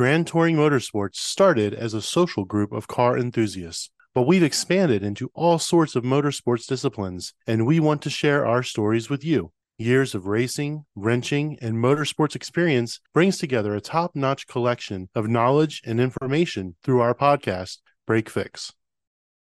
Grand 0.00 0.26
Touring 0.26 0.56
Motorsports 0.56 1.16
started 1.16 1.74
as 1.74 1.92
a 1.92 2.00
social 2.00 2.46
group 2.46 2.72
of 2.72 2.88
car 2.88 3.18
enthusiasts, 3.18 3.90
but 4.14 4.22
we've 4.22 4.42
expanded 4.42 5.02
into 5.02 5.30
all 5.34 5.58
sorts 5.58 5.94
of 5.94 6.04
motorsports 6.04 6.66
disciplines, 6.66 7.34
and 7.46 7.66
we 7.66 7.80
want 7.80 8.00
to 8.00 8.08
share 8.08 8.46
our 8.46 8.62
stories 8.62 9.10
with 9.10 9.22
you. 9.22 9.52
Years 9.76 10.14
of 10.14 10.26
racing, 10.26 10.86
wrenching, 10.94 11.58
and 11.60 11.76
motorsports 11.76 12.34
experience 12.34 12.98
brings 13.12 13.36
together 13.36 13.74
a 13.74 13.82
top 13.82 14.16
notch 14.16 14.46
collection 14.46 15.10
of 15.14 15.28
knowledge 15.28 15.82
and 15.84 16.00
information 16.00 16.76
through 16.82 17.02
our 17.02 17.14
podcast, 17.14 17.80
Break 18.06 18.30
Fix. 18.30 18.72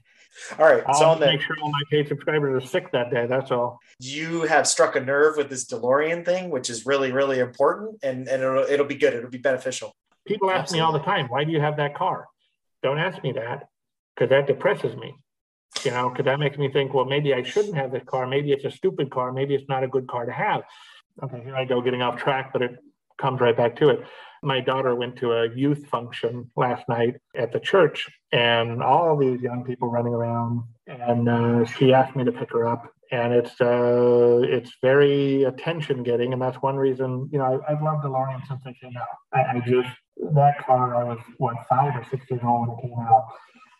all 0.58 0.66
right. 0.66 0.82
I'll 0.86 1.16
so 1.16 1.18
make 1.18 1.40
sure 1.40 1.56
all 1.62 1.70
my 1.70 1.82
paid 1.90 2.08
subscribers 2.08 2.62
are 2.62 2.66
sick 2.66 2.90
that 2.92 3.10
day. 3.10 3.26
That's 3.26 3.50
all. 3.50 3.78
You 4.00 4.42
have 4.42 4.66
struck 4.66 4.96
a 4.96 5.00
nerve 5.00 5.36
with 5.36 5.48
this 5.48 5.66
DeLorean 5.66 6.24
thing, 6.24 6.50
which 6.50 6.70
is 6.70 6.86
really, 6.86 7.12
really 7.12 7.38
important, 7.38 7.98
and 8.02 8.28
and 8.28 8.42
it'll, 8.42 8.64
it'll 8.64 8.86
be 8.86 8.96
good. 8.96 9.14
It'll 9.14 9.30
be 9.30 9.38
beneficial. 9.38 9.92
People 10.26 10.50
ask 10.50 10.60
Absolutely. 10.60 10.80
me 10.80 10.86
all 10.86 10.92
the 10.92 11.04
time, 11.04 11.26
"Why 11.28 11.44
do 11.44 11.52
you 11.52 11.60
have 11.60 11.76
that 11.76 11.94
car?" 11.94 12.26
Don't 12.82 12.98
ask 12.98 13.22
me 13.22 13.32
that, 13.32 13.68
because 14.14 14.30
that 14.30 14.46
depresses 14.46 14.96
me. 14.96 15.14
You 15.84 15.90
know, 15.90 16.08
because 16.08 16.24
that 16.26 16.38
makes 16.38 16.56
me 16.56 16.70
think, 16.70 16.94
well, 16.94 17.04
maybe 17.04 17.34
I 17.34 17.42
shouldn't 17.42 17.74
have 17.74 17.90
this 17.90 18.02
car. 18.06 18.26
Maybe 18.26 18.52
it's 18.52 18.64
a 18.64 18.70
stupid 18.70 19.10
car. 19.10 19.32
Maybe 19.32 19.54
it's 19.54 19.68
not 19.68 19.82
a 19.82 19.88
good 19.88 20.06
car 20.06 20.24
to 20.24 20.32
have. 20.32 20.62
Okay, 21.22 21.42
here 21.44 21.56
I 21.56 21.64
go 21.64 21.80
getting 21.80 22.02
off 22.02 22.16
track, 22.18 22.52
but 22.52 22.62
it 22.62 22.78
comes 23.18 23.40
right 23.40 23.56
back 23.56 23.76
to 23.76 23.88
it. 23.88 24.00
My 24.42 24.60
daughter 24.60 24.94
went 24.94 25.16
to 25.16 25.32
a 25.32 25.54
youth 25.54 25.86
function 25.86 26.50
last 26.56 26.88
night 26.88 27.16
at 27.34 27.52
the 27.52 27.60
church 27.60 28.10
and 28.30 28.82
all 28.82 29.16
these 29.16 29.40
young 29.40 29.64
people 29.64 29.90
running 29.90 30.12
around 30.12 30.64
and 30.86 31.28
uh, 31.28 31.64
she 31.64 31.94
asked 31.94 32.14
me 32.14 32.24
to 32.24 32.32
pick 32.32 32.50
her 32.52 32.66
up 32.66 32.92
and 33.10 33.32
it's 33.32 33.58
uh, 33.60 34.40
it's 34.44 34.72
very 34.82 35.44
attention 35.44 36.02
getting 36.02 36.32
and 36.32 36.42
that's 36.42 36.60
one 36.60 36.76
reason 36.76 37.28
you 37.32 37.38
know 37.38 37.62
I, 37.66 37.72
have 37.72 37.82
loved 37.82 38.04
DeLorean 38.04 38.46
since 38.46 38.60
they 38.64 38.74
came 38.74 38.96
out. 38.96 39.06
I, 39.32 39.56
I, 39.56 39.60
just 39.60 39.88
that 40.34 40.58
car 40.66 40.94
I 40.94 41.04
was 41.04 41.18
what 41.38 41.56
five 41.68 41.94
or 41.96 42.06
six 42.10 42.30
years 42.30 42.42
old 42.44 42.68
when 42.68 42.78
it 42.78 42.82
came 42.82 42.98
out 42.98 43.24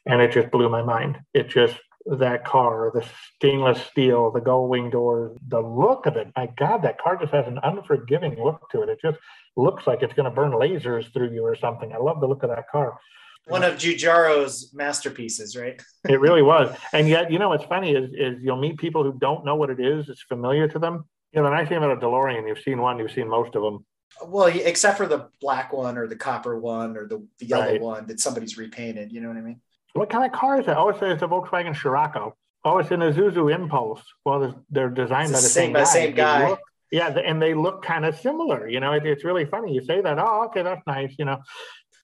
and 0.07 0.21
it 0.21 0.33
just 0.33 0.51
blew 0.51 0.69
my 0.69 0.83
mind. 0.83 1.19
It 1.33 1.49
just 1.49 1.77
that 2.07 2.45
car, 2.45 2.91
the 2.95 3.05
stainless 3.37 3.81
steel, 3.87 4.31
the 4.31 4.41
gull 4.41 4.69
wing 4.69 4.91
doors, 4.91 5.37
the 5.49 5.61
look 5.61 6.07
of 6.07 6.17
it. 6.17 6.29
My 6.37 6.49
God, 6.57 6.83
that 6.83 7.01
car 7.01 7.17
just 7.17 7.33
has 7.33 7.47
an 7.47 7.59
unforgiving 7.63 8.37
look 8.43 8.71
to 8.73 8.83
it. 8.83 8.89
It 8.89 8.99
just 9.01 9.19
looks 9.57 9.87
like 9.87 10.03
it's 10.03 10.13
going 10.13 10.29
to 10.29 10.35
burn 10.35 10.53
lasers 10.53 11.13
through 11.13 11.33
you 11.33 11.45
or 11.45 11.57
something. 11.57 11.93
I 11.93 11.99
love 11.99 12.21
the 12.21 12.27
look 12.27 12.43
of 12.43 12.51
that 12.51 12.69
car. 12.71 12.99
One 13.47 13.63
of 13.63 13.75
Giugiaro's 13.75 14.73
masterpieces, 14.73 15.57
right? 15.57 15.81
it 16.09 16.21
really 16.21 16.43
was. 16.43 16.75
And 16.93 17.09
yet, 17.09 17.31
you 17.31 17.39
know, 17.39 17.51
what's 17.51 17.65
funny 17.65 17.93
is, 17.93 18.11
is 18.15 18.43
you'll 18.43 18.61
meet 18.61 18.79
people 18.79 19.03
who 19.03 19.13
don't 19.19 19.45
know 19.45 19.55
what 19.55 19.71
it 19.71 19.81
is. 19.81 20.09
It's 20.09 20.23
familiar 20.23 20.67
to 20.69 20.79
them. 20.79 21.05
You 21.33 21.43
know, 21.43 21.49
the 21.49 21.55
nice 21.55 21.69
thing 21.69 21.79
about 21.79 21.91
a 21.91 21.97
DeLorean, 21.97 22.47
you've 22.49 22.61
seen 22.61 22.81
one, 22.81 22.99
you've 22.99 23.13
seen 23.13 23.29
most 23.29 23.55
of 23.55 23.63
them. 23.63 23.85
Well, 24.25 24.47
except 24.47 24.97
for 24.97 25.07
the 25.07 25.29
black 25.41 25.73
one 25.73 25.99
or 25.99 26.07
the 26.07 26.17
copper 26.17 26.59
one 26.59 26.97
or 26.97 27.07
the, 27.07 27.27
the 27.39 27.47
yellow 27.47 27.65
right. 27.65 27.81
one 27.81 28.07
that 28.07 28.21
somebody's 28.21 28.57
repainted. 28.57 29.13
You 29.13 29.21
know 29.21 29.29
what 29.29 29.37
I 29.37 29.41
mean? 29.41 29.61
What 29.95 30.11
kind 30.11 30.25
of 30.25 30.33
car 30.39 30.61
is 30.61 30.67
it? 30.67 30.75
Oh, 30.77 30.89
it's 30.91 31.01
a, 31.03 31.11
it's 31.13 31.23
a 31.23 31.27
Volkswagen 31.27 31.75
Scirocco. 31.75 32.37
Oh, 32.65 32.79
it's 32.79 32.91
an 32.91 33.01
Isuzu 33.01 33.55
Impulse. 33.55 34.03
Well, 34.25 34.65
they're 34.71 34.91
designed 34.91 35.33
by 35.33 35.41
the 35.41 35.47
same, 35.47 35.73
guy. 35.73 35.85
Same 35.85 36.15
guy. 36.15 36.49
Look, 36.49 36.61
yeah, 36.91 37.09
and 37.09 37.41
they 37.41 37.55
look 37.55 37.83
kind 37.83 38.05
of 38.05 38.17
similar. 38.17 38.69
You 38.69 38.81
know, 38.81 38.93
it, 38.93 39.07
it's 39.07 39.25
really 39.25 39.45
funny. 39.45 39.73
You 39.73 39.85
say 39.85 40.01
that. 40.01 40.19
Oh, 40.19 40.45
okay, 40.47 40.63
that's 40.63 40.83
nice. 40.87 41.15
You 41.19 41.25
know. 41.27 41.39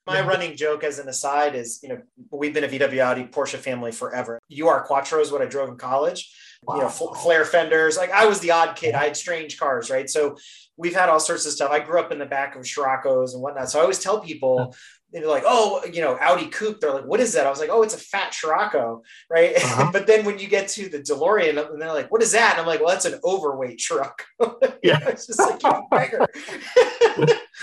My 0.07 0.27
running 0.27 0.57
joke, 0.57 0.83
as 0.83 0.99
an 0.99 1.09
aside, 1.09 1.55
is 1.55 1.81
you 1.83 1.91
know 1.91 2.01
we've 2.31 2.53
been 2.53 2.65
a 2.65 2.69
VW 2.69 2.99
Audi 2.99 3.25
Porsche 3.25 3.59
family 3.59 3.93
forever. 3.93 4.41
UR 4.61 4.81
Quattro 4.81 5.21
is 5.21 5.31
what 5.31 5.43
I 5.43 5.45
drove 5.47 5.69
in 5.69 5.77
college. 5.77 6.35
Wow. 6.63 6.77
You 6.77 6.83
know, 6.83 6.89
flare 6.89 7.45
fenders. 7.45 7.97
Like 7.97 8.11
I 8.11 8.27
was 8.27 8.41
the 8.41 8.51
odd 8.51 8.77
kid. 8.77 8.95
I 8.95 9.05
had 9.05 9.17
strange 9.17 9.59
cars, 9.59 9.89
right? 9.89 10.11
So 10.11 10.37
we've 10.77 10.95
had 10.95 11.09
all 11.09 11.21
sorts 11.21 11.47
of 11.47 11.53
stuff. 11.53 11.71
I 11.71 11.81
grew 11.81 12.01
up 12.01 12.13
in 12.13 12.19
the 12.19 12.27
back 12.27 12.57
of 12.57 12.63
Scirocco's 12.63 13.35
and 13.35 13.43
whatnot. 13.43 13.71
So 13.71 13.79
I 13.79 13.83
always 13.83 14.01
tell 14.01 14.21
people 14.21 14.75
they're 15.13 15.27
like, 15.27 15.45
oh, 15.47 15.85
you 15.93 16.01
know, 16.01 16.17
Audi 16.21 16.47
coupe. 16.47 16.81
They're 16.81 16.93
like, 16.93 17.05
what 17.05 17.21
is 17.21 17.33
that? 17.33 17.47
I 17.47 17.51
was 17.51 17.59
like, 17.59 17.71
oh, 17.71 17.83
it's 17.83 17.95
a 17.95 17.99
fat 17.99 18.33
Scirocco, 18.33 19.03
right? 19.29 19.57
Uh-huh. 19.57 19.91
but 19.93 20.07
then 20.07 20.25
when 20.25 20.39
you 20.39 20.49
get 20.49 20.69
to 20.69 20.89
the 20.89 20.99
DeLorean, 20.99 21.71
and 21.71 21.81
they're 21.81 21.93
like, 21.93 22.11
what 22.11 22.23
is 22.23 22.33
that? 22.33 22.53
And 22.53 22.61
I'm 22.61 22.67
like, 22.67 22.81
well, 22.81 22.91
that's 22.91 23.07
an 23.07 23.21
overweight 23.25 23.79
truck. 23.79 24.25
yeah, 24.83 25.01
it's 25.09 25.27
just 25.27 25.41
like 25.41 25.61
bigger. 25.91 26.27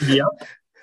yep. 0.07 0.27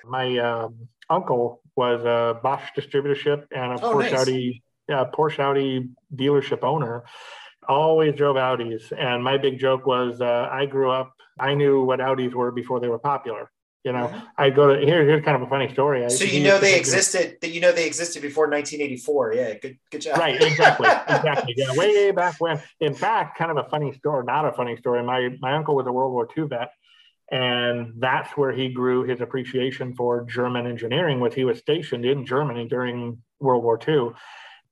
My 0.04 0.38
um, 0.38 0.88
uncle 1.10 1.60
was 1.76 2.04
a 2.04 2.40
Bosch 2.42 2.70
distributorship 2.76 3.46
and 3.54 3.78
a 3.78 3.82
oh, 3.82 3.94
Porsche 3.94 4.12
nice. 4.12 4.20
Audi, 4.20 4.62
yeah, 4.88 5.04
Porsche 5.12 5.40
Audi 5.40 5.88
dealership 6.14 6.62
owner. 6.62 7.04
Always 7.66 8.14
drove 8.14 8.36
Audis, 8.36 8.92
and 8.96 9.24
my 9.24 9.38
big 9.38 9.58
joke 9.58 9.86
was 9.86 10.20
uh, 10.20 10.48
I 10.50 10.66
grew 10.66 10.90
up. 10.90 11.14
I 11.38 11.54
knew 11.54 11.82
what 11.82 12.00
Audis 12.00 12.34
were 12.34 12.52
before 12.52 12.78
they 12.78 12.88
were 12.88 12.98
popular. 12.98 13.50
You 13.84 13.92
know. 13.92 14.22
I 14.38 14.50
go 14.50 14.74
to 14.74 14.84
here. 14.84 15.04
Here's 15.04 15.24
kind 15.24 15.36
of 15.36 15.42
a 15.42 15.46
funny 15.46 15.70
story. 15.72 16.04
I, 16.04 16.08
so 16.08 16.24
you 16.24 16.42
know 16.42 16.58
they 16.58 16.78
existed. 16.78 17.36
That 17.42 17.50
you 17.50 17.60
know 17.60 17.70
they 17.70 17.86
existed 17.86 18.22
before 18.22 18.44
1984. 18.44 19.34
Yeah, 19.34 19.54
good, 19.58 19.78
good 19.90 20.00
job. 20.00 20.18
Right, 20.18 20.40
exactly, 20.40 20.88
exactly. 21.08 21.54
Yeah, 21.56 21.74
way 21.74 22.10
back 22.10 22.36
when. 22.38 22.60
In 22.80 22.94
fact, 22.94 23.36
kind 23.36 23.50
of 23.50 23.58
a 23.58 23.68
funny 23.68 23.92
story. 23.92 24.24
Not 24.24 24.46
a 24.46 24.52
funny 24.52 24.76
story. 24.76 25.02
My 25.02 25.36
my 25.40 25.54
uncle 25.54 25.76
was 25.76 25.86
a 25.86 25.92
World 25.92 26.12
War 26.12 26.26
II 26.36 26.44
vet, 26.44 26.70
and 27.30 27.92
that's 27.98 28.30
where 28.38 28.52
he 28.52 28.70
grew 28.70 29.04
his 29.04 29.20
appreciation 29.20 29.94
for 29.94 30.24
German 30.24 30.66
engineering. 30.66 31.20
Was 31.20 31.34
he 31.34 31.44
was 31.44 31.58
stationed 31.58 32.06
in 32.06 32.24
Germany 32.24 32.66
during 32.66 33.18
World 33.38 33.62
War 33.62 33.78
II, 33.86 34.12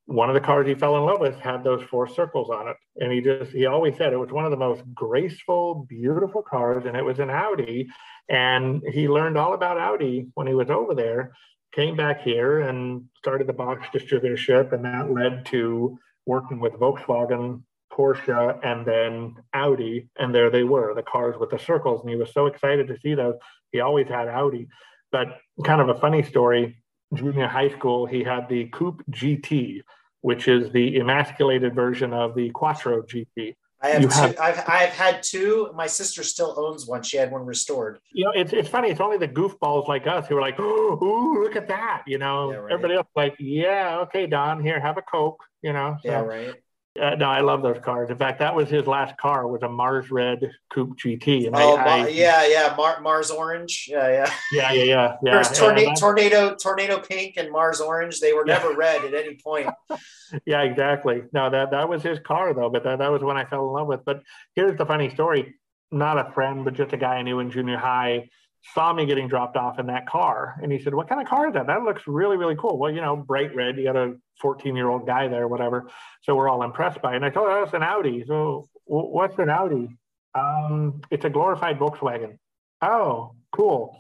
one 0.07 0.29
of 0.29 0.35
the 0.35 0.41
cars 0.41 0.67
he 0.67 0.75
fell 0.75 0.97
in 0.97 1.05
love 1.05 1.21
with 1.21 1.39
had 1.39 1.63
those 1.63 1.83
four 1.85 2.09
circles 2.09 2.51
on 2.51 2.69
it. 2.69 2.77
And 2.97 3.13
he 3.13 3.21
just, 3.21 3.53
he 3.53 3.67
always 3.67 3.97
said 3.97 4.13
it 4.13 4.19
was 4.19 4.33
one 4.33 4.45
of 4.45 4.51
the 4.51 4.57
most 4.57 4.83
graceful, 4.95 5.87
beautiful 5.89 6.43
cars. 6.43 6.85
And 6.87 6.97
it 6.97 7.05
was 7.05 7.19
an 7.19 7.31
Audi. 7.31 7.89
And 8.29 8.83
he 8.93 9.09
learned 9.09 9.37
all 9.37 9.55
about 9.55 9.79
Audi 9.79 10.29
when 10.35 10.47
he 10.47 10.55
was 10.55 10.71
over 10.71 10.95
there, 10.95 11.33
came 11.75 11.97
back 11.97 12.23
here 12.23 12.61
and 12.61 13.05
started 13.19 13.47
the 13.47 13.53
Bosch 13.53 13.87
distributorship. 13.93 14.73
And 14.73 14.85
that 14.85 15.11
led 15.11 15.47
to 15.47 15.99
working 16.27 16.61
with 16.61 16.75
Volkswagen 16.75 17.63
Porsche, 17.93 18.59
and 18.65 18.87
then 18.87 19.35
Audi. 19.53 20.09
And 20.19 20.35
there 20.35 20.51
they 20.51 20.65
were, 20.65 20.95
the 20.95 21.03
cars 21.03 21.37
with 21.39 21.51
the 21.51 21.59
circles. 21.59 22.01
And 22.01 22.11
he 22.11 22.17
was 22.17 22.33
so 22.33 22.47
excited 22.47 22.89
to 22.89 22.99
see 23.01 23.15
those. 23.15 23.35
He 23.71 23.81
always 23.81 24.09
had 24.09 24.29
Audi. 24.29 24.69
But 25.11 25.39
kind 25.65 25.81
of 25.81 25.91
a 25.91 26.01
funny 26.01 26.23
story 26.23 26.83
junior 27.15 27.47
high 27.47 27.69
school, 27.69 28.07
he 28.07 28.23
had 28.23 28.49
the 28.49 28.67
Coupe 28.67 29.03
GT, 29.11 29.83
which 30.23 30.49
is 30.49 30.71
the 30.73 30.97
emasculated 30.99 31.75
version 31.75 32.13
of 32.13 32.35
the 32.35 32.51
Quattro 32.51 33.03
GT. 33.03 33.55
I 33.83 33.89
have, 33.89 34.03
two, 34.03 34.09
have 34.09 34.39
I've, 34.39 34.59
I've 34.69 34.91
had 34.91 35.23
two. 35.23 35.71
My 35.75 35.89
sister 35.89 36.23
still 36.23 36.55
owns 36.57 36.87
one. 36.87 37.03
She 37.03 37.17
had 37.17 37.33
one 37.33 37.45
restored. 37.45 37.99
You 38.13 38.27
know, 38.27 38.33
it's, 38.33 38.53
it's 38.53 38.69
funny. 38.69 38.91
It's 38.91 39.01
only 39.01 39.19
the 39.19 39.27
goofballs 39.27 39.89
like 39.89 40.07
us 40.07 40.29
who 40.29 40.37
are 40.37 40.41
like, 40.41 40.59
"Ooh, 40.61 41.43
look 41.43 41.57
at 41.57 41.67
that!" 41.69 42.05
You 42.07 42.19
know, 42.19 42.53
yeah, 42.53 42.57
right. 42.59 42.73
everybody 42.73 42.95
else 42.95 43.09
like, 43.17 43.35
"Yeah, 43.41 43.99
okay, 44.03 44.27
Don, 44.27 44.63
here, 44.63 44.79
have 44.79 44.99
a 44.99 45.03
coke." 45.03 45.43
You 45.63 45.73
know. 45.73 45.97
So, 46.03 46.11
yeah, 46.11 46.21
right. 46.21 46.55
Uh, 47.01 47.15
no, 47.15 47.25
I 47.25 47.41
love 47.41 47.63
those 47.63 47.79
cars. 47.83 48.11
In 48.11 48.19
fact, 48.19 48.39
that 48.41 48.55
was 48.55 48.69
his 48.69 48.87
last 48.87 49.17
car 49.17 49.49
was 49.49 49.63
a 49.63 49.69
Mars 49.69 50.11
Red 50.11 50.51
Coupe 50.71 50.99
GT. 50.99 51.47
And 51.47 51.57
oh, 51.57 51.77
I, 51.77 52.01
I, 52.01 52.09
yeah, 52.09 52.47
yeah, 52.47 52.75
Mar- 52.77 53.01
Mars 53.01 53.31
Orange. 53.31 53.87
Yeah, 53.89 54.09
yeah. 54.09 54.33
Yeah, 54.53 54.73
yeah, 54.73 54.85
yeah. 54.85 55.17
yeah. 55.23 55.33
There's 55.33 55.59
tornado, 55.59 55.95
tornado, 55.95 56.55
tornado 56.55 56.99
pink 57.01 57.39
and 57.39 57.51
Mars 57.51 57.81
Orange. 57.81 58.21
They 58.21 58.35
were 58.35 58.45
never 58.45 58.75
red 58.75 59.07
at 59.07 59.15
any 59.15 59.37
point. 59.37 59.71
yeah, 60.45 60.63
exactly. 60.63 61.23
No, 61.33 61.49
that 61.49 61.71
that 61.71 61.89
was 61.89 62.03
his 62.03 62.19
car 62.19 62.53
though, 62.53 62.69
but 62.69 62.85
that, 62.85 62.99
that 62.99 63.11
was 63.11 63.23
when 63.23 63.39
I 63.39 63.47
fell 63.47 63.67
in 63.69 63.73
love 63.73 63.87
with. 63.87 64.05
But 64.05 64.23
here's 64.55 64.77
the 64.77 64.85
funny 64.85 65.09
story. 65.09 65.55
Not 65.91 66.19
a 66.19 66.31
friend, 66.33 66.63
but 66.65 66.75
just 66.75 66.93
a 66.93 66.99
guy 66.99 67.17
I 67.17 67.23
knew 67.23 67.41
in 67.41 67.51
junior 67.51 67.79
high 67.79 68.29
saw 68.75 68.93
me 68.93 69.07
getting 69.07 69.29
dropped 69.29 69.57
off 69.57 69.79
in 69.79 69.87
that 69.87 70.07
car. 70.07 70.57
And 70.63 70.71
he 70.71 70.81
said, 70.81 70.95
What 70.95 71.09
kind 71.09 71.21
of 71.21 71.29
car 71.29 71.49
is 71.49 71.55
that? 71.55 71.67
That 71.67 71.83
looks 71.83 72.03
really, 72.07 72.37
really 72.37 72.57
cool. 72.57 72.79
Well, 72.79 72.93
you 72.93 73.01
know, 73.01 73.17
bright 73.17 73.55
red, 73.55 73.77
you 73.77 73.85
got 73.85 73.97
a 73.97 74.15
14 74.41 74.77
year 74.77 74.89
old 74.89 75.07
guy 75.07 75.29
there, 75.29 75.49
whatever. 75.49 75.89
So 76.23 76.35
we're 76.35 76.49
all 76.49 76.63
impressed 76.63 77.03
by 77.03 77.13
it. 77.13 77.17
And 77.17 77.25
I 77.25 77.31
told 77.31 77.49
him, 77.49 77.61
That's 77.61 77.75
an 77.75 77.83
Audi. 77.83 78.25
So 78.27 78.69
what's 78.85 79.39
an 79.39 79.51
Audi? 79.51 79.89
Um, 80.35 81.03
it's 81.11 81.25
a 81.25 81.31
glorified 81.31 81.79
Volkswagen. 81.79 82.39
Oh, 82.81 83.35
cool. 83.53 83.99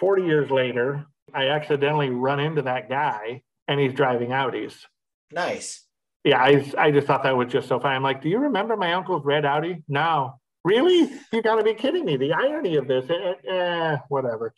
40 0.00 0.24
years 0.24 0.50
later, 0.50 1.06
I 1.32 1.48
accidentally 1.48 2.10
run 2.10 2.40
into 2.40 2.62
that 2.62 2.88
guy 2.88 3.42
and 3.68 3.80
he's 3.80 3.94
driving 3.94 4.30
Audis. 4.30 4.74
Nice. 5.30 5.84
Yeah, 6.24 6.42
I, 6.42 6.72
I 6.78 6.90
just 6.90 7.06
thought 7.06 7.22
that 7.24 7.36
was 7.36 7.52
just 7.52 7.68
so 7.68 7.78
funny. 7.78 7.96
I'm 7.96 8.02
like, 8.02 8.22
do 8.22 8.28
you 8.28 8.38
remember 8.38 8.76
my 8.76 8.94
uncle's 8.94 9.24
red 9.24 9.44
Audi? 9.44 9.82
No. 9.88 10.40
Really? 10.64 11.10
You 11.32 11.42
got 11.42 11.56
to 11.56 11.62
be 11.62 11.74
kidding 11.74 12.04
me. 12.04 12.16
The 12.16 12.32
irony 12.32 12.76
of 12.76 12.88
this, 12.88 13.04
eh, 13.10 13.14
eh, 13.14 13.52
eh 13.52 13.96
whatever. 14.08 14.54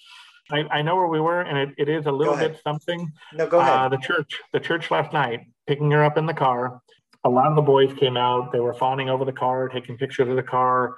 I, 0.51 0.65
I, 0.71 0.83
know 0.83 0.95
where 0.95 1.09
we 1.09 1.21
were, 1.21 1.41
and 1.41 1.59
it, 1.59 1.75
it 1.77 1.89
is 1.89 2.07
a 2.07 2.13
little 2.13 2.37
bit 2.37 2.61
something. 2.63 3.13
No, 3.35 3.49
go 3.49 3.59
ahead. 3.59 3.73
Uh, 3.73 3.89
the 3.89 3.97
church, 3.97 4.41
the 4.53 4.61
church 4.61 4.93
last 4.93 5.13
night, 5.13 5.41
picking 5.67 5.91
her 5.91 6.05
up 6.05 6.17
in 6.17 6.27
the 6.27 6.35
car. 6.35 6.81
A 7.25 7.29
lot 7.29 7.49
of 7.49 7.57
the 7.57 7.63
boys 7.63 7.93
came 7.99 8.17
out. 8.17 8.53
They 8.53 8.61
were 8.61 8.75
fawning 8.75 9.11
over 9.11 9.25
the 9.25 9.33
car, 9.33 9.69
taking 9.69 9.99
pictures 9.99 10.29
of 10.29 10.37
the 10.37 10.45
car. 10.45 10.97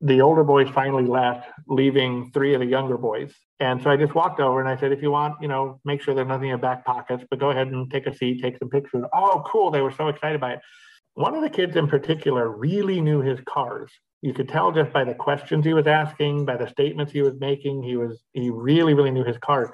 The 0.00 0.22
older 0.22 0.44
boys 0.44 0.70
finally 0.70 1.04
left, 1.04 1.46
leaving 1.66 2.30
three 2.32 2.54
of 2.54 2.60
the 2.60 2.66
younger 2.66 2.96
boys. 2.96 3.34
And 3.60 3.82
so 3.82 3.90
I 3.90 3.96
just 3.96 4.14
walked 4.14 4.40
over 4.40 4.60
and 4.60 4.68
I 4.68 4.76
said, 4.78 4.92
if 4.92 5.02
you 5.02 5.10
want, 5.10 5.34
you 5.42 5.48
know, 5.48 5.80
make 5.84 6.00
sure 6.00 6.14
there's 6.14 6.28
nothing 6.28 6.44
in 6.44 6.50
your 6.50 6.58
back 6.58 6.86
pockets, 6.86 7.24
but 7.28 7.38
go 7.38 7.50
ahead 7.50 7.66
and 7.66 7.90
take 7.90 8.06
a 8.06 8.14
seat, 8.14 8.40
take 8.40 8.56
some 8.58 8.70
pictures. 8.70 9.04
Oh, 9.12 9.42
cool. 9.44 9.70
They 9.70 9.82
were 9.82 9.92
so 9.92 10.08
excited 10.08 10.40
by 10.40 10.54
it. 10.54 10.60
One 11.14 11.34
of 11.34 11.42
the 11.42 11.50
kids 11.50 11.76
in 11.76 11.88
particular 11.88 12.48
really 12.48 13.00
knew 13.00 13.20
his 13.20 13.40
cars 13.46 13.90
you 14.22 14.32
could 14.32 14.48
tell 14.48 14.72
just 14.72 14.92
by 14.92 15.04
the 15.04 15.14
questions 15.14 15.64
he 15.64 15.74
was 15.74 15.86
asking, 15.86 16.44
by 16.44 16.56
the 16.56 16.68
statements 16.68 17.12
he 17.12 17.22
was 17.22 17.34
making, 17.38 17.82
he 17.82 17.96
was 17.96 18.22
he 18.32 18.50
really, 18.50 18.94
really 18.94 19.10
knew 19.10 19.24
his 19.24 19.38
cars. 19.38 19.68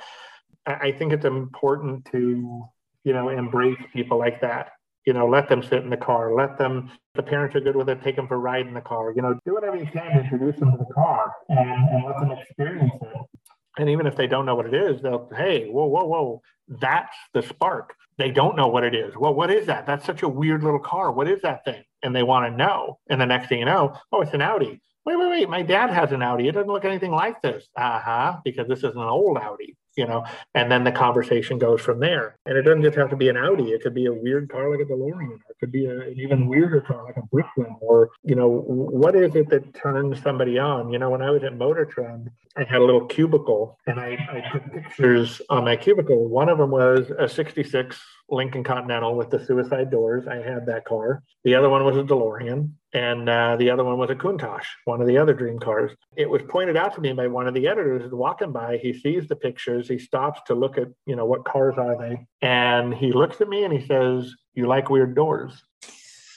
I, 0.67 0.73
I 0.73 0.93
think 0.93 1.12
it's 1.12 1.25
important 1.25 2.06
to, 2.12 2.64
you 3.05 3.12
know, 3.12 3.31
embrace 3.31 3.81
people 3.93 4.19
like 4.19 4.41
that. 4.43 4.73
You 5.06 5.12
know, 5.12 5.29
let 5.29 5.49
them 5.49 5.62
sit 5.62 5.82
in 5.82 5.91
the 5.91 5.99
car, 5.99 6.35
let 6.35 6.58
them 6.58 6.91
the 7.14 7.23
parents 7.23 7.55
are 7.55 7.61
good 7.61 7.76
with 7.76 7.88
it, 7.88 8.02
take 8.02 8.17
them 8.17 8.26
for 8.26 8.37
a 8.37 8.38
ride 8.38 8.67
in 8.67 8.75
the 8.75 8.81
car, 8.81 9.12
you 9.14 9.23
know, 9.23 9.38
do 9.46 9.55
whatever 9.55 9.76
you 9.76 9.87
can 9.87 10.12
to 10.12 10.20
introduce 10.20 10.58
them 10.58 10.73
to 10.73 10.79
the 10.79 10.93
car 10.94 11.32
and, 11.49 11.88
and 11.90 12.05
let 12.05 12.19
them 12.20 12.32
experience 12.32 12.93
it. 13.02 13.34
And 13.79 13.88
even 13.88 14.06
if 14.06 14.17
they 14.17 14.26
don't 14.26 14.47
know 14.47 14.55
what 14.55 14.67
it 14.67 14.75
is, 14.75 15.03
they'll, 15.03 15.29
hey, 15.37 15.69
whoa, 15.69 15.87
whoa, 15.87 16.05
whoa, 16.05 16.43
that's 16.69 17.17
the 17.32 17.43
spark. 17.43 17.94
They 18.17 18.31
don't 18.31 18.56
know 18.56 18.69
what 18.69 18.85
it 18.85 18.94
is. 18.94 19.17
Well, 19.17 19.35
what 19.35 19.50
is 19.50 19.67
that? 19.67 19.87
That's 19.87 20.06
such 20.06 20.23
a 20.23 20.29
weird 20.29 20.62
little 20.62 20.79
car. 20.79 21.11
What 21.11 21.29
is 21.29 21.43
that 21.43 21.65
thing? 21.65 21.82
And 22.03 22.15
they 22.15 22.23
want 22.23 22.50
to 22.50 22.56
know. 22.56 22.99
And 23.11 23.21
the 23.21 23.26
next 23.26 23.49
thing 23.49 23.59
you 23.59 23.65
know, 23.65 23.97
oh, 24.12 24.21
it's 24.21 24.35
an 24.35 24.43
Audi. 24.43 24.81
Wait, 25.05 25.17
wait, 25.17 25.29
wait. 25.29 25.49
My 25.49 25.62
dad 25.62 25.91
has 25.91 26.12
an 26.12 26.23
Audi. 26.23 26.49
It 26.49 26.53
doesn't 26.53 26.71
look 26.71 26.85
anything 26.85 27.11
like 27.11 27.43
this. 27.43 27.69
Uh 27.76 27.99
huh. 27.99 28.37
Because 28.44 28.69
this 28.69 28.79
is 28.79 28.94
an 28.94 28.99
old 28.99 29.37
Audi 29.38 29.76
you 29.97 30.06
know, 30.06 30.25
and 30.55 30.71
then 30.71 30.85
the 30.85 30.93
conversation 30.93 31.59
goes 31.59 31.81
from 31.81 32.00
there. 32.00 32.37
And 32.47 32.56
it 32.56 32.62
doesn't 32.62 32.82
just 32.82 32.97
have 32.97 33.11
to 33.11 33.17
be 33.17 33.29
an 33.29 33.37
Audi. 33.37 33.71
It 33.71 33.82
could 33.82 33.94
be 33.94 34.06
a 34.06 34.12
weird 34.12 34.50
car 34.50 34.71
like 34.71 34.81
a 34.81 34.91
DeLorean, 34.91 35.38
or 35.49 35.54
could 35.64 35.72
be 35.72 35.87
a, 35.87 35.99
an 35.99 36.20
even 36.20 36.46
weirder 36.46 36.82
car 36.82 37.05
like 37.05 37.16
a 37.16 37.22
Bricklin, 37.22 37.75
or, 37.81 38.11
you 38.22 38.34
know, 38.34 38.49
what 38.49 39.16
is 39.16 39.34
it 39.34 39.49
that 39.49 39.72
turns 39.72 40.20
somebody 40.20 40.58
on? 40.58 40.93
You 40.93 40.99
know, 40.99 41.08
when 41.08 41.22
I 41.22 41.31
was 41.31 41.43
at 41.43 41.56
Motor 41.56 41.87
Trend, 41.87 42.31
I 42.55 42.64
had 42.64 42.82
a 42.82 42.84
little 42.84 43.06
cubicle 43.06 43.78
and 43.87 43.99
I, 43.99 44.11
I 44.31 44.52
took 44.52 44.70
pictures 44.70 45.40
on 45.49 45.64
my 45.64 45.76
cubicle. 45.76 46.28
One 46.28 46.50
of 46.50 46.58
them 46.58 46.70
was 46.70 47.11
a 47.19 47.26
66 47.26 47.99
Lincoln 48.29 48.65
Continental 48.65 49.17
with 49.17 49.31
the 49.31 49.44
suicide 49.44 49.91
doors. 49.91 50.26
I 50.26 50.37
had 50.37 50.67
that 50.67 50.85
car. 50.85 51.23
The 51.44 51.55
other 51.55 51.69
one 51.69 51.85
was 51.85 51.97
a 51.97 52.03
DeLorean, 52.03 52.71
and 52.93 53.29
uh, 53.29 53.56
the 53.56 53.71
other 53.71 53.85
one 53.85 53.99
was 53.99 54.11
a 54.11 54.15
Countach, 54.15 54.65
one 54.85 55.00
of 55.00 55.06
the 55.06 55.19
other 55.19 55.35
dream 55.35 55.59
cars. 55.59 55.93
It 56.17 56.29
was 56.29 56.43
pointed 56.49 56.76
out 56.76 56.94
to 56.94 57.00
me 57.00 57.12
by 57.12 57.26
one 57.26 57.47
of 57.47 57.55
the 57.55 57.69
editors 57.69 58.11
walking 58.12 58.53
by. 58.53 58.79
He 58.79 58.93
sees 58.93 59.29
the 59.29 59.37
pictures. 59.37 59.88
He 59.88 59.99
stops 59.99 60.41
to 60.47 60.55
look 60.55 60.79
at, 60.79 60.88
you 61.06 61.17
know, 61.17 61.26
what 61.26 61.44
cars 61.44 61.75
are 61.76 61.99
they, 61.99 62.26
and 62.41 62.94
he 62.94 63.12
looks 63.12 63.41
at 63.41 63.49
me 63.49 63.65
and 63.65 63.73
he 63.73 63.87
says, 63.87 64.32
"You 64.55 64.67
like 64.67 64.91
weird 64.91 65.15
doors." 65.15 65.62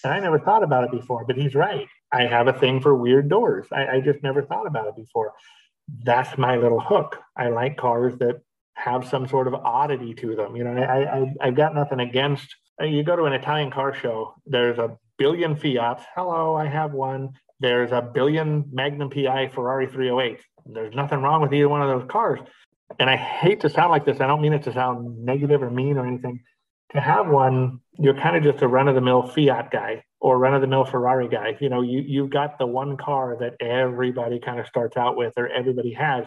And 0.04 0.13
I 0.13 0.19
never 0.19 0.39
thought 0.39 0.63
about 0.63 0.84
it 0.84 0.92
before, 0.92 1.25
but 1.25 1.38
he's 1.38 1.56
right. 1.56 1.88
I 2.12 2.25
have 2.25 2.48
a 2.48 2.54
thing 2.54 2.80
for 2.81 2.95
weird 2.95 3.30
doors. 3.30 3.66
I, 3.72 3.88
I 3.88 4.00
just 4.01 4.24
never 4.24 4.42
thought 4.42 4.68
about 4.68 4.88
it 4.88 4.95
before. 4.95 5.34
That's 6.04 6.38
my 6.38 6.57
little 6.57 6.80
hook. 6.80 7.18
I 7.36 7.50
like 7.50 7.78
cars 7.78 8.18
that 8.19 8.42
have 8.77 9.07
some 9.07 9.27
sort 9.27 9.47
of 9.47 9.56
oddity 9.56 10.13
to 10.13 10.35
them. 10.35 10.56
You 10.56 10.63
know, 10.63 10.71
I, 10.71 11.19
I 11.19 11.33
I've 11.41 11.56
got 11.56 11.74
nothing 11.74 12.00
against. 12.00 12.56
Uh, 12.79 12.85
you 12.85 13.03
go 13.03 13.15
to 13.15 13.24
an 13.24 13.33
Italian 13.33 13.71
car 13.71 13.94
show. 13.94 14.35
There's 14.45 14.77
a 14.77 14.97
billion 15.18 15.56
Fiat. 15.56 16.06
Hello, 16.15 16.56
I 16.56 16.68
have 16.68 16.94
one. 16.94 17.29
There's 17.59 17.91
a 17.91 18.01
billion 18.01 18.69
Magnum 18.71 19.09
PI 19.09 19.50
Ferrari 19.50 19.88
308. 19.88 20.39
There's 20.68 20.94
nothing 20.94 21.21
wrong 21.21 21.41
with 21.41 21.53
either 21.53 21.68
one 21.68 21.81
of 21.81 22.00
those 22.00 22.09
cars. 22.09 22.39
And 23.00 23.09
I 23.09 23.15
hate 23.15 23.62
to 23.62 23.69
sound 23.69 23.89
like 23.89 24.06
this. 24.06 24.21
I 24.21 24.27
don't 24.27 24.41
mean 24.41 24.53
it 24.53 24.63
to 24.63 24.74
sound 24.74 25.25
negative 25.25 25.63
or 25.63 25.71
mean 25.71 25.97
or 25.97 26.06
anything. 26.06 26.44
To 26.94 27.01
have 27.01 27.27
one, 27.27 27.79
you're 27.97 28.13
kind 28.13 28.38
of 28.38 28.44
just 28.44 28.63
a 28.63 28.68
run 28.68 28.88
of 28.88 28.95
the 28.95 29.01
mill 29.01 29.24
Fiat 29.24 29.71
guy 29.71 30.03
or 30.21 30.38
run 30.38 30.53
of 30.53 30.62
the 30.62 30.68
mill 30.68 30.85
Ferrari 30.85 31.27
guy. 31.27 31.57
You 31.59 31.69
know, 31.69 31.81
you, 31.81 32.00
you've 32.06 32.29
got 32.29 32.59
the 32.59 32.68
one 32.68 32.95
car 32.95 33.38
that 33.39 33.56
everybody 33.59 34.39
kind 34.39 34.60
of 34.60 34.67
starts 34.67 34.96
out 34.98 35.17
with 35.17 35.34
or 35.36 35.48
everybody 35.50 35.93
has. 35.93 36.25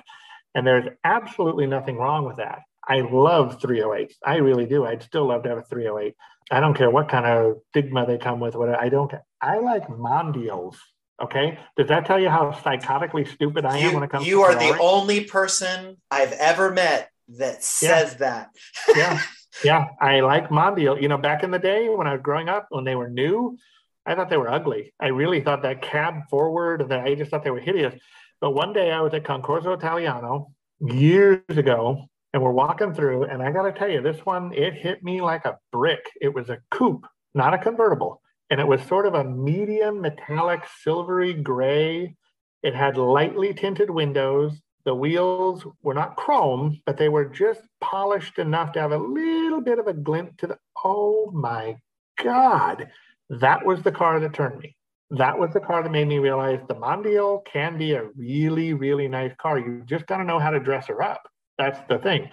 And 0.54 0.66
there's 0.66 0.88
absolutely 1.04 1.66
nothing 1.66 1.97
wrong 1.97 2.25
with 2.25 2.37
that. 2.38 2.62
I 2.87 3.00
love 3.00 3.61
308s. 3.61 4.14
I 4.25 4.37
really 4.37 4.66
do. 4.66 4.85
I'd 4.85 5.02
still 5.02 5.26
love 5.26 5.45
to 5.45 5.50
have 5.50 5.59
a 5.59 5.62
308. 5.62 6.14
I 6.50 6.61
don't 6.61 6.75
care 6.75 6.90
what 6.90 7.09
kind 7.09 7.26
of 7.26 7.59
stigma 7.69 8.07
they 8.07 8.19
come 8.19 8.40
with. 8.40 8.57
What 8.57 8.69
I 8.71 8.88
don't. 8.88 9.11
Care. 9.11 9.25
I 9.40 9.59
like 9.59 9.87
Mondials. 9.88 10.76
Okay. 11.23 11.59
Does 11.76 11.88
that 11.88 12.07
tell 12.07 12.19
you 12.19 12.28
how 12.30 12.50
psychotically 12.50 13.28
stupid 13.28 13.64
I 13.64 13.78
you, 13.78 13.88
am 13.88 13.95
when 13.95 14.02
it 14.02 14.11
comes? 14.11 14.26
You 14.26 14.42
are 14.42 14.52
Ferrari? 14.52 14.73
the 14.73 14.78
only 14.80 15.25
person 15.25 15.99
I've 16.11 16.33
ever 16.33 16.73
met 16.73 17.11
that 17.28 17.62
says 17.62 18.12
yeah. 18.12 18.19
that. 18.19 18.49
yeah. 18.97 19.21
Yeah. 19.64 19.88
I 20.00 20.21
like 20.21 20.49
Mondial. 20.49 21.02
You 21.02 21.09
know, 21.09 21.19
back 21.19 21.42
in 21.42 21.50
the 21.50 21.59
day 21.59 21.88
when 21.88 22.07
I 22.07 22.12
was 22.12 22.23
growing 22.23 22.49
up, 22.49 22.69
when 22.71 22.85
they 22.85 22.95
were 22.95 23.11
new, 23.11 23.59
I 24.07 24.14
thought 24.14 24.30
they 24.30 24.38
were 24.38 24.50
ugly. 24.50 24.95
I 24.99 25.09
really 25.09 25.40
thought 25.42 25.62
that 25.62 25.83
cab 25.83 26.30
forward 26.30 26.88
that 26.88 27.00
I 27.00 27.14
just 27.14 27.30
thought 27.30 27.45
they 27.45 27.50
were 27.50 27.61
hideous. 27.61 27.95
But 28.40 28.52
one 28.52 28.73
day 28.73 28.90
I 28.90 29.02
was 29.02 29.12
at 29.12 29.25
Concorso 29.25 29.76
Italiano 29.76 30.52
years 30.80 31.42
ago, 31.49 32.06
and 32.32 32.42
we're 32.42 32.52
walking 32.52 32.94
through, 32.94 33.25
and 33.25 33.42
I 33.42 33.50
got 33.50 33.62
to 33.62 33.73
tell 33.73 33.90
you, 33.90 34.00
this 34.00 34.25
one 34.25 34.52
it 34.54 34.73
hit 34.73 35.02
me 35.02 35.20
like 35.20 35.44
a 35.44 35.59
brick. 35.73 36.00
It 36.23 36.32
was 36.32 36.49
a 36.49 36.59
coupe, 36.70 37.06
not 37.35 37.52
a 37.52 37.59
convertible, 37.59 38.23
and 38.49 38.59
it 38.59 38.66
was 38.66 38.82
sort 38.82 39.04
of 39.04 39.14
a 39.14 39.25
medium 39.25 40.00
metallic 40.00 40.62
silvery 40.82 41.35
gray. 41.35 42.14
It 42.62 42.75
had 42.75 42.97
lightly 42.97 43.52
tinted 43.52 43.90
windows. 43.90 44.59
The 44.85 44.94
wheels 44.94 45.66
were 45.82 45.94
not 45.94 46.16
chrome, 46.16 46.80
but 46.87 46.97
they 46.97 47.11
were 47.11 47.26
just 47.26 47.61
polished 47.82 48.38
enough 48.38 48.73
to 48.73 48.80
have 48.80 48.92
a 48.92 48.97
little 48.97 49.61
bit 49.61 49.78
of 49.78 49.87
a 49.87 49.92
glint 49.92 50.38
to 50.38 50.47
the. 50.47 50.59
Oh 50.82 51.30
my 51.32 51.76
God, 52.23 52.88
that 53.28 53.66
was 53.66 53.82
the 53.82 53.92
car 53.92 54.18
that 54.18 54.32
turned 54.32 54.61
me 54.61 54.76
that 55.11 55.38
was 55.38 55.52
the 55.52 55.61
car 55.61 55.83
that 55.83 55.90
made 55.90 56.07
me 56.07 56.19
realize 56.19 56.61
the 56.69 56.75
Mondial 56.75 57.45
can 57.45 57.76
be 57.76 57.93
a 57.93 58.05
really, 58.17 58.75
really 58.75 59.09
nice 59.09 59.33
car. 59.38 59.59
You 59.59 59.83
just 59.85 60.07
got 60.07 60.19
to 60.19 60.25
know 60.25 60.38
how 60.38 60.50
to 60.50 60.61
dress 60.61 60.87
her 60.87 61.02
up. 61.02 61.23
That's 61.59 61.81
the 61.88 61.99
thing. 61.99 62.31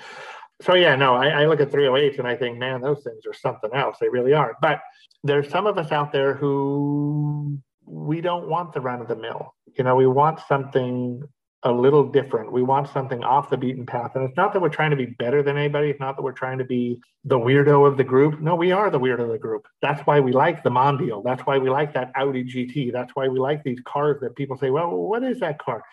So 0.62 0.76
yeah, 0.76 0.96
no, 0.96 1.16
I, 1.16 1.28
I 1.28 1.46
look 1.46 1.60
at 1.60 1.72
308s 1.72 2.20
and 2.20 2.28
I 2.28 2.36
think, 2.36 2.58
man, 2.58 2.82
those 2.82 3.04
things 3.04 3.26
are 3.28 3.34
something 3.34 3.72
else. 3.74 3.98
They 4.00 4.10
really 4.10 4.34
are. 4.34 4.56
But 4.62 4.80
there's 5.24 5.50
some 5.50 5.68
of 5.68 5.78
us 5.78 5.92
out 5.92 6.12
there 6.12 6.34
who 6.36 7.60
we 7.86 8.22
don't 8.22 8.48
want 8.48 8.74
the 8.74 8.82
run 8.82 9.02
of 9.02 9.08
the 9.08 9.16
mill. 9.16 9.54
You 9.78 9.84
know, 9.84 9.96
we 9.96 10.08
want 10.08 10.40
something 10.48 11.24
a 11.68 11.72
little 11.72 12.04
different. 12.08 12.52
We 12.52 12.64
want 12.64 12.88
something 12.88 13.24
off 13.26 13.50
the 13.50 13.58
beaten 13.58 13.86
path. 13.86 14.16
And 14.16 14.24
it's 14.24 14.38
not 14.38 14.54
that 14.54 14.62
we're 14.62 14.70
trying 14.70 14.92
to 14.92 14.96
be 14.96 15.06
better 15.06 15.44
than 15.44 15.58
anybody. 15.58 15.90
It's 15.90 16.00
not 16.00 16.16
that 16.16 16.22
we're 16.22 16.32
trying 16.32 16.58
to 16.60 16.64
be 16.64 17.00
the 17.26 17.38
weirdo 17.38 17.86
of 17.86 17.98
the 17.98 18.06
group. 18.06 18.40
No, 18.40 18.56
we 18.56 18.72
are 18.72 18.90
the 18.90 19.00
weirdo 19.00 19.24
of 19.24 19.30
the 19.30 19.38
group. 19.38 19.68
That's 19.82 20.02
why 20.08 20.22
we 20.22 20.32
like 20.32 20.64
the 20.64 20.70
Mondial. 20.70 21.24
That's 21.24 21.42
why 21.42 21.58
we 21.58 21.70
like 21.70 21.94
that 21.94 22.12
Audi 22.16 22.46
GT. 22.46 22.94
That's 22.94 23.14
why 23.16 23.28
we 23.28 23.38
like 23.38 23.64
these 23.64 23.82
cars 23.86 24.22
that 24.22 24.38
people 24.38 24.58
say, 24.58 24.70
well, 24.70 24.90
what 24.90 25.24
is 25.24 25.42
that 25.42 25.60
car? 25.60 25.84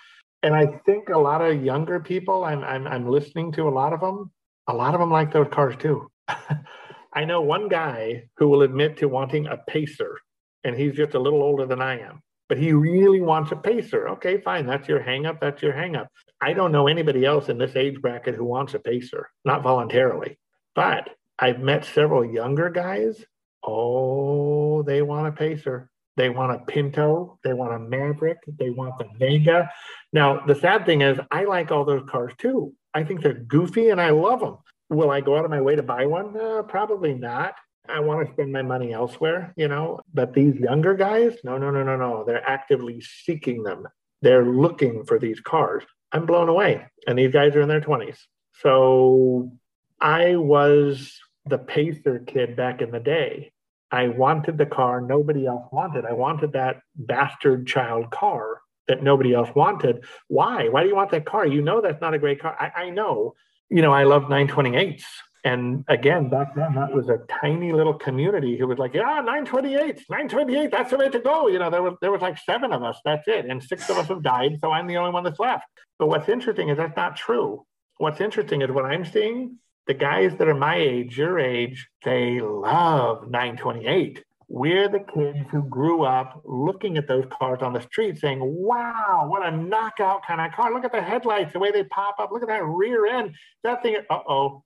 And 0.45 0.55
I 0.55 0.67
think 0.87 1.09
a 1.09 1.19
lot 1.19 1.43
of 1.43 1.65
younger 1.65 1.99
people, 1.99 2.45
I'm, 2.45 2.63
I'm, 2.63 2.87
I'm 2.87 3.09
listening 3.09 3.51
to 3.53 3.69
a 3.69 3.71
lot 3.71 3.93
of 3.93 4.01
them, 4.01 4.31
a 4.69 4.75
lot 4.75 4.95
of 4.95 5.01
them 5.01 5.11
like 5.11 5.33
those 5.33 5.49
cars 5.51 5.75
too. 5.77 6.09
I 7.13 7.25
know 7.25 7.41
one 7.41 7.69
guy 7.69 8.25
who 8.37 8.49
will 8.49 8.63
admit 8.63 8.97
to 8.99 9.09
wanting 9.09 9.47
a 9.47 9.57
pacer, 9.57 10.19
and 10.63 10.77
he's 10.77 10.95
just 10.95 11.15
a 11.15 11.19
little 11.19 11.43
older 11.43 11.67
than 11.67 11.83
I 11.83 12.01
am 12.01 12.23
but 12.49 12.59
he 12.59 12.73
really 12.73 13.21
wants 13.21 13.53
a 13.53 13.57
pacer. 13.57 14.09
Okay, 14.11 14.41
fine. 14.41 14.67
That's 14.67 14.89
your 14.89 15.01
hangup. 15.01 15.41
That's 15.41 15.63
your 15.63 15.73
hangup. 15.73 16.07
I 16.41 16.53
don't 16.53 16.73
know 16.73 16.89
anybody 16.89 17.25
else 17.25 17.49
in 17.49 17.59
this 17.59 17.77
age 17.77 18.01
bracket 18.01 18.35
who 18.35 18.45
wants 18.45 18.75
a 18.75 18.79
pacer, 18.79 19.31
not 19.45 19.63
voluntarily. 19.63 20.39
But 20.75 21.09
I've 21.39 21.61
met 21.61 21.85
several 21.85 22.25
younger 22.25 22.71
guys. 22.71 23.25
Oh, 23.63 24.83
they 24.83 25.03
want 25.03 25.29
a 25.29 25.33
pacer. 25.33 25.91
They 26.17 26.29
want 26.31 26.53
a 26.53 26.65
Pinto. 26.65 27.39
They 27.43 27.53
want 27.53 27.75
a 27.75 27.79
Maverick. 27.79 28.39
They 28.47 28.71
want 28.71 28.99
the 28.99 29.09
Vega. 29.19 29.71
Now, 30.13 30.45
the 30.47 30.55
sad 30.55 30.87
thing 30.87 31.01
is, 31.01 31.19
I 31.31 31.45
like 31.45 31.71
all 31.71 31.85
those 31.85 32.09
cars 32.09 32.33
too. 32.39 32.75
I 32.93 33.03
think 33.05 33.23
they're 33.23 33.35
goofy 33.35 33.91
and 33.91 34.01
I 34.01 34.11
love 34.11 34.41
them. 34.41 34.59
Will 34.91 35.11
I 35.11 35.21
go 35.21 35.37
out 35.37 35.45
of 35.45 35.51
my 35.51 35.61
way 35.61 35.77
to 35.77 35.83
buy 35.83 36.07
one? 36.07 36.39
Uh, 36.39 36.63
probably 36.63 37.15
not. 37.15 37.55
I 37.89 38.01
want 38.01 38.27
to 38.27 38.33
spend 38.33 38.53
my 38.53 38.63
money 38.63 38.93
elsewhere, 38.93 39.53
you 39.57 39.69
know. 39.69 40.01
But 40.13 40.33
these 40.33 40.55
younger 40.57 40.95
guys, 40.95 41.37
no, 41.45 41.59
no, 41.59 41.71
no, 41.71 41.83
no, 41.83 41.97
no. 41.97 42.25
They're 42.25 42.49
actively 42.49 43.01
seeking 43.01 43.63
them. 43.63 43.87
They're 44.23 44.47
looking 44.47 45.05
for 45.05 45.19
these 45.19 45.41
cars. 45.41 45.85
I'm 46.13 46.27
blown 46.27 46.49
away. 46.49 46.87
And 47.07 47.19
these 47.19 47.33
guys 47.33 47.55
are 47.57 47.61
in 47.61 47.69
their 47.69 47.81
20s. 47.81 48.19
So 48.63 49.53
I 50.01 50.37
was 50.37 51.19
the 51.47 51.59
pacer 51.59 52.21
kid 52.21 52.57
back 52.57 52.81
in 52.81 52.91
the 52.91 53.01
day. 53.01 53.53
I 53.91 54.09
wanted 54.09 54.59
the 54.59 54.67
car 54.67 55.01
nobody 55.01 55.47
else 55.47 55.67
wanted. 55.71 56.05
I 56.05 56.15
wanted 56.15 56.53
that 56.53 56.81
bastard 56.97 57.67
child 57.67 58.11
car 58.11 58.61
that 58.89 59.03
nobody 59.03 59.35
else 59.35 59.51
wanted. 59.55 60.05
Why? 60.29 60.69
Why 60.69 60.83
do 60.83 60.89
you 60.89 60.97
want 60.97 61.11
that 61.11 61.27
car? 61.27 61.47
You 61.47 61.63
know 61.63 61.81
that's 61.81 62.01
not 62.01 62.15
a 62.15 62.19
great 62.19 62.41
car. 62.41 62.57
I, 62.59 62.85
I 62.85 62.91
know. 62.91 63.35
You 63.71 63.83
know, 63.83 63.93
I 63.93 64.05
love 64.05 64.25
928s. 64.25 65.05
And 65.45 65.85
again, 65.89 66.31
back 66.31 66.55
then, 66.55 66.75
that 66.75 66.91
was 66.91 67.11
a 67.11 67.19
tiny 67.41 67.71
little 67.71 67.93
community 67.93 68.57
who 68.57 68.67
was 68.67 68.79
like, 68.79 68.95
yeah, 68.95 69.21
928, 69.21 70.03
928, 70.09 70.71
that's 70.71 70.91
the 70.91 70.97
way 70.97 71.11
to 71.11 71.21
go. 71.21 71.49
You 71.49 71.59
know, 71.59 71.69
there 71.69 71.83
was, 71.83 71.95
there 72.01 72.11
was 72.11 72.23
like 72.23 72.39
seven 72.39 72.73
of 72.73 72.83
us, 72.83 72.99
that's 73.05 73.29
it. 73.29 73.45
And 73.45 73.63
six 73.63 73.91
of 73.91 73.99
us 73.99 74.09
have 74.09 74.23
died, 74.23 74.59
so 74.63 74.73
I'm 74.73 74.87
the 74.87 74.97
only 74.97 75.13
one 75.13 75.23
that's 75.23 75.39
left. 75.39 75.67
But 75.99 76.07
what's 76.09 76.31
interesting 76.31 76.71
is 76.71 76.79
that's 76.79 76.97
not 76.97 77.17
true. 77.17 77.67
What's 77.99 78.23
interesting 78.23 78.63
is 78.63 78.71
what 78.71 78.87
I'm 78.87 79.05
seeing, 79.05 79.59
the 79.87 79.93
guys 79.93 80.35
that 80.39 80.49
are 80.49 80.55
my 80.55 80.77
age, 80.77 81.19
your 81.19 81.39
age, 81.39 81.89
they 82.05 82.41
love 82.41 83.31
928. 83.31 84.25
We're 84.49 84.89
the 84.89 85.01
kids 85.01 85.47
who 85.51 85.63
grew 85.63 86.05
up 86.05 86.41
looking 86.45 86.97
at 86.97 87.07
those 87.07 87.27
cars 87.31 87.61
on 87.61 87.75
the 87.75 87.81
street 87.83 88.19
saying, 88.19 88.41
wow, 88.41 89.27
what 89.29 89.47
a 89.47 89.55
knockout 89.55 90.27
kind 90.27 90.41
of 90.41 90.53
car. 90.53 90.73
Look 90.73 90.85
at 90.85 90.93
the 90.93 91.03
headlights, 91.03 91.53
the 91.53 91.59
way 91.59 91.71
they 91.71 91.85
pop 91.85 92.17
up. 92.19 92.31
Look 92.33 92.43
at 92.43 92.49
that 92.49 92.65
rear 92.65 93.07
end. 93.07 93.35
That 93.63 93.83
thing, 93.83 93.97
uh 94.09 94.21
oh, 94.29 94.63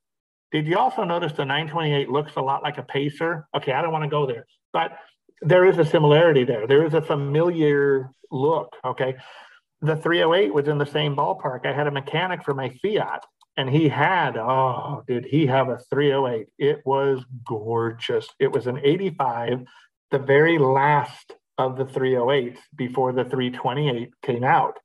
did 0.52 0.66
you 0.66 0.78
also 0.78 1.04
notice 1.04 1.32
the 1.32 1.44
928 1.44 2.08
looks 2.08 2.32
a 2.36 2.40
lot 2.40 2.62
like 2.62 2.78
a 2.78 2.82
pacer? 2.82 3.46
Okay, 3.54 3.72
I 3.72 3.82
don't 3.82 3.92
want 3.92 4.04
to 4.04 4.10
go 4.10 4.26
there, 4.26 4.46
but 4.72 4.92
there 5.40 5.66
is 5.66 5.78
a 5.78 5.84
similarity 5.84 6.44
there. 6.44 6.66
There 6.66 6.84
is 6.84 6.94
a 6.94 7.02
familiar 7.02 8.10
look. 8.30 8.74
Okay. 8.84 9.16
The 9.80 9.96
308 9.96 10.52
was 10.52 10.66
in 10.66 10.78
the 10.78 10.86
same 10.86 11.14
ballpark. 11.14 11.64
I 11.64 11.72
had 11.72 11.86
a 11.86 11.92
mechanic 11.92 12.44
for 12.44 12.54
my 12.54 12.70
Fiat 12.82 13.24
and 13.56 13.68
he 13.68 13.88
had, 13.88 14.36
oh, 14.36 15.02
did 15.06 15.24
he 15.24 15.46
have 15.46 15.68
a 15.68 15.78
308? 15.90 16.46
It 16.58 16.80
was 16.84 17.24
gorgeous. 17.44 18.28
It 18.38 18.52
was 18.52 18.66
an 18.66 18.80
85, 18.82 19.64
the 20.10 20.18
very 20.18 20.58
last 20.58 21.34
of 21.58 21.76
the 21.76 21.84
308s 21.84 22.58
before 22.76 23.12
the 23.12 23.24
328 23.24 24.10
came 24.22 24.44
out, 24.44 24.78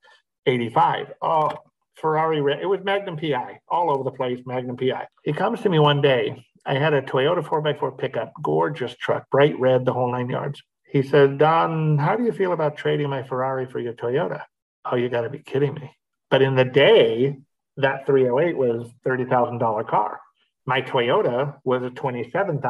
85. 0.46 1.12
Oh, 1.22 1.50
Ferrari, 1.96 2.38
it 2.60 2.66
was 2.66 2.80
Magnum 2.84 3.16
PI, 3.16 3.60
all 3.68 3.90
over 3.90 4.04
the 4.04 4.10
place, 4.10 4.40
Magnum 4.46 4.76
PI. 4.76 5.06
He 5.24 5.32
comes 5.32 5.60
to 5.62 5.68
me 5.68 5.78
one 5.78 6.00
day. 6.00 6.44
I 6.66 6.74
had 6.74 6.94
a 6.94 7.02
Toyota 7.02 7.42
4x4 7.42 7.98
pickup, 7.98 8.32
gorgeous 8.42 8.96
truck, 8.96 9.28
bright 9.30 9.58
red, 9.58 9.84
the 9.84 9.92
whole 9.92 10.10
nine 10.10 10.30
yards. 10.30 10.62
He 10.86 11.02
said, 11.02 11.38
Don, 11.38 11.98
how 11.98 12.16
do 12.16 12.24
you 12.24 12.32
feel 12.32 12.52
about 12.52 12.76
trading 12.76 13.10
my 13.10 13.22
Ferrari 13.22 13.66
for 13.66 13.80
your 13.80 13.92
Toyota? 13.92 14.42
Oh, 14.84 14.96
you 14.96 15.08
got 15.08 15.22
to 15.22 15.30
be 15.30 15.40
kidding 15.40 15.74
me. 15.74 15.90
But 16.30 16.42
in 16.42 16.54
the 16.54 16.64
day, 16.64 17.36
that 17.76 18.06
308 18.06 18.56
was 18.56 18.90
$30,000 19.06 19.88
car. 19.88 20.20
My 20.66 20.80
Toyota 20.80 21.56
was 21.64 21.82
a 21.82 21.90
$27,000 21.90 22.62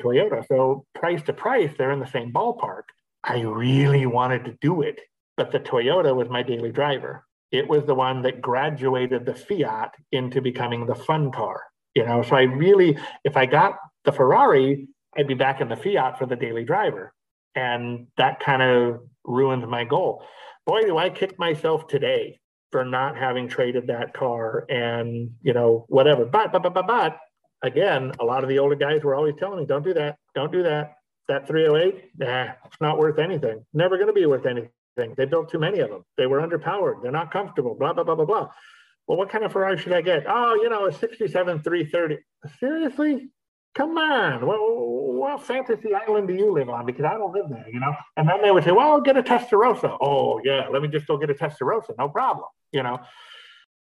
Toyota. 0.00 0.46
So 0.46 0.84
price 0.94 1.22
to 1.22 1.32
price, 1.32 1.70
they're 1.76 1.90
in 1.90 2.00
the 2.00 2.06
same 2.06 2.32
ballpark. 2.32 2.82
I 3.24 3.40
really 3.40 4.06
wanted 4.06 4.44
to 4.44 4.56
do 4.60 4.82
it, 4.82 5.00
but 5.36 5.50
the 5.50 5.60
Toyota 5.60 6.14
was 6.14 6.28
my 6.28 6.42
daily 6.42 6.70
driver 6.70 7.24
it 7.52 7.68
was 7.68 7.84
the 7.84 7.94
one 7.94 8.22
that 8.22 8.40
graduated 8.40 9.26
the 9.26 9.34
Fiat 9.34 9.94
into 10.10 10.40
becoming 10.40 10.86
the 10.86 10.94
fun 10.94 11.30
car. 11.30 11.62
You 11.94 12.06
know, 12.06 12.22
so 12.22 12.34
I 12.34 12.42
really, 12.42 12.96
if 13.22 13.36
I 13.36 13.44
got 13.44 13.76
the 14.04 14.12
Ferrari, 14.12 14.88
I'd 15.16 15.28
be 15.28 15.34
back 15.34 15.60
in 15.60 15.68
the 15.68 15.76
Fiat 15.76 16.18
for 16.18 16.24
the 16.24 16.36
daily 16.36 16.64
driver. 16.64 17.12
And 17.54 18.06
that 18.16 18.40
kind 18.40 18.62
of 18.62 19.02
ruined 19.24 19.68
my 19.68 19.84
goal. 19.84 20.24
Boy, 20.66 20.82
do 20.82 20.96
I 20.96 21.10
kick 21.10 21.38
myself 21.38 21.86
today 21.86 22.40
for 22.70 22.82
not 22.86 23.18
having 23.18 23.46
traded 23.46 23.88
that 23.88 24.14
car 24.14 24.64
and, 24.70 25.32
you 25.42 25.52
know, 25.52 25.84
whatever. 25.88 26.24
But, 26.24 26.52
but, 26.52 26.62
but, 26.62 26.72
but, 26.72 26.86
but, 26.86 27.18
again, 27.62 28.12
a 28.18 28.24
lot 28.24 28.42
of 28.42 28.48
the 28.48 28.58
older 28.58 28.74
guys 28.74 29.04
were 29.04 29.14
always 29.14 29.34
telling 29.38 29.58
me, 29.58 29.66
don't 29.66 29.84
do 29.84 29.92
that. 29.92 30.16
Don't 30.34 30.50
do 30.50 30.62
that. 30.62 30.94
That 31.28 31.46
308, 31.46 32.10
nah, 32.16 32.52
it's 32.64 32.80
not 32.80 32.98
worth 32.98 33.18
anything. 33.18 33.64
Never 33.74 33.96
going 33.96 34.08
to 34.08 34.14
be 34.14 34.24
worth 34.24 34.46
anything 34.46 34.70
thing. 34.96 35.14
They 35.16 35.24
built 35.24 35.50
too 35.50 35.58
many 35.58 35.80
of 35.80 35.90
them. 35.90 36.04
They 36.16 36.26
were 36.26 36.40
underpowered. 36.40 37.02
They're 37.02 37.12
not 37.12 37.32
comfortable. 37.32 37.74
Blah 37.74 37.92
blah 37.92 38.04
blah 38.04 38.14
blah 38.14 38.24
blah. 38.24 38.48
Well, 39.06 39.18
what 39.18 39.30
kind 39.30 39.44
of 39.44 39.52
Ferrari 39.52 39.78
should 39.78 39.92
I 39.92 40.00
get? 40.00 40.24
Oh, 40.28 40.54
you 40.54 40.68
know, 40.68 40.86
a 40.86 40.92
67 40.92 41.62
330. 41.62 42.18
Seriously? 42.60 43.28
Come 43.74 43.96
on. 43.96 44.46
Well, 44.46 44.58
what 44.58 45.42
fantasy 45.44 45.94
island 45.94 46.28
do 46.28 46.34
you 46.34 46.52
live 46.52 46.68
on? 46.68 46.86
Because 46.86 47.04
I 47.04 47.14
don't 47.14 47.32
live 47.32 47.48
there, 47.48 47.66
you 47.72 47.80
know? 47.80 47.94
And 48.16 48.28
then 48.28 48.42
they 48.42 48.50
would 48.50 48.64
say, 48.64 48.70
well, 48.70 49.00
get 49.00 49.16
a 49.16 49.22
Testarossa. 49.22 49.96
Oh, 50.00 50.40
yeah, 50.44 50.68
let 50.68 50.82
me 50.82 50.88
just 50.88 51.06
go 51.06 51.16
get 51.16 51.30
a 51.30 51.34
Testarossa. 51.34 51.96
No 51.98 52.08
problem, 52.08 52.46
you 52.70 52.82
know? 52.82 53.00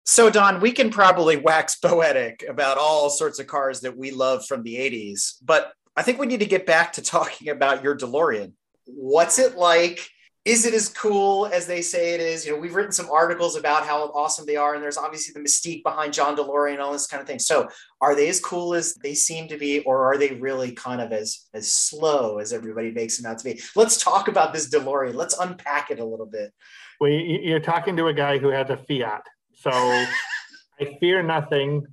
So, 0.05 0.29
Don, 0.29 0.61
we 0.61 0.73
can 0.73 0.91
probably 0.91 1.37
wax 1.37 1.77
poetic 1.77 2.45
about 2.49 2.79
all 2.79 3.11
sorts 3.11 3.39
of 3.39 3.47
cars 3.47 3.81
that 3.81 3.97
we 3.97 4.11
love 4.11 4.45
from 4.47 4.63
the 4.63 4.77
80s, 4.77 5.35
but 5.43 5.73
I 5.97 6.03
think 6.03 6.19
we 6.19 6.27
need 6.27 6.41
to 6.41 6.47
get 6.47 6.67
back 6.67 6.93
to 6.95 7.03
talking 7.03 7.49
about 7.49 7.83
your 7.83 7.97
DeLorean. 7.97 8.53
What's 8.87 9.39
it 9.39 9.57
like 9.57 10.09
is 10.47 10.65
it 10.65 10.75
as 10.75 10.89
cool 10.89 11.47
as 11.47 11.67
they 11.67 11.83
say 11.83 12.15
it 12.15 12.21
is? 12.21 12.47
You 12.47 12.53
know, 12.53 12.59
we've 12.61 12.77
written 12.77 12.93
some 12.93 13.11
articles 13.11 13.57
about 13.57 13.85
how 13.85 14.05
awesome 14.15 14.47
they 14.47 14.55
are, 14.55 14.75
and 14.75 14.83
there's 14.83 14.97
obviously 14.97 15.33
the 15.35 15.41
mystique 15.41 15.83
behind 15.83 16.13
John 16.13 16.37
DeLorean 16.37 16.75
and 16.75 16.81
all 16.81 16.93
this 16.93 17.09
kind 17.09 17.21
of 17.21 17.27
thing. 17.27 17.41
So, 17.41 17.69
are 18.01 18.15
they 18.15 18.29
as 18.29 18.39
cool 18.39 18.73
as 18.73 18.95
they 18.95 19.13
seem 19.13 19.49
to 19.49 19.59
be, 19.59 19.81
or 19.81 20.05
are 20.05 20.17
they 20.17 20.35
really 20.35 20.71
kind 20.71 21.01
of 21.01 21.11
as 21.11 21.49
as 21.53 21.73
slow 21.73 22.39
as 22.39 22.53
everybody 22.53 22.93
makes 22.93 23.17
them 23.17 23.29
out 23.29 23.39
to 23.39 23.45
be? 23.45 23.61
Let's 23.75 24.01
talk 24.01 24.29
about 24.29 24.55
this 24.55 24.71
DeLorean. 24.71 25.15
Let's 25.15 25.37
unpack 25.37 25.91
it 25.91 25.99
a 25.99 26.05
little 26.05 26.27
bit. 26.27 26.53
Well, 27.01 27.11
you're 27.11 27.59
talking 27.59 27.97
to 27.97 28.07
a 28.07 28.15
guy 28.15 28.39
who 28.39 28.49
has 28.51 28.71
a 28.71 28.77
Fiat, 28.77 29.27
so 29.53 29.71
I 30.81 30.97
fear 31.01 31.25
nothing, 31.25 31.89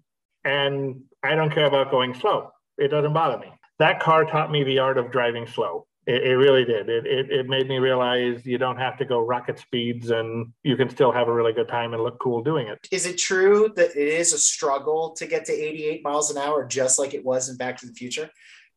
and 0.45 1.01
I 1.23 1.33
don't 1.33 1.51
care 1.51 1.65
about 1.65 1.89
going 1.89 2.13
slow. 2.13 2.51
It 2.77 2.89
doesn't 2.89 3.13
bother 3.13 3.39
me. 3.39 3.51
That 3.79 3.99
car 3.99 4.25
taught 4.25 4.51
me 4.51 4.63
the 4.63 4.77
art 4.77 4.99
of 4.99 5.11
driving 5.11 5.47
slow 5.47 5.87
it, 6.05 6.23
it 6.23 6.35
really 6.35 6.65
did. 6.65 6.89
It, 6.89 7.05
it, 7.05 7.31
it 7.31 7.47
made 7.47 7.67
me 7.67 7.77
realize 7.77 8.45
you 8.45 8.57
don't 8.57 8.77
have 8.77 8.97
to 8.97 9.05
go 9.05 9.25
rocket 9.25 9.59
speeds 9.59 10.09
and 10.09 10.51
you 10.63 10.75
can 10.75 10.89
still 10.89 11.11
have 11.11 11.27
a 11.27 11.33
really 11.33 11.53
good 11.53 11.67
time 11.67 11.93
and 11.93 12.03
look 12.03 12.19
cool 12.19 12.43
doing 12.43 12.67
it. 12.67 12.87
Is 12.91 13.05
it 13.05 13.17
true 13.17 13.71
that 13.75 13.91
it 13.95 14.07
is 14.07 14.33
a 14.33 14.37
struggle 14.37 15.11
to 15.11 15.25
get 15.25 15.45
to 15.45 15.53
88 15.53 16.03
miles 16.03 16.29
an 16.29 16.37
hour 16.37 16.65
just 16.65 16.99
like 16.99 17.13
it 17.13 17.23
was 17.23 17.49
in 17.49 17.57
Back 17.57 17.77
to 17.79 17.87
the 17.87 17.93
Future? 17.93 18.29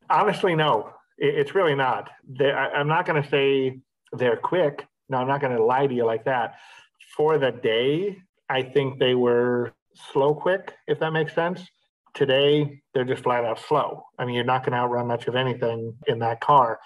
Honestly, 0.08 0.54
no, 0.54 0.90
it, 1.18 1.34
it's 1.34 1.54
really 1.54 1.74
not. 1.74 2.10
They, 2.28 2.52
I, 2.52 2.68
I'm 2.68 2.88
not 2.88 3.06
going 3.06 3.22
to 3.22 3.28
say 3.28 3.80
they're 4.12 4.36
quick. 4.36 4.86
No, 5.08 5.18
I'm 5.18 5.28
not 5.28 5.40
going 5.40 5.56
to 5.56 5.64
lie 5.64 5.86
to 5.86 5.94
you 5.94 6.04
like 6.04 6.24
that. 6.24 6.54
For 7.16 7.38
the 7.38 7.50
day, 7.50 8.18
I 8.48 8.62
think 8.62 8.98
they 8.98 9.14
were 9.14 9.72
slow 10.12 10.34
quick, 10.34 10.74
if 10.86 11.00
that 11.00 11.12
makes 11.12 11.34
sense. 11.34 11.62
Today, 12.14 12.82
they're 12.94 13.04
just 13.04 13.24
flat 13.24 13.44
out 13.44 13.58
slow. 13.58 14.04
I 14.18 14.24
mean, 14.24 14.34
you're 14.36 14.44
not 14.44 14.62
going 14.62 14.72
to 14.72 14.78
outrun 14.78 15.08
much 15.08 15.26
of 15.26 15.34
anything 15.34 15.94
in 16.06 16.20
that 16.20 16.40
car 16.40 16.78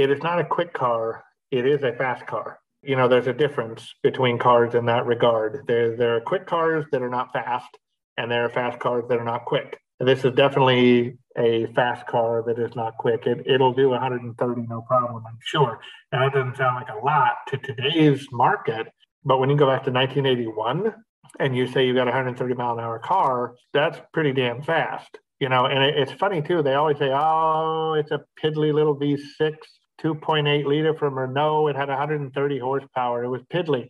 it 0.00 0.10
is 0.10 0.22
not 0.22 0.40
a 0.40 0.44
quick 0.44 0.72
car, 0.72 1.24
it 1.50 1.66
is 1.66 1.82
a 1.82 1.92
fast 1.92 2.26
car. 2.26 2.58
You 2.82 2.96
know, 2.96 3.08
there's 3.08 3.26
a 3.26 3.34
difference 3.34 3.94
between 4.02 4.38
cars 4.38 4.74
in 4.74 4.86
that 4.86 5.04
regard. 5.04 5.64
There, 5.66 5.94
there 5.96 6.16
are 6.16 6.20
quick 6.20 6.46
cars 6.46 6.86
that 6.92 7.02
are 7.02 7.10
not 7.10 7.32
fast, 7.32 7.76
and 8.16 8.30
there 8.30 8.44
are 8.44 8.48
fast 8.48 8.78
cars 8.78 9.04
that 9.08 9.18
are 9.18 9.24
not 9.24 9.44
quick. 9.44 9.78
This 9.98 10.24
is 10.24 10.32
definitely 10.32 11.18
a 11.36 11.66
fast 11.74 12.06
car 12.06 12.42
that 12.46 12.58
is 12.58 12.74
not 12.74 12.96
quick. 12.96 13.26
It, 13.26 13.46
it'll 13.46 13.74
do 13.74 13.90
130 13.90 14.62
no 14.66 14.80
problem, 14.80 15.22
I'm 15.26 15.38
sure. 15.44 15.78
And 16.10 16.22
that 16.22 16.32
doesn't 16.32 16.56
sound 16.56 16.76
like 16.76 16.88
a 16.88 17.04
lot 17.04 17.34
to 17.48 17.58
today's 17.58 18.26
market, 18.32 18.88
But 19.24 19.38
when 19.38 19.50
you 19.50 19.56
go 19.56 19.66
back 19.66 19.84
to 19.84 19.92
1981 19.92 20.94
and 21.38 21.54
you 21.54 21.66
say 21.66 21.86
you've 21.86 21.96
got 21.96 22.08
a 22.08 22.12
130 22.12 22.54
mile 22.54 22.78
an 22.78 22.80
hour 22.84 22.98
car, 22.98 23.54
that's 23.74 24.00
pretty 24.14 24.32
damn 24.32 24.62
fast. 24.62 25.18
You 25.38 25.50
know, 25.50 25.66
and 25.66 25.82
it, 25.82 25.98
it's 25.98 26.12
funny 26.12 26.40
too. 26.40 26.62
They 26.62 26.74
always 26.74 26.98
say, 26.98 27.10
"Oh, 27.12 27.94
it's 27.98 28.10
a 28.10 28.24
piddly 28.42 28.72
little 28.72 28.96
V6, 28.96 29.56
2.8 30.02 30.64
liter 30.66 30.94
from 30.94 31.18
Renault. 31.18 31.68
It 31.68 31.76
had 31.76 31.88
130 31.88 32.58
horsepower. 32.58 33.24
It 33.24 33.28
was 33.28 33.42
piddly." 33.42 33.88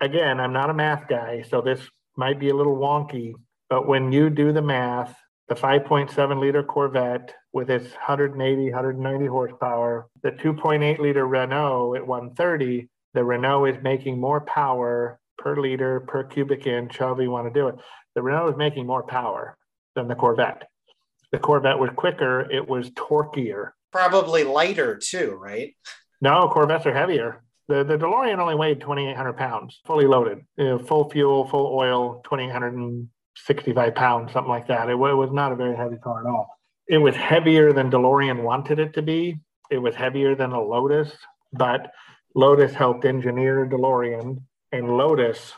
Again, 0.00 0.40
I'm 0.40 0.52
not 0.52 0.70
a 0.70 0.74
math 0.74 1.08
guy, 1.08 1.42
so 1.42 1.60
this 1.60 1.88
might 2.16 2.38
be 2.38 2.50
a 2.50 2.54
little 2.54 2.76
wonky. 2.76 3.34
But 3.70 3.86
when 3.86 4.12
you 4.12 4.30
do 4.30 4.52
the 4.52 4.62
math, 4.62 5.16
the 5.48 5.54
5.7 5.54 6.40
liter 6.40 6.62
Corvette 6.62 7.34
with 7.52 7.70
its 7.70 7.92
180, 7.94 8.70
190 8.70 9.26
horsepower, 9.26 10.08
the 10.22 10.32
2.8 10.32 10.98
liter 10.98 11.26
Renault 11.26 11.94
at 11.94 12.06
130, 12.06 12.88
the 13.14 13.24
Renault 13.24 13.66
is 13.66 13.82
making 13.82 14.20
more 14.20 14.40
power 14.40 15.18
per 15.38 15.56
liter, 15.56 16.00
per 16.00 16.24
cubic 16.24 16.66
inch, 16.66 16.98
however 16.98 17.22
you 17.22 17.30
want 17.30 17.46
to 17.46 17.60
do 17.60 17.68
it. 17.68 17.76
The 18.14 18.22
Renault 18.22 18.50
is 18.50 18.56
making 18.56 18.86
more 18.86 19.04
power 19.04 19.56
than 19.94 20.08
the 20.08 20.14
Corvette. 20.14 20.68
The 21.32 21.38
Corvette 21.38 21.78
was 21.78 21.90
quicker, 21.96 22.50
it 22.50 22.68
was 22.68 22.90
torquier. 22.90 23.75
Probably 23.96 24.44
lighter 24.44 24.98
too, 24.98 25.38
right? 25.40 25.74
No, 26.20 26.50
Corvettes 26.52 26.84
are 26.84 26.92
heavier. 26.92 27.42
The, 27.68 27.82
the 27.82 27.96
DeLorean 27.96 28.38
only 28.38 28.54
weighed 28.54 28.78
2,800 28.82 29.32
pounds, 29.38 29.80
fully 29.86 30.04
loaded, 30.04 30.40
you 30.58 30.64
know, 30.64 30.78
full 30.78 31.08
fuel, 31.08 31.48
full 31.48 31.74
oil, 31.74 32.20
2,865 32.24 33.94
pounds, 33.94 34.32
something 34.34 34.50
like 34.50 34.68
that. 34.68 34.90
It, 34.90 34.92
it 34.92 34.96
was 34.96 35.30
not 35.32 35.50
a 35.50 35.56
very 35.56 35.74
heavy 35.74 35.96
car 35.96 36.20
at 36.20 36.26
all. 36.26 36.46
It 36.86 36.98
was 36.98 37.16
heavier 37.16 37.72
than 37.72 37.90
DeLorean 37.90 38.42
wanted 38.42 38.80
it 38.80 38.92
to 38.94 39.02
be. 39.02 39.40
It 39.70 39.78
was 39.78 39.94
heavier 39.94 40.34
than 40.34 40.52
a 40.52 40.60
Lotus, 40.60 41.10
but 41.54 41.90
Lotus 42.34 42.74
helped 42.74 43.06
engineer 43.06 43.66
DeLorean, 43.66 44.42
and 44.72 44.96
Lotus 44.98 45.54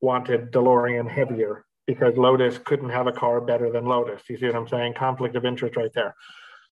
wanted 0.00 0.50
DeLorean 0.50 1.10
heavier 1.10 1.66
because 1.86 2.16
Lotus 2.16 2.56
couldn't 2.56 2.88
have 2.88 3.06
a 3.06 3.12
car 3.12 3.42
better 3.42 3.70
than 3.70 3.84
Lotus. 3.84 4.22
You 4.30 4.38
see 4.38 4.46
what 4.46 4.56
I'm 4.56 4.68
saying? 4.68 4.94
Conflict 4.94 5.36
of 5.36 5.44
interest 5.44 5.76
right 5.76 5.92
there. 5.94 6.14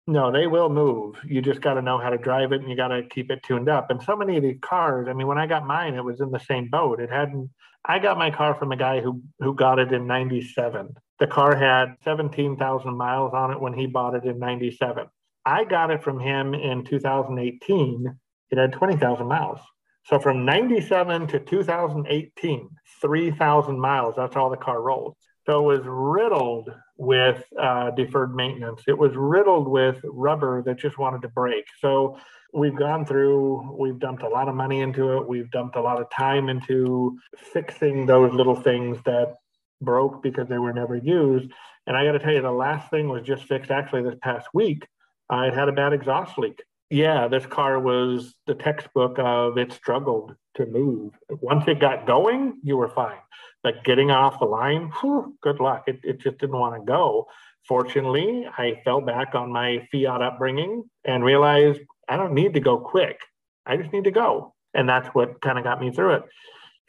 No, 0.06 0.30
they 0.30 0.46
will 0.46 0.68
move. 0.68 1.16
You 1.24 1.40
just 1.40 1.62
got 1.62 1.74
to 1.74 1.82
know 1.82 1.98
how 1.98 2.10
to 2.10 2.18
drive 2.18 2.52
it 2.52 2.60
and 2.60 2.68
you 2.68 2.76
got 2.76 2.88
to 2.88 3.04
keep 3.04 3.30
it 3.30 3.42
tuned 3.42 3.70
up. 3.70 3.90
And 3.90 4.02
so 4.02 4.14
many 4.14 4.36
of 4.36 4.42
these 4.42 4.58
cars, 4.60 5.08
I 5.08 5.14
mean, 5.14 5.26
when 5.26 5.38
I 5.38 5.46
got 5.46 5.66
mine, 5.66 5.94
it 5.94 6.04
was 6.04 6.20
in 6.20 6.30
the 6.30 6.40
same 6.40 6.68
boat. 6.68 7.00
It 7.00 7.10
hadn't, 7.10 7.48
I 7.86 7.98
got 7.98 8.18
my 8.18 8.30
car 8.30 8.54
from 8.54 8.70
a 8.70 8.76
guy 8.76 9.00
who, 9.00 9.22
who 9.38 9.54
got 9.54 9.78
it 9.78 9.92
in 9.92 10.06
97. 10.06 10.94
The 11.20 11.26
car 11.26 11.56
had 11.56 11.96
17,000 12.04 12.94
miles 12.94 13.32
on 13.32 13.50
it 13.52 13.60
when 13.60 13.72
he 13.72 13.86
bought 13.86 14.14
it 14.14 14.24
in 14.24 14.38
97. 14.38 15.06
I 15.46 15.64
got 15.64 15.90
it 15.90 16.02
from 16.02 16.20
him 16.20 16.52
in 16.52 16.84
2018. 16.84 18.18
It 18.50 18.58
had 18.58 18.72
20,000 18.72 19.26
miles. 19.26 19.60
So 20.04 20.18
from 20.18 20.44
97 20.44 21.28
to 21.28 21.40
2018, 21.40 22.68
3,000 23.00 23.80
miles, 23.80 24.16
that's 24.16 24.36
all 24.36 24.50
the 24.50 24.56
car 24.58 24.82
rolled. 24.82 25.16
So 25.46 25.70
it 25.70 25.78
was 25.78 25.86
riddled 25.86 26.68
with 26.96 27.42
uh, 27.60 27.90
deferred 27.92 28.34
maintenance. 28.34 28.82
It 28.86 28.96
was 28.96 29.12
riddled 29.14 29.68
with 29.68 30.00
rubber 30.04 30.62
that 30.62 30.78
just 30.78 30.98
wanted 30.98 31.22
to 31.22 31.28
break. 31.28 31.64
So 31.80 32.18
we've 32.52 32.76
gone 32.76 33.04
through, 33.04 33.76
we've 33.78 33.98
dumped 33.98 34.22
a 34.22 34.28
lot 34.28 34.48
of 34.48 34.54
money 34.54 34.80
into 34.80 35.16
it. 35.16 35.28
We've 35.28 35.50
dumped 35.50 35.76
a 35.76 35.80
lot 35.80 36.00
of 36.00 36.08
time 36.10 36.48
into 36.48 37.18
fixing 37.36 38.06
those 38.06 38.32
little 38.32 38.54
things 38.54 38.98
that 39.04 39.34
broke 39.80 40.22
because 40.22 40.48
they 40.48 40.58
were 40.58 40.72
never 40.72 40.96
used. 40.96 41.50
And 41.86 41.96
I 41.96 42.04
got 42.04 42.12
to 42.12 42.18
tell 42.18 42.32
you, 42.32 42.42
the 42.42 42.50
last 42.50 42.90
thing 42.90 43.08
was 43.08 43.22
just 43.22 43.44
fixed 43.44 43.70
actually 43.70 44.02
this 44.02 44.16
past 44.22 44.46
week. 44.54 44.86
I 45.28 45.50
had 45.50 45.68
a 45.68 45.72
bad 45.72 45.92
exhaust 45.92 46.38
leak. 46.38 46.62
Yeah, 46.90 47.28
this 47.28 47.46
car 47.46 47.80
was 47.80 48.34
the 48.46 48.54
textbook 48.54 49.16
of 49.18 49.58
it 49.58 49.72
struggled 49.72 50.34
to 50.56 50.66
move. 50.66 51.14
Once 51.28 51.64
it 51.66 51.80
got 51.80 52.06
going, 52.06 52.60
you 52.62 52.76
were 52.76 52.88
fine 52.88 53.18
like 53.64 53.82
getting 53.82 54.10
off 54.10 54.38
the 54.38 54.44
line, 54.44 54.92
whew, 55.00 55.34
good 55.40 55.58
luck. 55.58 55.84
It, 55.86 56.00
it 56.04 56.20
just 56.20 56.38
didn't 56.38 56.58
want 56.58 56.80
to 56.80 56.84
go. 56.84 57.26
Fortunately, 57.66 58.46
I 58.58 58.82
fell 58.84 59.00
back 59.00 59.34
on 59.34 59.50
my 59.50 59.88
Fiat 59.90 60.20
upbringing 60.20 60.84
and 61.04 61.24
realized 61.24 61.80
I 62.08 62.16
don't 62.16 62.34
need 62.34 62.54
to 62.54 62.60
go 62.60 62.78
quick. 62.78 63.18
I 63.64 63.78
just 63.78 63.92
need 63.92 64.04
to 64.04 64.10
go. 64.10 64.54
And 64.74 64.88
that's 64.88 65.08
what 65.08 65.40
kind 65.40 65.56
of 65.56 65.64
got 65.64 65.80
me 65.80 65.90
through 65.90 66.14
it. 66.14 66.22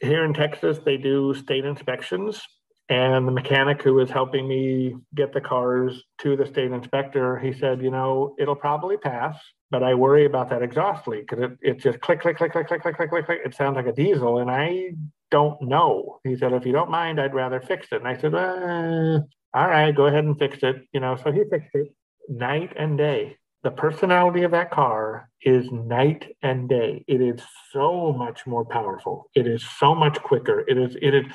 Here 0.00 0.24
in 0.24 0.34
Texas, 0.34 0.78
they 0.84 0.98
do 0.98 1.32
state 1.34 1.64
inspections. 1.64 2.42
And 2.88 3.26
the 3.26 3.32
mechanic 3.32 3.82
who 3.82 3.94
was 3.94 4.10
helping 4.10 4.46
me 4.46 4.94
get 5.14 5.32
the 5.32 5.40
cars 5.40 6.04
to 6.18 6.36
the 6.36 6.46
state 6.46 6.70
inspector, 6.70 7.38
he 7.38 7.52
said, 7.52 7.82
you 7.82 7.90
know, 7.90 8.36
it'll 8.38 8.54
probably 8.54 8.96
pass, 8.96 9.36
but 9.70 9.82
I 9.82 9.94
worry 9.94 10.24
about 10.24 10.50
that 10.50 10.62
exhaust 10.62 11.08
leak 11.08 11.26
because 11.28 11.44
it, 11.44 11.58
it 11.62 11.78
just 11.80 12.00
click, 12.00 12.20
click, 12.20 12.36
click, 12.36 12.52
click, 12.52 12.68
click, 12.68 12.82
click, 12.82 12.96
click, 12.96 13.10
click, 13.10 13.26
click. 13.26 13.40
It 13.44 13.54
sounds 13.56 13.74
like 13.74 13.86
a 13.86 13.92
diesel. 13.92 14.38
And 14.38 14.48
I 14.48 14.92
don't 15.30 15.60
know. 15.62 16.20
He 16.24 16.36
said, 16.36 16.52
if 16.52 16.66
you 16.66 16.72
don't 16.72 16.90
mind, 16.90 17.20
I'd 17.20 17.34
rather 17.34 17.60
fix 17.60 17.88
it. 17.92 17.96
And 17.96 18.08
I 18.08 18.16
said, 18.16 18.34
uh, 18.34 19.20
all 19.54 19.68
right, 19.68 19.94
go 19.94 20.06
ahead 20.06 20.24
and 20.24 20.38
fix 20.38 20.58
it. 20.62 20.86
You 20.92 21.00
know, 21.00 21.16
so 21.16 21.32
he 21.32 21.42
fixed 21.50 21.74
it 21.74 21.94
night 22.28 22.72
and 22.76 22.98
day. 22.98 23.36
The 23.62 23.70
personality 23.70 24.42
of 24.42 24.52
that 24.52 24.70
car 24.70 25.28
is 25.42 25.70
night 25.72 26.36
and 26.42 26.68
day. 26.68 27.04
It 27.08 27.20
is 27.20 27.40
so 27.72 28.12
much 28.12 28.46
more 28.46 28.64
powerful. 28.64 29.30
It 29.34 29.46
is 29.46 29.64
so 29.78 29.94
much 29.94 30.20
quicker. 30.22 30.60
It 30.68 30.78
is, 30.78 30.96
it 31.00 31.14
is 31.14 31.26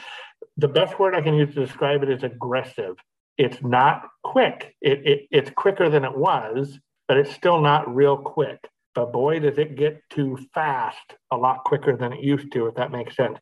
the 0.58 0.67
best 0.67 0.97
word 0.99 1.15
I 1.15 1.21
can 1.21 1.34
use 1.34 1.54
to 1.56 1.65
describe 1.65 2.04
it 2.04 2.10
is 2.10 2.23
aggressive. 2.23 2.95
It's 3.38 3.62
not 3.62 4.08
quick. 4.23 4.75
It, 4.82 5.06
it, 5.06 5.27
it's 5.32 5.49
quicker 5.49 5.89
than 5.89 6.06
it 6.06 6.15
was, 6.15 6.80
but 7.08 7.17
it's 7.17 7.34
still 7.34 7.60
not 7.60 7.93
real 7.93 8.17
quick 8.17 8.65
but 8.93 9.13
boy, 9.13 9.39
does 9.39 9.58
it 9.58 9.75
get 9.75 10.01
too 10.10 10.38
fast 10.54 11.15
a 11.32 11.38
lot 11.38 11.63
quicker 11.63 11.95
than 11.95 12.12
it 12.13 12.23
used 12.23 12.51
to, 12.54 12.67
if 12.67 12.75
that 12.75 12.91
makes 12.91 13.15
sense. 13.15 13.38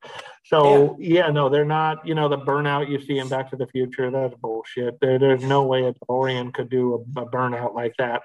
So, 0.46 0.96
yeah, 1.00 1.26
yeah 1.26 1.32
no, 1.32 1.50
they're 1.50 1.66
not, 1.66 2.06
you 2.06 2.16
know, 2.16 2.30
the 2.30 2.38
burnout 2.38 2.90
you 2.90 3.02
see 3.02 3.18
in 3.18 3.28
Back 3.28 3.50
to 3.52 3.56
the 3.56 3.68
Future, 3.68 4.12
that's 4.12 4.36
bullshit. 4.36 5.00
There, 5.02 5.18
there's 5.18 5.44
no 5.44 5.64
way 5.64 5.86
a 5.86 5.94
DeLorean 5.94 6.54
could 6.54 6.70
do 6.70 7.06
a, 7.16 7.22
a 7.22 7.26
burnout 7.26 7.74
like 7.74 7.96
that. 7.98 8.22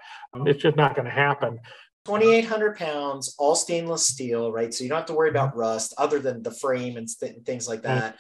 It's 0.46 0.62
just 0.62 0.76
not 0.76 0.94
going 0.94 1.06
to 1.06 1.10
happen. 1.10 1.60
2,800 2.06 2.76
pounds, 2.76 3.34
all 3.38 3.54
stainless 3.54 4.06
steel, 4.06 4.52
right? 4.52 4.74
So 4.74 4.84
you 4.84 4.90
don't 4.90 4.98
have 4.98 5.06
to 5.06 5.14
worry 5.14 5.30
about 5.30 5.56
rust 5.56 5.94
other 5.96 6.18
than 6.18 6.42
the 6.42 6.50
frame 6.50 6.98
and 6.98 7.08
th- 7.08 7.37
things 7.46 7.66
like 7.66 7.82
that. 7.82 8.12
Mm-hmm 8.12 8.16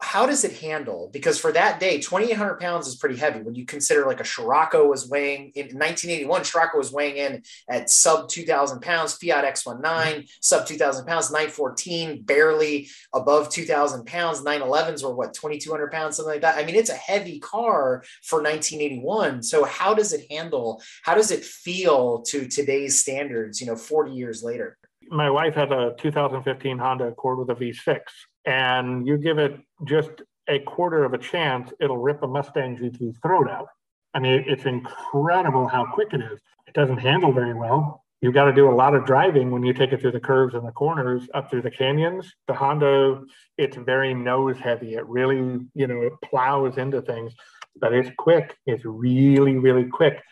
how 0.00 0.26
does 0.26 0.44
it 0.44 0.58
handle? 0.58 1.10
Because 1.12 1.38
for 1.38 1.52
that 1.52 1.80
day, 1.80 1.98
2,800 1.98 2.60
pounds 2.60 2.86
is 2.86 2.96
pretty 2.96 3.16
heavy. 3.16 3.40
When 3.42 3.54
you 3.54 3.64
consider 3.64 4.06
like 4.06 4.20
a 4.20 4.24
Scirocco 4.24 4.86
was 4.86 5.08
weighing 5.08 5.52
in 5.54 5.66
1981, 5.66 6.44
Scirocco 6.44 6.78
was 6.78 6.92
weighing 6.92 7.16
in 7.16 7.42
at 7.68 7.90
sub 7.90 8.28
2,000 8.28 8.80
pounds, 8.80 9.14
Fiat 9.14 9.44
X19, 9.44 10.28
sub 10.40 10.66
2,000 10.66 11.06
pounds, 11.06 11.30
914, 11.30 12.22
barely 12.22 12.88
above 13.12 13.48
2,000 13.50 14.06
pounds. 14.06 14.42
911s 14.42 15.02
were 15.02 15.14
what, 15.14 15.34
2,200 15.34 15.90
pounds, 15.90 16.16
something 16.16 16.34
like 16.34 16.42
that. 16.42 16.58
I 16.58 16.64
mean, 16.64 16.76
it's 16.76 16.90
a 16.90 16.94
heavy 16.94 17.38
car 17.38 18.04
for 18.22 18.42
1981. 18.42 19.42
So 19.42 19.64
how 19.64 19.94
does 19.94 20.12
it 20.12 20.26
handle? 20.30 20.82
How 21.02 21.14
does 21.14 21.30
it 21.30 21.44
feel 21.44 22.22
to 22.22 22.46
today's 22.46 23.00
standards, 23.00 23.60
you 23.60 23.66
know, 23.66 23.76
40 23.76 24.12
years 24.12 24.42
later? 24.42 24.78
My 25.10 25.30
wife 25.30 25.54
has 25.54 25.70
a 25.70 25.94
2015 25.98 26.78
Honda 26.78 27.08
Accord 27.08 27.38
with 27.38 27.50
a 27.50 27.54
V6 27.54 28.00
and 28.46 29.06
you 29.06 29.16
give 29.16 29.38
it 29.38 29.58
just 29.86 30.10
a 30.48 30.58
quarter 30.60 31.04
of 31.04 31.14
a 31.14 31.18
chance, 31.18 31.72
it'll 31.80 31.98
rip 31.98 32.22
a 32.22 32.26
Mustang 32.26 32.76
GT's 32.76 33.18
throat 33.18 33.48
out. 33.48 33.68
I 34.12 34.20
mean, 34.20 34.44
it's 34.46 34.64
incredible 34.64 35.66
how 35.66 35.86
quick 35.92 36.08
it 36.12 36.20
is. 36.20 36.40
It 36.66 36.74
doesn't 36.74 36.98
handle 36.98 37.32
very 37.32 37.54
well. 37.54 38.04
You've 38.20 38.34
got 38.34 38.44
to 38.44 38.54
do 38.54 38.70
a 38.70 38.72
lot 38.74 38.94
of 38.94 39.04
driving 39.04 39.50
when 39.50 39.64
you 39.64 39.74
take 39.74 39.92
it 39.92 40.00
through 40.00 40.12
the 40.12 40.20
curves 40.20 40.54
and 40.54 40.66
the 40.66 40.72
corners 40.72 41.28
up 41.34 41.50
through 41.50 41.62
the 41.62 41.70
canyons. 41.70 42.32
The 42.46 42.54
Honda, 42.54 43.22
it's 43.58 43.76
very 43.76 44.14
nose 44.14 44.58
heavy. 44.58 44.94
It 44.94 45.06
really, 45.06 45.60
you 45.74 45.86
know, 45.86 46.00
it 46.00 46.12
plows 46.24 46.78
into 46.78 47.02
things, 47.02 47.34
but 47.78 47.92
it's 47.92 48.08
quick. 48.16 48.56
It's 48.66 48.84
really, 48.84 49.56
really 49.58 49.84
quick. 49.84 50.22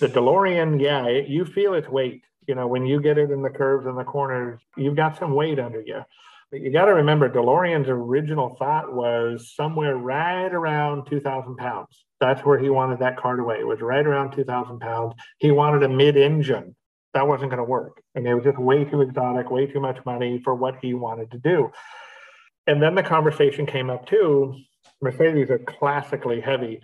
The 0.00 0.08
DeLorean, 0.08 0.80
yeah, 0.80 1.06
it, 1.06 1.28
you 1.28 1.44
feel 1.44 1.74
its 1.74 1.88
weight. 1.88 2.22
You 2.46 2.54
know, 2.54 2.66
when 2.66 2.86
you 2.86 3.00
get 3.00 3.18
it 3.18 3.30
in 3.30 3.42
the 3.42 3.50
curves 3.50 3.86
and 3.86 3.98
the 3.98 4.04
corners, 4.04 4.60
you've 4.76 4.96
got 4.96 5.18
some 5.18 5.34
weight 5.34 5.58
under 5.58 5.82
you. 5.82 6.00
But 6.54 6.62
you 6.62 6.70
got 6.70 6.84
to 6.84 6.94
remember, 6.94 7.28
DeLorean's 7.28 7.88
original 7.88 8.54
thought 8.60 8.94
was 8.94 9.52
somewhere 9.56 9.96
right 9.96 10.54
around 10.54 11.06
2,000 11.10 11.56
pounds. 11.56 12.04
That's 12.20 12.42
where 12.42 12.60
he 12.60 12.70
wanted 12.70 13.00
that 13.00 13.16
car 13.16 13.34
to 13.34 13.42
weigh. 13.42 13.58
It 13.58 13.66
was 13.66 13.80
right 13.80 14.06
around 14.06 14.36
2,000 14.36 14.78
pounds. 14.78 15.14
He 15.38 15.50
wanted 15.50 15.82
a 15.82 15.88
mid 15.88 16.16
engine. 16.16 16.76
That 17.12 17.26
wasn't 17.26 17.50
going 17.50 17.58
to 17.58 17.68
work. 17.68 18.00
And 18.14 18.24
it 18.24 18.32
was 18.36 18.44
just 18.44 18.56
way 18.56 18.84
too 18.84 19.00
exotic, 19.00 19.50
way 19.50 19.66
too 19.66 19.80
much 19.80 19.98
money 20.06 20.40
for 20.44 20.54
what 20.54 20.76
he 20.80 20.94
wanted 20.94 21.32
to 21.32 21.38
do. 21.38 21.72
And 22.68 22.80
then 22.80 22.94
the 22.94 23.02
conversation 23.02 23.66
came 23.66 23.90
up 23.90 24.06
too 24.06 24.54
Mercedes 25.02 25.50
are 25.50 25.58
classically 25.58 26.40
heavy, 26.40 26.80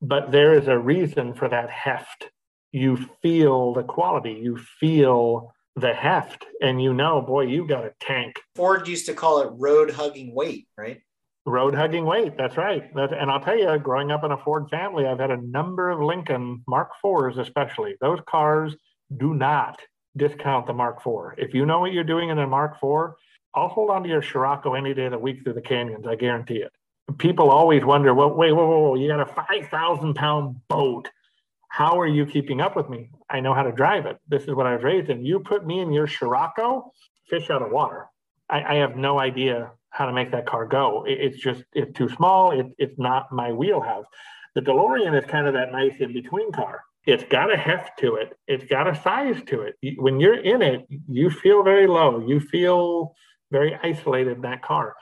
but 0.00 0.32
there 0.32 0.54
is 0.54 0.66
a 0.66 0.78
reason 0.78 1.34
for 1.34 1.46
that 1.46 1.68
heft. 1.68 2.30
You 2.72 2.96
feel 3.20 3.74
the 3.74 3.82
quality, 3.82 4.32
you 4.32 4.56
feel 4.56 5.52
the 5.76 5.92
heft 5.92 6.44
and 6.60 6.82
you 6.82 6.92
know 6.92 7.20
boy 7.20 7.42
you 7.42 7.66
got 7.66 7.84
a 7.84 7.92
tank 8.00 8.36
ford 8.56 8.86
used 8.88 9.06
to 9.06 9.14
call 9.14 9.40
it 9.40 9.50
road 9.56 9.90
hugging 9.90 10.34
weight 10.34 10.66
right 10.76 11.00
road 11.46 11.74
hugging 11.74 12.04
weight 12.04 12.36
that's 12.36 12.56
right 12.56 12.94
that, 12.94 13.12
and 13.12 13.30
i'll 13.30 13.40
tell 13.40 13.56
you 13.56 13.78
growing 13.78 14.10
up 14.10 14.24
in 14.24 14.32
a 14.32 14.36
ford 14.38 14.68
family 14.68 15.06
i've 15.06 15.20
had 15.20 15.30
a 15.30 15.40
number 15.40 15.90
of 15.90 16.00
lincoln 16.00 16.62
mark 16.66 16.90
iVs 17.04 17.38
especially 17.38 17.94
those 18.00 18.18
cars 18.28 18.74
do 19.16 19.34
not 19.34 19.80
discount 20.16 20.66
the 20.66 20.72
Mark 20.72 20.98
IV. 21.06 21.38
If 21.38 21.54
you 21.54 21.66
know 21.66 21.80
what 21.80 21.92
you're 21.92 22.04
doing 22.04 22.30
in 22.30 22.38
a 22.38 22.46
Mark 22.46 22.76
IV, 22.82 23.14
I'll 23.54 23.68
hold 23.68 23.90
on 23.90 24.02
to 24.02 24.08
your 24.08 24.22
Scirocco 24.22 24.74
any 24.74 24.94
day 24.94 25.06
of 25.06 25.12
the 25.12 25.18
week 25.18 25.42
through 25.42 25.54
the 25.54 25.60
canyons. 25.60 26.06
I 26.06 26.14
guarantee 26.14 26.58
it. 26.58 26.72
People 27.18 27.50
always 27.50 27.84
wonder, 27.84 28.14
well, 28.14 28.32
wait, 28.32 28.52
whoa, 28.52 28.66
whoa, 28.66 28.78
whoa, 28.80 28.94
you 28.94 29.08
got 29.08 29.20
a 29.20 29.26
5,000 29.26 30.14
pound 30.14 30.56
boat. 30.68 31.08
How 31.70 31.98
are 31.98 32.06
you 32.06 32.26
keeping 32.26 32.60
up 32.60 32.76
with 32.76 32.88
me? 32.88 33.10
I 33.28 33.40
know 33.40 33.54
how 33.54 33.62
to 33.62 33.72
drive 33.72 34.06
it. 34.06 34.18
This 34.28 34.42
is 34.42 34.54
what 34.54 34.66
I 34.66 34.74
was 34.74 34.84
raised 34.84 35.08
in. 35.08 35.24
You 35.24 35.40
put 35.40 35.66
me 35.66 35.80
in 35.80 35.92
your 35.92 36.06
Scirocco, 36.06 36.92
fish 37.28 37.48
out 37.50 37.62
of 37.62 37.70
water. 37.70 38.06
I, 38.48 38.62
I 38.62 38.74
have 38.76 38.96
no 38.96 39.18
idea 39.18 39.72
how 39.88 40.06
to 40.06 40.12
make 40.12 40.30
that 40.32 40.46
car 40.46 40.66
go. 40.66 41.04
It, 41.06 41.18
it's 41.20 41.38
just, 41.38 41.64
it's 41.72 41.96
too 41.96 42.08
small. 42.10 42.52
It, 42.52 42.66
it's 42.78 42.98
not 42.98 43.32
my 43.32 43.52
wheelhouse. 43.52 44.06
The 44.54 44.60
DeLorean 44.60 45.16
is 45.18 45.24
kind 45.30 45.46
of 45.46 45.54
that 45.54 45.72
nice 45.72 45.94
in 46.00 46.12
between 46.12 46.52
car 46.52 46.82
it's 47.06 47.24
got 47.24 47.52
a 47.52 47.56
heft 47.56 47.98
to 48.00 48.16
it. 48.16 48.36
It's 48.46 48.64
got 48.64 48.86
a 48.86 49.00
size 49.02 49.42
to 49.46 49.62
it. 49.62 49.98
When 49.98 50.20
you're 50.20 50.38
in 50.38 50.62
it, 50.62 50.86
you 51.08 51.30
feel 51.30 51.62
very 51.62 51.86
low. 51.86 52.24
You 52.26 52.40
feel 52.40 53.14
very 53.50 53.78
isolated 53.82 54.36
in 54.36 54.42
that 54.42 54.62
car. 54.62 54.94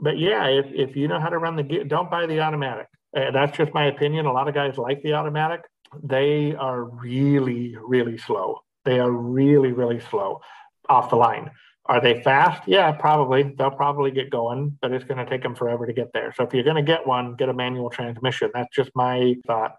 But 0.00 0.18
yeah, 0.18 0.46
if, 0.46 0.66
if 0.72 0.96
you 0.96 1.08
know 1.08 1.20
how 1.20 1.28
to 1.28 1.38
run 1.38 1.56
the 1.56 1.84
don't 1.84 2.10
buy 2.10 2.26
the 2.26 2.40
automatic. 2.40 2.88
Uh, 3.16 3.30
that's 3.32 3.56
just 3.56 3.74
my 3.74 3.86
opinion. 3.86 4.26
A 4.26 4.32
lot 4.32 4.48
of 4.48 4.54
guys 4.54 4.76
like 4.76 5.02
the 5.02 5.14
automatic. 5.14 5.62
They 6.02 6.54
are 6.54 6.82
really, 6.84 7.76
really 7.80 8.18
slow. 8.18 8.60
They 8.84 8.98
are 8.98 9.10
really, 9.10 9.72
really 9.72 10.00
slow 10.00 10.40
off 10.88 11.10
the 11.10 11.16
line. 11.16 11.50
Are 11.86 12.00
they 12.00 12.22
fast? 12.22 12.62
Yeah, 12.66 12.92
probably. 12.92 13.54
They'll 13.58 13.70
probably 13.70 14.10
get 14.10 14.30
going, 14.30 14.78
but 14.80 14.92
it's 14.92 15.04
going 15.04 15.18
to 15.18 15.28
take 15.28 15.42
them 15.42 15.54
forever 15.56 15.86
to 15.86 15.92
get 15.92 16.12
there. 16.12 16.32
So 16.36 16.44
if 16.44 16.54
you're 16.54 16.64
going 16.64 16.76
to 16.76 16.82
get 16.82 17.06
one, 17.06 17.34
get 17.34 17.48
a 17.48 17.54
manual 17.54 17.90
transmission. 17.90 18.50
That's 18.54 18.74
just 18.74 18.90
my 18.94 19.34
thought. 19.46 19.76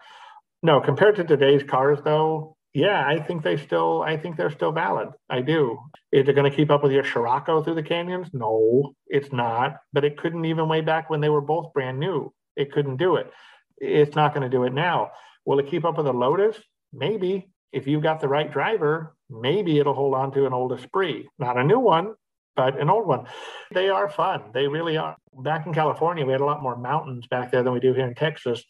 No, 0.61 0.81
compared 0.81 1.15
to 1.15 1.23
today's 1.23 1.63
cars, 1.63 1.99
though, 2.03 2.57
yeah, 2.73 3.05
I 3.05 3.19
think 3.19 3.43
they 3.43 3.57
still, 3.57 4.01
I 4.01 4.17
think 4.17 4.37
they're 4.37 4.51
still 4.51 4.71
valid. 4.71 5.09
I 5.29 5.41
do. 5.41 5.79
Is 6.11 6.27
it 6.27 6.33
going 6.33 6.49
to 6.49 6.55
keep 6.55 6.69
up 6.69 6.83
with 6.83 6.91
your 6.91 7.03
Scirocco 7.03 7.63
through 7.63 7.75
the 7.75 7.83
canyons? 7.83 8.27
No, 8.33 8.93
it's 9.07 9.31
not. 9.31 9.77
But 9.93 10.05
it 10.05 10.17
couldn't 10.17 10.45
even 10.45 10.67
way 10.67 10.81
back 10.81 11.09
when 11.09 11.21
they 11.21 11.29
were 11.29 11.41
both 11.41 11.73
brand 11.73 11.99
new. 11.99 12.33
It 12.55 12.71
couldn't 12.71 12.97
do 12.97 13.15
it. 13.15 13.31
It's 13.77 14.15
not 14.15 14.33
going 14.33 14.43
to 14.43 14.55
do 14.55 14.63
it 14.63 14.73
now. 14.73 15.11
Will 15.51 15.59
it 15.59 15.67
keep 15.67 15.83
up 15.83 15.97
with 15.97 16.07
a 16.07 16.13
Lotus? 16.13 16.55
Maybe. 16.93 17.49
If 17.73 17.85
you've 17.85 18.01
got 18.01 18.21
the 18.21 18.29
right 18.29 18.49
driver, 18.49 19.17
maybe 19.29 19.79
it'll 19.79 19.93
hold 19.93 20.13
on 20.13 20.31
to 20.31 20.45
an 20.45 20.53
old 20.53 20.71
Esprit. 20.71 21.25
Not 21.39 21.57
a 21.57 21.63
new 21.65 21.77
one, 21.77 22.13
but 22.55 22.79
an 22.79 22.89
old 22.89 23.05
one. 23.05 23.25
They 23.73 23.89
are 23.89 24.09
fun. 24.09 24.43
They 24.53 24.69
really 24.69 24.95
are. 24.95 25.17
Back 25.43 25.65
in 25.65 25.73
California, 25.73 26.25
we 26.25 26.31
had 26.31 26.39
a 26.39 26.45
lot 26.45 26.63
more 26.63 26.77
mountains 26.77 27.27
back 27.27 27.51
there 27.51 27.63
than 27.63 27.73
we 27.73 27.81
do 27.81 27.93
here 27.93 28.07
in 28.07 28.15
Texas. 28.15 28.63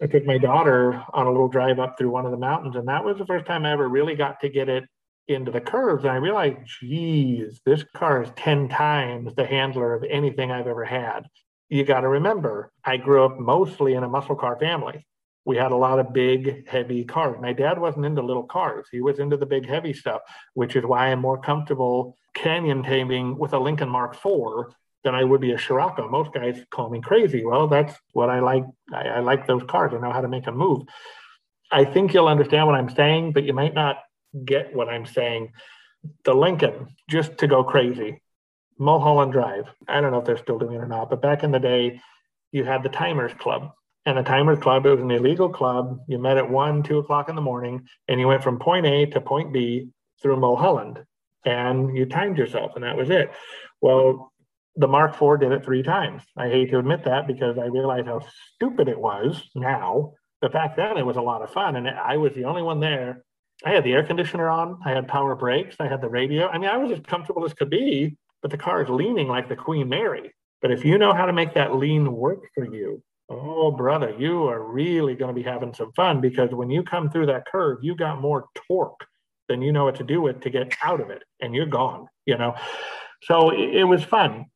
I 0.00 0.06
took 0.06 0.24
my 0.24 0.38
daughter 0.38 1.04
on 1.12 1.26
a 1.26 1.30
little 1.30 1.48
drive 1.48 1.78
up 1.78 1.98
through 1.98 2.08
one 2.08 2.24
of 2.24 2.30
the 2.30 2.38
mountains, 2.38 2.76
and 2.76 2.88
that 2.88 3.04
was 3.04 3.18
the 3.18 3.26
first 3.26 3.44
time 3.44 3.66
I 3.66 3.72
ever 3.72 3.86
really 3.86 4.14
got 4.14 4.40
to 4.40 4.48
get 4.48 4.70
it 4.70 4.84
into 5.28 5.50
the 5.50 5.60
curves. 5.60 6.04
And 6.04 6.14
I 6.14 6.16
realized, 6.16 6.56
geez, 6.80 7.60
this 7.66 7.84
car 7.94 8.22
is 8.22 8.30
10 8.36 8.70
times 8.70 9.34
the 9.34 9.44
handler 9.44 9.92
of 9.92 10.02
anything 10.08 10.50
I've 10.50 10.66
ever 10.66 10.86
had. 10.86 11.26
You 11.68 11.84
got 11.84 12.00
to 12.00 12.08
remember, 12.08 12.72
I 12.86 12.96
grew 12.96 13.22
up 13.22 13.38
mostly 13.38 13.92
in 13.92 14.02
a 14.02 14.08
muscle 14.08 14.34
car 14.36 14.58
family. 14.58 15.06
We 15.44 15.56
had 15.56 15.72
a 15.72 15.76
lot 15.76 15.98
of 15.98 16.12
big, 16.12 16.68
heavy 16.68 17.04
cars. 17.04 17.36
My 17.40 17.52
dad 17.52 17.78
wasn't 17.78 18.06
into 18.06 18.22
little 18.22 18.44
cars. 18.44 18.86
He 18.90 19.00
was 19.00 19.18
into 19.18 19.36
the 19.36 19.46
big, 19.46 19.66
heavy 19.66 19.92
stuff, 19.92 20.22
which 20.54 20.76
is 20.76 20.84
why 20.84 21.08
I'm 21.08 21.20
more 21.20 21.40
comfortable 21.40 22.16
canyon 22.34 22.82
taming 22.82 23.36
with 23.36 23.52
a 23.52 23.58
Lincoln 23.58 23.88
Mark 23.88 24.14
IV 24.14 24.74
than 25.04 25.14
I 25.14 25.24
would 25.24 25.40
be 25.40 25.52
a 25.52 25.58
Scirocco. 25.58 26.08
Most 26.08 26.32
guys 26.32 26.64
call 26.70 26.90
me 26.90 27.00
crazy. 27.00 27.44
Well, 27.44 27.66
that's 27.66 27.94
what 28.12 28.30
I 28.30 28.40
like. 28.40 28.64
I, 28.92 29.08
I 29.08 29.20
like 29.20 29.46
those 29.46 29.64
cars. 29.64 29.92
I 29.94 29.98
know 29.98 30.12
how 30.12 30.20
to 30.20 30.28
make 30.28 30.44
them 30.44 30.56
move. 30.56 30.82
I 31.70 31.84
think 31.84 32.14
you'll 32.14 32.28
understand 32.28 32.66
what 32.66 32.76
I'm 32.76 32.90
saying, 32.90 33.32
but 33.32 33.44
you 33.44 33.52
might 33.52 33.74
not 33.74 33.98
get 34.44 34.74
what 34.74 34.88
I'm 34.88 35.06
saying. 35.06 35.52
The 36.24 36.34
Lincoln, 36.34 36.88
just 37.08 37.38
to 37.38 37.46
go 37.46 37.64
crazy, 37.64 38.22
Mulholland 38.78 39.32
Drive. 39.32 39.64
I 39.88 40.00
don't 40.00 40.12
know 40.12 40.18
if 40.18 40.24
they're 40.24 40.36
still 40.36 40.58
doing 40.58 40.74
it 40.74 40.82
or 40.82 40.86
not, 40.86 41.10
but 41.10 41.22
back 41.22 41.42
in 41.42 41.50
the 41.50 41.58
day, 41.58 42.00
you 42.50 42.64
had 42.64 42.82
the 42.82 42.88
Timers 42.88 43.32
Club. 43.34 43.72
And 44.04 44.18
the 44.18 44.22
Timers 44.22 44.58
Club, 44.58 44.84
it 44.84 44.90
was 44.90 45.00
an 45.00 45.10
illegal 45.10 45.48
club. 45.48 46.00
You 46.08 46.18
met 46.18 46.36
at 46.36 46.50
one, 46.50 46.82
two 46.82 46.98
o'clock 46.98 47.28
in 47.28 47.36
the 47.36 47.42
morning, 47.42 47.86
and 48.08 48.18
you 48.18 48.26
went 48.26 48.42
from 48.42 48.58
point 48.58 48.84
A 48.86 49.06
to 49.06 49.20
point 49.20 49.52
B 49.52 49.88
through 50.20 50.40
Mulholland, 50.40 51.04
and 51.44 51.96
you 51.96 52.06
timed 52.06 52.38
yourself, 52.38 52.72
and 52.74 52.84
that 52.84 52.96
was 52.96 53.10
it. 53.10 53.30
Well, 53.80 54.32
the 54.76 54.88
Mark 54.88 55.20
IV 55.20 55.40
did 55.40 55.52
it 55.52 55.64
three 55.64 55.82
times. 55.82 56.22
I 56.36 56.48
hate 56.48 56.70
to 56.70 56.78
admit 56.78 57.04
that 57.04 57.26
because 57.26 57.58
I 57.58 57.66
realize 57.66 58.06
how 58.06 58.22
stupid 58.54 58.88
it 58.88 58.98
was 58.98 59.50
now. 59.54 60.14
But 60.40 60.52
back 60.52 60.76
then 60.76 60.96
it 60.96 61.06
was 61.06 61.16
a 61.16 61.22
lot 61.22 61.42
of 61.42 61.52
fun. 61.52 61.76
And 61.76 61.88
I 61.88 62.16
was 62.16 62.32
the 62.34 62.44
only 62.44 62.62
one 62.62 62.80
there. 62.80 63.22
I 63.64 63.70
had 63.70 63.84
the 63.84 63.92
air 63.92 64.02
conditioner 64.02 64.48
on, 64.48 64.80
I 64.84 64.90
had 64.90 65.06
power 65.06 65.36
brakes, 65.36 65.76
I 65.78 65.86
had 65.86 66.00
the 66.00 66.08
radio. 66.08 66.48
I 66.48 66.58
mean, 66.58 66.70
I 66.70 66.78
was 66.78 66.90
as 66.90 67.00
comfortable 67.00 67.44
as 67.44 67.54
could 67.54 67.70
be, 67.70 68.16
but 68.40 68.50
the 68.50 68.56
car 68.56 68.82
is 68.82 68.88
leaning 68.88 69.28
like 69.28 69.48
the 69.48 69.54
Queen 69.54 69.88
Mary. 69.88 70.32
But 70.60 70.72
if 70.72 70.84
you 70.84 70.98
know 70.98 71.12
how 71.12 71.26
to 71.26 71.32
make 71.32 71.54
that 71.54 71.76
lean 71.76 72.12
work 72.12 72.40
for 72.54 72.64
you, 72.64 73.02
oh, 73.32 73.70
brother, 73.70 74.14
you 74.18 74.48
are 74.48 74.62
really 74.62 75.14
going 75.14 75.34
to 75.34 75.40
be 75.40 75.48
having 75.48 75.74
some 75.74 75.92
fun 75.92 76.20
because 76.20 76.50
when 76.52 76.70
you 76.70 76.82
come 76.82 77.10
through 77.10 77.26
that 77.26 77.46
curve, 77.46 77.78
you 77.82 77.94
got 77.94 78.20
more 78.20 78.46
torque 78.68 79.06
than 79.48 79.62
you 79.62 79.72
know 79.72 79.84
what 79.84 79.96
to 79.96 80.04
do 80.04 80.20
with 80.20 80.40
to 80.40 80.50
get 80.50 80.74
out 80.82 81.00
of 81.00 81.10
it, 81.10 81.22
and 81.40 81.54
you're 81.54 81.66
gone, 81.66 82.06
you 82.26 82.38
know? 82.38 82.54
So 83.22 83.50
it, 83.50 83.84
was 83.84 84.02
fun 84.02 84.46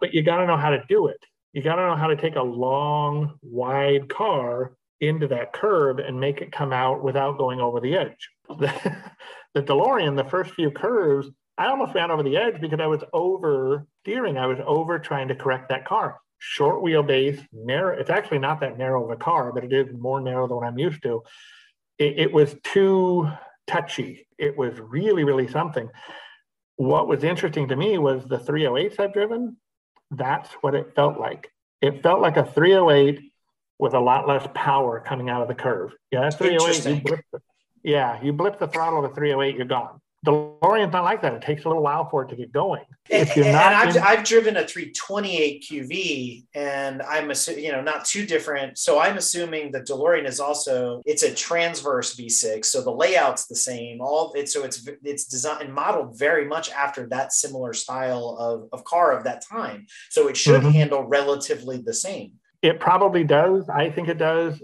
but 0.00 0.14
you 0.14 0.22
got 0.22 0.38
to 0.38 0.46
know 0.46 0.56
how 0.56 0.70
to 0.70 0.82
do 0.88 1.06
it. 1.08 1.18
You 1.52 1.62
got 1.62 1.76
to 1.76 1.86
know 1.86 1.96
how 1.96 2.08
to 2.08 2.16
take 2.16 2.36
a 2.36 2.42
long, 2.42 3.38
wide 3.42 4.08
car 4.08 4.76
into 5.00 5.28
that 5.28 5.52
curve 5.52 5.98
and 5.98 6.18
make 6.18 6.40
it 6.40 6.52
come 6.52 6.72
out 6.72 7.02
without 7.02 7.38
going 7.38 7.60
over 7.60 7.80
the 7.80 7.96
edge. 7.96 8.30
The, 9.54 9.62
the 9.62 9.62
DeLorean, 9.62 10.16
the 10.16 10.28
first 10.28 10.52
few 10.54 10.68
curves, 10.72 11.28
I 11.56 11.68
almost 11.68 11.94
ran 11.94 12.10
over 12.10 12.24
the 12.24 12.36
edge 12.36 12.60
because 12.60 12.80
I 12.80 12.88
was 12.88 13.04
over 13.12 13.86
steering. 14.02 14.36
I 14.36 14.46
was 14.46 14.58
over 14.66 14.98
trying 14.98 15.28
to 15.28 15.36
correct 15.36 15.68
that 15.68 15.86
car. 15.86 16.16
Short 16.46 16.82
wheelbase, 16.82 17.46
narrow. 17.52 17.98
It's 17.98 18.10
actually 18.10 18.38
not 18.38 18.60
that 18.60 18.76
narrow 18.76 19.04
of 19.04 19.10
a 19.10 19.16
car, 19.16 19.52
but 19.52 19.64
it 19.64 19.72
is 19.72 19.88
more 19.98 20.20
narrow 20.20 20.46
than 20.46 20.56
what 20.56 20.66
I'm 20.66 20.78
used 20.78 21.02
to. 21.04 21.22
It, 21.98 22.18
it 22.18 22.32
was 22.32 22.54
too 22.62 23.28
touchy. 23.66 24.26
It 24.38 24.56
was 24.56 24.78
really, 24.78 25.24
really 25.24 25.48
something. 25.48 25.88
What 26.76 27.08
was 27.08 27.24
interesting 27.24 27.68
to 27.68 27.76
me 27.76 27.98
was 27.98 28.24
the 28.24 28.38
308s 28.38 29.00
I've 29.00 29.12
driven 29.12 29.56
that's 30.10 30.52
what 30.60 30.74
it 30.74 30.94
felt 30.94 31.18
like. 31.18 31.50
It 31.80 32.02
felt 32.02 32.20
like 32.20 32.36
a 32.36 32.44
308 32.44 33.20
with 33.78 33.94
a 33.94 34.00
lot 34.00 34.28
less 34.28 34.46
power 34.54 35.00
coming 35.00 35.28
out 35.28 35.42
of 35.42 35.48
the 35.48 35.54
curve. 35.54 35.92
Yeah, 36.10 36.20
that's 36.20 36.36
308. 36.36 36.96
You 36.96 37.02
blip 37.02 37.20
the, 37.32 37.40
yeah, 37.82 38.22
you 38.22 38.32
blip 38.32 38.58
the 38.58 38.68
throttle 38.68 39.04
of 39.04 39.10
a 39.10 39.14
308, 39.14 39.56
you're 39.56 39.66
gone. 39.66 40.00
DeLorean's 40.24 40.92
not 40.92 41.04
like 41.04 41.20
that. 41.22 41.34
It 41.34 41.42
takes 41.42 41.64
a 41.64 41.68
little 41.68 41.82
while 41.82 42.08
for 42.08 42.22
it 42.22 42.28
to 42.28 42.36
get 42.36 42.50
going. 42.50 42.84
If 43.10 43.36
you're 43.36 43.44
and, 43.44 43.54
not, 43.54 43.72
and 43.72 43.74
I've, 43.74 43.96
in- 43.96 44.02
I've 44.02 44.24
driven 44.24 44.56
a 44.56 44.66
328 44.66 45.62
QV, 45.62 46.44
and 46.54 47.02
I'm 47.02 47.30
assuming 47.30 47.64
you 47.64 47.72
know 47.72 47.82
not 47.82 48.06
too 48.06 48.24
different. 48.24 48.78
So 48.78 48.98
I'm 48.98 49.18
assuming 49.18 49.70
the 49.70 49.80
DeLorean 49.80 50.26
is 50.26 50.40
also 50.40 51.02
it's 51.04 51.22
a 51.22 51.34
transverse 51.34 52.16
V6, 52.16 52.64
so 52.64 52.80
the 52.80 52.90
layout's 52.90 53.46
the 53.46 53.56
same. 53.56 54.00
All 54.00 54.32
it's 54.34 54.54
so 54.54 54.64
it's 54.64 54.88
it's 55.02 55.26
designed 55.26 55.62
and 55.62 55.74
modeled 55.74 56.18
very 56.18 56.46
much 56.46 56.70
after 56.70 57.06
that 57.08 57.32
similar 57.32 57.74
style 57.74 58.36
of, 58.40 58.68
of 58.72 58.84
car 58.84 59.12
of 59.12 59.24
that 59.24 59.44
time. 59.46 59.86
So 60.10 60.28
it 60.28 60.36
should 60.36 60.62
mm-hmm. 60.62 60.70
handle 60.70 61.04
relatively 61.04 61.78
the 61.78 61.94
same. 61.94 62.32
It 62.62 62.80
probably 62.80 63.24
does. 63.24 63.68
I 63.68 63.90
think 63.90 64.08
it 64.08 64.16
does, 64.16 64.62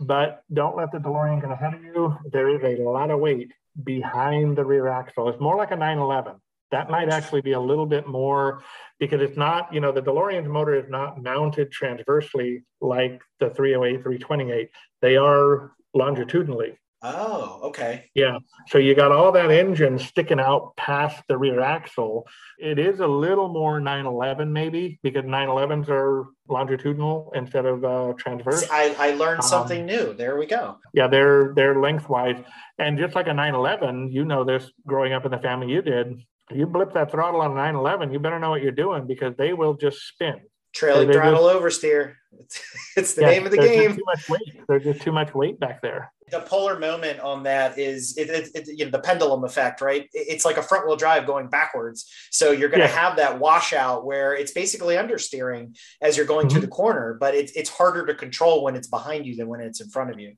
but 0.00 0.42
don't 0.50 0.76
let 0.76 0.92
the 0.92 0.98
DeLorean 0.98 1.42
get 1.42 1.50
ahead 1.50 1.74
of 1.74 1.84
you. 1.84 2.16
There 2.32 2.48
is 2.48 2.62
a 2.62 2.82
lot 2.82 3.10
of 3.10 3.20
weight 3.20 3.52
behind 3.82 4.56
the 4.56 4.64
rear 4.64 4.88
axle. 4.88 5.28
It's 5.28 5.40
more 5.40 5.56
like 5.56 5.70
a 5.70 5.76
911. 5.76 6.34
That 6.70 6.90
might 6.90 7.08
actually 7.08 7.40
be 7.40 7.52
a 7.52 7.60
little 7.60 7.86
bit 7.86 8.06
more 8.08 8.62
because 8.98 9.20
it's 9.20 9.36
not, 9.36 9.72
you 9.72 9.80
know, 9.80 9.92
the 9.92 10.02
DeLorean's 10.02 10.48
motor 10.48 10.74
is 10.74 10.88
not 10.88 11.22
mounted 11.22 11.70
transversely 11.70 12.64
like 12.80 13.20
the 13.38 13.50
308, 13.50 14.02
328. 14.02 14.70
They 15.00 15.16
are 15.16 15.72
longitudinally. 15.94 16.78
Oh, 17.06 17.60
okay. 17.64 18.10
Yeah. 18.14 18.38
So 18.68 18.78
you 18.78 18.94
got 18.94 19.12
all 19.12 19.30
that 19.32 19.50
engine 19.50 19.98
sticking 19.98 20.40
out 20.40 20.74
past 20.76 21.22
the 21.28 21.36
rear 21.36 21.60
axle. 21.60 22.26
It 22.58 22.78
is 22.78 23.00
a 23.00 23.06
little 23.06 23.48
more 23.48 23.78
911 23.78 24.50
maybe 24.50 24.98
because 25.02 25.24
911s 25.24 25.90
are 25.90 26.24
longitudinal 26.48 27.30
instead 27.34 27.66
of 27.66 27.84
uh, 27.84 28.14
transverse. 28.16 28.66
I, 28.70 28.96
I 28.98 29.10
learned 29.16 29.42
um, 29.42 29.48
something 29.48 29.80
um, 29.80 29.86
new. 29.86 30.14
There 30.14 30.38
we 30.38 30.46
go. 30.46 30.78
Yeah, 30.94 31.08
they're 31.08 31.52
they're 31.54 31.78
lengthwise, 31.78 32.42
and 32.78 32.98
just 32.98 33.14
like 33.14 33.26
a 33.26 33.34
911, 33.34 34.10
you 34.10 34.24
know 34.24 34.44
this 34.44 34.70
growing 34.86 35.12
up 35.12 35.26
in 35.26 35.30
the 35.30 35.38
family 35.38 35.70
you 35.70 35.82
did. 35.82 36.22
You 36.50 36.66
blip 36.66 36.94
that 36.94 37.10
throttle 37.10 37.40
on 37.42 37.52
a 37.52 37.54
911, 37.54 38.12
you 38.12 38.18
better 38.18 38.38
know 38.38 38.50
what 38.50 38.62
you're 38.62 38.72
doing 38.72 39.06
because 39.06 39.34
they 39.36 39.52
will 39.52 39.74
just 39.74 39.98
spin. 40.08 40.40
Trailing 40.74 41.12
throttle 41.12 41.48
just, 41.48 41.82
oversteer. 41.82 42.14
It's, 42.32 42.62
it's 42.96 43.14
the 43.14 43.22
yeah, 43.22 43.30
name 43.30 43.44
of 43.46 43.52
the 43.52 43.58
game. 43.58 43.96
too 43.96 44.02
much 44.04 44.28
weight. 44.28 44.60
There's 44.68 44.84
just 44.84 45.02
too 45.02 45.12
much 45.12 45.34
weight 45.34 45.60
back 45.60 45.80
there 45.82 46.12
the 46.30 46.40
polar 46.40 46.78
moment 46.78 47.20
on 47.20 47.42
that 47.42 47.78
is 47.78 48.16
it, 48.16 48.30
it, 48.30 48.48
it, 48.54 48.78
you 48.78 48.84
know, 48.84 48.90
the 48.90 48.98
pendulum 48.98 49.44
effect, 49.44 49.80
right? 49.80 50.08
It's 50.12 50.44
like 50.44 50.56
a 50.56 50.62
front 50.62 50.86
wheel 50.86 50.96
drive 50.96 51.26
going 51.26 51.48
backwards. 51.48 52.10
So 52.30 52.50
you're 52.50 52.68
going 52.68 52.80
to 52.80 52.86
yeah. 52.86 52.98
have 52.98 53.16
that 53.16 53.38
washout 53.38 54.06
where 54.06 54.34
it's 54.34 54.52
basically 54.52 54.96
understeering 54.96 55.76
as 56.00 56.16
you're 56.16 56.26
going 56.26 56.48
mm-hmm. 56.48 56.56
to 56.56 56.60
the 56.60 56.68
corner, 56.68 57.16
but 57.18 57.34
it's, 57.34 57.52
it's 57.52 57.70
harder 57.70 58.06
to 58.06 58.14
control 58.14 58.64
when 58.64 58.74
it's 58.74 58.88
behind 58.88 59.26
you 59.26 59.36
than 59.36 59.48
when 59.48 59.60
it's 59.60 59.80
in 59.80 59.88
front 59.88 60.10
of 60.10 60.18
you. 60.18 60.34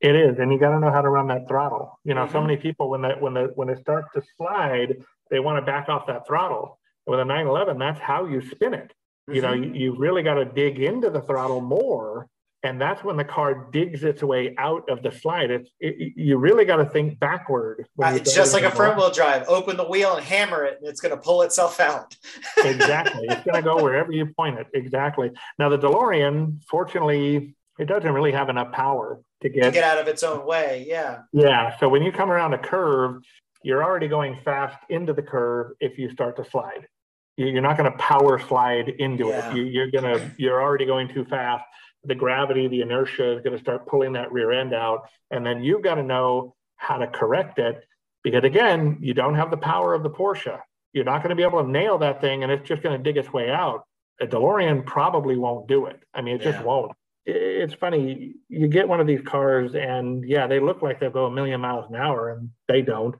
It 0.00 0.16
is, 0.16 0.38
and 0.38 0.52
you 0.52 0.58
got 0.58 0.70
to 0.70 0.80
know 0.80 0.90
how 0.90 1.00
to 1.00 1.08
run 1.08 1.28
that 1.28 1.46
throttle. 1.46 1.98
You 2.04 2.14
know, 2.14 2.26
Mhm. 2.26 2.32
so 2.32 2.40
many 2.40 2.56
people 2.56 2.90
when 2.90 3.02
that 3.02 3.20
when 3.20 3.34
the 3.34 3.52
when 3.54 3.68
it 3.68 3.78
starts 3.78 4.08
to 4.14 4.22
slide, 4.36 4.96
they 5.30 5.38
want 5.38 5.58
to 5.58 5.62
back 5.62 5.88
off 5.88 6.08
that 6.08 6.26
throttle. 6.26 6.80
With 7.06 7.20
a 7.20 7.24
911, 7.24 7.78
that's 7.78 8.00
how 8.00 8.26
you 8.26 8.40
spin 8.40 8.74
it. 8.74 8.92
You 9.28 9.40
know, 9.40 9.52
you, 9.52 9.72
you 9.72 9.96
really 9.96 10.22
got 10.22 10.34
to 10.34 10.44
dig 10.44 10.80
into 10.80 11.08
the 11.10 11.20
throttle 11.20 11.60
more, 11.60 12.26
and 12.64 12.80
that's 12.80 13.04
when 13.04 13.16
the 13.16 13.24
car 13.24 13.68
digs 13.72 14.02
its 14.02 14.22
way 14.22 14.54
out 14.58 14.88
of 14.88 15.02
the 15.02 15.12
slide. 15.12 15.50
It's 15.50 15.70
it, 15.80 16.14
you 16.16 16.38
really 16.38 16.64
got 16.64 16.76
to 16.76 16.84
think 16.84 17.18
backward. 17.18 17.86
Uh, 18.02 18.14
it's 18.16 18.34
just 18.34 18.52
like 18.52 18.64
a 18.64 18.70
front 18.70 18.96
wheel 18.96 19.10
drive. 19.10 19.44
Open 19.48 19.76
the 19.76 19.84
wheel 19.84 20.16
and 20.16 20.24
hammer 20.24 20.64
it, 20.64 20.78
and 20.80 20.88
it's 20.88 21.00
going 21.00 21.14
to 21.14 21.20
pull 21.20 21.42
itself 21.42 21.78
out. 21.80 22.16
exactly. 22.64 23.26
It's 23.28 23.44
going 23.44 23.54
to 23.54 23.62
go 23.62 23.82
wherever 23.82 24.10
you 24.10 24.26
point 24.26 24.58
it. 24.58 24.66
Exactly. 24.74 25.30
Now 25.58 25.68
the 25.68 25.78
DeLorean, 25.78 26.62
fortunately, 26.64 27.54
it 27.78 27.86
doesn't 27.86 28.12
really 28.12 28.32
have 28.32 28.48
enough 28.48 28.72
power 28.72 29.20
to 29.42 29.48
to 29.48 29.60
get. 29.60 29.72
get 29.72 29.84
out 29.84 29.98
of 29.98 30.08
its 30.08 30.22
own 30.22 30.46
way. 30.46 30.84
Yeah. 30.88 31.20
Yeah. 31.32 31.76
So 31.78 31.88
when 31.88 32.02
you 32.02 32.12
come 32.12 32.30
around 32.30 32.54
a 32.54 32.58
curve, 32.58 33.22
you're 33.62 33.82
already 33.84 34.08
going 34.08 34.38
fast 34.44 34.78
into 34.88 35.12
the 35.12 35.22
curve 35.22 35.72
if 35.80 35.98
you 35.98 36.10
start 36.10 36.36
to 36.36 36.44
slide. 36.44 36.86
You- 37.36 37.46
You're 37.46 37.62
not 37.62 37.76
going 37.78 37.90
to 37.90 37.96
power 37.98 38.38
slide 38.38 38.88
into 38.88 39.28
Yeah. 39.28 39.50
it. 39.50 39.56
You, 39.56 39.62
you're 39.64 39.90
going 39.90 40.04
to. 40.04 40.30
You're 40.38 40.60
already 40.62 40.86
going 40.86 41.08
too 41.08 41.24
fast. 41.24 41.64
The 42.04 42.14
gravity, 42.14 42.66
the 42.68 42.80
inertia 42.82 43.36
is 43.36 43.42
going 43.42 43.56
to 43.56 43.62
start 43.62 43.86
pulling 43.86 44.14
that 44.14 44.32
rear 44.32 44.50
end 44.52 44.74
out, 44.74 45.08
and 45.30 45.46
then 45.46 45.62
you've 45.62 45.82
got 45.82 45.94
to 45.96 46.02
know 46.02 46.54
how 46.76 46.98
to 46.98 47.06
correct 47.06 47.60
it 47.60 47.84
because 48.24 48.42
again, 48.42 48.98
you 49.00 49.14
don't 49.14 49.36
have 49.36 49.50
the 49.52 49.56
power 49.56 49.94
of 49.94 50.02
the 50.02 50.10
Porsche. 50.10 50.58
You're 50.92 51.04
not 51.04 51.22
going 51.22 51.30
to 51.30 51.36
be 51.36 51.44
able 51.44 51.62
to 51.62 51.68
nail 51.70 51.98
that 51.98 52.20
thing, 52.20 52.42
and 52.42 52.50
it's 52.50 52.66
just 52.68 52.82
going 52.82 52.96
to 52.96 53.02
dig 53.02 53.16
its 53.16 53.32
way 53.32 53.50
out. 53.50 53.84
A 54.20 54.26
DeLorean 54.26 54.84
probably 54.84 55.36
won't 55.36 55.68
do 55.68 55.86
it. 55.86 56.00
I 56.12 56.22
mean, 56.22 56.36
it 56.36 56.42
just 56.42 56.62
won't. 56.64 56.92
It's 57.24 57.72
funny. 57.74 58.34
You 58.48 58.66
get 58.66 58.88
one 58.88 59.00
of 59.00 59.06
these 59.06 59.22
cars, 59.22 59.74
and 59.76 60.28
yeah, 60.28 60.48
they 60.48 60.58
look 60.58 60.82
like 60.82 60.98
they'll 60.98 61.10
go 61.10 61.26
a 61.26 61.30
million 61.30 61.60
miles 61.60 61.88
an 61.88 61.94
hour, 61.96 62.30
and 62.30 62.50
they 62.66 62.82
don't. 62.82 63.14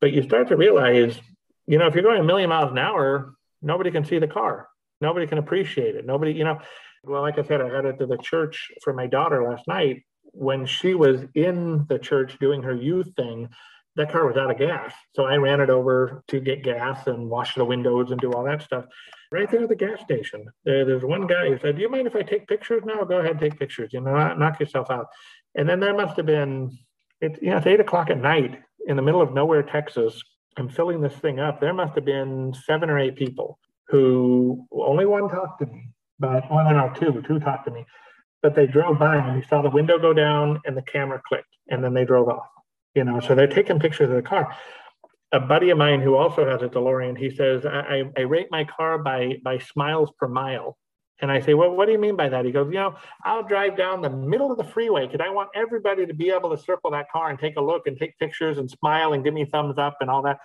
But 0.00 0.12
you 0.12 0.22
start 0.24 0.48
to 0.48 0.56
realize, 0.56 1.16
you 1.66 1.78
know, 1.78 1.86
if 1.86 1.94
you're 1.94 2.02
going 2.02 2.20
a 2.20 2.24
million 2.24 2.48
miles 2.48 2.70
an 2.70 2.78
hour, 2.78 3.34
nobody 3.62 3.90
can 3.90 4.04
see 4.04 4.18
the 4.18 4.28
car. 4.28 4.68
Nobody 5.00 5.26
can 5.26 5.38
appreciate 5.38 5.96
it. 5.96 6.06
Nobody, 6.06 6.32
you 6.32 6.44
know. 6.44 6.60
Well, 7.04 7.22
like 7.22 7.38
I 7.38 7.42
said, 7.44 7.62
I 7.62 7.74
had 7.74 7.86
it 7.86 7.98
to 7.98 8.06
the 8.06 8.18
church 8.18 8.70
for 8.82 8.92
my 8.92 9.06
daughter 9.06 9.42
last 9.48 9.66
night. 9.66 10.02
When 10.32 10.66
she 10.66 10.94
was 10.94 11.22
in 11.34 11.86
the 11.88 11.98
church 11.98 12.38
doing 12.38 12.62
her 12.62 12.74
youth 12.74 13.08
thing, 13.16 13.48
that 13.96 14.12
car 14.12 14.26
was 14.26 14.36
out 14.36 14.50
of 14.50 14.58
gas. 14.58 14.92
So 15.14 15.24
I 15.24 15.36
ran 15.36 15.60
it 15.60 15.70
over 15.70 16.22
to 16.28 16.40
get 16.40 16.62
gas 16.62 17.06
and 17.06 17.28
wash 17.28 17.54
the 17.54 17.64
windows 17.64 18.10
and 18.10 18.20
do 18.20 18.32
all 18.32 18.44
that 18.44 18.62
stuff. 18.62 18.84
Right 19.32 19.50
there 19.50 19.62
at 19.62 19.68
the 19.68 19.76
gas 19.76 20.00
station, 20.00 20.46
there, 20.64 20.84
there's 20.84 21.04
one 21.04 21.26
guy 21.26 21.48
who 21.48 21.58
said, 21.58 21.76
"Do 21.76 21.82
you 21.82 21.88
mind 21.88 22.06
if 22.06 22.16
I 22.16 22.22
take 22.22 22.48
pictures 22.48 22.82
now? 22.84 23.04
Go 23.04 23.18
ahead, 23.18 23.38
take 23.38 23.58
pictures. 23.58 23.92
You 23.92 24.00
know, 24.00 24.34
knock- 24.34 24.60
yourself 24.60 24.90
out." 24.90 25.06
And 25.54 25.68
then 25.68 25.80
there 25.80 25.94
must 25.94 26.16
have 26.16 26.26
been, 26.26 26.76
it, 27.20 27.38
you 27.42 27.50
know, 27.50 27.56
it's 27.56 27.66
eight 27.66 27.80
o'clock 27.80 28.10
at 28.10 28.18
night 28.18 28.60
in 28.86 28.96
the 28.96 29.02
middle 29.02 29.22
of 29.22 29.32
nowhere, 29.32 29.62
Texas. 29.62 30.22
I'm 30.56 30.68
filling 30.68 31.00
this 31.00 31.14
thing 31.14 31.40
up. 31.40 31.60
There 31.60 31.72
must 31.72 31.94
have 31.94 32.04
been 32.04 32.54
seven 32.66 32.90
or 32.90 32.98
eight 32.98 33.16
people 33.16 33.58
who 33.88 34.66
only 34.72 35.06
one 35.06 35.28
talked 35.28 35.60
to 35.60 35.66
me, 35.66 35.88
but 36.18 36.50
no, 36.50 36.70
no, 36.70 36.92
two, 36.94 37.22
two 37.26 37.38
talked 37.38 37.66
to 37.66 37.72
me. 37.72 37.84
But 38.42 38.54
they 38.54 38.66
drove 38.66 38.98
by 38.98 39.16
and 39.16 39.36
we 39.36 39.42
saw 39.42 39.62
the 39.62 39.70
window 39.70 39.98
go 39.98 40.12
down 40.12 40.60
and 40.64 40.76
the 40.76 40.82
camera 40.82 41.20
clicked, 41.26 41.54
and 41.68 41.82
then 41.84 41.94
they 41.94 42.04
drove 42.04 42.28
off. 42.28 42.46
You 42.94 43.04
know, 43.04 43.20
so 43.20 43.34
they're 43.34 43.46
taking 43.46 43.78
pictures 43.78 44.10
of 44.10 44.16
the 44.16 44.22
car. 44.22 44.54
A 45.32 45.38
buddy 45.38 45.70
of 45.70 45.78
mine 45.78 46.00
who 46.00 46.16
also 46.16 46.48
has 46.48 46.62
a 46.62 46.68
DeLorean, 46.68 47.16
he 47.16 47.30
says, 47.30 47.64
I, 47.64 47.80
I, 47.80 48.02
I 48.18 48.20
rate 48.22 48.48
my 48.50 48.64
car 48.64 48.98
by 48.98 49.36
by 49.44 49.58
smiles 49.58 50.10
per 50.18 50.26
mile. 50.26 50.76
And 51.20 51.30
I 51.30 51.40
say, 51.40 51.54
well, 51.54 51.70
what 51.70 51.86
do 51.86 51.92
you 51.92 51.98
mean 51.98 52.16
by 52.16 52.28
that? 52.28 52.44
He 52.44 52.52
goes, 52.52 52.68
you 52.72 52.78
know, 52.78 52.96
I'll 53.24 53.42
drive 53.42 53.76
down 53.76 54.00
the 54.00 54.10
middle 54.10 54.50
of 54.50 54.58
the 54.58 54.64
freeway 54.64 55.06
because 55.06 55.24
I 55.24 55.30
want 55.30 55.50
everybody 55.54 56.06
to 56.06 56.14
be 56.14 56.30
able 56.30 56.54
to 56.56 56.62
circle 56.62 56.90
that 56.92 57.10
car 57.10 57.30
and 57.30 57.38
take 57.38 57.56
a 57.56 57.60
look 57.60 57.86
and 57.86 57.98
take 57.98 58.18
pictures 58.18 58.58
and 58.58 58.70
smile 58.70 59.12
and 59.12 59.22
give 59.24 59.34
me 59.34 59.44
thumbs 59.44 59.78
up 59.78 59.98
and 60.00 60.08
all 60.08 60.22
that. 60.22 60.38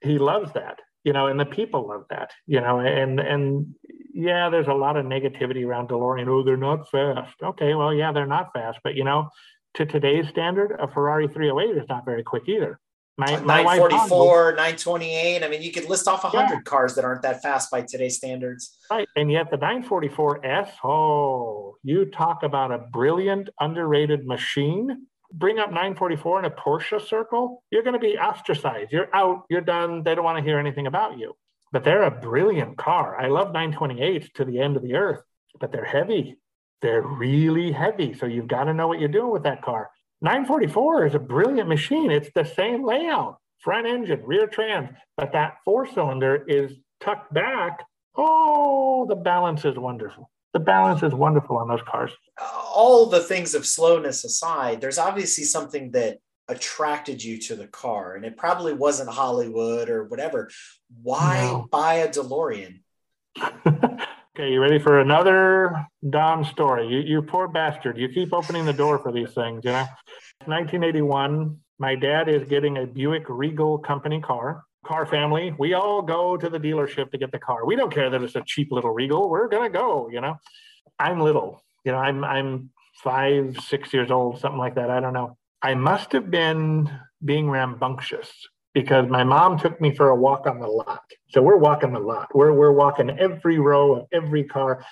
He 0.00 0.18
loves 0.18 0.52
that, 0.52 0.80
you 1.02 1.12
know, 1.12 1.26
and 1.26 1.38
the 1.38 1.46
people 1.46 1.88
love 1.88 2.04
that, 2.10 2.30
you 2.46 2.60
know, 2.60 2.80
and 2.80 3.20
and 3.20 3.74
yeah, 4.12 4.48
there's 4.48 4.68
a 4.68 4.74
lot 4.74 4.96
of 4.96 5.06
negativity 5.06 5.66
around 5.66 5.88
DeLorean. 5.88 6.28
Oh, 6.28 6.44
they're 6.44 6.56
not 6.56 6.90
fast. 6.90 7.34
Okay, 7.42 7.74
well, 7.74 7.92
yeah, 7.92 8.12
they're 8.12 8.26
not 8.26 8.52
fast, 8.52 8.78
but 8.84 8.94
you 8.94 9.04
know, 9.04 9.28
to 9.74 9.86
today's 9.86 10.28
standard, 10.28 10.76
a 10.80 10.86
Ferrari 10.88 11.28
308 11.28 11.82
is 11.82 11.88
not 11.88 12.04
very 12.04 12.22
quick 12.22 12.44
either. 12.48 12.78
My, 13.16 13.38
my 13.40 13.62
944, 13.62 14.52
928. 14.52 15.44
I 15.44 15.48
mean, 15.48 15.62
you 15.62 15.70
could 15.70 15.88
list 15.88 16.08
off 16.08 16.24
100 16.24 16.64
cars 16.64 16.96
that 16.96 17.04
aren't 17.04 17.22
that 17.22 17.42
fast 17.42 17.70
by 17.70 17.82
today's 17.82 18.16
standards. 18.16 18.76
Right. 18.90 19.08
And 19.14 19.30
yet 19.30 19.50
the 19.52 19.56
944S, 19.56 20.70
oh, 20.82 21.76
you 21.84 22.06
talk 22.06 22.42
about 22.42 22.72
a 22.72 22.78
brilliant, 22.78 23.50
underrated 23.60 24.26
machine. 24.26 25.06
Bring 25.32 25.60
up 25.60 25.68
944 25.68 26.40
in 26.40 26.44
a 26.46 26.50
Porsche 26.50 27.00
circle, 27.00 27.62
you're 27.70 27.82
going 27.82 27.94
to 27.94 28.00
be 28.00 28.18
ostracized. 28.18 28.92
You're 28.92 29.08
out, 29.14 29.44
you're 29.48 29.60
done. 29.60 30.02
They 30.02 30.14
don't 30.14 30.24
want 30.24 30.38
to 30.38 30.44
hear 30.44 30.58
anything 30.58 30.86
about 30.86 31.18
you. 31.18 31.36
But 31.72 31.84
they're 31.84 32.04
a 32.04 32.10
brilliant 32.10 32.78
car. 32.78 33.16
I 33.20 33.28
love 33.28 33.52
928 33.52 34.34
to 34.34 34.44
the 34.44 34.60
end 34.60 34.76
of 34.76 34.82
the 34.82 34.94
earth, 34.94 35.22
but 35.60 35.70
they're 35.72 35.84
heavy. 35.84 36.38
They're 36.82 37.02
really 37.02 37.72
heavy. 37.72 38.14
So 38.14 38.26
you've 38.26 38.48
got 38.48 38.64
to 38.64 38.74
know 38.74 38.88
what 38.88 39.00
you're 39.00 39.08
doing 39.08 39.30
with 39.30 39.44
that 39.44 39.62
car. 39.62 39.90
944 40.24 41.06
is 41.06 41.14
a 41.14 41.18
brilliant 41.18 41.68
machine. 41.68 42.10
It's 42.10 42.30
the 42.34 42.44
same 42.46 42.82
layout, 42.82 43.36
front 43.58 43.86
engine, 43.86 44.22
rear 44.24 44.46
trans, 44.46 44.88
but 45.18 45.32
that 45.32 45.58
four 45.66 45.86
cylinder 45.86 46.42
is 46.48 46.72
tucked 47.02 47.34
back. 47.34 47.84
Oh, 48.16 49.04
the 49.06 49.16
balance 49.16 49.66
is 49.66 49.76
wonderful. 49.76 50.30
The 50.54 50.60
balance 50.60 51.02
is 51.02 51.12
wonderful 51.12 51.58
on 51.58 51.68
those 51.68 51.82
cars. 51.86 52.10
All 52.74 53.04
the 53.04 53.20
things 53.20 53.54
of 53.54 53.66
slowness 53.66 54.24
aside, 54.24 54.80
there's 54.80 54.96
obviously 54.98 55.44
something 55.44 55.90
that 55.90 56.20
attracted 56.48 57.22
you 57.22 57.38
to 57.40 57.54
the 57.54 57.66
car, 57.66 58.14
and 58.14 58.24
it 58.24 58.38
probably 58.38 58.72
wasn't 58.72 59.10
Hollywood 59.10 59.90
or 59.90 60.04
whatever. 60.04 60.48
Why 61.02 61.42
No. 61.42 61.68
buy 61.70 61.94
a 61.96 62.08
DeLorean? 62.08 62.80
okay, 64.36 64.50
you 64.50 64.60
ready 64.60 64.78
for 64.78 65.00
another 65.00 65.86
Don 66.08 66.44
story? 66.44 66.88
You, 66.88 66.98
you 66.98 67.22
poor 67.22 67.46
bastard. 67.46 67.96
You 67.96 68.08
keep 68.08 68.32
opening 68.32 68.64
the 68.64 68.72
door 68.72 68.98
for 68.98 69.12
these 69.12 69.32
things, 69.32 69.64
you 69.64 69.70
know? 69.70 69.86
1981, 70.46 71.56
my 71.78 71.94
dad 71.94 72.28
is 72.28 72.44
getting 72.48 72.78
a 72.78 72.86
Buick 72.86 73.24
Regal 73.28 73.78
company 73.78 74.20
car. 74.20 74.64
Car 74.84 75.06
family, 75.06 75.54
we 75.58 75.72
all 75.74 76.02
go 76.02 76.36
to 76.36 76.50
the 76.50 76.58
dealership 76.58 77.10
to 77.12 77.18
get 77.18 77.32
the 77.32 77.38
car. 77.38 77.64
We 77.64 77.76
don't 77.76 77.92
care 77.92 78.10
that 78.10 78.22
it's 78.22 78.34
a 78.34 78.42
cheap 78.44 78.70
little 78.70 78.90
Regal. 78.90 79.30
We're 79.30 79.48
gonna 79.48 79.70
go, 79.70 80.10
you 80.10 80.20
know. 80.20 80.36
I'm 80.98 81.20
little, 81.20 81.62
you 81.84 81.92
know. 81.92 81.98
I'm 81.98 82.22
I'm 82.22 82.70
five, 83.02 83.56
six 83.66 83.94
years 83.94 84.10
old, 84.10 84.40
something 84.40 84.58
like 84.58 84.74
that. 84.74 84.90
I 84.90 85.00
don't 85.00 85.14
know. 85.14 85.38
I 85.62 85.74
must 85.74 86.12
have 86.12 86.30
been 86.30 86.90
being 87.24 87.48
rambunctious 87.48 88.30
because 88.74 89.08
my 89.08 89.24
mom 89.24 89.58
took 89.58 89.80
me 89.80 89.94
for 89.94 90.08
a 90.08 90.16
walk 90.16 90.46
on 90.46 90.58
the 90.60 90.66
lot. 90.66 91.04
So 91.30 91.40
we're 91.40 91.56
walking 91.56 91.92
the 91.92 92.00
lot. 92.00 92.34
We're 92.34 92.52
we're 92.52 92.72
walking 92.72 93.10
every 93.18 93.58
row 93.58 93.94
of 93.96 94.06
every 94.12 94.44
car. 94.44 94.84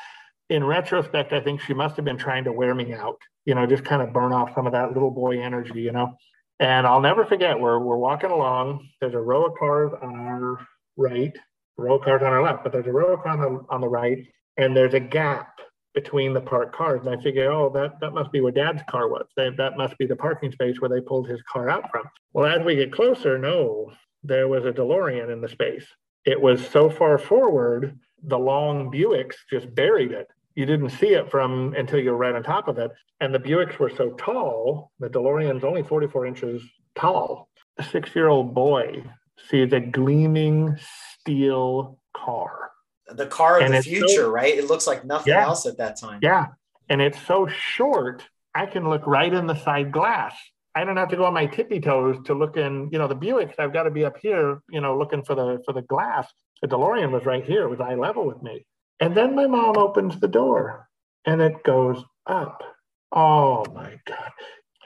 In 0.49 0.65
retrospect, 0.65 1.33
I 1.33 1.41
think 1.41 1.61
she 1.61 1.75
must 1.75 1.97
have 1.97 2.05
been 2.05 2.19
trying 2.19 2.45
to 2.45 2.53
wear 2.53 2.75
me 2.75 2.93
out, 2.93 3.17
you 3.45 3.55
know, 3.55 3.67
just 3.67 3.85
kind 3.85 4.03
of 4.03 4.13
burn 4.13 4.33
off 4.33 4.55
some 4.55 4.67
of 4.67 4.73
that 4.73 4.93
little 4.93 5.11
boy 5.11 5.41
energy, 5.41 5.81
you 5.81 5.93
know. 5.93 6.15
And 6.61 6.87
I'll 6.87 7.01
never 7.01 7.25
forget, 7.25 7.59
we're 7.59 7.79
we're 7.79 7.97
walking 7.97 8.31
along. 8.31 8.89
There's 9.01 9.15
a 9.15 9.21
row 9.21 9.47
of 9.47 9.59
cars 9.59 9.93
on 10.01 10.15
our 10.15 10.67
right, 10.97 11.33
row 11.77 11.97
of 11.97 12.03
cars 12.03 12.23
on 12.23 12.29
our 12.29 12.43
left, 12.43 12.63
but 12.63 12.73
there's 12.73 12.87
a 12.87 12.93
row 12.93 13.15
of 13.15 13.23
cars 13.23 13.41
on, 13.41 13.67
on 13.69 13.81
the 13.81 13.89
right, 13.89 14.27
and 14.57 14.77
there's 14.77 14.95
a 14.95 15.01
gap 15.01 15.59
between 15.95 16.33
the 16.33 16.41
parked 16.41 16.75
cars. 16.75 17.01
And 17.05 17.15
I 17.15 17.23
figure, 17.23 17.51
oh, 17.51 17.71
that, 17.71 18.01
that 18.01 18.13
must 18.13 18.33
be 18.33 18.41
where 18.41 18.53
dad's 18.53 18.83
car 18.89 19.09
was. 19.09 19.27
That, 19.37 19.57
that 19.59 19.77
must 19.77 19.97
be 19.99 20.07
the 20.07 20.17
parking 20.17 20.53
space 20.53 20.81
where 20.81 20.89
they 20.89 21.01
pulled 21.01 21.29
his 21.29 21.43
car 21.43 21.69
out 21.69 21.91
from. 21.91 22.05
Well, 22.33 22.47
as 22.47 22.65
we 22.65 22.77
get 22.77 22.93
closer, 22.93 23.39
no, 23.39 23.93
there 24.23 24.49
was 24.49 24.65
a 24.65 24.73
DeLorean 24.73 25.33
in 25.33 25.41
the 25.41 25.49
space. 25.49 25.87
It 26.25 26.41
was 26.41 26.67
so 26.67 26.89
far 26.89 27.19
forward, 27.19 27.99
the 28.23 28.39
long 28.39 28.91
Buicks 28.91 29.35
just 29.51 29.75
buried 29.75 30.13
it. 30.13 30.29
You 30.55 30.67
didn't 30.67 30.91
see 30.91 31.15
it 31.15 31.31
from 31.31 31.75
until 31.77 31.99
you 31.99 32.11
were 32.11 32.17
right 32.17 32.35
on 32.35 32.43
top 32.43 32.69
of 32.69 32.79
it. 32.79 32.91
And 33.21 33.35
the 33.35 33.39
Buicks 33.39 33.79
were 33.79 33.91
so 33.91 34.11
tall, 34.13 34.93
the 35.01 35.09
DeLorean's 35.09 35.65
only 35.65 35.83
44 35.83 36.27
inches 36.27 36.63
tall. 36.95 37.49
A 37.79 37.83
six 37.83 38.15
year 38.15 38.29
old 38.29 38.55
boy 38.55 39.03
sees 39.49 39.73
a 39.73 39.81
gleaming 39.81 40.79
steel 41.19 41.99
car. 42.15 42.72
The 43.17 43.27
car 43.27 43.59
of 43.59 43.65
And 43.65 43.75
the 43.75 43.79
it's 43.79 43.87
so- 43.87 43.93
future, 43.93 44.31
right? 44.31 44.57
It 44.57 44.67
looks 44.67 44.87
like 44.87 45.05
nothing 45.05 45.33
Yeah. 45.33 45.45
else 45.45 45.67
at 45.67 45.79
that 45.79 45.99
time. 45.99 46.21
Yeah. 46.23 46.47
And 46.89 47.01
it's 47.01 47.21
so 47.27 47.47
short, 47.47 48.27
I 48.55 48.67
can 48.67 48.89
look 48.89 49.07
right 49.07 49.33
in 49.33 49.47
the 49.47 49.55
side 49.57 49.93
glass. 49.93 50.35
I 50.75 50.85
don't 50.85 50.97
have 50.97 51.09
to 51.11 51.17
go 51.17 51.25
on 51.27 51.35
my 51.35 51.47
tippy 51.47 51.81
toes 51.81 52.17
to 52.25 52.35
look 52.35 52.57
in, 52.57 52.89
you 52.93 52.99
know, 52.99 53.07
the 53.07 53.17
Buicks, 53.17 53.55
I've 53.59 53.73
got 53.73 53.83
to 53.85 53.91
be 53.91 54.05
up 54.05 54.17
here, 54.21 54.61
you 54.71 54.81
know, 54.81 54.97
looking 54.99 55.23
for 55.23 55.35
the 55.35 55.63
for 55.67 55.73
the 55.73 55.83
glass. 55.83 56.27
The 56.63 56.69
DeLorean 56.69 57.11
was 57.11 57.25
right 57.27 57.45
here, 57.45 57.63
it 57.65 57.69
was 57.69 57.81
eye 57.81 57.95
level 57.95 58.25
with 58.27 58.43
me. 58.43 58.65
And 59.01 59.15
then 59.15 59.35
my 59.35 59.47
mom 59.47 59.77
opens 59.77 60.19
the 60.19 60.29
door 60.29 60.89
and 61.27 61.41
it 61.43 61.63
goes 61.65 62.03
up. 62.27 62.63
Oh 63.11 63.65
my 63.75 63.99
God. 64.07 64.31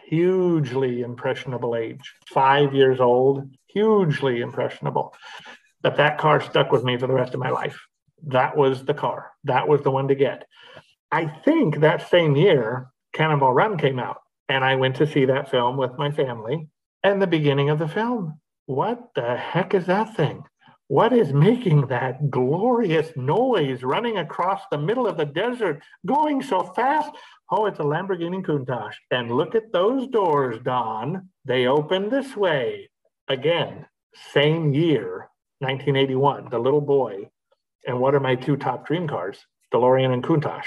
Hugely 0.09 1.03
impressionable 1.03 1.77
age. 1.77 2.15
Five 2.33 2.75
years 2.75 3.01
old, 3.01 3.49
hugely 3.67 4.41
impressionable. 4.41 5.15
But 5.83 5.97
that 5.97 6.19
car 6.19 6.41
stuck 6.41 6.73
with 6.73 6.85
me 6.85 6.97
for 6.97 7.07
the 7.07 7.13
rest 7.15 7.35
of 7.35 7.41
my 7.41 7.51
life. 7.51 7.79
That 8.27 8.57
was 8.57 8.85
the 8.85 8.95
car. 8.95 9.33
That 9.45 9.69
was 9.69 9.83
the 9.83 9.91
one 9.91 10.09
to 10.09 10.15
get. 10.15 10.47
I 11.13 11.27
think 11.27 11.81
that 11.81 12.11
same 12.11 12.37
year, 12.37 12.89
Cannonball 13.13 13.53
Run 13.53 13.79
came 13.79 13.99
out. 13.99 14.19
And 14.49 14.65
I 14.65 14.77
went 14.77 14.97
to 14.97 15.07
see 15.07 15.25
that 15.25 15.51
film 15.51 15.77
with 15.77 15.99
my 15.99 16.11
family. 16.11 16.69
And 17.03 17.21
the 17.21 17.27
beginning 17.27 17.71
of 17.71 17.79
the 17.79 17.89
film, 17.89 18.41
what 18.67 19.11
the 19.15 19.37
heck 19.37 19.75
is 19.75 19.87
that 19.87 20.17
thing? 20.17 20.45
What 20.89 21.13
is 21.13 21.33
making 21.33 21.89
that 21.89 22.31
glorious 22.31 23.11
noise 23.17 23.83
running 23.83 24.19
across 24.19 24.63
the 24.71 24.79
middle 24.79 25.09
of 25.09 25.17
the 25.17 25.25
desert, 25.25 25.83
going 26.07 26.43
so 26.43 26.63
fast? 26.63 27.11
Oh, 27.51 27.67
it's 27.67 27.81
a 27.81 27.83
Lamborghini 27.83 28.45
Countach. 28.45 28.93
And 29.11 29.33
look 29.33 29.57
at 29.57 29.73
those 29.73 30.07
doors, 30.09 30.59
Don. 30.63 31.29
They 31.45 31.67
open 31.67 32.09
this 32.09 32.37
way. 32.37 32.89
Again, 33.27 33.87
same 34.33 34.73
year, 34.73 35.29
1981, 35.59 36.51
the 36.51 36.59
little 36.59 36.81
boy. 36.81 37.31
And 37.87 38.01
what 38.01 38.15
are 38.15 38.21
my 38.21 38.35
two 38.35 38.57
top 38.57 38.87
dream 38.87 39.09
cars? 39.09 39.39
DeLorean 39.73 40.13
and 40.13 40.23
Countach. 40.23 40.65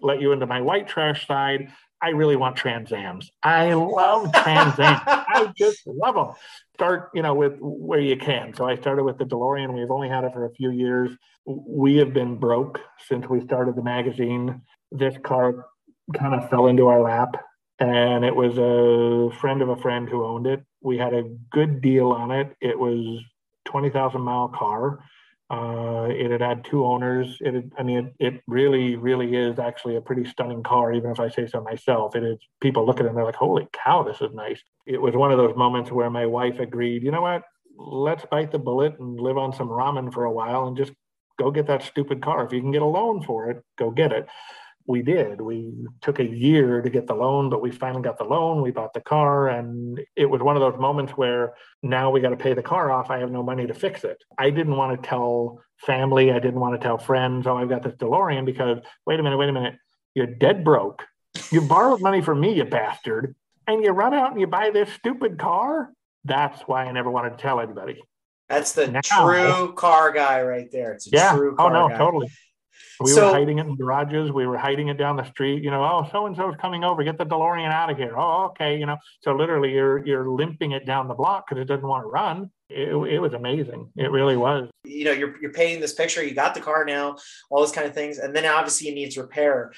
Let 0.00 0.20
you 0.20 0.32
into 0.32 0.46
my 0.46 0.60
white 0.60 0.88
trash 0.88 1.26
side. 1.26 1.72
I 2.02 2.08
really 2.08 2.34
want 2.34 2.56
Trans 2.56 2.92
Ams. 2.92 3.30
I 3.44 3.74
love 3.74 4.32
Trans 4.32 4.78
Ams. 4.78 5.00
I 5.06 5.52
just 5.56 5.86
love 5.86 6.16
them. 6.16 6.34
Start, 6.74 7.10
you 7.14 7.22
know, 7.22 7.34
with 7.34 7.58
where 7.60 8.00
you 8.00 8.16
can. 8.16 8.52
So 8.54 8.66
I 8.66 8.74
started 8.74 9.04
with 9.04 9.18
the 9.18 9.24
DeLorean. 9.24 9.72
We've 9.72 9.90
only 9.90 10.08
had 10.08 10.24
it 10.24 10.32
for 10.32 10.44
a 10.44 10.52
few 10.52 10.72
years. 10.72 11.10
We 11.46 11.96
have 11.98 12.12
been 12.12 12.38
broke 12.38 12.80
since 13.06 13.28
we 13.28 13.40
started 13.42 13.76
the 13.76 13.84
magazine. 13.84 14.62
This 14.90 15.14
car 15.22 15.66
kind 16.12 16.34
of 16.34 16.50
fell 16.50 16.66
into 16.66 16.88
our 16.88 17.00
lap, 17.00 17.36
and 17.78 18.24
it 18.24 18.34
was 18.34 18.58
a 18.58 19.36
friend 19.38 19.62
of 19.62 19.68
a 19.68 19.76
friend 19.76 20.08
who 20.08 20.24
owned 20.24 20.46
it. 20.46 20.64
We 20.82 20.98
had 20.98 21.14
a 21.14 21.22
good 21.50 21.80
deal 21.80 22.08
on 22.10 22.32
it. 22.32 22.56
It 22.60 22.78
was 22.78 23.22
20,000 23.66 24.20
mile 24.20 24.48
car. 24.48 25.04
Uh, 25.52 26.08
it 26.08 26.30
had 26.30 26.40
had 26.40 26.64
two 26.64 26.86
owners. 26.86 27.36
It, 27.42 27.52
had, 27.52 27.72
I 27.78 27.82
mean, 27.82 28.14
it, 28.18 28.34
it, 28.34 28.42
really, 28.46 28.96
really 28.96 29.36
is 29.36 29.58
actually 29.58 29.96
a 29.96 30.00
pretty 30.00 30.24
stunning 30.24 30.62
car, 30.62 30.94
even 30.94 31.10
if 31.10 31.20
I 31.20 31.28
say 31.28 31.46
so 31.46 31.60
myself. 31.60 32.16
It 32.16 32.22
is. 32.22 32.38
People 32.62 32.86
look 32.86 33.00
at 33.00 33.04
it 33.04 33.10
and 33.10 33.18
they're 33.18 33.24
like, 33.24 33.34
"Holy 33.34 33.68
cow, 33.72 34.02
this 34.02 34.22
is 34.22 34.32
nice." 34.32 34.62
It 34.86 35.00
was 35.00 35.14
one 35.14 35.30
of 35.30 35.36
those 35.36 35.54
moments 35.54 35.92
where 35.92 36.08
my 36.08 36.24
wife 36.24 36.58
agreed. 36.58 37.02
You 37.02 37.10
know 37.10 37.20
what? 37.20 37.42
Let's 37.76 38.24
bite 38.24 38.50
the 38.50 38.58
bullet 38.58 38.98
and 38.98 39.20
live 39.20 39.36
on 39.36 39.52
some 39.52 39.68
ramen 39.68 40.10
for 40.10 40.24
a 40.24 40.32
while 40.32 40.68
and 40.68 40.76
just 40.76 40.92
go 41.38 41.50
get 41.50 41.66
that 41.66 41.82
stupid 41.82 42.22
car. 42.22 42.46
If 42.46 42.52
you 42.54 42.62
can 42.62 42.72
get 42.72 42.80
a 42.80 42.86
loan 42.86 43.22
for 43.22 43.50
it, 43.50 43.62
go 43.76 43.90
get 43.90 44.10
it 44.10 44.28
we 44.86 45.02
did. 45.02 45.40
We 45.40 45.72
took 46.00 46.18
a 46.18 46.24
year 46.24 46.82
to 46.82 46.90
get 46.90 47.06
the 47.06 47.14
loan, 47.14 47.50
but 47.50 47.62
we 47.62 47.70
finally 47.70 48.02
got 48.02 48.18
the 48.18 48.24
loan. 48.24 48.62
We 48.62 48.70
bought 48.70 48.92
the 48.92 49.00
car, 49.00 49.48
and 49.48 50.00
it 50.16 50.26
was 50.26 50.40
one 50.42 50.56
of 50.56 50.60
those 50.60 50.80
moments 50.80 51.12
where 51.12 51.54
now 51.82 52.10
we 52.10 52.20
got 52.20 52.30
to 52.30 52.36
pay 52.36 52.54
the 52.54 52.62
car 52.62 52.90
off. 52.90 53.10
I 53.10 53.18
have 53.18 53.30
no 53.30 53.42
money 53.42 53.66
to 53.66 53.74
fix 53.74 54.04
it. 54.04 54.22
I 54.38 54.50
didn't 54.50 54.76
want 54.76 55.00
to 55.00 55.08
tell 55.08 55.60
family, 55.78 56.32
I 56.32 56.38
didn't 56.38 56.60
want 56.60 56.80
to 56.80 56.84
tell 56.84 56.98
friends, 56.98 57.46
oh, 57.46 57.56
I've 57.56 57.68
got 57.68 57.82
this 57.82 57.94
DeLorean 57.94 58.44
because 58.44 58.78
wait 59.06 59.20
a 59.20 59.22
minute, 59.22 59.36
wait 59.36 59.48
a 59.48 59.52
minute, 59.52 59.74
you're 60.14 60.26
dead 60.26 60.64
broke. 60.64 61.04
You 61.50 61.62
borrowed 61.62 62.00
money 62.00 62.20
from 62.20 62.40
me, 62.40 62.54
you 62.54 62.64
bastard, 62.64 63.34
and 63.66 63.82
you 63.82 63.90
run 63.90 64.14
out 64.14 64.32
and 64.32 64.40
you 64.40 64.46
buy 64.46 64.70
this 64.70 64.92
stupid 64.92 65.38
car. 65.38 65.92
That's 66.24 66.60
why 66.62 66.84
I 66.84 66.92
never 66.92 67.10
wanted 67.10 67.30
to 67.30 67.36
tell 67.36 67.60
anybody. 67.60 68.00
That's 68.48 68.72
the 68.72 68.88
now, 68.88 69.00
true 69.02 69.72
car 69.74 70.12
guy 70.12 70.42
right 70.42 70.70
there. 70.70 70.92
It's 70.92 71.06
a 71.06 71.10
yeah. 71.10 71.34
true 71.34 71.52
oh, 71.52 71.56
car 71.56 71.70
guy. 71.70 71.78
Oh 71.78 71.82
no, 71.82 71.88
guy. 71.88 71.98
totally. 71.98 72.28
We 73.04 73.10
so, 73.10 73.26
were 73.26 73.34
hiding 73.34 73.58
it 73.58 73.66
in 73.66 73.76
garages. 73.76 74.30
We 74.32 74.46
were 74.46 74.58
hiding 74.58 74.88
it 74.88 74.96
down 74.96 75.16
the 75.16 75.28
street. 75.30 75.62
You 75.62 75.70
know, 75.70 75.82
oh, 75.82 76.08
so 76.10 76.26
and 76.26 76.36
so's 76.36 76.54
coming 76.60 76.84
over. 76.84 77.02
Get 77.02 77.18
the 77.18 77.26
DeLorean 77.26 77.70
out 77.70 77.90
of 77.90 77.96
here. 77.96 78.14
Oh, 78.16 78.46
okay. 78.46 78.78
You 78.78 78.86
know, 78.86 78.96
so 79.20 79.34
literally 79.34 79.72
you're 79.72 80.04
you're 80.06 80.28
limping 80.28 80.72
it 80.72 80.86
down 80.86 81.08
the 81.08 81.14
block 81.14 81.48
because 81.48 81.60
it 81.60 81.66
doesn't 81.66 81.86
want 81.86 82.04
to 82.04 82.08
run. 82.08 82.50
It, 82.68 82.88
it 82.88 83.18
was 83.18 83.34
amazing. 83.34 83.90
It 83.96 84.10
really 84.10 84.36
was. 84.36 84.70
You 84.84 85.04
know, 85.04 85.12
you're 85.12 85.40
you're 85.40 85.52
painting 85.52 85.80
this 85.80 85.92
picture. 85.92 86.22
You 86.22 86.34
got 86.34 86.54
the 86.54 86.60
car 86.60 86.84
now, 86.84 87.16
all 87.50 87.60
those 87.60 87.72
kind 87.72 87.86
of 87.86 87.94
things, 87.94 88.18
and 88.18 88.34
then 88.34 88.46
obviously 88.46 88.88
it 88.88 88.94
needs 88.94 89.16
repair. 89.16 89.72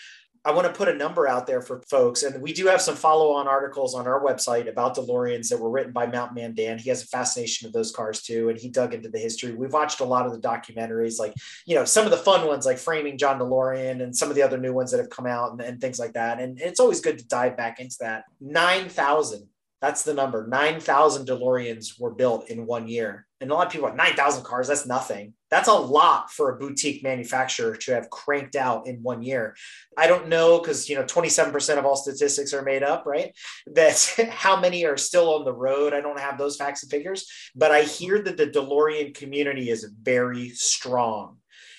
I 0.46 0.52
want 0.52 0.66
to 0.66 0.72
put 0.72 0.88
a 0.88 0.94
number 0.94 1.26
out 1.26 1.46
there 1.46 1.62
for 1.62 1.80
folks. 1.88 2.22
And 2.22 2.42
we 2.42 2.52
do 2.52 2.66
have 2.66 2.82
some 2.82 2.96
follow 2.96 3.32
on 3.32 3.48
articles 3.48 3.94
on 3.94 4.06
our 4.06 4.22
website 4.22 4.68
about 4.68 4.94
DeLoreans 4.94 5.48
that 5.48 5.58
were 5.58 5.70
written 5.70 5.92
by 5.92 6.06
Mountain 6.06 6.34
Man 6.34 6.54
Dan. 6.54 6.78
He 6.78 6.90
has 6.90 7.02
a 7.02 7.06
fascination 7.06 7.66
of 7.66 7.72
those 7.72 7.92
cars 7.92 8.22
too. 8.22 8.50
And 8.50 8.58
he 8.58 8.68
dug 8.68 8.92
into 8.92 9.08
the 9.08 9.18
history. 9.18 9.54
We've 9.54 9.72
watched 9.72 10.00
a 10.00 10.04
lot 10.04 10.26
of 10.26 10.32
the 10.32 10.46
documentaries, 10.46 11.18
like, 11.18 11.32
you 11.64 11.74
know, 11.74 11.86
some 11.86 12.04
of 12.04 12.10
the 12.10 12.18
fun 12.18 12.46
ones 12.46 12.66
like 12.66 12.78
Framing 12.78 13.16
John 13.16 13.38
DeLorean 13.38 14.02
and 14.02 14.14
some 14.14 14.28
of 14.28 14.36
the 14.36 14.42
other 14.42 14.58
new 14.58 14.74
ones 14.74 14.90
that 14.90 14.98
have 14.98 15.10
come 15.10 15.26
out 15.26 15.52
and, 15.52 15.60
and 15.62 15.80
things 15.80 15.98
like 15.98 16.12
that. 16.12 16.40
And 16.40 16.60
it's 16.60 16.80
always 16.80 17.00
good 17.00 17.18
to 17.18 17.26
dive 17.26 17.56
back 17.56 17.80
into 17.80 17.96
that. 18.00 18.24
9,000 18.40 19.48
that's 19.84 20.02
the 20.02 20.14
number. 20.14 20.46
9,000 20.46 21.26
DeLoreans 21.26 22.00
were 22.00 22.14
built 22.14 22.48
in 22.48 22.64
one 22.64 22.88
year. 22.88 23.26
And 23.42 23.50
a 23.50 23.54
lot 23.54 23.66
of 23.66 23.72
people 23.72 23.86
are 23.86 23.94
9,000 23.94 24.42
cars, 24.42 24.68
that's 24.68 24.86
nothing. 24.86 25.34
That's 25.54 25.68
a 25.68 25.72
lot 25.72 26.32
for 26.32 26.50
a 26.50 26.58
boutique 26.58 27.04
manufacturer 27.04 27.76
to 27.76 27.94
have 27.94 28.10
cranked 28.10 28.56
out 28.56 28.88
in 28.88 29.04
one 29.04 29.22
year. 29.22 29.54
I 29.96 30.08
don't 30.08 30.26
know 30.26 30.58
because, 30.58 30.88
you 30.88 30.96
know, 30.96 31.04
27% 31.04 31.78
of 31.78 31.84
all 31.84 31.94
statistics 31.94 32.52
are 32.52 32.62
made 32.62 32.82
up, 32.82 33.06
right? 33.06 33.32
That's 33.68 34.20
how 34.30 34.58
many 34.58 34.84
are 34.84 34.96
still 34.96 35.32
on 35.32 35.44
the 35.44 35.52
road. 35.52 35.94
I 35.94 36.00
don't 36.00 36.18
have 36.18 36.38
those 36.38 36.56
facts 36.56 36.82
and 36.82 36.90
figures, 36.90 37.30
but 37.54 37.70
I 37.70 37.82
hear 37.82 38.20
that 38.22 38.36
the 38.36 38.48
DeLorean 38.48 39.14
community 39.14 39.70
is 39.70 39.88
very 40.02 40.48
strong 40.48 41.36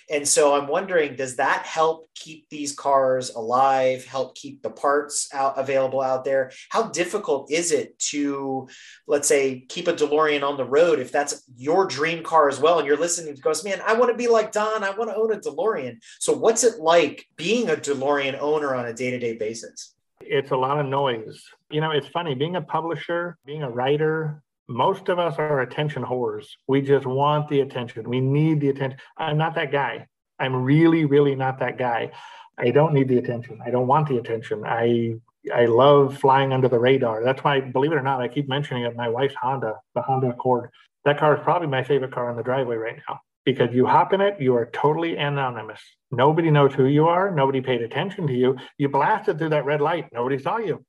and 0.10 0.28
so 0.28 0.56
I'm 0.56 0.68
wondering, 0.68 1.16
does 1.16 1.38
that 1.38 1.66
help 1.66 2.10
keep 2.14 2.48
these 2.50 2.76
cars 2.76 3.32
alive, 3.32 4.06
help 4.06 4.36
keep 4.36 4.62
the 4.62 4.70
parts 4.70 5.30
out 5.34 5.58
available 5.58 6.02
out 6.02 6.24
there? 6.24 6.52
How 6.70 6.90
difficult 6.90 7.52
is 7.52 7.72
it 7.72 7.98
to, 8.12 8.68
let's 9.08 9.28
say, 9.28 9.66
keep 9.68 9.88
a 9.88 9.94
DeLorean 9.94 10.44
on 10.44 10.58
the 10.58 10.66
road 10.66 11.00
if 11.00 11.12
that's 11.12 11.44
your 11.56 11.88
dream 11.88 12.24
car 12.24 12.48
as 12.50 12.60
well? 12.60 12.78
And 12.78 12.88
you're 12.88 12.98
listening 12.98 13.36
to 13.36 13.42
goes, 13.42 13.64
man, 13.64 13.82
I 13.86 13.94
want 13.94 14.12
to 14.12 14.18
be 14.18 14.28
like 14.28 14.52
Don, 14.52 14.84
I 14.84 14.92
want 14.92 15.10
to 15.10 15.16
own 15.16 15.32
a 15.34 15.40
DeLorean. 15.40 15.98
So 16.20 16.34
what's 16.34 16.64
it 16.64 16.80
like 16.80 17.26
being 17.36 17.70
a 17.70 17.76
DeLorean 17.76 18.40
owner 18.40 18.76
on 18.76 18.86
a 18.86 18.94
day-to-day 18.94 19.38
basis? 19.38 19.96
It's 20.22 20.52
a 20.52 20.58
lot 20.58 20.80
of 20.80 20.86
noise. 20.86 21.44
You 21.70 21.82
know, 21.82 21.92
it's 21.92 22.08
funny 22.08 22.36
being 22.36 22.56
a 22.56 22.62
publisher, 22.62 23.38
being 23.46 23.64
a 23.64 23.70
writer, 23.70 24.42
most 24.68 25.10
of 25.10 25.20
us 25.20 25.36
are 25.38 25.62
attention 25.62 26.04
whores. 26.04 26.48
We 26.68 26.82
just 26.82 27.06
want 27.06 27.50
the 27.50 27.62
attention. 27.62 28.10
We 28.10 28.22
need 28.22 28.62
the 28.62 28.70
attention. 28.70 29.00
I'm 29.18 29.38
not 29.38 29.56
that 29.56 29.72
guy. 29.72 30.08
I'm 30.40 30.56
really, 30.56 31.06
really 31.06 31.36
not 31.36 31.60
that 31.60 31.78
guy. 31.78 32.12
I 32.58 32.72
don't 32.72 32.94
need 32.94 33.08
the 33.08 33.18
attention. 33.18 33.60
I 33.66 33.70
don't 33.70 33.88
want 33.88 34.08
the 34.08 34.18
attention. 34.18 34.64
I 34.66 35.16
I 35.54 35.66
love 35.66 36.18
flying 36.18 36.54
under 36.54 36.68
the 36.68 36.80
radar. 36.80 37.24
That's 37.24 37.44
why, 37.44 37.60
believe 37.60 37.92
it 37.92 37.96
or 37.96 38.02
not, 38.02 38.20
I 38.20 38.28
keep 38.28 38.50
mentioning 38.50 38.84
it. 38.84 38.96
My 38.96 39.10
wife's 39.10 39.36
Honda, 39.36 39.76
the 39.94 40.02
Honda 40.02 40.30
Accord. 40.30 40.72
That 41.04 41.20
car 41.20 41.36
is 41.36 41.44
probably 41.44 41.68
my 41.68 41.84
favorite 41.84 42.12
car 42.12 42.32
in 42.32 42.36
the 42.36 42.42
driveway 42.42 42.78
right 42.78 43.00
now 43.08 43.20
because 43.46 43.74
you 43.74 43.86
hop 43.86 44.12
in 44.12 44.22
it, 44.22 44.42
you 44.42 44.56
are 44.56 44.66
totally 44.74 45.18
anonymous. 45.18 45.80
Nobody 46.12 46.50
knows 46.50 46.74
who 46.74 46.86
you 46.86 47.08
are. 47.08 47.30
Nobody 47.30 47.62
paid 47.62 47.82
attention 47.82 48.26
to 48.28 48.34
you. 48.34 48.58
You 48.80 48.90
blasted 48.90 49.38
through 49.38 49.50
that 49.50 49.66
red 49.66 49.82
light. 49.82 50.08
Nobody 50.12 50.40
saw 50.40 50.58
you. 50.58 50.84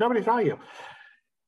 Nobody 0.00 0.24
saw 0.24 0.38
you. 0.38 0.58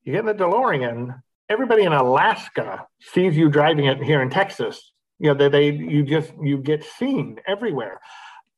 You 0.04 0.12
get 0.12 0.20
in 0.20 0.26
the 0.26 0.34
DeLorean, 0.34 1.20
everybody 1.52 1.82
in 1.82 1.92
Alaska 1.92 2.86
sees 3.00 3.36
you 3.36 3.48
driving 3.50 3.84
it 3.84 4.02
here 4.02 4.22
in 4.22 4.30
Texas. 4.30 4.92
You 5.18 5.28
know, 5.28 5.34
they, 5.34 5.48
they 5.48 5.70
you 5.70 6.02
just 6.02 6.32
you 6.42 6.58
get 6.58 6.82
seen 6.82 7.38
everywhere. 7.46 8.00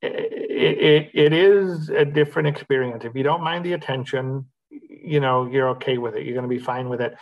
It, 0.00 0.12
it, 0.12 1.10
it 1.14 1.32
is 1.32 1.88
a 1.88 2.04
different 2.04 2.48
experience. 2.48 3.04
If 3.04 3.14
you 3.14 3.22
don't 3.22 3.42
mind 3.42 3.64
the 3.64 3.72
attention, 3.72 4.46
you 4.70 5.20
know, 5.20 5.46
you're 5.46 5.70
okay 5.70 5.98
with 5.98 6.14
it. 6.14 6.24
You're 6.24 6.34
going 6.34 6.48
to 6.48 6.56
be 6.56 6.62
fine 6.62 6.88
with 6.88 7.00
it. 7.00 7.14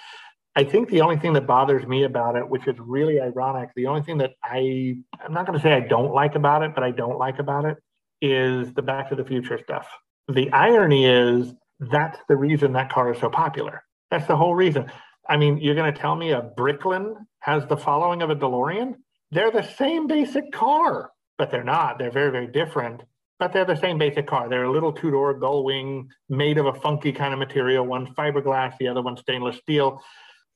I 0.54 0.64
think 0.64 0.90
the 0.90 1.00
only 1.00 1.16
thing 1.16 1.32
that 1.32 1.46
bothers 1.46 1.86
me 1.86 2.04
about 2.04 2.36
it, 2.36 2.46
which 2.46 2.66
is 2.66 2.76
really 2.78 3.20
ironic, 3.20 3.70
the 3.74 3.86
only 3.86 4.02
thing 4.02 4.18
that 4.18 4.32
I, 4.44 4.96
I'm 5.24 5.32
not 5.32 5.46
going 5.46 5.58
to 5.58 5.62
say 5.62 5.72
I 5.72 5.80
don't 5.80 6.12
like 6.12 6.34
about 6.34 6.62
it, 6.62 6.74
but 6.74 6.84
I 6.84 6.90
don't 6.90 7.18
like 7.18 7.38
about 7.38 7.64
it 7.64 7.78
is 8.20 8.72
the 8.74 8.82
Back 8.82 9.08
to 9.08 9.16
the 9.16 9.24
Future 9.24 9.58
stuff. 9.62 9.88
The 10.28 10.52
irony 10.52 11.06
is 11.06 11.54
that's 11.80 12.18
the 12.28 12.36
reason 12.36 12.74
that 12.74 12.92
car 12.92 13.12
is 13.12 13.20
so 13.20 13.30
popular. 13.30 13.82
That's 14.10 14.26
the 14.26 14.36
whole 14.36 14.54
reason. 14.54 14.90
I 15.28 15.36
mean, 15.36 15.58
you're 15.58 15.74
going 15.74 15.92
to 15.92 16.00
tell 16.00 16.16
me 16.16 16.32
a 16.32 16.42
Bricklin 16.42 17.14
has 17.40 17.66
the 17.66 17.76
following 17.76 18.22
of 18.22 18.30
a 18.30 18.36
DeLorean? 18.36 18.94
They're 19.30 19.50
the 19.50 19.62
same 19.62 20.06
basic 20.06 20.52
car, 20.52 21.10
but 21.38 21.50
they're 21.50 21.64
not. 21.64 21.98
They're 21.98 22.10
very, 22.10 22.30
very 22.30 22.48
different, 22.48 23.02
but 23.38 23.52
they're 23.52 23.64
the 23.64 23.76
same 23.76 23.98
basic 23.98 24.26
car. 24.26 24.48
They're 24.48 24.64
a 24.64 24.70
little 24.70 24.92
two 24.92 25.10
door 25.10 25.34
gull 25.34 25.64
wing 25.64 26.08
made 26.28 26.58
of 26.58 26.66
a 26.66 26.74
funky 26.74 27.12
kind 27.12 27.32
of 27.32 27.38
material. 27.38 27.86
One's 27.86 28.10
fiberglass, 28.10 28.76
the 28.78 28.88
other 28.88 29.02
one's 29.02 29.20
stainless 29.20 29.56
steel. 29.56 30.02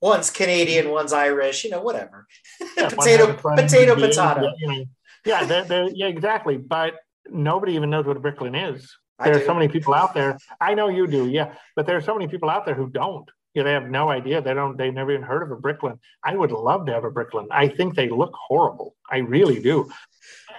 One's 0.03 0.31
Canadian, 0.31 0.91
one's 0.91 1.13
Irish, 1.13 1.65
you 1.65 1.71
know, 1.71 1.81
whatever. 1.81 2.27
Yeah, 2.77 2.91
potato, 2.91 3.33
potato, 3.33 3.95
potato. 3.95 4.53
You 4.59 4.69
know, 4.69 4.85
yeah, 5.25 5.45
they're, 5.45 5.65
they're, 5.65 5.89
yeah, 5.89 6.07
exactly. 6.09 6.59
But 6.59 6.97
nobody 7.31 7.75
even 7.75 7.89
knows 7.89 8.05
what 8.05 8.17
a 8.17 8.21
Bricklin 8.21 8.55
is. 8.55 8.95
There 9.25 9.35
are 9.35 9.45
so 9.45 9.55
many 9.55 9.69
people 9.69 9.95
out 9.95 10.13
there. 10.13 10.37
I 10.61 10.75
know 10.75 10.89
you 10.89 11.07
do, 11.07 11.27
yeah, 11.29 11.55
but 11.75 11.87
there 11.87 11.97
are 11.97 12.03
so 12.03 12.13
many 12.13 12.29
people 12.29 12.51
out 12.51 12.67
there 12.67 12.75
who 12.75 12.91
don't 12.91 13.27
you 13.57 13.63
know, 13.63 13.69
they 13.69 13.73
have 13.73 13.91
no 13.91 14.11
idea. 14.11 14.43
They 14.43 14.53
don't. 14.53 14.77
They 14.77 14.91
never 14.91 15.13
even 15.13 15.23
heard 15.23 15.43
of 15.43 15.51
a 15.51 15.57
Bricklin. 15.57 15.99
I 16.23 16.37
would 16.37 16.53
love 16.53 16.85
to 16.87 16.93
have 16.93 17.05
a 17.05 17.11
Bricklin. 17.11 17.49
I 17.51 17.69
think 17.69 17.95
they 17.95 18.11
look 18.11 18.35
horrible. 18.35 18.95
I 19.11 19.19
really 19.19 19.61
do. 19.61 19.91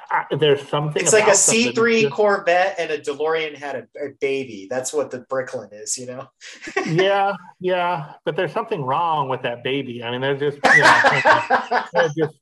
I, 0.10 0.26
there's 0.36 0.68
something. 0.68 1.04
It's 1.04 1.14
like 1.14 1.28
a 1.28 1.32
C3 1.32 2.10
Corvette 2.10 2.76
and 2.80 2.89
a 2.89 2.98
DeLorean 2.98 3.56
had 3.56 3.76
a, 3.76 4.04
a, 4.04 4.10
baby. 4.20 4.66
That's 4.68 4.91
what 4.91 5.12
the 5.12 5.20
Bricklin 5.20 5.70
is, 5.74 5.95
you 5.95 6.08
know. 6.08 6.28
yeah, 6.88 7.36
yeah, 7.60 8.14
but 8.26 8.36
there's 8.36 8.52
something 8.52 8.82
wrong 8.82 9.30
with 9.30 9.43
that 9.43 9.64
baby. 9.64 10.04
I 10.04 10.10
mean, 10.10 10.22
there's 10.22 10.39
just, 10.39 10.58
you 10.76 10.82
know, 10.82 11.84
there's 11.93 12.14
just 12.16 12.36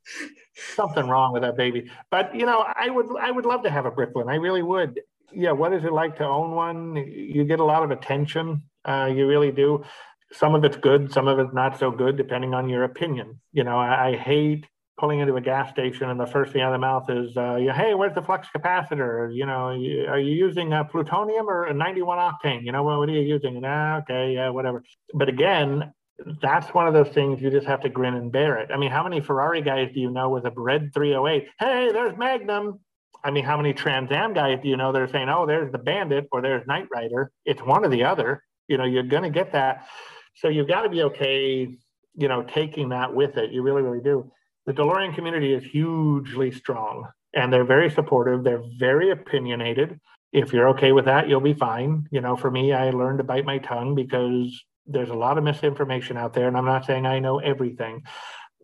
something 0.75 1.05
wrong 1.05 1.33
with 1.33 1.41
that 1.41 1.57
baby. 1.57 1.91
But 2.11 2.33
you 2.33 2.45
know, 2.45 2.65
I 2.65 2.89
would, 2.89 3.07
I 3.19 3.29
would 3.29 3.45
love 3.45 3.63
to 3.63 3.69
have 3.69 3.85
a 3.85 3.91
Bricklin. 3.91 4.29
I 4.29 4.35
really 4.35 4.63
would. 4.63 5.01
Yeah. 5.33 5.51
What 5.51 5.73
is 5.73 5.83
it 5.83 5.91
like 5.91 6.15
to 6.19 6.25
own 6.25 6.51
one? 6.51 6.95
You 6.95 7.43
get 7.43 7.59
a 7.59 7.65
lot 7.65 7.83
of 7.83 7.91
attention 7.91 8.63
Uh, 8.85 9.11
you 9.13 9.27
really 9.27 9.51
do. 9.51 9.83
Some 10.31 10.55
of 10.55 10.63
it's 10.63 10.77
good, 10.77 11.11
some 11.11 11.27
of 11.27 11.39
it's 11.39 11.53
not 11.53 11.79
so 11.79 11.91
good, 11.91 12.17
depending 12.17 12.53
on 12.53 12.67
your 12.67 12.83
opinion. 12.83 13.39
You 13.53 13.63
know, 13.63 13.77
I, 13.77 14.09
I 14.09 14.15
hate 14.17 14.65
pulling 14.97 15.19
into 15.19 15.35
a 15.35 15.41
gas 15.41 15.69
station 15.71 16.09
and 16.09 16.19
the 16.19 16.25
first 16.25 16.53
thing 16.53 16.61
out 16.61 16.73
of 16.73 16.79
the 16.79 16.79
mouth 16.79 17.09
is, 17.09 17.35
uh, 17.35 17.57
hey, 17.75 17.93
where's 17.93 18.15
the 18.15 18.21
flux 18.21 18.47
capacitor? 18.55 19.33
You 19.33 19.45
know, 19.45 19.67
are 19.67 20.19
you 20.19 20.33
using 20.33 20.73
a 20.73 20.85
plutonium 20.85 21.49
or 21.49 21.65
a 21.65 21.73
91 21.73 22.17
octane? 22.17 22.63
You 22.63 22.71
know, 22.71 22.83
what 22.83 23.09
are 23.09 23.11
you 23.11 23.21
using? 23.21 23.61
Ah, 23.65 23.97
okay, 23.99 24.33
yeah, 24.33 24.49
whatever. 24.49 24.83
But 25.13 25.27
again, 25.27 25.93
that's 26.41 26.73
one 26.73 26.87
of 26.87 26.93
those 26.93 27.09
things 27.09 27.41
you 27.41 27.49
just 27.49 27.67
have 27.67 27.81
to 27.81 27.89
grin 27.89 28.13
and 28.13 28.31
bear 28.31 28.57
it. 28.57 28.71
I 28.73 28.77
mean, 28.77 28.91
how 28.91 29.03
many 29.03 29.19
Ferrari 29.19 29.61
guys 29.61 29.91
do 29.93 29.99
you 29.99 30.09
know 30.09 30.29
with 30.29 30.45
a 30.45 30.51
red 30.55 30.93
308? 30.93 31.49
Hey, 31.59 31.91
there's 31.91 32.17
Magnum. 32.17 32.79
I 33.23 33.31
mean, 33.31 33.43
how 33.43 33.57
many 33.57 33.73
Trans 33.73 34.11
Am 34.11 34.33
guys 34.33 34.59
do 34.61 34.69
you 34.69 34.77
know 34.77 34.91
that 34.91 35.01
are 35.01 35.07
saying, 35.07 35.29
oh, 35.29 35.45
there's 35.45 35.71
the 35.71 35.77
Bandit 35.77 36.27
or 36.31 36.41
there's 36.41 36.65
Knight 36.67 36.87
Rider? 36.91 37.31
It's 37.43 37.61
one 37.61 37.83
or 37.83 37.89
the 37.89 38.03
other. 38.05 38.43
You 38.67 38.77
know, 38.77 38.85
you're 38.85 39.03
going 39.03 39.23
to 39.23 39.29
get 39.29 39.51
that. 39.53 39.87
So 40.35 40.47
you've 40.47 40.67
got 40.67 40.81
to 40.83 40.89
be 40.89 41.03
okay, 41.03 41.75
you 42.15 42.27
know, 42.27 42.43
taking 42.43 42.89
that 42.89 43.13
with 43.13 43.37
it. 43.37 43.51
You 43.51 43.61
really, 43.61 43.81
really 43.81 44.01
do. 44.01 44.31
The 44.65 44.73
DeLorean 44.73 45.13
community 45.15 45.53
is 45.53 45.63
hugely 45.63 46.51
strong 46.51 47.07
and 47.35 47.51
they're 47.51 47.65
very 47.65 47.89
supportive. 47.91 48.43
They're 48.43 48.63
very 48.77 49.11
opinionated. 49.11 49.99
If 50.31 50.53
you're 50.53 50.69
okay 50.69 50.91
with 50.91 51.05
that, 51.05 51.29
you'll 51.29 51.41
be 51.41 51.53
fine. 51.53 52.07
You 52.11 52.21
know, 52.21 52.35
for 52.35 52.49
me, 52.49 52.73
I 52.73 52.89
learned 52.89 53.19
to 53.19 53.23
bite 53.23 53.45
my 53.45 53.57
tongue 53.59 53.93
because 53.93 54.63
there's 54.87 55.09
a 55.09 55.15
lot 55.15 55.37
of 55.37 55.43
misinformation 55.43 56.17
out 56.17 56.33
there, 56.33 56.47
and 56.47 56.57
I'm 56.57 56.65
not 56.65 56.85
saying 56.85 57.05
I 57.05 57.19
know 57.19 57.39
everything. 57.39 58.03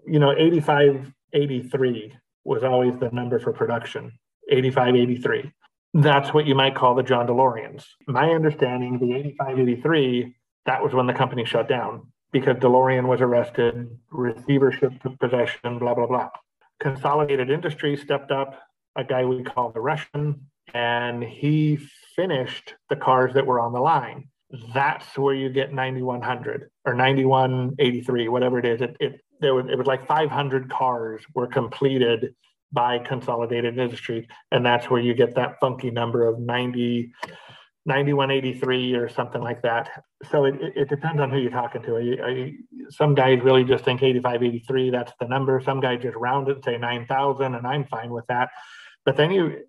You 0.05 0.19
know, 0.19 0.33
85, 0.37 1.11
83 1.33 2.13
was 2.43 2.63
always 2.63 2.97
the 2.97 3.09
number 3.11 3.39
for 3.39 3.53
production, 3.53 4.11
85, 4.49 4.95
83. 4.95 5.51
That's 5.93 6.33
what 6.33 6.45
you 6.45 6.55
might 6.55 6.75
call 6.75 6.95
the 6.95 7.03
John 7.03 7.27
DeLoreans. 7.27 7.85
My 8.07 8.29
understanding, 8.29 8.97
the 8.99 9.13
85, 9.13 9.59
83, 9.59 10.35
that 10.65 10.83
was 10.83 10.93
when 10.93 11.07
the 11.07 11.13
company 11.13 11.45
shut 11.45 11.67
down 11.67 12.07
because 12.31 12.57
DeLorean 12.57 13.07
was 13.07 13.21
arrested, 13.21 13.89
receivership 14.09 14.93
took 15.01 15.19
possession, 15.19 15.79
blah, 15.79 15.93
blah, 15.93 16.07
blah. 16.07 16.29
Consolidated 16.79 17.49
Industry 17.49 17.97
stepped 17.97 18.31
up, 18.31 18.59
a 18.95 19.03
guy 19.03 19.25
we 19.25 19.43
call 19.43 19.71
the 19.71 19.81
Russian, 19.81 20.47
and 20.73 21.23
he 21.23 21.77
finished 22.15 22.75
the 22.89 22.95
cars 22.95 23.33
that 23.33 23.45
were 23.45 23.59
on 23.59 23.73
the 23.73 23.79
line 23.79 24.29
that's 24.73 25.17
where 25.17 25.33
you 25.33 25.49
get 25.49 25.73
9100 25.73 26.69
or 26.85 26.93
9183 26.93 28.27
whatever 28.27 28.59
it 28.59 28.65
is 28.65 28.81
it, 28.81 28.97
it 28.99 29.21
there 29.39 29.55
was 29.55 29.65
it 29.71 29.77
was 29.77 29.87
like 29.87 30.05
500 30.07 30.69
cars 30.69 31.23
were 31.33 31.47
completed 31.47 32.35
by 32.71 32.99
consolidated 32.99 33.77
industry 33.77 34.27
and 34.51 34.65
that's 34.65 34.89
where 34.89 35.01
you 35.01 35.13
get 35.13 35.35
that 35.35 35.59
funky 35.59 35.89
number 35.89 36.25
of 36.27 36.39
90 36.39 37.11
9183 37.85 38.93
or 38.93 39.09
something 39.09 39.41
like 39.41 39.61
that 39.63 39.89
so 40.31 40.45
it, 40.45 40.55
it, 40.75 40.87
depends 40.87 41.19
on 41.19 41.31
who 41.31 41.39
you're 41.39 41.49
talking 41.49 41.81
to 41.81 41.97
I, 41.97 42.27
I, 42.27 42.53
some 42.89 43.15
guys 43.15 43.39
really 43.41 43.63
just 43.63 43.83
think 43.83 44.03
8583 44.03 44.91
that's 44.91 45.13
the 45.19 45.27
number 45.27 45.59
some 45.65 45.79
guys 45.79 46.01
just 46.01 46.15
round 46.15 46.47
it 46.47 46.57
and 46.57 46.63
say 46.63 46.77
9000 46.77 47.55
and 47.55 47.65
i'm 47.65 47.85
fine 47.85 48.11
with 48.11 48.27
that 48.27 48.49
but 49.03 49.17
then 49.17 49.31
you 49.31 49.61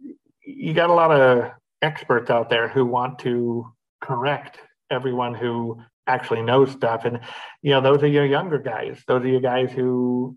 you 0.45 0.75
got 0.75 0.91
a 0.91 0.95
lot 0.95 1.11
of 1.11 1.53
experts 1.81 2.31
out 2.31 2.51
there 2.51 2.69
who 2.69 2.85
want 2.85 3.19
to 3.21 3.67
correct 4.01 4.59
everyone 4.91 5.35
who 5.35 5.81
actually 6.07 6.43
knows 6.43 6.71
stuff. 6.71 7.05
And, 7.05 7.21
you 7.63 7.71
know, 7.71 7.81
those 7.81 8.03
are 8.03 8.09
your 8.09 8.27
younger 8.27 8.59
guys. 8.59 9.03
Those 9.07 9.23
are 9.25 9.29
your 9.29 9.41
guys 9.41 9.71
who, 9.73 10.37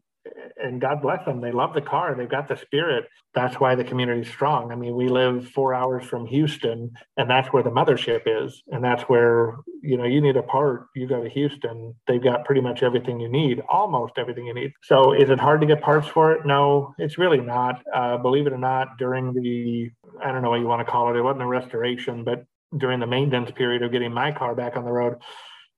and 0.58 0.82
God 0.82 1.02
bless 1.02 1.24
them, 1.26 1.42
they 1.42 1.52
love 1.52 1.74
the 1.74 1.82
car. 1.82 2.16
They've 2.16 2.30
got 2.30 2.48
the 2.48 2.58
spirit. 2.58 3.06
That's 3.34 3.60
why 3.60 3.76
the 3.76 3.84
community's 3.84 4.30
strong. 4.30 4.72
I 4.72 4.76
mean, 4.76 4.96
we 4.96 5.08
live 5.08 5.50
four 5.50 5.74
hours 5.74 6.06
from 6.06 6.26
Houston, 6.26 6.92
and 7.18 7.30
that's 7.30 7.50
where 7.50 7.64
the 7.64 7.70
mothership 7.70 8.22
is. 8.26 8.64
And 8.68 8.84
that's 8.84 9.04
where, 9.04 9.58
you 9.82 9.98
know, 9.98 10.06
you 10.06 10.22
need 10.22 10.38
a 10.38 10.44
part, 10.44 10.88
you 10.96 11.08
go 11.08 11.22
to 11.22 11.30
Houston, 11.30 11.94
they've 12.08 12.24
got 12.24 12.46
pretty 12.46 12.62
much 12.62 12.84
everything 12.84 13.20
you 13.20 13.30
need, 13.30 13.62
almost 13.70 14.14
everything 14.18 14.46
you 14.46 14.54
need. 14.54 14.72
So 14.84 15.14
is 15.14 15.30
it 15.30 15.40
hard 15.40 15.62
to 15.62 15.68
get 15.68 15.82
parts 15.82 16.08
for 16.08 16.32
it? 16.32 16.46
No, 16.46 16.94
it's 16.98 17.18
really 17.18 17.42
not. 17.42 17.82
Uh, 17.94 18.18
believe 18.18 18.48
it 18.48 18.54
or 18.54 18.58
not, 18.58 18.98
during 18.98 19.34
the, 19.34 19.90
I 20.24 20.32
don't 20.32 20.42
know 20.42 20.50
what 20.50 20.60
you 20.60 20.68
want 20.68 20.86
to 20.86 20.92
call 20.92 21.14
it, 21.14 21.18
it 21.18 21.22
wasn't 21.22 21.44
a 21.44 21.48
restoration, 21.48 22.24
but 22.24 22.46
during 22.78 23.00
the 23.00 23.08
maintenance 23.08 23.52
period 23.52 23.84
of 23.84 23.92
getting 23.92 24.14
my 24.14 24.32
car 24.32 24.56
back 24.56 24.76
on 24.76 24.86
the 24.86 24.92
road, 24.92 25.18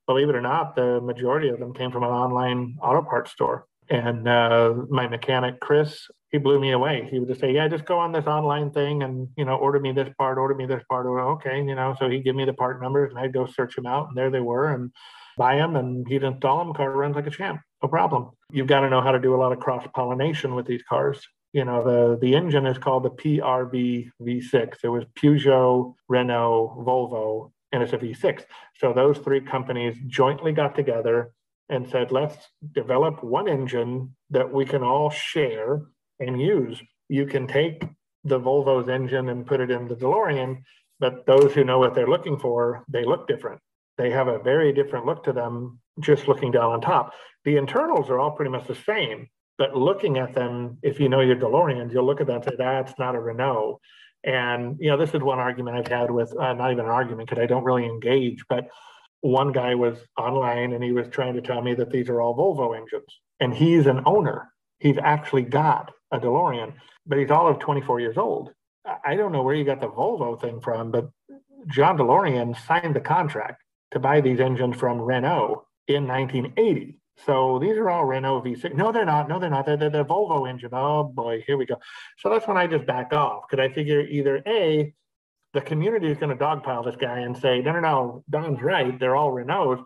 believe 0.07 0.29
it 0.29 0.35
or 0.35 0.41
not, 0.41 0.75
the 0.75 1.01
majority 1.01 1.49
of 1.49 1.59
them 1.59 1.73
came 1.73 1.91
from 1.91 2.03
an 2.03 2.09
online 2.09 2.77
auto 2.81 3.01
parts 3.01 3.31
store. 3.31 3.65
And 3.89 4.27
uh, 4.27 4.73
my 4.89 5.07
mechanic, 5.07 5.59
Chris, 5.59 6.07
he 6.29 6.37
blew 6.37 6.59
me 6.59 6.71
away. 6.71 7.07
He 7.09 7.19
would 7.19 7.29
just 7.29 7.39
say, 7.39 7.53
"Yeah, 7.53 7.67
just 7.67 7.85
go 7.85 7.97
on 7.97 8.11
this 8.11 8.25
online 8.25 8.71
thing 8.71 9.03
and 9.03 9.29
you 9.37 9.45
know, 9.45 9.55
order 9.55 9.79
me 9.79 9.93
this 9.93 10.13
part, 10.17 10.37
order 10.37 10.55
me 10.55 10.65
this 10.65 10.83
part." 10.89 11.05
Okay, 11.05 11.57
you 11.57 11.75
know. 11.75 11.95
So 11.97 12.09
he'd 12.09 12.23
give 12.23 12.35
me 12.35 12.45
the 12.45 12.53
part 12.53 12.81
numbers, 12.81 13.11
and 13.11 13.19
I'd 13.19 13.33
go 13.33 13.45
search 13.45 13.75
them 13.75 13.85
out, 13.85 14.09
and 14.09 14.17
there 14.17 14.29
they 14.29 14.41
were, 14.41 14.73
and 14.73 14.91
buy 15.37 15.55
them, 15.55 15.75
and 15.75 16.07
he'd 16.07 16.23
install 16.23 16.57
them. 16.59 16.73
Car 16.73 16.91
runs 16.91 17.15
like 17.15 17.27
a 17.27 17.31
champ, 17.31 17.61
no 17.81 17.87
problem. 17.87 18.31
You've 18.51 18.67
got 18.67 18.81
to 18.81 18.89
know 18.89 19.01
how 19.01 19.11
to 19.11 19.19
do 19.19 19.35
a 19.35 19.37
lot 19.37 19.53
of 19.53 19.59
cross 19.59 19.87
pollination 19.93 20.53
with 20.53 20.65
these 20.65 20.83
cars 20.83 21.25
you 21.53 21.65
know, 21.65 21.83
the, 21.83 22.19
the 22.19 22.35
engine 22.35 22.65
is 22.65 22.77
called 22.77 23.03
the 23.03 23.09
PRV 23.09 24.09
V6. 24.21 24.75
It 24.83 24.89
was 24.89 25.05
Peugeot, 25.17 25.95
Renault, 26.07 26.83
Volvo, 26.85 27.51
and 27.71 27.81
it's 27.81 27.93
a 27.93 27.97
V6. 27.97 28.43
So 28.75 28.93
those 28.93 29.17
three 29.17 29.41
companies 29.41 29.97
jointly 30.07 30.51
got 30.51 30.75
together 30.75 31.31
and 31.69 31.87
said, 31.89 32.11
let's 32.11 32.37
develop 32.73 33.23
one 33.23 33.47
engine 33.47 34.15
that 34.29 34.51
we 34.51 34.65
can 34.65 34.83
all 34.83 35.09
share 35.09 35.81
and 36.19 36.41
use. 36.41 36.81
You 37.09 37.25
can 37.25 37.47
take 37.47 37.83
the 38.23 38.39
Volvo's 38.39 38.89
engine 38.89 39.29
and 39.29 39.45
put 39.45 39.59
it 39.59 39.71
in 39.71 39.87
the 39.87 39.95
DeLorean, 39.95 40.63
but 40.99 41.25
those 41.25 41.53
who 41.53 41.63
know 41.63 41.79
what 41.79 41.93
they're 41.93 42.07
looking 42.07 42.39
for, 42.39 42.83
they 42.89 43.05
look 43.05 43.27
different. 43.27 43.61
They 43.97 44.11
have 44.11 44.27
a 44.27 44.39
very 44.39 44.73
different 44.73 45.05
look 45.05 45.23
to 45.25 45.33
them 45.33 45.79
just 45.99 46.27
looking 46.27 46.51
down 46.51 46.71
on 46.71 46.81
top. 46.81 47.13
The 47.45 47.57
internals 47.57 48.09
are 48.09 48.19
all 48.19 48.31
pretty 48.31 48.51
much 48.51 48.67
the 48.67 48.75
same, 48.75 49.27
but 49.57 49.75
looking 49.75 50.17
at 50.17 50.33
them, 50.33 50.77
if 50.83 50.99
you 50.99 51.09
know 51.09 51.21
your 51.21 51.35
DeLoreans, 51.35 51.93
you'll 51.93 52.05
look 52.05 52.21
at 52.21 52.27
them 52.27 52.37
and 52.37 52.45
say, 52.45 52.55
that's 52.57 52.93
not 52.99 53.15
a 53.15 53.19
Renault. 53.19 53.79
And, 54.23 54.77
you 54.79 54.89
know, 54.89 54.97
this 54.97 55.13
is 55.13 55.21
one 55.21 55.39
argument 55.39 55.77
I've 55.77 55.87
had 55.87 56.11
with, 56.11 56.33
uh, 56.37 56.53
not 56.53 56.71
even 56.71 56.85
an 56.85 56.91
argument 56.91 57.29
because 57.29 57.41
I 57.41 57.45
don't 57.45 57.63
really 57.63 57.85
engage, 57.85 58.43
but 58.49 58.67
one 59.21 59.51
guy 59.51 59.75
was 59.75 59.97
online 60.17 60.73
and 60.73 60.83
he 60.83 60.91
was 60.91 61.07
trying 61.09 61.33
to 61.35 61.41
tell 61.41 61.61
me 61.61 61.73
that 61.75 61.91
these 61.91 62.09
are 62.09 62.21
all 62.21 62.35
Volvo 62.35 62.75
engines. 62.75 63.19
And 63.39 63.53
he's 63.53 63.85
an 63.85 64.01
owner. 64.05 64.51
He's 64.79 64.97
actually 65.01 65.43
got 65.43 65.91
a 66.11 66.19
DeLorean, 66.19 66.73
but 67.05 67.17
he's 67.17 67.31
all 67.31 67.47
of 67.47 67.59
24 67.59 67.99
years 67.99 68.17
old. 68.17 68.51
I 69.05 69.15
don't 69.15 69.31
know 69.31 69.43
where 69.43 69.55
you 69.55 69.65
got 69.65 69.81
the 69.81 69.89
Volvo 69.89 70.39
thing 70.39 70.61
from, 70.61 70.91
but 70.91 71.09
John 71.67 71.97
DeLorean 71.97 72.55
signed 72.65 72.95
the 72.95 73.01
contract 73.01 73.61
to 73.91 73.99
buy 73.99 74.21
these 74.21 74.39
engines 74.39 74.77
from 74.77 75.01
Renault 75.01 75.65
in 75.87 76.07
1980. 76.07 76.99
So 77.25 77.57
these 77.59 77.77
are 77.77 77.89
all 77.89 78.05
Renault 78.05 78.43
V6. 78.43 78.75
No, 78.75 78.91
they're 78.91 79.05
not. 79.05 79.27
No, 79.27 79.39
they're 79.39 79.49
not. 79.49 79.65
They're, 79.65 79.77
they're 79.77 79.89
the 79.89 80.05
Volvo 80.05 80.47
engine. 80.47 80.69
Oh 80.71 81.03
boy, 81.03 81.43
here 81.47 81.57
we 81.57 81.65
go. 81.65 81.77
So 82.19 82.29
that's 82.29 82.47
when 82.47 82.57
I 82.57 82.67
just 82.67 82.85
back 82.85 83.11
off 83.11 83.45
because 83.49 83.63
I 83.63 83.73
figure 83.73 84.01
either 84.01 84.43
A, 84.45 84.93
the 85.57 85.61
community 85.61 86.05
is 86.05 86.19
going 86.19 86.29
to 86.29 86.43
dogpile 86.43 86.85
this 86.85 86.95
guy 86.95 87.21
and 87.21 87.35
say, 87.35 87.61
no, 87.61 87.71
no, 87.71 87.79
no, 87.79 88.23
Don's 88.29 88.61
right. 88.61 88.99
They're 88.99 89.15
all 89.15 89.31
Renaults. 89.31 89.83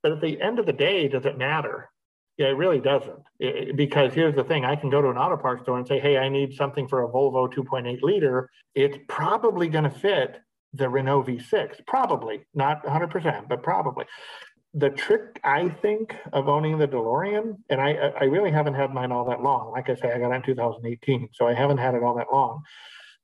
But 0.00 0.12
at 0.12 0.20
the 0.20 0.40
end 0.40 0.60
of 0.60 0.66
the 0.66 0.72
day, 0.72 1.08
does 1.08 1.26
it 1.26 1.36
matter? 1.36 1.90
Yeah, 2.36 2.46
it 2.46 2.56
really 2.56 2.78
doesn't. 2.78 3.18
It, 3.40 3.76
because 3.76 4.14
here's 4.14 4.36
the 4.36 4.44
thing 4.44 4.64
I 4.64 4.76
can 4.76 4.90
go 4.90 5.02
to 5.02 5.10
an 5.10 5.18
auto 5.18 5.36
parts 5.36 5.62
store 5.62 5.76
and 5.76 5.88
say, 5.88 5.98
hey, 5.98 6.18
I 6.18 6.28
need 6.28 6.54
something 6.54 6.86
for 6.86 7.02
a 7.02 7.08
Volvo 7.08 7.52
2.8 7.52 8.00
liter. 8.00 8.48
It's 8.76 8.96
probably 9.08 9.66
going 9.66 9.82
to 9.84 9.90
fit 9.90 10.40
the 10.72 10.88
Renault 10.88 11.24
V6. 11.24 11.84
Probably, 11.88 12.46
not 12.54 12.84
100%, 12.84 13.48
but 13.48 13.64
probably 13.64 14.04
the 14.74 14.90
trick 14.90 15.40
I 15.42 15.68
think 15.68 16.14
of 16.32 16.48
owning 16.48 16.78
the 16.78 16.86
DeLorean, 16.86 17.56
and 17.70 17.80
I 17.80 17.94
I 18.20 18.24
really 18.24 18.50
haven't 18.50 18.74
had 18.74 18.92
mine 18.92 19.10
all 19.12 19.24
that 19.24 19.42
long. 19.42 19.72
Like 19.72 19.88
I 19.88 19.94
say, 19.94 20.12
I 20.12 20.18
got 20.18 20.30
it 20.30 20.34
in 20.34 20.42
2018, 20.42 21.30
so 21.32 21.48
I 21.48 21.54
haven't 21.54 21.78
had 21.78 21.94
it 21.94 22.02
all 22.02 22.14
that 22.16 22.26
long. 22.30 22.62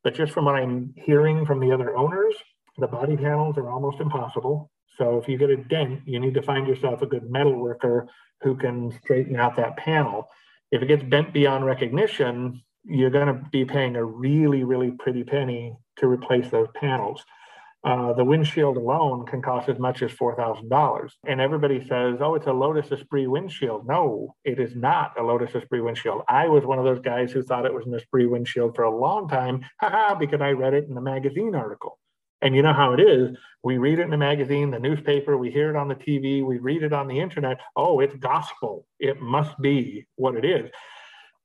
But 0.05 0.15
just 0.15 0.33
from 0.33 0.45
what 0.45 0.55
I'm 0.55 0.93
hearing 0.97 1.45
from 1.47 1.59
the 1.59 1.73
other 1.73 1.97
owners, 1.97 2.35
the 2.77 2.87
body 2.87 3.17
panels 3.17 3.57
are 3.57 3.71
almost 3.71 4.01
impossible. 4.01 4.71
So 4.99 5.19
if 5.19 5.29
you 5.29 5.39
get 5.39 5.51
a 5.51 5.57
dent, 5.57 6.03
you 6.05 6.21
need 6.21 6.35
to 6.35 6.43
find 6.43 6.69
yourself 6.69 7.03
a 7.03 7.07
good 7.07 7.31
metal 7.31 7.59
worker 7.59 8.07
who 8.43 8.55
can 8.55 8.93
straighten 9.03 9.37
out 9.37 9.57
that 9.57 9.77
panel. 9.77 10.29
If 10.71 10.83
it 10.83 10.87
gets 10.87 11.03
bent 11.03 11.33
beyond 11.33 11.65
recognition, 11.65 12.63
you're 12.85 13.11
going 13.11 13.29
to 13.29 13.41
be 13.51 13.65
paying 13.65 13.97
a 13.97 14.05
really, 14.05 14.63
really 14.63 14.91
pretty 14.91 15.25
penny 15.25 15.75
to 15.97 16.07
replace 16.07 16.51
those 16.51 16.69
panels. 16.75 17.25
Uh, 17.85 18.15
the 18.15 18.25
windshield 18.25 18.79
alone 18.79 19.27
can 19.27 19.43
cost 19.43 19.69
as 19.69 19.79
much 19.79 20.01
as 20.01 20.11
$4,000. 20.13 21.11
And 21.27 21.39
everybody 21.39 21.81
says, 21.87 22.17
oh, 22.21 22.35
it's 22.35 22.47
a 22.47 22.53
Lotus 22.53 22.91
Esprit 22.91 23.27
windshield. 23.27 23.87
No, 23.87 24.35
it 24.43 24.59
is 24.59 24.75
not 24.75 25.19
a 25.19 25.23
Lotus 25.23 25.55
Esprit 25.55 25.83
windshield. 25.83 26.23
I 26.27 26.49
was 26.49 26.65
one 26.65 26.79
of 26.79 26.87
those 26.87 27.01
guys 27.01 27.31
who 27.31 27.43
thought 27.43 27.67
it 27.67 27.75
was 27.75 27.85
an 27.87 27.95
Esprit 27.95 28.27
windshield 28.27 28.75
for 28.75 28.85
a 28.85 28.97
long 28.97 29.29
time, 29.29 29.67
haha, 29.81 30.15
because 30.15 30.41
I 30.41 30.53
read 30.53 30.73
it 30.73 30.89
in 30.89 30.95
the 30.95 31.03
magazine 31.03 31.55
article. 31.55 31.99
And 32.41 32.57
you 32.57 32.63
know 32.63 32.73
how 32.73 32.95
it 32.95 33.01
is. 33.01 33.37
We 33.63 33.77
read 33.77 33.99
it 33.99 34.03
in 34.03 34.11
the 34.11 34.17
magazine, 34.17 34.71
the 34.71 34.79
newspaper, 34.79 35.37
we 35.37 35.51
hear 35.51 35.69
it 35.69 35.77
on 35.77 35.89
the 35.89 35.95
TV, 35.95 36.43
we 36.45 36.59
read 36.59 36.83
it 36.83 36.95
on 36.95 37.07
the 37.07 37.21
internet. 37.21 37.59
Oh, 37.77 38.01
it's 38.01 38.17
gospel. 38.17 38.87
It 38.99 39.21
must 39.21 39.61
be 39.61 40.07
what 40.17 40.37
it 40.37 40.45
is. 40.47 40.71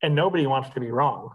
And 0.02 0.16
nobody 0.16 0.48
wants 0.48 0.70
to 0.70 0.80
be 0.80 0.92
wrong. 0.92 1.32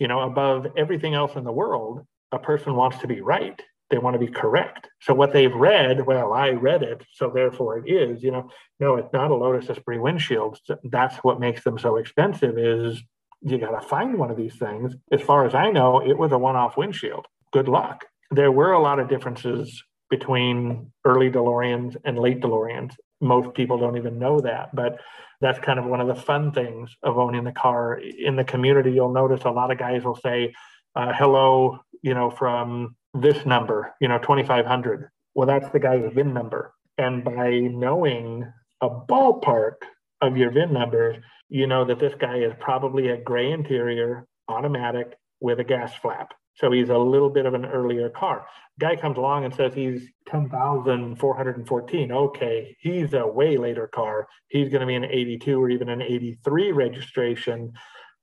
You 0.00 0.08
know, 0.08 0.20
above 0.20 0.66
everything 0.76 1.14
else 1.14 1.36
in 1.36 1.44
the 1.44 1.52
world, 1.52 2.04
a 2.32 2.38
person 2.40 2.74
wants 2.74 2.98
to 2.98 3.06
be 3.06 3.20
right 3.20 3.60
they 3.90 3.98
want 3.98 4.14
to 4.14 4.18
be 4.18 4.32
correct. 4.32 4.88
So 5.00 5.14
what 5.14 5.32
they've 5.32 5.54
read, 5.54 6.06
well, 6.06 6.32
I 6.32 6.50
read 6.50 6.82
it, 6.82 7.02
so 7.12 7.30
therefore 7.30 7.78
it 7.78 7.90
is. 7.90 8.22
You 8.22 8.32
know, 8.32 8.50
no, 8.80 8.96
it's 8.96 9.12
not 9.12 9.30
a 9.30 9.34
Lotus 9.34 9.70
Esprit 9.70 9.98
windshield. 9.98 10.58
That's 10.84 11.16
what 11.18 11.40
makes 11.40 11.64
them 11.64 11.78
so 11.78 11.96
expensive. 11.96 12.58
Is 12.58 13.02
you 13.40 13.58
got 13.58 13.80
to 13.80 13.86
find 13.86 14.18
one 14.18 14.30
of 14.30 14.36
these 14.36 14.56
things. 14.56 14.94
As 15.12 15.22
far 15.22 15.46
as 15.46 15.54
I 15.54 15.70
know, 15.70 16.00
it 16.00 16.18
was 16.18 16.32
a 16.32 16.38
one-off 16.38 16.76
windshield. 16.76 17.26
Good 17.52 17.68
luck. 17.68 18.04
There 18.30 18.52
were 18.52 18.72
a 18.72 18.82
lot 18.82 18.98
of 18.98 19.08
differences 19.08 19.82
between 20.10 20.92
early 21.04 21.30
DeLoreans 21.30 21.96
and 22.04 22.18
late 22.18 22.40
DeLoreans. 22.40 22.94
Most 23.20 23.54
people 23.54 23.78
don't 23.78 23.96
even 23.96 24.18
know 24.18 24.40
that, 24.40 24.74
but 24.74 25.00
that's 25.40 25.58
kind 25.60 25.78
of 25.78 25.84
one 25.86 26.00
of 26.00 26.08
the 26.08 26.14
fun 26.14 26.52
things 26.52 26.94
of 27.02 27.18
owning 27.18 27.44
the 27.44 27.52
car 27.52 27.94
in 27.98 28.36
the 28.36 28.44
community. 28.44 28.92
You'll 28.92 29.12
notice 29.12 29.42
a 29.44 29.50
lot 29.50 29.70
of 29.70 29.78
guys 29.78 30.04
will 30.04 30.16
say, 30.16 30.54
uh, 30.96 31.12
"Hello," 31.12 31.78
you 32.02 32.14
know, 32.14 32.30
from 32.30 32.96
this 33.14 33.46
number, 33.46 33.94
you 34.00 34.08
know, 34.08 34.18
2500. 34.18 35.10
Well, 35.34 35.46
that's 35.46 35.70
the 35.70 35.80
guy's 35.80 36.12
VIN 36.12 36.32
number. 36.32 36.72
And 36.96 37.24
by 37.24 37.50
knowing 37.50 38.50
a 38.80 38.88
ballpark 38.88 39.76
of 40.20 40.36
your 40.36 40.50
VIN 40.50 40.72
number, 40.72 41.16
you 41.48 41.66
know 41.66 41.84
that 41.84 41.98
this 41.98 42.14
guy 42.18 42.38
is 42.38 42.52
probably 42.60 43.08
a 43.08 43.16
gray 43.16 43.52
interior, 43.52 44.26
automatic 44.48 45.16
with 45.40 45.60
a 45.60 45.64
gas 45.64 45.94
flap. 45.94 46.34
So 46.56 46.72
he's 46.72 46.88
a 46.88 46.98
little 46.98 47.30
bit 47.30 47.46
of 47.46 47.54
an 47.54 47.64
earlier 47.64 48.10
car. 48.10 48.46
Guy 48.80 48.96
comes 48.96 49.16
along 49.16 49.44
and 49.44 49.54
says 49.54 49.72
he's 49.74 50.08
10,414. 50.28 52.12
Okay, 52.12 52.76
he's 52.80 53.14
a 53.14 53.26
way 53.26 53.56
later 53.56 53.86
car. 53.86 54.26
He's 54.48 54.68
going 54.68 54.80
to 54.80 54.86
be 54.86 54.96
an 54.96 55.04
82 55.04 55.60
or 55.60 55.70
even 55.70 55.88
an 55.88 56.02
83 56.02 56.72
registration, 56.72 57.72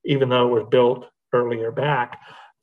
even 0.04 0.28
though 0.30 0.48
it 0.48 0.60
was 0.60 0.68
built 0.70 1.06
earlier 1.34 1.72
back. 1.72 2.20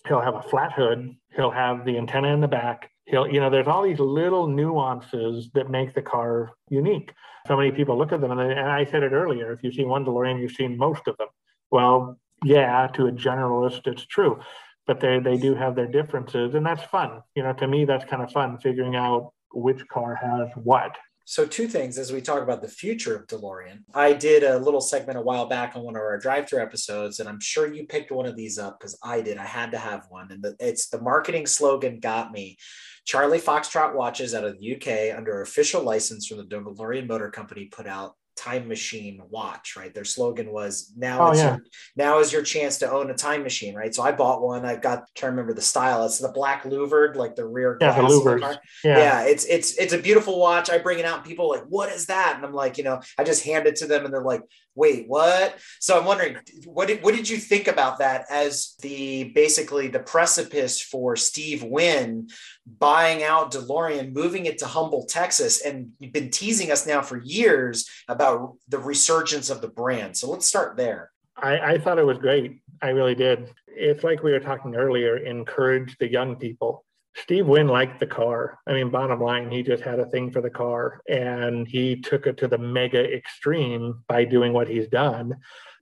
He'll 0.07 0.20
have 0.20 0.34
a 0.34 0.42
flat 0.42 0.72
hood. 0.72 1.14
He'll 1.34 1.50
have 1.50 1.84
the 1.84 1.96
antenna 1.96 2.28
in 2.28 2.40
the 2.40 2.48
back. 2.48 2.90
He'll, 3.07 3.26
you 3.26 3.40
know, 3.40 3.50
there's 3.50 3.66
all 3.66 3.82
these 3.82 3.98
little 3.98 4.46
nuances 4.46 5.50
that 5.55 5.70
make 5.70 5.94
the 5.94 6.03
car 6.03 6.53
unique. 6.68 7.12
So 7.46 7.57
many 7.57 7.72
people 7.72 7.98
look 7.98 8.12
at 8.12 8.20
them, 8.20 8.30
and, 8.30 8.40
and 8.40 8.70
I 8.70 8.84
said 8.84 9.03
it 9.03 9.12
earlier 9.12 9.53
if 9.53 9.62
you've 9.62 9.74
seen 9.74 9.88
one 9.88 10.05
DeLorean, 10.05 10.40
you've 10.40 10.53
seen 10.53 10.76
most 10.76 11.09
of 11.09 11.16
them. 11.16 11.28
Well, 11.70 12.18
yeah, 12.44 12.86
to 12.94 13.07
a 13.07 13.12
generalist, 13.12 13.86
it's 13.86 14.07
true, 14.07 14.40
but 14.86 15.00
they, 15.00 15.18
they 15.18 15.36
do 15.36 15.55
have 15.55 15.74
their 15.74 15.86
differences, 15.86 16.55
and 16.55 16.64
that's 16.64 16.82
fun. 16.84 17.22
You 17.34 17.42
know, 17.42 17.53
to 17.55 17.66
me, 17.66 17.84
that's 17.84 18.05
kind 18.05 18.22
of 18.22 18.30
fun 18.30 18.59
figuring 18.59 18.94
out 18.94 19.32
which 19.53 19.86
car 19.88 20.14
has 20.14 20.48
what. 20.62 20.96
So, 21.25 21.47
two 21.47 21.68
things 21.68 21.99
as 21.99 22.12
we 22.12 22.20
talk 22.20 22.43
about 22.43 22.62
the 22.62 22.68
future 22.68 23.16
of 23.16 23.27
DeLorean. 23.29 23.85
I 23.95 24.12
did 24.12 24.43
a 24.43 24.59
little 24.59 24.81
segment 24.81 25.18
a 25.18 25.23
while 25.23 25.47
back 25.47 25.77
on 25.77 25.83
one 25.83 25.95
of 25.95 26.03
our 26.03 26.18
drive 26.18 26.49
through 26.49 26.62
episodes, 26.62 27.20
and 27.20 27.29
I'm 27.29 27.41
sure 27.41 27.73
you 27.73 27.87
picked 27.87 28.11
one 28.11 28.27
of 28.27 28.37
these 28.37 28.59
up 28.59 28.81
because 28.81 28.99
I 29.03 29.20
did. 29.20 29.39
I 29.39 29.47
had 29.47 29.70
to 29.70 29.79
have 29.79 30.07
one. 30.09 30.33
And 30.33 30.43
the, 30.43 30.57
it's 30.59 30.89
the 30.89 31.01
marketing 31.01 31.47
slogan 31.47 32.01
got 32.01 32.33
me. 32.33 32.57
Charlie 33.05 33.41
Foxtrot 33.41 33.95
watches 33.95 34.35
out 34.35 34.45
of 34.45 34.59
the 34.59 34.77
UK 34.77 35.16
under 35.16 35.43
official 35.43 35.83
license 35.83 36.27
from 36.27 36.39
the 36.39 36.45
DeLorean 36.45 37.07
Motor 37.07 37.31
Company 37.31 37.66
put 37.66 37.87
out 37.87 38.16
time 38.37 38.68
machine 38.68 39.20
watch 39.30 39.76
right? 39.76 39.95
Their 39.95 40.05
slogan 40.05 40.53
was 40.53 40.93
now 40.97 41.28
oh, 41.28 41.35
yeah. 41.35 41.51
your, 41.51 41.64
now 41.97 42.18
is 42.18 42.33
your 42.33 42.43
chance 42.43 42.78
to 42.78 42.91
own 42.91 43.11
a 43.11 43.14
time 43.14 43.43
machine 43.43 43.74
right? 43.74 43.95
So 43.95 44.03
i 44.03 44.12
bought 44.12 44.43
one. 44.43 44.64
I've 44.64 44.83
got 44.83 45.05
to 45.16 45.26
remember 45.26 45.55
the 45.55 45.62
style. 45.62 46.05
It's 46.05 46.18
the 46.18 46.28
black 46.28 46.64
louvered 46.64 47.16
like 47.16 47.37
the 47.37 47.47
rear 47.47 47.78
yeah. 47.80 47.95
The 47.95 48.59
yeah. 48.85 48.99
yeah 48.99 49.22
it's 49.22 49.45
it's 49.45 49.76
it's 49.78 49.93
a 49.93 49.99
beautiful 49.99 50.39
watch. 50.39 50.70
I 50.70 50.78
bring 50.78 50.99
it 50.99 51.05
out 51.05 51.18
and 51.18 51.26
people 51.26 51.49
like 51.49 51.64
what 51.68 51.91
is 51.91 52.07
that? 52.07 52.35
And 52.37 52.45
i'm 52.45 52.53
like 52.53 52.78
you 52.78 52.85
know 52.85 53.01
i 53.18 53.24
just 53.24 53.45
hand 53.45 53.66
it 53.66 53.76
to 53.76 53.87
them 53.87 54.05
and 54.05 54.12
they're 54.12 54.22
like 54.22 54.43
wait 54.74 55.07
what? 55.07 55.59
So 55.80 55.99
i'm 55.99 56.07
wondering 56.07 56.37
what 56.64 56.89
did, 56.89 57.03
what 57.03 57.14
did 57.14 57.28
you 57.28 57.37
think 57.37 57.68
about 57.68 57.99
that 57.99 58.24
as 58.30 58.74
the 58.80 59.24
basically 59.24 59.89
the 59.89 60.01
precipice 60.01 60.80
for 60.80 61.16
steve 61.16 61.62
wynne 61.62 62.28
buying 62.67 63.23
out 63.23 63.53
delorean 63.53 64.13
moving 64.13 64.47
it 64.47 64.59
to 64.59 64.67
humble 64.67 65.05
texas 65.07 65.63
and 65.63 65.91
you've 65.99 66.13
been 66.13 66.31
teasing 66.31 66.71
us 66.71 66.87
now 66.87 67.03
for 67.03 67.19
years 67.19 67.89
about 68.09 68.55
the 68.69 68.79
resurgence 68.79 69.51
of 69.51 69.61
the 69.61 69.69
brand 69.69 70.17
so 70.17 70.31
let's 70.31 70.47
start 70.47 70.77
there 70.77 71.11
I, 71.37 71.59
I 71.59 71.79
thought 71.79 71.99
it 71.99 72.07
was 72.07 72.19
great 72.19 72.63
i 72.81 72.91
really 72.91 73.15
did 73.15 73.53
it's 73.67 74.05
like 74.05 74.23
we 74.23 74.33
were 74.33 74.41
talking 74.41 74.77
earlier 74.77 75.17
encourage 75.17 75.97
the 75.99 76.11
young 76.11 76.37
people 76.37 76.85
Steve 77.15 77.47
Wynne 77.47 77.69
liked 77.69 78.01
the 78.01 78.07
car. 78.07 78.59
I 78.67 78.73
mean, 78.73 78.91
bottom 78.91 79.21
line, 79.21 79.51
he 79.51 79.63
just 79.63 79.83
had 79.83 80.01
a 80.01 80.07
thing 80.07 80.31
for 80.31 80.41
the 80.41 80.51
car 80.51 81.03
and 81.09 81.69
he 81.69 81.97
took 81.97 82.27
it 82.27 82.39
to 82.39 82.49
the 82.49 82.59
mega 82.59 83.15
extreme 83.15 84.03
by 84.09 84.25
doing 84.25 84.53
what 84.53 84.69
he's 84.69 84.89
done. 84.89 85.37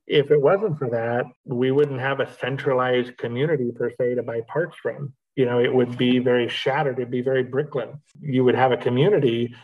If 0.07 0.33
it 0.33 0.41
wasn't 0.41 0.79
for 0.79 0.91
that, 0.91 1.27
we 1.45 1.71
wouldn't 1.71 2.01
have 2.01 2.19
a 2.19 2.33
centralized 2.41 3.17
community 3.17 3.71
per 3.71 3.93
se 3.97 4.17
to 4.17 4.25
buy 4.25 4.41
parts 4.49 4.77
from. 4.83 5.13
You 5.41 5.47
know, 5.47 5.59
it 5.59 5.73
would 5.73 5.97
be 5.97 6.19
very 6.19 6.49
shattered, 6.49 6.99
it'd 6.99 7.11
be 7.11 7.23
very 7.23 7.45
Bricklin. 7.45 8.01
You 8.21 8.45
would 8.45 8.55
have 8.55 8.73
a 8.73 8.77
community, 8.77 9.55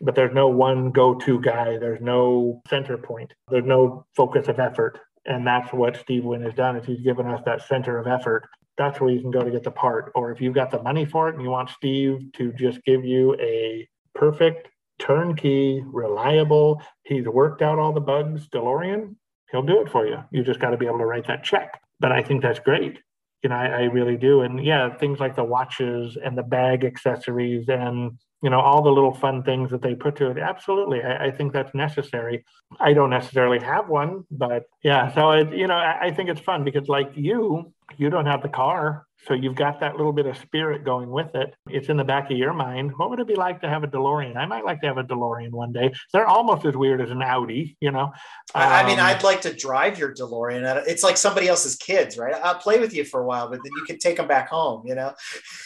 but 0.00 0.14
there's 0.14 0.34
no 0.34 0.48
one 0.48 0.90
go 0.90 1.14
to 1.14 1.40
guy, 1.40 1.78
there's 1.78 2.02
no 2.02 2.62
center 2.68 2.98
point, 2.98 3.32
there's 3.48 3.64
no 3.64 4.06
focus 4.14 4.48
of 4.48 4.58
effort. 4.58 4.98
And 5.24 5.46
that's 5.46 5.72
what 5.72 5.96
Steve 5.96 6.24
Wynne 6.24 6.42
has 6.42 6.54
done 6.54 6.76
is 6.76 6.84
he's 6.84 7.00
given 7.00 7.26
us 7.26 7.40
that 7.46 7.62
center 7.62 7.98
of 7.98 8.06
effort 8.06 8.48
that's 8.76 9.00
where 9.00 9.10
you 9.10 9.20
can 9.20 9.30
go 9.30 9.42
to 9.42 9.50
get 9.50 9.62
the 9.62 9.70
part. 9.70 10.12
Or 10.14 10.32
if 10.32 10.40
you've 10.40 10.54
got 10.54 10.70
the 10.70 10.82
money 10.82 11.04
for 11.04 11.28
it 11.28 11.34
and 11.34 11.42
you 11.42 11.50
want 11.50 11.70
Steve 11.70 12.32
to 12.34 12.52
just 12.52 12.82
give 12.84 13.04
you 13.04 13.36
a 13.40 13.88
perfect, 14.14 14.68
turnkey, 14.98 15.82
reliable, 15.84 16.82
he's 17.04 17.26
worked 17.26 17.62
out 17.62 17.78
all 17.78 17.92
the 17.92 18.00
bugs 18.00 18.48
DeLorean, 18.48 19.16
he'll 19.50 19.62
do 19.62 19.80
it 19.80 19.90
for 19.90 20.06
you. 20.06 20.18
You 20.30 20.42
just 20.42 20.60
got 20.60 20.70
to 20.70 20.76
be 20.76 20.86
able 20.86 20.98
to 20.98 21.06
write 21.06 21.26
that 21.26 21.44
check. 21.44 21.80
But 22.00 22.12
I 22.12 22.22
think 22.22 22.42
that's 22.42 22.58
great. 22.58 22.98
You 23.42 23.50
know, 23.50 23.56
I, 23.56 23.66
I 23.66 23.82
really 23.84 24.16
do. 24.16 24.42
And 24.42 24.64
yeah, 24.64 24.94
things 24.96 25.18
like 25.18 25.36
the 25.36 25.44
watches 25.44 26.16
and 26.22 26.36
the 26.36 26.42
bag 26.42 26.84
accessories 26.84 27.68
and 27.68 28.18
you 28.42 28.50
know 28.50 28.60
all 28.60 28.82
the 28.82 28.90
little 28.90 29.14
fun 29.14 29.42
things 29.42 29.70
that 29.70 29.82
they 29.82 29.94
put 29.94 30.16
to 30.16 30.30
it. 30.30 30.38
Absolutely. 30.38 31.02
I, 31.02 31.26
I, 31.26 31.30
think 31.30 31.52
that's 31.52 31.74
necessary. 31.74 32.44
I 32.80 32.92
don't 32.92 33.10
necessarily 33.10 33.60
have 33.60 33.88
one 33.88 34.24
but 34.30 34.64
yeah. 34.82 35.14
So 35.14 35.30
it, 35.30 35.52
you 35.52 35.66
know 35.66 35.74
I, 35.74 36.06
I, 36.06 36.10
think 36.10 36.28
it's 36.28 36.40
fun 36.40 36.64
because 36.64 36.88
like 36.88 37.12
you 37.14 37.72
you 37.96 38.10
don't 38.10 38.26
have 38.26 38.42
the 38.42 38.48
car 38.48 39.06
so 39.26 39.34
you've 39.34 39.54
got 39.54 39.80
that 39.80 39.96
little 39.96 40.12
bit 40.12 40.26
of 40.26 40.36
spirit 40.36 40.84
going 40.84 41.10
with 41.10 41.34
it 41.34 41.54
it's 41.68 41.88
in 41.88 41.96
the 41.96 42.04
back 42.04 42.30
of 42.30 42.36
your 42.36 42.52
mind 42.52 42.92
what 42.96 43.10
would 43.10 43.20
it 43.20 43.26
be 43.26 43.34
like 43.34 43.60
to 43.60 43.68
have 43.68 43.84
a 43.84 43.88
delorean 43.88 44.36
i 44.36 44.46
might 44.46 44.64
like 44.64 44.80
to 44.80 44.86
have 44.86 44.98
a 44.98 45.04
delorean 45.04 45.50
one 45.50 45.72
day 45.72 45.92
they're 46.12 46.26
almost 46.26 46.64
as 46.64 46.76
weird 46.76 47.00
as 47.00 47.10
an 47.10 47.22
audi 47.22 47.76
you 47.80 47.90
know 47.90 48.04
um, 48.04 48.12
i 48.54 48.84
mean 48.84 48.98
um, 48.98 49.06
i'd 49.06 49.22
like 49.22 49.40
to 49.40 49.52
drive 49.52 49.98
your 49.98 50.14
delorean 50.14 50.82
it's 50.86 51.02
like 51.02 51.16
somebody 51.16 51.48
else's 51.48 51.76
kids 51.76 52.16
right 52.18 52.34
i'll 52.42 52.54
play 52.54 52.78
with 52.78 52.94
you 52.94 53.04
for 53.04 53.20
a 53.20 53.26
while 53.26 53.48
but 53.48 53.58
then 53.62 53.72
you 53.76 53.84
can 53.84 53.98
take 53.98 54.16
them 54.16 54.26
back 54.26 54.48
home 54.48 54.82
you 54.86 54.94
know 54.94 55.12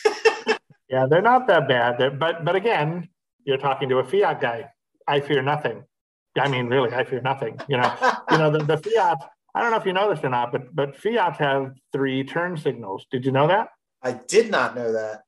Yeah, 0.89 1.07
they're 1.07 1.23
not 1.23 1.47
that 1.49 1.69
bad. 1.69 1.99
They're, 1.99 2.11
but 2.11 2.45
but 2.45 2.55
again, 2.55 3.09
you're 3.45 3.59
talking 3.59 3.89
to 3.89 3.99
a 3.99 4.05
Fiat 4.05 4.41
guy. 4.41 4.71
I 5.07 5.21
fear 5.21 5.43
nothing. 5.43 5.85
I 6.39 6.49
mean, 6.49 6.67
really, 6.67 6.93
I 6.93 7.05
fear 7.05 7.21
nothing. 7.21 7.59
You 7.69 7.79
know, 7.79 7.97
you 8.31 8.39
know 8.39 8.51
the, 8.51 8.59
the 8.59 8.79
Fiat. 8.79 9.19
I 9.57 9.63
don't 9.63 9.71
know 9.71 9.79
if 9.79 9.87
you 9.87 9.95
know 9.95 10.15
this 10.15 10.23
or 10.23 10.29
not, 10.29 10.53
but 10.53 10.77
but 10.77 10.99
Fiat 10.99 11.39
have 11.39 11.73
three 11.91 12.23
turn 12.25 12.59
signals. 12.59 13.07
Did 13.11 13.25
you 13.25 13.33
know 13.33 13.49
that? 13.49 13.69
I 14.03 14.21
did 14.29 14.51
not 14.51 14.77
know 14.77 14.93
that. 14.93 15.23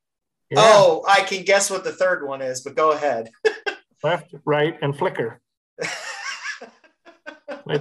Yeah. 0.50 0.58
Oh, 0.60 1.02
I 1.08 1.22
can 1.22 1.44
guess 1.44 1.70
what 1.70 1.82
the 1.82 1.92
third 1.92 2.26
one 2.26 2.42
is, 2.42 2.60
but 2.60 2.76
go 2.76 2.92
ahead. 2.92 3.30
Left, 4.04 4.34
right, 4.44 4.76
and 4.82 4.94
flicker. 4.96 5.40
it 5.78 5.88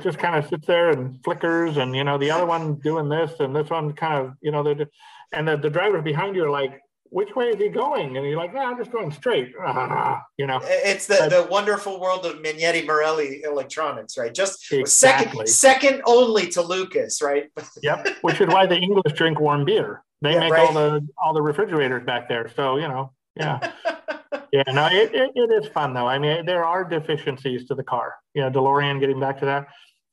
just 0.02 0.20
kind 0.20 0.38
of 0.38 0.48
sits 0.48 0.66
there 0.66 0.92
and 0.92 1.22
flickers, 1.22 1.76
and 1.76 1.94
you 1.94 2.06
know 2.06 2.18
the 2.18 2.32
other 2.32 2.46
one 2.46 2.76
doing 2.76 3.10
this, 3.10 3.34
and 3.42 3.54
this 3.54 3.70
one 3.70 3.92
kind 3.92 4.26
of 4.26 4.32
you 4.40 4.52
know 4.52 4.64
they're, 4.64 4.88
and 5.34 5.50
the, 5.50 5.58
the 5.58 5.70
drivers 5.70 6.06
behind 6.06 6.38
you 6.38 6.46
are 6.46 6.50
like, 6.50 6.80
which 7.10 7.36
way 7.36 7.48
is 7.48 7.58
he 7.58 7.70
going? 7.70 8.18
And 8.18 8.26
you're 8.26 8.38
like, 8.38 8.54
no, 8.54 8.60
I'm 8.60 8.78
just 8.78 8.92
going 8.92 9.12
straight. 9.12 9.48
you 10.38 10.48
know, 10.48 10.60
it's 10.64 11.08
the, 11.08 11.18
but, 11.20 11.30
the 11.30 11.48
wonderful 11.50 12.00
world 12.00 12.26
of 12.26 12.36
Magneti 12.38 12.86
Marelli 12.86 13.44
electronics, 13.44 14.18
right? 14.18 14.34
Just 14.34 14.72
exactly. 14.72 15.48
second, 15.48 15.94
second 15.98 16.02
only 16.06 16.48
to 16.50 16.62
Lucas, 16.62 17.22
right? 17.22 17.52
yep. 17.84 18.08
Which 18.22 18.42
is 18.42 18.48
why 18.48 18.66
the 18.66 18.78
English 18.78 19.14
drink 19.14 19.40
warm 19.40 19.66
beer. 19.66 20.04
They 20.22 20.34
yeah, 20.34 20.40
make 20.40 20.54
right. 20.54 20.68
all 20.68 20.74
the 20.74 21.08
all 21.24 21.34
the 21.34 21.42
refrigerators 21.42 22.04
back 22.04 22.28
there. 22.28 22.50
So 22.56 22.78
you 22.78 22.88
know, 22.88 23.14
yeah, 23.36 23.72
yeah. 24.52 24.64
No, 24.68 24.88
it, 24.88 25.14
it, 25.14 25.32
it 25.36 25.64
is 25.64 25.70
fun 25.70 25.94
though. 25.94 26.08
I 26.08 26.18
mean, 26.18 26.46
there 26.46 26.66
are 26.66 26.84
deficiencies 26.84 27.68
to 27.68 27.76
the 27.76 27.84
car. 27.84 28.16
You 28.34 28.42
know, 28.42 28.50
DeLorean. 28.50 29.00
Getting 29.00 29.20
back 29.20 29.40
to 29.40 29.46
that, 29.46 29.68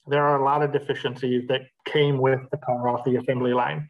there 0.06 0.22
are 0.22 0.38
a 0.38 0.44
lot 0.44 0.62
of 0.62 0.72
deficiencies 0.72 1.48
that 1.48 1.62
came 1.86 2.18
with 2.18 2.40
the 2.50 2.58
car 2.58 2.88
off 2.88 3.04
the 3.04 3.16
assembly 3.16 3.54
line. 3.54 3.88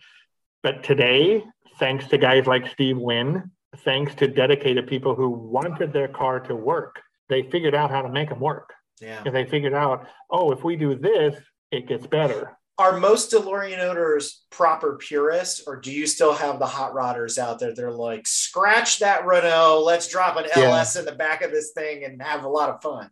But 0.63 0.85
today, 0.85 1.43
thanks 1.79 2.07
to 2.09 2.19
guys 2.19 2.47
like 2.47 2.67
Steve 2.69 2.99
Wynne, 2.99 3.51
thanks 3.79 4.15
to 4.17 4.29
dedicated 4.29 4.87
people 4.87 5.15
who 5.15 5.29
wanted 5.31 5.93
their 5.93 6.09
car 6.09 6.41
to 6.41 6.55
work, 6.55 7.01
they 7.29 7.43
figured 7.43 7.75
out 7.75 7.91
how 7.91 8.03
to 8.03 8.09
make 8.09 8.29
them 8.29 8.41
work. 8.41 8.73
Yeah. 9.01 9.23
And 9.25 9.35
they 9.35 9.45
figured 9.45 9.75
out, 9.75 10.07
oh, 10.31 10.53
if 10.53 10.63
we 10.63 10.77
do 10.77 10.95
this, 10.95 11.35
it 11.71 11.89
gets 11.89 12.07
better. 12.07 12.57
Are 12.77 12.99
most 12.99 13.31
DeLorean 13.31 13.79
owners 13.79 14.45
proper 14.51 14.97
purists, 14.97 15.63
or 15.67 15.77
do 15.77 15.93
you 15.93 16.07
still 16.07 16.35
have 16.35 16.59
the 16.59 16.67
hot 16.67 16.93
rodders 16.93 17.39
out 17.39 17.61
there? 17.61 17.73
They're 17.73 17.93
like, 17.93 18.27
scratch 18.27 18.99
that 18.99 19.27
Renault, 19.27 19.85
let's 19.85 20.09
drop 20.09 20.37
an 20.37 20.47
yeah. 20.57 20.65
LS 20.65 20.97
in 20.97 21.05
the 21.05 21.13
back 21.13 21.43
of 21.43 21.53
this 21.53 21.71
thing 21.73 22.05
and 22.05 22.21
have 22.21 22.45
a 22.45 22.49
lot 22.49 22.71
of 22.71 22.83
fun. 22.83 23.11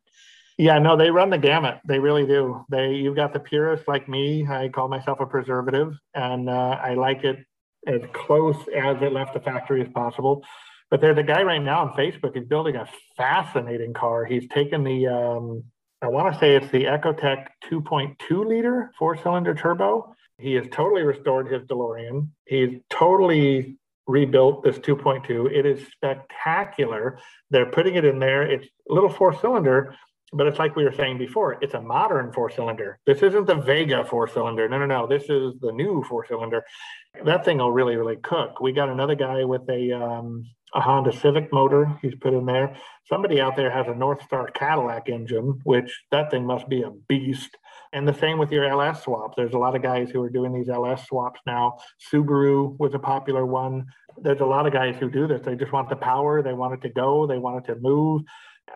Yeah, 0.59 0.79
no, 0.79 0.97
they 0.97 1.11
run 1.11 1.31
the 1.31 1.39
gamut. 1.39 1.79
They 1.87 1.99
really 1.99 2.27
do. 2.27 2.65
They, 2.71 2.95
you've 2.95 3.17
got 3.17 3.33
the 3.33 3.41
purists 3.41 3.87
like 3.87 4.09
me. 4.09 4.47
I 4.47 4.69
call 4.69 4.89
myself 4.89 5.21
a 5.21 5.27
preservative, 5.27 5.95
and 6.15 6.51
uh, 6.51 6.79
I 6.83 6.95
like 6.95 7.25
it 7.25 7.39
as 7.87 8.01
close 8.13 8.57
as 8.77 8.97
it 9.03 9.13
left 9.13 9.35
the 9.35 9.41
factory 9.41 9.83
as 9.83 9.89
possible. 9.93 10.45
But 10.91 11.01
there's 11.01 11.19
a 11.19 11.23
guy 11.23 11.43
right 11.43 11.63
now 11.63 11.87
on 11.87 11.93
Facebook. 11.95 12.35
He's 12.35 12.45
building 12.45 12.77
a 12.77 12.87
fascinating 13.17 13.95
car. 13.95 14.25
He's 14.25 14.47
taken 14.49 14.85
the, 14.85 15.07
um, 15.07 15.65
I 16.03 16.09
want 16.09 16.33
to 16.33 16.39
say 16.39 16.55
it's 16.55 16.71
the 16.71 16.85
Ecotec 16.85 17.47
2.2 17.71 18.47
liter 18.47 18.93
four 18.99 19.17
cylinder 19.17 19.55
turbo. 19.55 20.15
He 20.39 20.55
has 20.55 20.67
totally 20.71 21.03
restored 21.03 21.51
his 21.51 21.63
DeLorean. 21.63 22.29
He's 22.45 22.81
totally 22.91 23.79
rebuilt 24.07 24.65
this 24.65 24.79
2.2. 24.79 25.51
It 25.51 25.65
is 25.65 25.87
spectacular. 25.93 27.19
They're 27.51 27.71
putting 27.71 27.95
it 27.95 28.05
in 28.05 28.19
there. 28.19 28.43
It's 28.43 28.67
little 28.89 29.09
four 29.09 29.39
cylinder, 29.41 29.95
but 30.33 30.47
it's 30.47 30.59
like 30.59 30.77
we 30.77 30.85
were 30.85 30.93
saying 30.93 31.19
before, 31.19 31.59
it's 31.61 31.75
a 31.75 31.81
modern 31.81 32.33
four 32.33 32.51
cylinder. 32.51 32.99
This 33.07 33.23
isn't 33.23 33.47
the 33.47 33.57
Vega 33.57 34.05
four 34.05 34.29
cylinder. 34.29 34.69
No, 34.69 34.79
no, 34.79 34.87
no. 34.87 35.07
This 35.07 35.25
is 35.25 35.55
the 35.61 35.73
new 35.73 36.03
four 36.09 36.27
cylinder. 36.27 36.65
That 37.25 37.45
thing 37.45 37.59
will 37.59 37.73
really, 37.73 37.97
really 37.97 38.17
cook. 38.17 38.61
We 38.61 38.73
got 38.73 38.89
another 38.89 39.15
guy 39.15 39.45
with 39.45 39.69
a 39.69 39.93
um, 39.93 40.45
a 40.75 40.81
Honda 40.81 41.13
Civic 41.13 41.53
motor 41.53 41.99
he's 42.01 42.15
put 42.15 42.33
in 42.33 42.47
there. 42.47 42.75
Somebody 43.09 43.41
out 43.41 43.57
there 43.57 43.71
has 43.71 43.89
a 43.89 43.95
North 43.95 44.23
Star 44.23 44.49
Cadillac 44.55 45.09
engine, 45.09 45.61
which 45.65 46.03
that 46.11 46.31
thing 46.31 46.47
must 46.47 46.69
be 46.69 46.83
a 46.83 46.91
beast. 47.09 47.57
And 47.93 48.09
the 48.09 48.15
same 48.15 48.39
with 48.39 48.51
your 48.51 48.65
LS 48.65 49.03
swaps. 49.03 49.35
There's 49.37 49.53
a 49.53 49.59
lot 49.59 49.77
of 49.77 49.83
guys 49.83 50.09
who 50.11 50.23
are 50.23 50.31
doing 50.31 50.55
these 50.55 50.71
LS 50.71 51.07
swaps 51.07 51.41
now. 51.47 51.77
Subaru 52.11 52.79
was 52.79 52.95
a 52.95 52.99
popular 52.99 53.45
one. 53.45 53.87
There's 54.23 54.41
a 54.41 54.47
lot 54.47 54.67
of 54.67 54.73
guys 54.73 54.97
who 54.99 55.11
do 55.11 55.27
this. 55.27 55.43
They 55.45 55.57
just 55.57 55.73
want 55.73 55.91
the 55.91 55.97
power, 55.97 56.43
they 56.43 56.55
want 56.55 56.75
it 56.75 56.83
to 56.83 56.89
go, 56.89 57.27
they 57.27 57.39
want 57.39 57.65
it 57.65 57.73
to 57.73 57.81
move. 57.81 58.23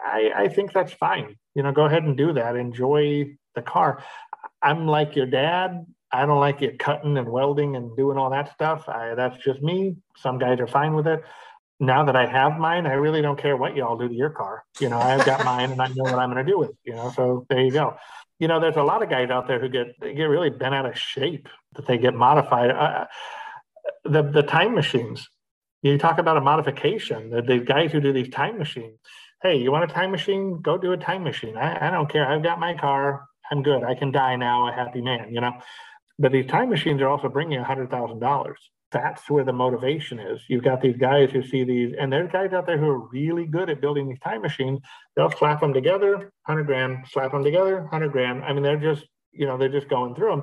I, 0.04 0.30
I 0.36 0.48
think 0.48 0.72
that's 0.72 0.92
fine. 0.92 1.36
You 1.54 1.62
know, 1.62 1.72
go 1.72 1.84
ahead 1.84 2.04
and 2.04 2.16
do 2.16 2.32
that. 2.34 2.56
Enjoy 2.56 3.36
the 3.54 3.62
car. 3.62 4.02
I'm 4.62 4.86
like 4.86 5.16
your 5.16 5.26
dad. 5.26 5.86
I 6.12 6.26
don't 6.26 6.40
like 6.40 6.62
it 6.62 6.78
cutting 6.78 7.16
and 7.18 7.28
welding 7.28 7.76
and 7.76 7.96
doing 7.96 8.16
all 8.16 8.30
that 8.30 8.52
stuff. 8.52 8.88
I, 8.88 9.14
that's 9.14 9.42
just 9.44 9.60
me. 9.60 9.96
Some 10.16 10.38
guys 10.38 10.60
are 10.60 10.66
fine 10.66 10.94
with 10.94 11.06
it. 11.06 11.22
Now 11.78 12.04
that 12.04 12.16
I 12.16 12.26
have 12.26 12.58
mine, 12.58 12.86
I 12.86 12.94
really 12.94 13.20
don't 13.20 13.38
care 13.38 13.56
what 13.56 13.76
y'all 13.76 13.98
do 13.98 14.08
to 14.08 14.14
your 14.14 14.30
car. 14.30 14.64
You 14.80 14.88
know, 14.88 14.98
I've 14.98 15.26
got 15.26 15.44
mine 15.44 15.72
and 15.72 15.82
I 15.82 15.88
know 15.88 16.04
what 16.04 16.14
I'm 16.14 16.32
going 16.32 16.44
to 16.44 16.50
do 16.50 16.58
with 16.58 16.70
it. 16.70 16.76
You 16.84 16.94
know, 16.94 17.10
so 17.14 17.44
there 17.50 17.60
you 17.60 17.70
go. 17.70 17.96
You 18.38 18.48
know, 18.48 18.60
there's 18.60 18.76
a 18.76 18.82
lot 18.82 19.02
of 19.02 19.10
guys 19.10 19.30
out 19.30 19.46
there 19.46 19.60
who 19.60 19.68
get 19.68 19.98
get 20.00 20.24
really 20.24 20.50
bent 20.50 20.74
out 20.74 20.86
of 20.86 20.98
shape 20.98 21.48
that 21.74 21.86
they 21.86 21.98
get 21.98 22.14
modified. 22.14 22.70
Uh, 22.70 23.06
the 24.04 24.22
the 24.22 24.42
time 24.42 24.74
machines. 24.74 25.28
You 25.82 25.98
talk 25.98 26.18
about 26.18 26.36
a 26.36 26.40
modification. 26.40 27.30
The, 27.30 27.42
the 27.42 27.58
guys 27.58 27.92
who 27.92 28.00
do 28.00 28.12
these 28.12 28.30
time 28.30 28.58
machines 28.58 28.98
hey, 29.46 29.58
you 29.58 29.70
want 29.70 29.88
a 29.88 29.94
time 29.94 30.10
machine? 30.10 30.60
Go 30.60 30.76
do 30.76 30.92
a 30.92 30.96
time 30.96 31.22
machine. 31.22 31.56
I, 31.56 31.86
I 31.86 31.90
don't 31.90 32.10
care. 32.10 32.28
I've 32.28 32.42
got 32.42 32.58
my 32.58 32.74
car. 32.74 33.26
I'm 33.50 33.62
good. 33.62 33.84
I 33.84 33.94
can 33.94 34.10
die 34.10 34.34
now 34.34 34.68
a 34.68 34.72
happy 34.72 35.00
man, 35.00 35.32
you 35.32 35.40
know? 35.40 35.52
But 36.18 36.32
these 36.32 36.46
time 36.46 36.68
machines 36.68 37.00
are 37.00 37.08
also 37.08 37.28
bringing 37.28 37.62
$100,000. 37.62 38.54
That's 38.90 39.30
where 39.30 39.44
the 39.44 39.52
motivation 39.52 40.18
is. 40.18 40.40
You've 40.48 40.64
got 40.64 40.80
these 40.80 40.96
guys 40.96 41.30
who 41.30 41.42
see 41.44 41.62
these, 41.62 41.94
and 41.96 42.12
there's 42.12 42.32
guys 42.32 42.52
out 42.52 42.66
there 42.66 42.78
who 42.78 42.88
are 42.88 43.08
really 43.08 43.46
good 43.46 43.70
at 43.70 43.80
building 43.80 44.08
these 44.08 44.18
time 44.18 44.42
machines. 44.42 44.80
They'll 45.14 45.30
slap 45.30 45.60
them 45.60 45.72
together, 45.72 46.32
100 46.46 46.64
grand, 46.64 47.04
slap 47.12 47.30
them 47.30 47.44
together, 47.44 47.82
100 47.82 48.10
grand. 48.10 48.44
I 48.44 48.52
mean, 48.52 48.64
they're 48.64 48.76
just, 48.76 49.04
you 49.32 49.46
know, 49.46 49.58
they're 49.58 49.68
just 49.68 49.88
going 49.88 50.16
through 50.16 50.30
them. 50.30 50.42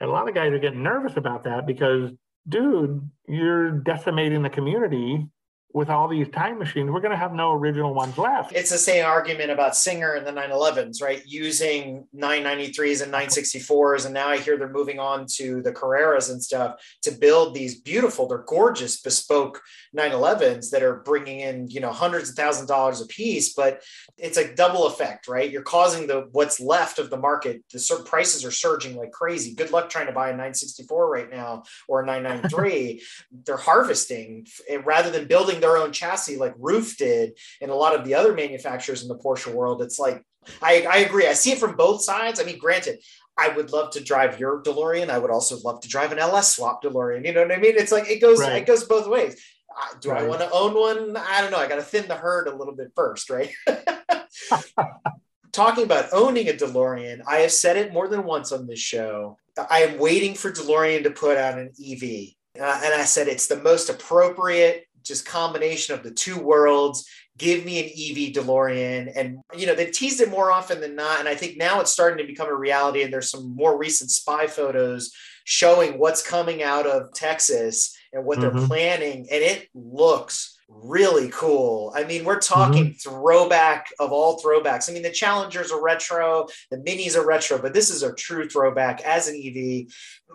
And 0.00 0.10
a 0.10 0.12
lot 0.12 0.28
of 0.28 0.34
guys 0.34 0.52
are 0.52 0.58
getting 0.58 0.82
nervous 0.82 1.16
about 1.16 1.44
that 1.44 1.66
because, 1.66 2.10
dude, 2.48 3.08
you're 3.28 3.70
decimating 3.70 4.42
the 4.42 4.50
community 4.50 5.28
with 5.74 5.88
all 5.88 6.08
these 6.08 6.28
time 6.30 6.58
machines, 6.58 6.90
we're 6.90 7.00
going 7.00 7.12
to 7.12 7.16
have 7.16 7.32
no 7.32 7.52
original 7.52 7.94
ones 7.94 8.18
left. 8.18 8.52
It's 8.52 8.70
the 8.70 8.78
same 8.78 9.04
argument 9.04 9.50
about 9.50 9.76
Singer 9.76 10.14
and 10.14 10.26
the 10.26 10.32
911s, 10.32 11.02
right? 11.02 11.22
Using 11.26 12.06
993s 12.14 13.02
and 13.02 13.12
964s. 13.12 14.04
And 14.04 14.14
now 14.14 14.28
I 14.28 14.38
hear 14.38 14.56
they're 14.56 14.68
moving 14.68 14.98
on 14.98 15.26
to 15.36 15.62
the 15.62 15.72
Carreras 15.72 16.30
and 16.30 16.42
stuff 16.42 16.76
to 17.02 17.10
build 17.10 17.54
these 17.54 17.80
beautiful, 17.80 18.28
they're 18.28 18.44
gorgeous, 18.46 19.00
bespoke 19.00 19.62
911s 19.96 20.70
that 20.70 20.82
are 20.82 20.96
bringing 20.96 21.40
in, 21.40 21.68
you 21.68 21.80
know, 21.80 21.92
hundreds 21.92 22.30
of 22.30 22.36
thousands 22.36 22.64
of 22.64 22.68
dollars 22.68 23.00
a 23.00 23.06
piece. 23.06 23.54
But 23.54 23.82
it's 24.18 24.36
a 24.36 24.54
double 24.54 24.86
effect, 24.86 25.28
right? 25.28 25.50
You're 25.50 25.62
causing 25.62 26.06
the 26.06 26.28
what's 26.32 26.60
left 26.60 26.98
of 26.98 27.10
the 27.10 27.16
market. 27.16 27.62
The 27.72 28.02
prices 28.04 28.44
are 28.44 28.50
surging 28.50 28.96
like 28.96 29.12
crazy. 29.12 29.54
Good 29.54 29.70
luck 29.70 29.88
trying 29.88 30.06
to 30.06 30.12
buy 30.12 30.28
a 30.28 30.32
964 30.32 31.10
right 31.10 31.30
now 31.30 31.62
or 31.88 32.02
a 32.02 32.06
993. 32.06 33.02
they're 33.46 33.56
harvesting 33.56 34.46
eh, 34.68 34.78
rather 34.84 35.10
than 35.10 35.26
building 35.26 35.60
their 35.62 35.78
own 35.78 35.92
chassis 35.92 36.36
like 36.36 36.54
Ruf 36.58 36.96
did 36.98 37.38
and 37.60 37.70
a 37.70 37.74
lot 37.74 37.94
of 37.98 38.04
the 38.04 38.14
other 38.14 38.34
manufacturers 38.34 39.02
in 39.02 39.08
the 39.08 39.18
Porsche 39.18 39.52
world. 39.52 39.80
It's 39.80 39.98
like, 39.98 40.22
I, 40.60 40.86
I 40.90 40.96
agree. 40.98 41.26
I 41.26 41.32
see 41.32 41.52
it 41.52 41.58
from 41.58 41.76
both 41.76 42.02
sides. 42.02 42.40
I 42.40 42.44
mean, 42.44 42.58
granted, 42.58 42.98
I 43.36 43.48
would 43.48 43.72
love 43.72 43.92
to 43.92 44.02
drive 44.02 44.38
your 44.38 44.62
DeLorean. 44.62 45.08
I 45.08 45.18
would 45.18 45.30
also 45.30 45.58
love 45.64 45.80
to 45.80 45.88
drive 45.88 46.12
an 46.12 46.18
LS 46.18 46.56
swap 46.56 46.82
DeLorean. 46.82 47.24
You 47.24 47.32
know 47.32 47.42
what 47.42 47.52
I 47.52 47.58
mean? 47.58 47.74
It's 47.76 47.92
like 47.92 48.08
it 48.08 48.20
goes 48.20 48.40
right. 48.40 48.62
it 48.62 48.66
goes 48.66 48.84
both 48.84 49.08
ways. 49.08 49.42
Uh, 49.70 49.98
do 50.00 50.10
right. 50.10 50.24
I 50.24 50.28
want 50.28 50.40
to 50.40 50.50
own 50.50 50.74
one? 50.74 51.16
I 51.16 51.40
don't 51.40 51.50
know. 51.50 51.58
I 51.58 51.68
got 51.68 51.76
to 51.76 51.82
thin 51.82 52.06
the 52.08 52.14
herd 52.14 52.46
a 52.46 52.54
little 52.54 52.74
bit 52.74 52.92
first, 52.94 53.30
right? 53.30 53.50
Talking 55.52 55.84
about 55.84 56.12
owning 56.12 56.48
a 56.48 56.52
DeLorean, 56.52 57.22
I 57.26 57.38
have 57.38 57.52
said 57.52 57.76
it 57.76 57.92
more 57.92 58.08
than 58.08 58.24
once 58.24 58.52
on 58.52 58.66
this 58.66 58.78
show. 58.78 59.38
I 59.70 59.82
am 59.82 59.98
waiting 59.98 60.34
for 60.34 60.50
DeLorean 60.50 61.04
to 61.04 61.10
put 61.10 61.36
out 61.36 61.58
an 61.58 61.72
EV. 61.82 62.34
Uh, 62.58 62.80
and 62.84 62.94
I 62.94 63.04
said 63.04 63.28
it's 63.28 63.46
the 63.46 63.60
most 63.60 63.88
appropriate 63.88 64.86
just 65.02 65.26
combination 65.26 65.94
of 65.94 66.02
the 66.02 66.10
two 66.10 66.38
worlds 66.38 67.08
give 67.38 67.64
me 67.64 67.78
an 67.80 67.86
ev 67.86 68.32
delorean. 68.34 69.12
And 69.16 69.38
you 69.56 69.66
know 69.66 69.74
they 69.74 69.86
teased 69.86 70.20
it 70.20 70.30
more 70.30 70.52
often 70.52 70.80
than 70.80 70.94
not. 70.94 71.20
And 71.20 71.28
i 71.28 71.34
think 71.34 71.56
now 71.56 71.80
it's 71.80 71.90
starting 71.90 72.18
to 72.18 72.30
become 72.30 72.48
a 72.48 72.54
reality. 72.54 73.02
And 73.02 73.12
there's 73.12 73.30
some 73.30 73.54
more 73.54 73.76
recent 73.78 74.10
spy 74.10 74.46
photos 74.46 75.12
showing 75.44 75.98
what's 75.98 76.26
coming 76.26 76.62
out 76.62 76.86
of 76.86 77.12
texas 77.14 77.96
and 78.12 78.24
what 78.24 78.38
mm-hmm. 78.38 78.56
they're 78.56 78.66
planning. 78.66 79.26
And 79.30 79.42
it 79.42 79.68
looks 79.74 80.58
really 80.82 81.28
cool. 81.30 81.92
I 81.94 82.04
mean, 82.04 82.24
we're 82.24 82.40
talking 82.40 82.86
mm-hmm. 82.86 83.10
throwback 83.10 83.88
of 83.98 84.12
all 84.12 84.40
throwbacks. 84.40 84.88
I 84.88 84.92
mean, 84.92 85.02
the 85.02 85.10
Challengers 85.10 85.70
are 85.70 85.82
retro, 85.82 86.46
the 86.70 86.78
Minis 86.78 87.16
are 87.16 87.26
retro, 87.26 87.60
but 87.60 87.74
this 87.74 87.90
is 87.90 88.02
a 88.02 88.14
true 88.14 88.48
throwback 88.48 89.00
as 89.02 89.28
an 89.28 89.36
EV 89.36 89.92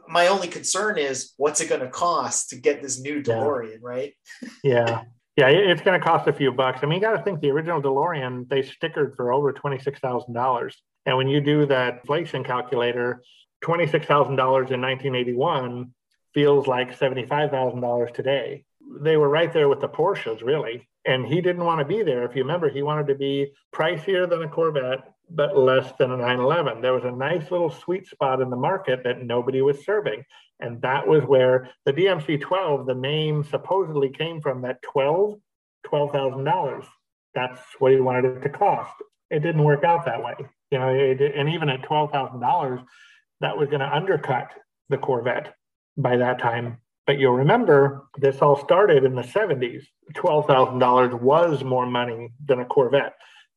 my 0.08 0.28
only 0.28 0.48
concern 0.48 0.98
is 0.98 1.34
what's 1.38 1.62
it 1.62 1.70
going 1.70 1.82
to 1.82 1.90
cost 1.90 2.50
to 2.50 2.56
get 2.56 2.82
this 2.82 3.00
new 3.00 3.22
DeLorean, 3.22 3.72
yeah. 3.72 3.78
right? 3.82 4.14
yeah. 4.64 5.04
Yeah, 5.36 5.50
it's 5.50 5.82
going 5.82 6.00
to 6.00 6.04
cost 6.04 6.28
a 6.28 6.34
few 6.34 6.52
bucks. 6.52 6.80
I 6.82 6.88
mean, 6.88 6.96
you 6.96 7.02
got 7.02 7.16
to 7.16 7.24
think 7.24 7.42
the 7.42 7.52
original 7.52 7.80
DeLorean, 7.80 8.50
they 8.50 8.64
stickered 8.64 9.16
for 9.16 9.32
over 9.32 9.54
$26,000. 9.54 10.74
And 11.06 11.18
when 11.18 11.28
you 11.28 11.42
do 11.42 11.68
that 11.68 12.00
inflation 12.00 12.44
calculator, 12.44 13.22
$26,000 13.64 14.30
in 14.30 14.82
1981 14.82 15.94
feels 16.34 16.66
like 16.66 16.98
$75,000 16.98 18.14
today. 18.16 18.64
They 19.02 19.18
were 19.18 19.30
right 19.30 19.52
there 19.52 19.70
with 19.70 19.82
the 19.82 19.90
Porsches, 19.90 20.42
really. 20.42 20.88
And 21.06 21.26
he 21.26 21.42
didn't 21.42 21.64
want 21.64 21.80
to 21.80 21.86
be 21.86 22.04
there. 22.04 22.24
If 22.24 22.36
you 22.36 22.44
remember, 22.44 22.70
he 22.70 22.84
wanted 22.84 23.08
to 23.08 23.16
be 23.16 23.52
pricier 23.74 24.30
than 24.30 24.44
a 24.44 24.48
Corvette 24.48 25.14
but 25.30 25.58
less 25.58 25.92
than 26.00 26.12
a 26.12 26.18
911. 26.18 26.82
There 26.82 26.94
was 26.94 27.04
a 27.04 27.12
nice 27.12 27.52
little 27.52 27.70
sweet 27.70 28.08
spot 28.08 28.42
in 28.42 28.50
the 28.50 28.56
market 28.56 29.02
that 29.04 29.24
nobody 29.24 29.62
was 29.62 29.84
serving. 29.84 30.24
And 30.60 30.82
that 30.82 31.08
was 31.08 31.24
where 31.24 31.70
the 31.86 31.94
DMC 31.94 32.42
12, 32.42 32.88
the 32.88 32.96
name 32.96 33.44
supposedly 33.44 34.10
came 34.10 34.42
from 34.42 34.62
that 34.62 34.82
12, 34.84 35.36
$12,000. 35.86 36.86
That's 37.36 37.62
what 37.80 37.92
he 37.92 38.00
wanted 38.00 38.38
it 38.38 38.42
to 38.42 38.50
cost. 38.50 38.94
It 39.30 39.40
didn't 39.40 39.64
work 39.64 39.84
out 39.84 40.06
that 40.06 40.24
way. 40.24 40.36
You 40.72 40.80
know, 40.80 40.90
it, 40.90 41.22
and 41.22 41.50
even 41.50 41.70
at 41.70 41.82
$12,000, 41.84 42.84
that 43.42 43.58
was 43.58 43.68
going 43.68 43.82
to 43.82 43.96
undercut 43.96 44.52
the 44.90 44.98
Corvette 44.98 45.54
by 45.98 46.18
that 46.18 46.40
time. 46.40 46.78
But 47.08 47.20
you'll 47.20 47.34
remember 47.34 48.04
this 48.18 48.42
all 48.42 48.58
started 48.58 49.06
in 49.06 49.16
the 49.16 49.22
70s. 49.22 49.84
$12,000 50.14 51.22
was 51.22 51.64
more 51.64 51.86
money 51.86 52.34
than 52.46 52.60
a 52.60 52.66
Corvette. 52.66 53.14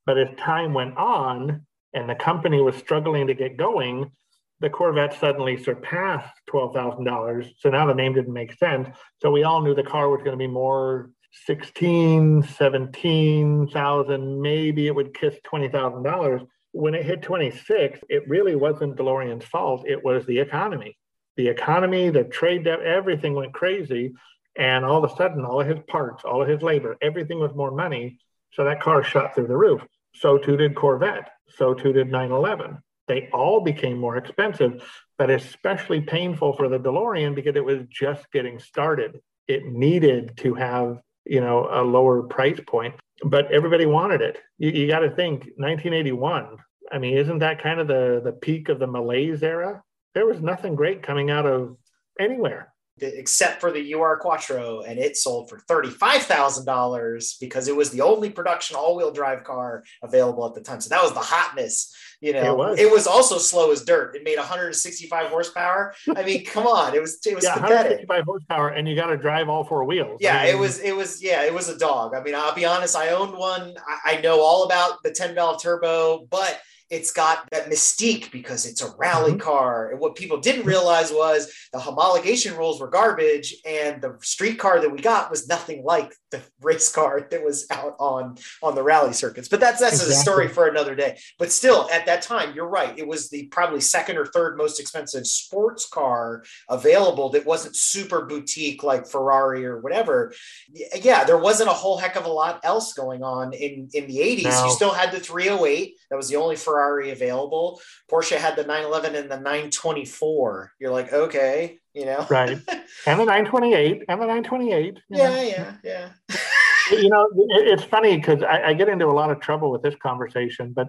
But 0.07 0.18
as 0.18 0.28
time 0.38 0.72
went 0.72 0.96
on 0.96 1.66
and 1.92 2.09
the 2.09 2.14
company 2.14 2.62
was 2.62 2.76
struggling 2.76 3.26
to 3.26 3.34
get 3.34 3.57
going, 3.57 4.12
the 4.61 4.70
Corvette 4.70 5.18
suddenly 5.18 5.61
surpassed 5.62 6.32
$12,000. 6.48 7.51
So 7.59 7.70
now 7.70 7.86
the 7.86 7.94
name 7.94 8.14
didn't 8.14 8.32
make 8.32 8.57
sense. 8.57 8.88
So 9.20 9.32
we 9.32 9.42
all 9.42 9.62
knew 9.62 9.74
the 9.74 9.82
car 9.82 10.09
was 10.09 10.22
going 10.22 10.32
to 10.32 10.36
be 10.36 10.46
more 10.46 11.11
16, 11.46 12.42
17,000, 12.42 14.42
maybe 14.42 14.86
it 14.86 14.94
would 14.94 15.14
kiss 15.14 15.34
$20,000. 15.53 16.46
When 16.72 16.94
it 16.94 17.05
hit 17.05 17.22
26, 17.22 18.01
it 18.09 18.28
really 18.28 18.55
wasn't 18.55 18.96
DeLorean's 18.96 19.44
fault. 19.44 19.84
It 19.88 20.05
was 20.05 20.24
the 20.26 20.38
economy. 20.38 20.96
The 21.41 21.49
economy, 21.49 22.11
the 22.11 22.24
trade 22.24 22.64
debt, 22.64 22.82
everything 22.82 23.32
went 23.32 23.55
crazy. 23.55 24.12
And 24.59 24.84
all 24.84 25.03
of 25.03 25.11
a 25.11 25.16
sudden, 25.16 25.43
all 25.43 25.62
of 25.62 25.66
his 25.66 25.78
parts, 25.88 26.22
all 26.22 26.43
of 26.43 26.49
his 26.49 26.61
labor, 26.61 26.99
everything 27.01 27.41
was 27.41 27.55
more 27.55 27.70
money. 27.70 28.18
So 28.53 28.64
that 28.64 28.82
car 28.82 29.03
shot 29.03 29.34
through 29.34 29.47
the 29.47 29.57
roof. 29.57 29.80
So 30.14 30.36
too 30.36 30.59
did 30.59 30.74
Corvette. 30.74 31.30
So 31.49 31.72
too 31.72 31.95
did 31.95 32.11
911. 32.11 32.76
They 33.09 33.30
all 33.32 33.62
became 33.62 33.97
more 33.97 34.18
expensive, 34.18 34.84
but 35.16 35.30
especially 35.30 36.03
painful 36.03 36.53
for 36.53 36.68
the 36.68 36.78
DeLorean 36.78 37.34
because 37.34 37.57
it 37.57 37.64
was 37.64 37.86
just 37.88 38.30
getting 38.32 38.59
started. 38.59 39.18
It 39.49 39.64
needed 39.64 40.36
to 40.41 40.53
have, 40.57 40.99
you 41.24 41.41
know, 41.41 41.70
a 41.72 41.80
lower 41.80 42.24
price 42.24 42.61
point, 42.66 42.97
but 43.24 43.51
everybody 43.51 43.86
wanted 43.86 44.20
it. 44.20 44.36
You, 44.59 44.72
you 44.72 44.88
got 44.88 44.99
to 44.99 45.11
think 45.11 45.45
1981. 45.57 46.59
I 46.93 46.99
mean, 46.99 47.16
isn't 47.16 47.38
that 47.38 47.62
kind 47.62 47.80
of 47.80 47.88
the, 47.88 48.20
the 48.22 48.32
peak 48.32 48.68
of 48.68 48.78
the 48.78 48.86
malaise 48.86 49.43
era? 49.43 49.82
There 50.15 50.27
was 50.27 50.41
nothing 50.41 50.75
great 50.75 51.03
coming 51.03 51.31
out 51.31 51.47
of 51.47 51.77
anywhere 52.19 52.73
except 53.03 53.61
for 53.63 53.73
the 53.73 53.95
UR 53.95 54.19
Quattro, 54.19 54.83
and 54.83 54.99
it 54.99 55.17
sold 55.17 55.49
for 55.49 55.59
$35,000 55.61 57.41
because 57.41 57.69
it 57.69 57.77
was 57.77 57.91
the 57.91 58.03
only 58.03 58.31
production 58.31 58.77
all 58.77 58.97
wheel 58.97 59.11
drive 59.11 59.45
car 59.45 59.83
available 60.03 60.47
at 60.47 60.55
the 60.55 60.61
time. 60.61 60.81
So 60.81 60.91
that 60.91 61.03
was 61.03 61.13
the 61.13 61.21
hotness. 61.21 61.95
You 62.21 62.35
know, 62.35 62.53
It 62.53 62.57
was. 62.57 62.79
it 62.79 62.91
was 62.93 63.07
also 63.07 63.39
slow 63.39 63.71
as 63.73 63.83
dirt. 63.85 64.15
It 64.15 64.25
made 64.25 64.37
165 64.37 65.29
horsepower. 65.29 65.95
I 66.15 66.23
mean, 66.23 66.45
come 66.45 66.67
on, 66.67 66.95
it 66.95 67.01
was 67.01 67.19
it 67.25 67.35
was 67.35 67.45
Yeah, 67.45 67.55
pathetic. 67.55 68.07
165 68.09 68.25
horsepower, 68.25 68.69
and 68.69 68.87
you 68.87 68.95
got 68.95 69.07
to 69.07 69.17
drive 69.17 69.49
all 69.49 69.65
four 69.65 69.85
wheels. 69.85 70.21
I 70.21 70.25
Yeah, 70.25 70.45
it 70.45 70.59
was 70.59 70.81
it 70.81 70.95
was 70.95 71.23
yeah, 71.23 71.45
it 71.45 71.55
was 71.55 71.69
a 71.71 71.79
dog. 71.79 72.15
I 72.15 72.23
mean, 72.23 72.35
I'll 72.35 72.55
be 72.55 72.67
honest, 72.67 72.95
I 72.95 73.09
owned 73.11 73.35
one. 73.35 73.75
I, 74.05 74.17
I 74.17 74.21
know 74.21 74.41
all 74.43 74.65
about 74.65 75.03
the 75.03 75.11
10 75.11 75.35
valve 75.35 75.63
turbo, 75.63 76.27
but 76.29 76.61
it's 76.91 77.12
got 77.12 77.49
that 77.51 77.70
mystique 77.70 78.30
because 78.32 78.66
it's 78.66 78.82
a 78.82 78.93
rally 78.99 79.32
Mhm. 79.32 79.41
car. 79.41 79.91
And 79.91 80.01
what 80.01 80.16
people 80.16 80.38
didn't 80.38 80.66
realize 80.66 81.12
was 81.12 81.53
the 81.72 81.78
homologation 81.78 82.59
rules 82.59 82.80
were 82.80 82.88
garbage, 82.88 83.55
and 83.64 84.03
the 84.03 84.16
street 84.22 84.59
car 84.59 84.80
that 84.80 84.91
we 84.91 84.99
got 85.01 85.30
was 85.30 85.47
nothing 85.47 85.84
like 85.84 86.12
the 86.32 86.41
race 86.61 86.91
car 86.91 87.20
that 87.30 87.45
was 87.45 87.66
out 87.70 87.95
on 88.01 88.36
on 88.62 88.74
the 88.74 88.82
rally 88.82 89.12
circuits. 89.12 89.49
But 89.49 89.61
that's 89.61 89.80
that's 89.80 90.03
a 90.03 90.12
story 90.12 90.49
for 90.49 90.66
another 90.66 90.95
day. 90.97 91.18
But 91.38 91.53
still, 91.53 91.88
at 91.93 92.07
that 92.07 92.22
time, 92.22 92.55
you're 92.55 92.66
right. 92.68 92.99
It 92.99 93.07
was 93.07 93.30
the 93.30 93.47
probably 93.47 93.80
second 93.80 94.16
or 94.18 94.26
third 94.26 94.57
most 94.59 94.80
expensive 94.80 95.26
sports 95.26 95.86
car 95.86 96.43
available 96.68 97.30
that 97.30 97.47
wasn't 97.47 97.76
super 97.76 98.24
boutique 98.26 98.82
like 98.82 99.07
Ferrari 99.09 99.64
or 99.64 99.78
whatever. 99.80 100.32
Yeah, 100.72 101.22
there 101.24 101.38
wasn't 101.38 101.70
a 101.70 101.72
whole 101.72 101.99
heck 101.99 102.16
of 102.16 102.24
a 102.26 102.32
lot 102.32 102.61
else 102.64 102.93
going 102.95 103.22
on 103.22 103.53
in 103.53 103.88
in 103.95 104.07
the 104.09 104.18
80s. 104.18 104.45
No. 104.45 104.64
You 104.66 104.70
still 104.72 104.93
had 104.93 105.12
the 105.12 105.20
308. 105.20 105.97
That 106.11 106.16
was 106.16 106.28
the 106.28 106.36
only 106.36 106.57
Ferrari 106.57 106.80
available. 106.89 107.81
Porsche 108.11 108.37
had 108.37 108.57
the 108.57 108.64
911 108.64 109.14
and 109.14 109.31
the 109.31 109.37
924. 109.37 110.72
You're 110.78 110.91
like, 110.91 111.12
okay, 111.12 111.78
you 111.95 112.05
know. 112.07 112.26
Right. 112.31 112.51
and 113.07 113.20
the 113.20 113.24
928, 113.24 114.03
and 114.09 114.20
the 114.20 114.26
928. 114.26 114.85
you 115.09 115.16
know. 115.16 115.24
Yeah, 115.24 115.43
yeah, 115.43 115.72
yeah. 115.85 116.11
you 116.91 117.09
know, 117.09 117.28
it- 117.35 117.68
it's 117.68 117.85
funny 117.85 118.16
because 118.16 118.43
I, 118.43 118.68
I 118.68 118.72
get 118.74 118.89
into 118.89 119.07
a 119.07 119.12
lot 119.12 119.31
of 119.31 119.41
trouble 119.41 119.70
with 119.70 119.83
this 119.83 119.95
conversation, 120.03 120.72
but 120.72 120.89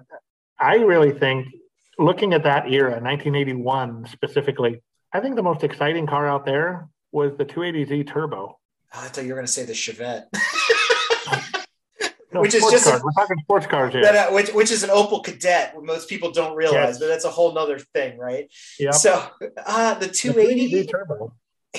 I 0.59 0.75
really 0.75 1.11
think 1.11 1.47
looking 1.97 2.33
at 2.33 2.43
that 2.43 2.71
era, 2.71 2.91
1981 3.01 4.07
specifically, 4.11 4.81
I 5.13 5.19
think 5.19 5.35
the 5.35 5.43
most 5.43 5.63
exciting 5.63 6.07
car 6.07 6.27
out 6.27 6.45
there 6.45 6.87
was 7.11 7.35
the 7.37 7.45
280Z 7.45 8.07
Turbo. 8.07 8.57
Oh, 8.93 8.99
I 9.01 9.07
thought 9.07 9.23
you 9.23 9.29
were 9.29 9.35
going 9.35 9.45
to 9.45 9.51
say 9.51 9.63
the 9.65 9.73
Chevette. 9.73 10.25
No, 12.33 12.41
Which 12.41 12.53
is 12.55 12.63
just 12.71 12.87
a- 12.87 13.01
We're 13.03 13.11
talking 13.11 13.37
sports 13.43 13.67
cars 13.67 13.93
here. 13.93 14.03
that, 14.03 14.29
uh, 14.29 14.33
which, 14.33 14.49
which 14.53 14.71
is 14.71 14.83
an 14.83 14.89
Opel 14.89 15.23
Kadett, 15.23 15.71
most 15.83 16.07
people 16.07 16.31
don't 16.31 16.55
realize, 16.55 16.95
Yes. 16.95 16.99
but 16.99 17.07
that's 17.07 17.25
a 17.25 17.29
whole 17.29 17.53
nother 17.53 17.77
thing, 17.79 18.17
right? 18.17 18.49
Yeah. 18.79 18.91
So 18.91 19.21
uh, 19.65 19.93
the 19.95 20.07
The 20.07 20.11
280, 20.13 20.85
280Z 20.85 20.91
Turbo. 20.91 21.33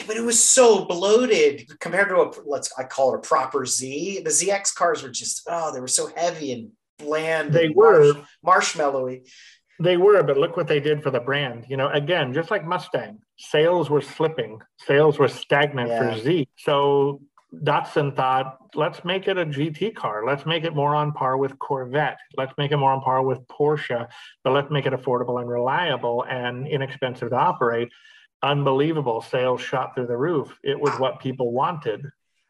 but 0.06 0.16
it 0.16 0.22
was 0.22 0.42
so 0.42 0.84
bloated 0.84 1.68
compared 1.80 2.08
to 2.10 2.16
a 2.16 2.30
let's 2.46 2.70
I 2.78 2.84
call 2.84 3.14
it 3.14 3.18
a 3.18 3.20
proper 3.20 3.64
Z. 3.64 4.20
The 4.24 4.30
ZX 4.30 4.74
cars 4.74 5.02
were 5.02 5.08
just 5.10 5.42
oh, 5.48 5.72
they 5.72 5.80
were 5.80 5.88
so 5.88 6.08
heavy 6.16 6.52
and 6.52 6.70
bland. 6.98 7.52
They 7.52 7.66
and 7.66 7.74
were, 7.74 8.14
marsh, 8.42 8.74
marshmallowy. 8.76 9.26
they 9.80 9.96
were, 9.96 10.22
but 10.22 10.36
look 10.38 10.56
what 10.56 10.68
they 10.68 10.80
did 10.80 11.02
for 11.02 11.10
the 11.10 11.20
brand. 11.20 11.66
You 11.68 11.76
know, 11.78 11.88
again, 11.88 12.32
just 12.34 12.50
like 12.50 12.64
Mustang, 12.66 13.18
sales 13.38 13.88
were 13.90 14.00
slipping, 14.02 14.60
sales 14.86 15.18
were 15.18 15.28
stagnant 15.28 15.88
Yeah. 15.88 16.14
for 16.14 16.20
Z. 16.20 16.48
So 16.58 17.20
Datsun 17.54 18.16
thought, 18.16 18.56
let's 18.74 19.04
make 19.04 19.28
it 19.28 19.36
a 19.36 19.44
GT 19.44 19.94
car. 19.94 20.24
Let's 20.26 20.46
make 20.46 20.64
it 20.64 20.74
more 20.74 20.94
on 20.94 21.12
par 21.12 21.36
with 21.36 21.58
Corvette. 21.58 22.18
Let's 22.36 22.52
make 22.56 22.72
it 22.72 22.78
more 22.78 22.92
on 22.92 23.02
par 23.02 23.22
with 23.22 23.46
Porsche, 23.46 24.08
but 24.42 24.52
let's 24.52 24.70
make 24.70 24.86
it 24.86 24.92
affordable 24.92 25.40
and 25.40 25.48
reliable 25.48 26.24
and 26.28 26.66
inexpensive 26.66 27.30
to 27.30 27.36
operate. 27.36 27.88
Unbelievable 28.42 29.20
sales 29.20 29.60
shot 29.60 29.94
through 29.94 30.06
the 30.06 30.16
roof. 30.16 30.58
It 30.64 30.80
was 30.80 30.98
what 30.98 31.20
people 31.20 31.52
wanted. 31.52 32.06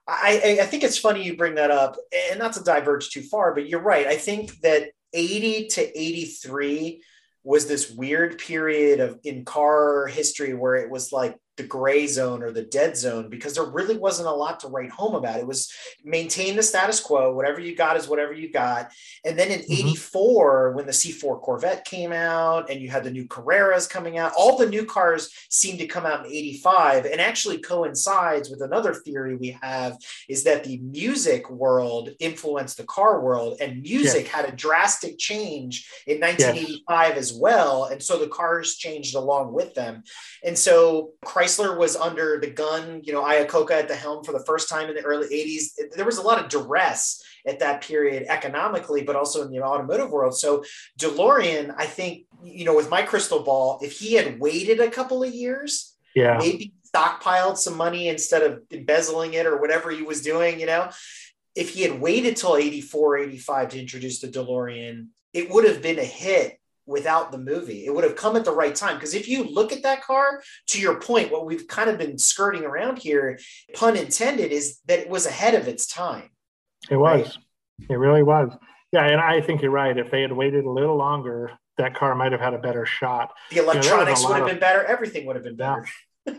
I, 0.07 0.59
I 0.61 0.67
think 0.67 0.83
it's 0.83 0.99
funny 0.99 1.23
you 1.25 1.37
bring 1.37 1.57
that 1.57 1.71
up, 1.71 1.97
and 2.31 2.39
not 2.39 2.55
to 2.55 2.63
diverge 2.63 3.11
too 3.11 3.23
far, 3.23 3.55
but 3.55 3.69
you're 3.69 3.81
right. 3.81 4.07
I 4.07 4.17
think 4.17 4.61
that 4.61 4.91
80 5.13 5.69
to 5.69 6.01
83 6.01 7.03
was 7.45 7.67
this 7.67 7.91
weird 7.91 8.39
period 8.39 9.01
of 9.01 9.19
in 9.25 9.45
car 9.45 10.07
history 10.07 10.55
where 10.55 10.77
it 10.77 10.91
was 10.91 11.13
like 11.13 11.37
the 11.57 11.63
gray 11.63 12.07
zone 12.07 12.43
or 12.43 12.51
the 12.51 12.63
dead 12.63 12.97
zone 12.97 13.29
because 13.29 13.55
there 13.55 13.65
really 13.65 13.97
wasn't 13.97 14.27
a 14.27 14.33
lot 14.33 14.61
to 14.61 14.69
write 14.69 14.91
home 14.91 15.15
about. 15.15 15.39
It 15.39 15.47
was 15.47 15.71
maintain 16.03 16.57
the 16.57 16.63
status 16.63 16.99
quo, 16.99 17.35
whatever 17.35 17.61
you 17.61 17.77
got 17.77 17.97
is 17.97 18.09
whatever 18.09 18.33
you 18.33 18.51
got. 18.51 18.91
And 19.25 19.39
then 19.39 19.51
in 19.51 19.61
Mhm. 19.61 19.71
84, 19.71 20.73
when 20.73 20.87
the 20.87 20.93
C4 20.93 21.39
Corvette 21.41 21.85
came 21.85 22.11
out 22.11 22.71
and 22.71 22.81
you 22.81 22.89
had 22.89 23.05
the 23.05 23.11
new 23.11 23.27
Carreras 23.27 23.89
coming 23.89 24.17
out, 24.17 24.33
all 24.37 24.57
the 24.57 24.69
new 24.69 24.87
cars 24.87 25.31
seemed 25.51 25.79
to 25.81 25.87
come 25.87 26.07
out 26.07 26.25
in 26.25 26.33
85 26.33 27.05
and 27.05 27.21
actually 27.21 27.59
coincides 27.59 28.49
with 28.49 28.63
another 28.63 28.95
theory 28.95 29.37
we 29.37 29.59
have 29.63 29.99
is 30.29 30.45
that 30.45 30.65
the 30.65 30.79
music 30.79 31.51
world 31.51 32.11
influenced 32.19 32.79
the 32.79 32.85
car 32.85 33.21
world 33.21 33.59
and 33.61 33.83
music 33.83 34.27
had 34.27 34.47
a 34.49 34.57
drastic 34.57 35.19
change 35.19 35.87
in 36.07 36.19
1985 36.19 37.17
as 37.19 37.33
well. 37.35 37.85
And 37.85 38.03
so 38.03 38.19
the 38.19 38.29
cars 38.29 38.77
changed 38.77 39.15
along 39.15 39.53
with 39.53 39.75
them. 39.75 40.03
And 40.43 40.59
so 40.59 41.13
Chrysler 41.43 41.77
was 41.77 41.97
under 41.97 42.39
the 42.41 42.51
gun, 42.51 43.01
you 43.03 43.13
know, 43.13 43.23
Iacocca 43.23 43.73
at 43.73 43.89
the 43.89 43.97
helm 43.97 44.25
for 44.25 44.33
the 44.33 44.45
first 44.45 44.69
time 44.69 44.89
in 44.89 44.95
the 44.95 45.03
early 45.03 45.29
80s. 45.29 45.95
There 45.97 46.05
was 46.05 46.19
a 46.19 46.23
lot 46.23 46.43
of 46.43 46.49
duress 46.49 47.23
at 47.47 47.59
that 47.59 47.83
period 47.83 48.27
economically, 48.29 49.03
but 49.03 49.17
also 49.17 49.43
in 49.43 49.51
the 49.51 49.63
automotive 49.63 50.11
world. 50.11 50.37
So 50.39 50.65
DeLorean, 51.01 51.75
I 51.77 51.87
think, 51.87 52.27
you 52.45 52.65
know, 52.65 52.77
with 52.77 52.91
my 52.91 53.03
crystal 53.03 53.43
ball, 53.43 53.81
if 53.83 53.99
he 53.99 54.15
had 54.15 54.39
waited 54.39 54.81
a 54.81 54.91
couple 54.91 55.23
of 55.23 55.35
years, 55.35 55.97
Yeah. 56.15 56.37
maybe 56.39 56.75
stockpiled 56.95 57.57
some 57.57 57.77
money 57.77 58.09
instead 58.09 58.43
of 58.43 58.63
embezzling 58.71 59.35
it 59.35 59.47
or 59.47 59.57
whatever 59.57 59.91
he 59.91 60.03
was 60.03 60.21
doing, 60.21 60.61
you 60.61 60.67
know, 60.67 60.91
if 61.55 61.71
he 61.71 61.83
had 61.83 62.01
waited 62.01 62.37
till 62.37 62.57
84, 62.57 63.19
85 63.19 63.71
to 63.71 63.81
introduce 63.81 64.21
the 64.21 64.29
DeLorean, 64.29 65.09
it 65.33 65.51
would 65.51 65.65
have 65.65 65.83
been 65.83 65.99
a 65.99 66.05
hit 66.05 66.59
without 66.87 67.33
the 67.33 67.39
movie. 67.39 67.87
It 67.87 67.95
would 67.95 68.05
have 68.05 68.17
come 68.17 68.37
at 68.37 68.45
the 68.45 68.55
right 68.55 68.75
time. 68.75 68.97
Because 68.97 69.15
if 69.15 69.29
you 69.29 69.45
look 69.45 69.73
at 69.73 69.83
that 69.85 70.03
car, 70.03 70.43
to 70.69 70.81
your 70.81 71.01
point, 71.01 71.31
what 71.31 71.47
we've 71.47 71.67
kind 71.69 71.89
of 71.91 71.99
been 71.99 72.19
skirting 72.19 72.65
around 72.65 72.99
here, 72.99 73.39
pun 73.75 73.97
intended, 73.97 74.53
is 74.53 74.81
that 74.87 74.99
it 74.99 75.09
was 75.09 75.27
ahead 75.27 75.55
of 75.55 75.69
its 75.69 75.87
time. 75.87 76.31
It 76.91 76.97
was. 76.97 77.39
It 77.89 77.95
really 77.95 78.23
was. 78.23 78.51
Yeah, 78.93 79.07
and 79.07 79.21
I 79.21 79.41
think 79.41 79.63
you're 79.63 79.71
right. 79.71 79.97
If 79.97 80.11
they 80.11 80.23
had 80.23 80.33
waited 80.33 80.65
a 80.65 80.71
little 80.71 80.97
longer, 80.97 81.53
that 81.79 81.95
car 81.95 82.15
might 82.15 82.33
have 82.33 82.41
had 82.41 82.55
a 82.55 82.59
better 82.59 82.85
shot. 82.85 83.33
The 83.51 83.59
electronics 83.59 84.23
lot 84.23 84.29
would 84.29 84.35
have 84.35 84.43
of- 84.45 84.51
been 84.51 84.61
better. 84.61 84.85
Everything 84.85 85.27
would 85.27 85.37
have 85.37 85.45
been 85.45 85.57
better. 85.57 85.87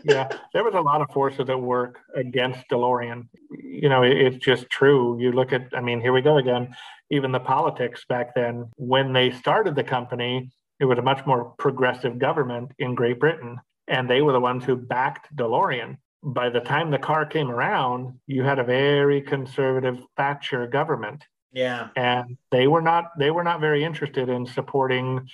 Yeah, 0.04 0.28
there 0.52 0.64
was 0.64 0.74
a 0.74 0.80
lot 0.80 1.00
of 1.02 1.10
forces 1.10 1.48
at 1.50 1.60
work 1.60 2.00
against 2.14 2.68
DeLorean. 2.70 3.28
You 3.50 3.88
know, 3.88 4.02
it, 4.02 4.16
it's 4.16 4.44
just 4.44 4.68
true. 4.70 5.18
You 5.20 5.32
look 5.32 5.52
at, 5.52 5.68
I 5.74 5.80
mean, 5.80 6.00
here 6.00 6.12
we 6.12 6.22
go 6.22 6.38
again. 6.38 6.74
Even 7.10 7.32
the 7.32 7.40
politics 7.40 8.04
back 8.08 8.34
then, 8.34 8.70
when 8.76 9.12
they 9.12 9.30
started 9.30 9.74
the 9.76 9.84
company, 9.84 10.50
it 10.80 10.86
was 10.86 10.98
a 10.98 11.02
much 11.02 11.24
more 11.26 11.54
progressive 11.58 12.18
government 12.18 12.72
in 12.78 12.94
Great 12.94 13.20
Britain, 13.20 13.58
and 13.88 14.08
they 14.08 14.22
were 14.22 14.32
the 14.32 14.40
ones 14.40 14.64
who 14.64 14.76
backed 14.76 15.34
DeLorean. 15.36 15.98
By 16.22 16.48
the 16.48 16.60
time 16.60 16.90
the 16.90 16.98
car 16.98 17.26
came 17.26 17.50
around, 17.50 18.18
you 18.26 18.42
had 18.42 18.58
a 18.58 18.64
very 18.64 19.20
conservative 19.20 19.98
Thatcher 20.16 20.66
government 20.66 21.22
Yeah. 21.52 21.88
and 21.94 22.38
they 22.50 22.66
were 22.66 22.80
not 22.80 23.10
they 23.18 23.30
were 23.30 23.44
not 23.44 23.60
very 23.60 23.84
interested 23.84 24.28
in 24.30 24.46
supporting 24.46 25.28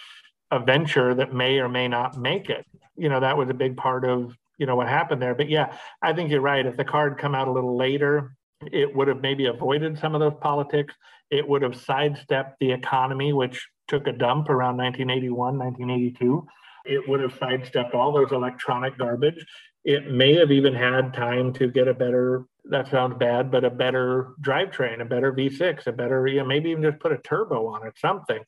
a 0.50 0.58
venture 0.58 1.14
that 1.14 1.32
may 1.32 1.60
or 1.60 1.68
may 1.68 1.86
not 1.86 2.18
make 2.18 2.50
it 2.50 2.66
you 2.96 3.08
know 3.08 3.20
that 3.20 3.36
was 3.38 3.48
a 3.48 3.54
big 3.54 3.76
part 3.76 4.04
of 4.04 4.36
you 4.60 4.66
know 4.66 4.76
what 4.76 4.88
happened 4.88 5.20
there. 5.20 5.34
But 5.34 5.48
yeah 5.48 5.74
i 6.02 6.12
think 6.12 6.30
you're 6.30 6.40
right. 6.40 6.64
If 6.64 6.76
the 6.76 6.84
card 6.84 7.18
come 7.18 7.34
out 7.34 7.48
a 7.48 7.52
little 7.52 7.76
later 7.76 8.36
it 8.70 8.94
would 8.94 9.08
have 9.08 9.22
maybe 9.22 9.46
avoided 9.46 9.98
some 9.98 10.14
of 10.14 10.20
those 10.20 10.38
politics. 10.40 10.94
It 11.30 11.48
would 11.48 11.62
have 11.62 11.74
sidestepped 11.74 12.60
the 12.60 12.72
economy 12.72 13.32
which 13.32 13.66
took 13.88 14.06
a 14.06 14.12
dump 14.12 14.50
around 14.50 14.76
1981 14.76 15.58
1982 15.58 16.46
it 16.84 17.08
would 17.08 17.20
have 17.20 17.34
sidestepped 17.38 17.94
all 17.94 18.12
those 18.12 18.32
electronic 18.32 18.96
garbage. 18.96 19.44
It 19.84 20.10
may 20.10 20.34
have 20.36 20.50
even 20.50 20.74
had 20.74 21.14
time 21.14 21.52
to 21.54 21.68
get 21.68 21.88
a 21.88 21.94
better 21.94 22.44
that 22.64 22.88
sounds 22.88 23.16
bad 23.18 23.50
but 23.50 23.64
a 23.64 23.70
better 23.70 24.34
drivetrain 24.42 25.00
a 25.00 25.04
better 25.04 25.32
v6 25.32 25.86
a 25.86 25.92
better 25.92 26.26
you 26.26 26.40
know, 26.40 26.44
maybe 26.44 26.70
even 26.70 26.82
just 26.82 27.00
put 27.00 27.12
a 27.12 27.18
turbo 27.18 27.66
on 27.66 27.86
it 27.86 27.94
something. 27.98 28.42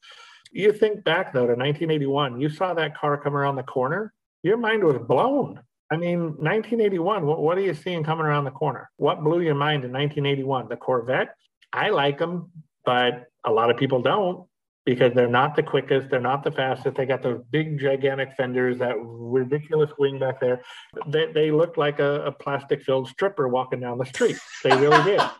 You 0.52 0.72
think 0.72 1.02
back 1.04 1.32
though 1.32 1.46
to 1.46 1.54
1981 1.54 2.40
you 2.40 2.50
saw 2.50 2.74
that 2.74 2.96
car 2.96 3.16
come 3.16 3.34
around 3.34 3.56
the 3.56 3.62
corner 3.62 4.12
your 4.42 4.58
mind 4.58 4.84
was 4.84 4.98
blown 4.98 5.60
i 5.92 5.96
mean 5.96 6.20
1981 6.20 7.26
what, 7.26 7.40
what 7.40 7.58
are 7.58 7.62
you 7.62 7.74
seeing 7.74 8.02
coming 8.02 8.26
around 8.26 8.44
the 8.44 8.50
corner 8.50 8.90
what 8.96 9.22
blew 9.22 9.40
your 9.40 9.54
mind 9.54 9.84
in 9.84 9.92
1981 9.92 10.68
the 10.68 10.76
corvette 10.76 11.34
i 11.72 11.90
like 11.90 12.18
them 12.18 12.50
but 12.84 13.26
a 13.44 13.50
lot 13.50 13.70
of 13.70 13.76
people 13.76 14.00
don't 14.02 14.46
because 14.84 15.14
they're 15.14 15.28
not 15.28 15.54
the 15.54 15.62
quickest, 15.62 16.10
they're 16.10 16.20
not 16.20 16.42
the 16.42 16.50
fastest. 16.50 16.96
They 16.96 17.06
got 17.06 17.22
those 17.22 17.40
big, 17.50 17.78
gigantic 17.78 18.32
fenders, 18.36 18.78
that 18.78 18.96
ridiculous 18.98 19.90
wing 19.98 20.18
back 20.18 20.40
there. 20.40 20.62
They, 21.06 21.30
they 21.32 21.50
look 21.50 21.76
like 21.76 22.00
a, 22.00 22.24
a 22.24 22.32
plastic 22.32 22.82
filled 22.82 23.08
stripper 23.08 23.46
walking 23.48 23.80
down 23.80 23.98
the 23.98 24.06
street. 24.06 24.38
They 24.64 24.76
really 24.76 25.02
did. 25.04 25.20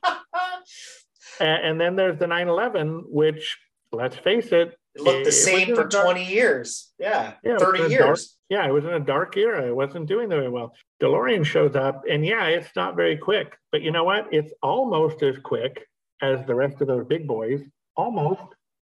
And, 1.41 1.65
and 1.67 1.81
then 1.81 1.97
there's 1.97 2.19
the 2.19 2.27
911, 2.27 3.05
which, 3.09 3.59
let's 3.91 4.15
face 4.17 4.53
it, 4.53 4.77
It 4.95 5.03
looked 5.03 5.25
the 5.25 5.31
It 5.31 5.33
same 5.33 5.75
for 5.75 5.87
dark- 5.87 6.05
20 6.05 6.25
years. 6.25 6.93
Yeah. 6.99 7.33
Yeah, 7.43 7.57
30 7.59 7.81
was 7.81 7.91
a 7.91 7.95
years. 7.95 8.37
Yeah, 8.53 8.67
it 8.67 8.71
was 8.71 8.85
in 8.85 8.93
a 8.93 9.01
dark 9.01 9.39
era. 9.39 9.67
It 9.67 9.75
wasn't 9.75 10.07
doing 10.07 10.29
very 10.29 10.51
well. 10.51 10.75
DeLorean 11.03 11.43
shows 11.43 11.75
up, 11.75 12.03
and 12.07 12.23
yeah, 12.23 12.49
it's 12.49 12.69
not 12.77 12.97
very 12.97 13.17
quick. 13.17 13.57
But 13.71 13.81
you 13.81 13.91
know 13.91 14.05
what? 14.05 14.27
It's 14.31 14.53
almost 14.63 15.23
as 15.23 15.39
quick 15.39 15.89
as 16.21 16.45
the 16.45 16.55
rest 16.55 16.83
of 16.83 16.87
those 16.87 17.07
big 17.07 17.27
boys. 17.27 17.63
Almost. 17.97 18.43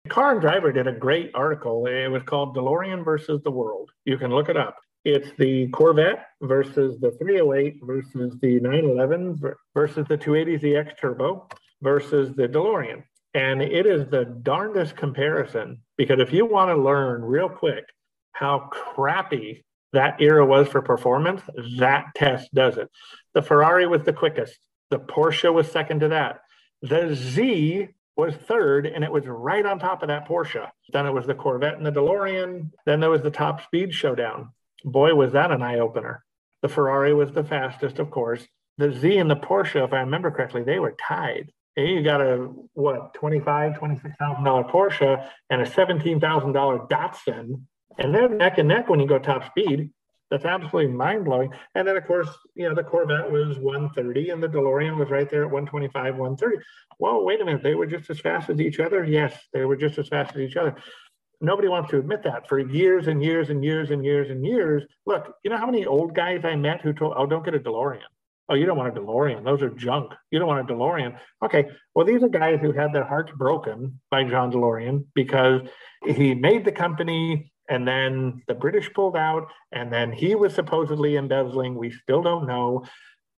Car 0.10 0.32
and 0.32 0.42
Driver 0.42 0.72
did 0.72 0.88
a 0.88 0.92
great 0.92 1.30
article. 1.36 1.86
It 1.86 2.08
was 2.08 2.24
called 2.24 2.56
DeLorean 2.56 3.06
versus 3.06 3.40
the 3.44 3.52
World. 3.52 3.92
You 4.04 4.18
can 4.18 4.32
look 4.32 4.50
it 4.50 4.58
up. 4.58 4.80
It's 5.06 5.30
the 5.38 5.68
Corvette 5.68 6.26
versus 6.42 7.00
the 7.00 7.12
308 7.20 7.82
versus 7.84 8.36
the 8.42 8.60
911 8.62 9.40
versus 9.76 10.08
the 10.10 10.18
280ZX 10.18 10.98
Turbo 11.00 11.48
versus 11.84 12.34
the 12.36 12.48
DeLorean. 12.48 13.04
And 13.36 13.62
it 13.62 13.86
is 13.86 14.10
the 14.10 14.26
darndest 14.42 14.96
comparison 14.96 15.84
because 16.00 16.20
if 16.20 16.34
you 16.34 16.48
want 16.48 16.70
to 16.70 16.82
learn 16.82 17.22
real 17.22 17.48
quick 17.48 17.86
how 18.32 18.70
crappy 18.72 19.64
that 19.94 20.22
era 20.22 20.46
was 20.46 20.68
for 20.68 20.82
performance, 20.82 21.42
that 21.78 22.06
test 22.16 22.54
does 22.54 22.78
it. 22.78 22.90
The 23.34 23.42
Ferrari 23.42 23.88
was 23.88 24.04
the 24.04 24.14
quickest, 24.14 24.58
the 24.90 25.00
Porsche 25.00 25.54
was 25.54 25.72
second 25.72 26.02
to 26.02 26.10
that. 26.10 26.40
The 26.82 27.16
Z 27.16 27.90
was 28.16 28.36
third, 28.36 28.86
and 28.86 29.04
it 29.04 29.12
was 29.12 29.26
right 29.26 29.66
on 29.66 29.80
top 29.80 30.02
of 30.02 30.10
that 30.10 30.28
Porsche. 30.28 30.70
Then 30.92 31.06
it 31.06 31.14
was 31.14 31.26
the 31.26 31.34
Corvette 31.34 31.78
and 31.78 31.86
the 31.86 31.92
DeLorean. 31.92 32.72
Then 32.86 33.00
there 33.00 33.10
was 33.10 33.22
the 33.22 33.32
top 33.32 33.64
speed 33.64 33.94
showdown. 33.94 34.50
Boy, 34.84 35.14
was 35.16 35.34
that 35.34 35.52
an 35.52 35.62
eye 35.62 35.80
opener. 35.80 36.24
The 36.62 36.70
Ferrari 36.70 37.14
was 37.14 37.32
the 37.32 37.44
fastest, 37.44 38.00
of 38.00 38.12
course. 38.12 38.46
The 38.78 38.92
Z 38.92 39.18
and 39.18 39.30
the 39.30 39.36
Porsche, 39.36 39.84
if 39.84 39.94
I 39.94 40.00
remember 40.00 40.32
correctly, 40.32 40.64
they 40.64 40.80
were 40.80 40.96
tied. 41.08 41.52
And 41.78 41.88
you 41.88 42.04
got 42.04 42.20
a 42.22 42.50
what 42.74 43.14
twenty-five, 43.14 43.78
twenty-six 43.78 44.16
thousand 44.20 44.44
dollar 44.44 44.64
Porsche 44.64 45.26
and 45.50 45.62
a 45.62 45.72
seventeen 45.72 46.20
thousand 46.20 46.52
dollar 46.52 46.80
Datsun, 46.80 47.62
and 47.98 48.14
they're 48.14 48.30
neck 48.30 48.58
and 48.58 48.68
neck 48.68 48.90
when 48.90 49.00
you 49.00 49.08
go 49.08 49.20
top 49.20 49.46
speed. 49.46 49.90
That's 50.30 50.46
absolutely 50.46 50.94
mind 50.94 51.26
blowing. 51.26 51.52
And 51.76 51.86
then, 51.86 51.98
of 51.98 52.06
course, 52.06 52.30
you 52.56 52.68
know, 52.68 52.74
the 52.74 52.84
Corvette 52.84 53.30
was 53.30 53.60
130 53.60 54.30
and 54.30 54.42
the 54.42 54.48
DeLorean 54.48 54.98
was 54.98 55.10
right 55.10 55.30
there 55.30 55.44
at 55.44 55.52
125, 55.52 56.16
130. 56.16 56.64
Whoa, 57.00 57.24
wait 57.24 57.42
a 57.42 57.46
minute. 57.46 57.64
They 57.64 57.76
were 57.76 57.86
just 57.86 58.10
as 58.10 58.22
fast 58.22 58.50
as 58.50 58.62
each 58.62 58.80
other? 58.80 59.04
Yes, 59.04 59.38
they 59.54 59.66
were 59.66 59.76
just 59.76 59.98
as 59.98 60.08
fast 60.08 60.34
as 60.36 60.42
each 60.42 60.56
other 60.56 60.76
nobody 61.42 61.68
wants 61.68 61.90
to 61.90 61.98
admit 61.98 62.24
that 62.24 62.48
for 62.48 62.60
years 62.60 63.08
and 63.08 63.22
years 63.24 63.50
and 63.50 63.64
years 63.64 63.90
and 63.90 64.06
years 64.06 64.30
and 64.30 64.46
years. 64.46 64.84
Look, 65.06 65.34
you 65.44 65.50
know 65.50 65.58
how 65.58 65.66
many 65.66 65.86
old 65.86 66.16
guys 66.16 66.42
I 66.46 66.56
met 66.56 66.82
who 66.82 66.94
told, 66.94 67.14
oh, 67.18 67.26
don't 67.26 67.44
get 67.44 67.56
a 67.56 67.60
DeLorean. 67.60 68.00
Oh, 68.48 68.56
you 68.56 68.66
don't 68.66 68.78
want 68.78 68.96
a 68.96 69.02
DeLorean. 69.02 69.44
Those 69.44 69.62
are 69.62 69.70
junk. 69.70 70.14
You 70.30 70.40
don't 70.40 70.48
want 70.48 70.70
a 70.70 70.74
DeLorean. 70.74 71.18
Okay. 71.44 71.66
Well, 71.96 72.06
these 72.06 72.22
are 72.22 72.30
guys 72.30 72.60
who 72.62 72.72
had 72.72 72.94
their 72.94 73.04
hearts 73.04 73.32
broken 73.38 74.00
by 74.10 74.24
John 74.26 74.52
DeLorean 74.52 75.06
because 75.16 75.62
he 76.06 76.36
made 76.36 76.66
the 76.66 76.72
company 76.72 77.51
and 77.72 77.88
then 77.88 78.44
the 78.50 78.54
British 78.54 78.92
pulled 78.94 79.16
out 79.16 79.48
and 79.72 79.92
then 79.92 80.12
he 80.12 80.36
was 80.36 80.54
supposedly 80.54 81.16
embezzling. 81.16 81.74
We 81.74 81.90
still 81.90 82.22
don't 82.22 82.46
know. 82.46 82.84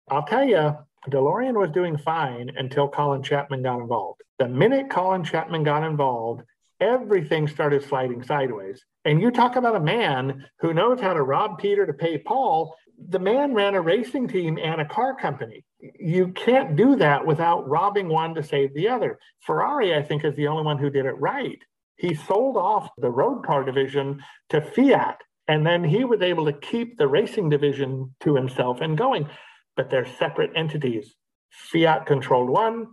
I'll 0.10 0.24
tell 0.24 0.46
you, 0.46 0.78
DeLorean 1.10 1.60
was 1.60 1.70
doing 1.72 1.98
fine 1.98 2.50
until 2.56 2.88
Colin 2.88 3.24
Chapman 3.24 3.62
got 3.62 3.82
involved. 3.82 4.22
The 4.40 4.48
minute 4.48 4.90
Colin 4.90 5.26
Chapman 5.26 5.64
got 5.64 5.84
involved, 5.84 6.44
everything 6.80 7.46
started 7.46 7.84
sliding 7.84 8.24
sideways. 8.24 8.82
And 9.04 9.22
you 9.22 9.32
talk 9.32 9.58
about 9.58 9.76
a 9.76 9.82
man 9.82 10.46
who 10.60 10.74
knows 10.74 11.02
how 11.02 11.14
to 11.14 11.24
rob 11.24 11.60
Peter 11.60 11.86
to 11.86 11.94
pay 11.94 12.18
Paul. 12.18 12.74
The 13.10 13.20
man 13.20 13.54
ran 13.54 13.76
a 13.76 13.82
racing 13.82 14.30
team 14.30 14.58
and 14.64 14.80
a 14.80 14.86
car 14.86 15.14
company. 15.14 15.66
You 16.00 16.30
can't 16.30 16.78
do 16.78 16.96
that 16.96 17.26
without 17.26 17.68
robbing 17.68 18.08
one 18.08 18.34
to 18.36 18.44
save 18.44 18.74
the 18.76 18.88
other. 18.88 19.20
Ferrari, 19.42 19.94
I 19.94 20.02
think, 20.02 20.24
is 20.24 20.36
the 20.36 20.48
only 20.48 20.64
one 20.64 20.78
who 20.78 20.90
did 20.90 21.06
it 21.06 21.20
right. 21.20 21.60
He 22.02 22.14
sold 22.16 22.58
off 22.58 22.90
the 22.98 23.10
road 23.10 23.46
car 23.46 23.64
division 23.64 24.22
to 24.50 24.62
Fiat, 24.62 25.22
and 25.48 25.66
then 25.66 25.84
he 25.84 26.04
was 26.04 26.22
able 26.22 26.46
to 26.46 26.54
keep 26.54 26.98
the 26.98 27.08
racing 27.08 27.50
division 27.50 28.16
to 28.22 28.36
himself 28.36 28.82
and 28.82 28.98
going. 28.98 29.30
But 29.78 29.90
they're 29.90 30.08
separate 30.18 30.52
entities. 30.56 31.16
Fiat 31.52 32.06
controlled 32.06 32.50
one, 32.50 32.88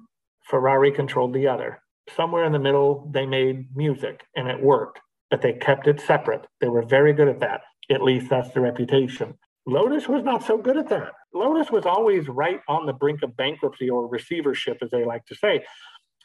Ferrari 0.45 0.93
controlled 0.93 1.35
the 1.35 1.49
other 1.49 1.81
somewhere 2.15 2.45
in 2.45 2.53
the 2.53 2.59
middle, 2.59 3.09
they 3.13 3.27
made 3.27 3.75
music 3.77 4.25
and 4.37 4.49
it 4.49 4.63
worked, 4.63 5.01
but 5.31 5.43
they 5.43 5.53
kept 5.53 5.87
it 5.87 6.01
separate. 6.01 6.47
They 6.61 6.69
were 6.69 6.83
very 6.83 7.13
good 7.13 7.29
at 7.29 7.41
that. 7.41 7.63
At 7.91 8.03
least 8.03 8.29
that's 8.29 8.51
the 8.53 8.61
reputation. 8.61 9.35
Lotus 9.67 10.09
was 10.09 10.23
not 10.25 10.45
so 10.45 10.57
good 10.59 10.77
at 10.77 10.89
that. 10.89 11.13
Lotus 11.35 11.71
was 11.71 11.85
always 11.85 12.29
right 12.29 12.61
on 12.69 12.87
the 12.87 12.93
brink 12.93 13.23
of 13.23 13.37
bankruptcy 13.37 13.91
or 13.91 14.09
receivership, 14.09 14.79
as 14.83 14.91
they 14.91 15.05
like 15.05 15.27
to 15.27 15.35
say. 15.35 15.65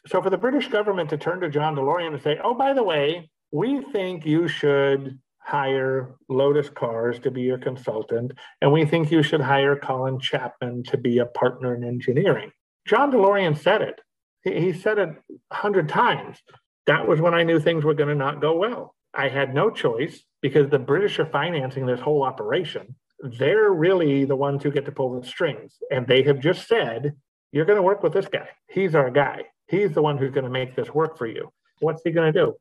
So 0.06 0.20
for 0.20 0.30
the 0.30 0.38
British 0.38 0.68
government 0.68 1.10
to 1.10 1.16
turn 1.16 1.40
to 1.40 1.48
John 1.48 1.76
DeLorean 1.76 2.12
and 2.12 2.22
say, 2.22 2.38
oh, 2.42 2.54
by 2.54 2.72
the 2.72 2.82
way, 2.82 3.30
we 3.52 3.80
think 3.80 4.26
you 4.26 4.48
should 4.48 5.18
hire 5.38 6.16
Lotus 6.28 6.68
Cars 6.70 7.18
to 7.20 7.30
be 7.30 7.42
your 7.42 7.58
consultant, 7.58 8.32
and 8.60 8.72
we 8.72 8.84
think 8.84 9.10
you 9.10 9.22
should 9.22 9.40
hire 9.42 9.76
Colin 9.76 10.18
Chapman 10.18 10.82
to 10.84 10.96
be 10.96 11.18
a 11.18 11.26
partner 11.26 11.74
in 11.74 11.84
engineering. 11.84 12.50
John 12.86 13.12
DeLorean 13.12 13.56
said 13.56 13.82
it. 13.82 14.00
He 14.42 14.72
said 14.72 14.98
it 14.98 15.10
a 15.50 15.54
hundred 15.54 15.88
times. 15.88 16.38
That 16.86 17.06
was 17.08 17.20
when 17.20 17.34
I 17.34 17.44
knew 17.44 17.58
things 17.58 17.84
were 17.84 17.94
going 17.94 18.10
to 18.10 18.14
not 18.14 18.40
go 18.40 18.56
well. 18.56 18.94
I 19.14 19.28
had 19.28 19.54
no 19.54 19.70
choice 19.70 20.22
because 20.42 20.68
the 20.68 20.78
British 20.78 21.18
are 21.18 21.26
financing 21.26 21.86
this 21.86 22.00
whole 22.00 22.22
operation. 22.22 22.94
They're 23.38 23.70
really 23.70 24.26
the 24.26 24.36
ones 24.36 24.62
who 24.62 24.70
get 24.70 24.84
to 24.84 24.92
pull 24.92 25.18
the 25.18 25.26
strings. 25.26 25.78
And 25.90 26.06
they 26.06 26.22
have 26.24 26.40
just 26.40 26.68
said, 26.68 27.14
you're 27.52 27.64
going 27.64 27.78
to 27.78 27.82
work 27.82 28.02
with 28.02 28.12
this 28.12 28.26
guy. 28.26 28.48
He's 28.68 28.94
our 28.94 29.10
guy. 29.10 29.44
He's 29.68 29.92
the 29.92 30.02
one 30.02 30.18
who's 30.18 30.32
going 30.32 30.44
to 30.44 30.50
make 30.50 30.76
this 30.76 30.92
work 30.92 31.16
for 31.16 31.26
you. 31.26 31.50
What's 31.80 32.02
he 32.02 32.10
going 32.10 32.32
to 32.32 32.38
do? 32.38 32.54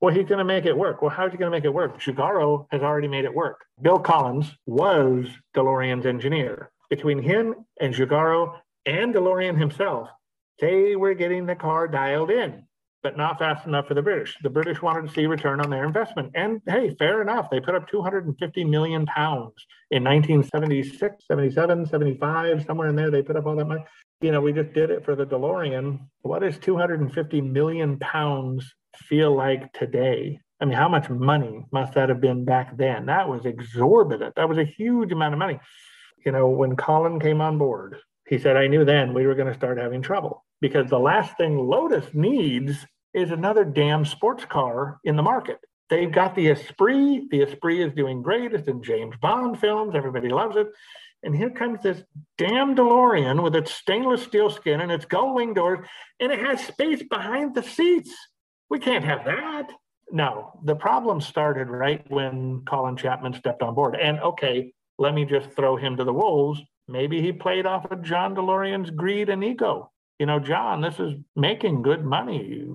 Well, 0.00 0.14
he's 0.14 0.26
going 0.26 0.38
to 0.38 0.44
make 0.44 0.64
it 0.64 0.76
work. 0.76 1.02
Well, 1.02 1.10
how's 1.10 1.30
he 1.30 1.36
going 1.36 1.50
to 1.50 1.56
make 1.56 1.64
it 1.64 1.74
work? 1.74 2.00
Giugiaro 2.00 2.66
has 2.70 2.80
already 2.82 3.08
made 3.08 3.26
it 3.26 3.34
work. 3.34 3.64
Bill 3.82 3.98
Collins 3.98 4.50
was 4.66 5.26
DeLorean's 5.54 6.06
engineer. 6.06 6.70
Between 6.88 7.22
him 7.22 7.54
and 7.80 7.94
Giugiaro 7.94 8.58
and 8.86 9.14
DeLorean 9.14 9.58
himself, 9.58 10.08
they 10.58 10.96
were 10.96 11.14
getting 11.14 11.44
the 11.44 11.54
car 11.54 11.86
dialed 11.86 12.30
in, 12.30 12.64
but 13.02 13.16
not 13.18 13.38
fast 13.38 13.66
enough 13.66 13.88
for 13.88 13.94
the 13.94 14.02
British. 14.02 14.36
The 14.42 14.50
British 14.50 14.80
wanted 14.80 15.08
to 15.08 15.14
see 15.14 15.26
return 15.26 15.60
on 15.60 15.68
their 15.68 15.84
investment. 15.84 16.32
And 16.34 16.62
hey, 16.66 16.94
fair 16.98 17.20
enough. 17.20 17.50
They 17.50 17.60
put 17.60 17.74
up 17.74 17.88
250 17.88 18.64
million 18.64 19.04
pounds 19.04 19.54
in 19.90 20.02
1976, 20.02 21.26
77, 21.26 21.86
75, 21.86 22.64
somewhere 22.64 22.88
in 22.88 22.96
there. 22.96 23.10
They 23.10 23.22
put 23.22 23.36
up 23.36 23.46
all 23.46 23.56
that 23.56 23.66
money. 23.66 23.84
You 24.20 24.32
know, 24.32 24.42
we 24.42 24.52
just 24.52 24.74
did 24.74 24.90
it 24.90 25.04
for 25.04 25.16
the 25.16 25.24
DeLorean. 25.24 25.98
What 26.20 26.42
does 26.42 26.58
250 26.58 27.40
million 27.40 27.98
pounds 27.98 28.74
feel 28.94 29.34
like 29.34 29.72
today? 29.72 30.40
I 30.60 30.66
mean, 30.66 30.76
how 30.76 30.90
much 30.90 31.08
money 31.08 31.64
must 31.72 31.94
that 31.94 32.10
have 32.10 32.20
been 32.20 32.44
back 32.44 32.76
then? 32.76 33.06
That 33.06 33.30
was 33.30 33.46
exorbitant. 33.46 34.34
That 34.36 34.48
was 34.48 34.58
a 34.58 34.64
huge 34.64 35.10
amount 35.10 35.32
of 35.32 35.38
money. 35.38 35.58
You 36.26 36.32
know, 36.32 36.50
when 36.50 36.76
Colin 36.76 37.18
came 37.18 37.40
on 37.40 37.56
board, 37.56 37.96
he 38.28 38.38
said, 38.38 38.58
I 38.58 38.66
knew 38.66 38.84
then 38.84 39.14
we 39.14 39.26
were 39.26 39.34
going 39.34 39.48
to 39.48 39.58
start 39.58 39.78
having 39.78 40.02
trouble 40.02 40.44
because 40.60 40.90
the 40.90 40.98
last 40.98 41.38
thing 41.38 41.56
Lotus 41.56 42.04
needs 42.12 42.86
is 43.14 43.30
another 43.30 43.64
damn 43.64 44.04
sports 44.04 44.44
car 44.44 45.00
in 45.02 45.16
the 45.16 45.22
market. 45.22 45.58
They've 45.88 46.12
got 46.12 46.36
the 46.36 46.50
Esprit. 46.50 47.30
The 47.30 47.42
Esprit 47.42 47.80
is 47.80 47.94
doing 47.94 48.22
great. 48.22 48.52
It's 48.52 48.68
in 48.68 48.82
James 48.82 49.16
Bond 49.20 49.58
films. 49.58 49.94
Everybody 49.96 50.28
loves 50.28 50.56
it. 50.56 50.68
And 51.22 51.36
here 51.36 51.50
comes 51.50 51.82
this 51.82 52.02
damn 52.38 52.74
DeLorean 52.74 53.42
with 53.42 53.54
its 53.54 53.72
stainless 53.72 54.22
steel 54.22 54.50
skin 54.50 54.80
and 54.80 54.90
its 54.90 55.04
gull 55.04 55.34
wing 55.34 55.54
doors, 55.54 55.86
and 56.18 56.32
it 56.32 56.38
has 56.38 56.64
space 56.64 57.02
behind 57.02 57.54
the 57.54 57.62
seats. 57.62 58.14
We 58.70 58.78
can't 58.78 59.04
have 59.04 59.24
that. 59.24 59.70
No, 60.10 60.58
the 60.64 60.74
problem 60.74 61.20
started 61.20 61.68
right 61.68 62.04
when 62.10 62.62
Colin 62.66 62.96
Chapman 62.96 63.34
stepped 63.34 63.62
on 63.62 63.74
board. 63.74 63.96
And 63.96 64.18
okay, 64.20 64.72
let 64.98 65.14
me 65.14 65.24
just 65.24 65.50
throw 65.52 65.76
him 65.76 65.96
to 65.96 66.04
the 66.04 66.12
wolves. 66.12 66.60
Maybe 66.88 67.20
he 67.20 67.32
played 67.32 67.66
off 67.66 67.90
of 67.90 68.02
John 68.02 68.34
DeLorean's 68.34 68.90
greed 68.90 69.28
and 69.28 69.44
ego 69.44 69.90
you 70.20 70.26
know, 70.26 70.38
John, 70.38 70.82
this 70.82 71.00
is 71.00 71.14
making 71.34 71.80
good 71.80 72.04
money. 72.04 72.66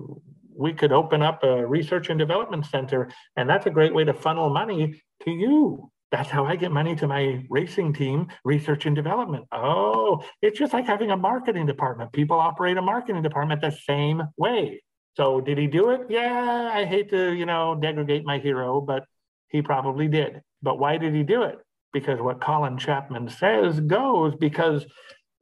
We 0.52 0.72
could 0.72 0.90
open 0.90 1.22
up 1.22 1.44
a 1.44 1.64
research 1.64 2.10
and 2.10 2.18
development 2.18 2.66
center, 2.66 3.08
and 3.36 3.48
that's 3.48 3.66
a 3.66 3.70
great 3.70 3.94
way 3.94 4.02
to 4.02 4.12
funnel 4.12 4.50
money 4.50 5.00
to 5.22 5.30
you. 5.30 5.92
That's 6.12 6.30
how 6.30 6.44
I 6.44 6.56
get 6.56 6.70
money 6.70 6.94
to 6.96 7.08
my 7.08 7.44
racing 7.50 7.92
team, 7.92 8.28
research 8.44 8.86
and 8.86 8.94
development. 8.94 9.46
Oh, 9.50 10.22
it's 10.40 10.58
just 10.58 10.72
like 10.72 10.86
having 10.86 11.10
a 11.10 11.16
marketing 11.16 11.66
department. 11.66 12.12
People 12.12 12.38
operate 12.38 12.76
a 12.76 12.82
marketing 12.82 13.22
department 13.22 13.60
the 13.60 13.76
same 13.86 14.22
way. 14.36 14.82
So 15.16 15.40
did 15.40 15.58
he 15.58 15.66
do 15.66 15.90
it? 15.90 16.02
Yeah, 16.08 16.70
I 16.72 16.84
hate 16.84 17.10
to, 17.10 17.32
you 17.32 17.46
know, 17.46 17.74
degrade 17.74 18.24
my 18.24 18.38
hero, 18.38 18.80
but 18.80 19.04
he 19.48 19.62
probably 19.62 20.08
did. 20.08 20.42
But 20.62 20.78
why 20.78 20.98
did 20.98 21.14
he 21.14 21.22
do 21.22 21.42
it? 21.42 21.58
Because 21.92 22.20
what 22.20 22.40
Colin 22.40 22.78
Chapman 22.78 23.28
says 23.28 23.80
goes 23.80 24.34
because 24.36 24.84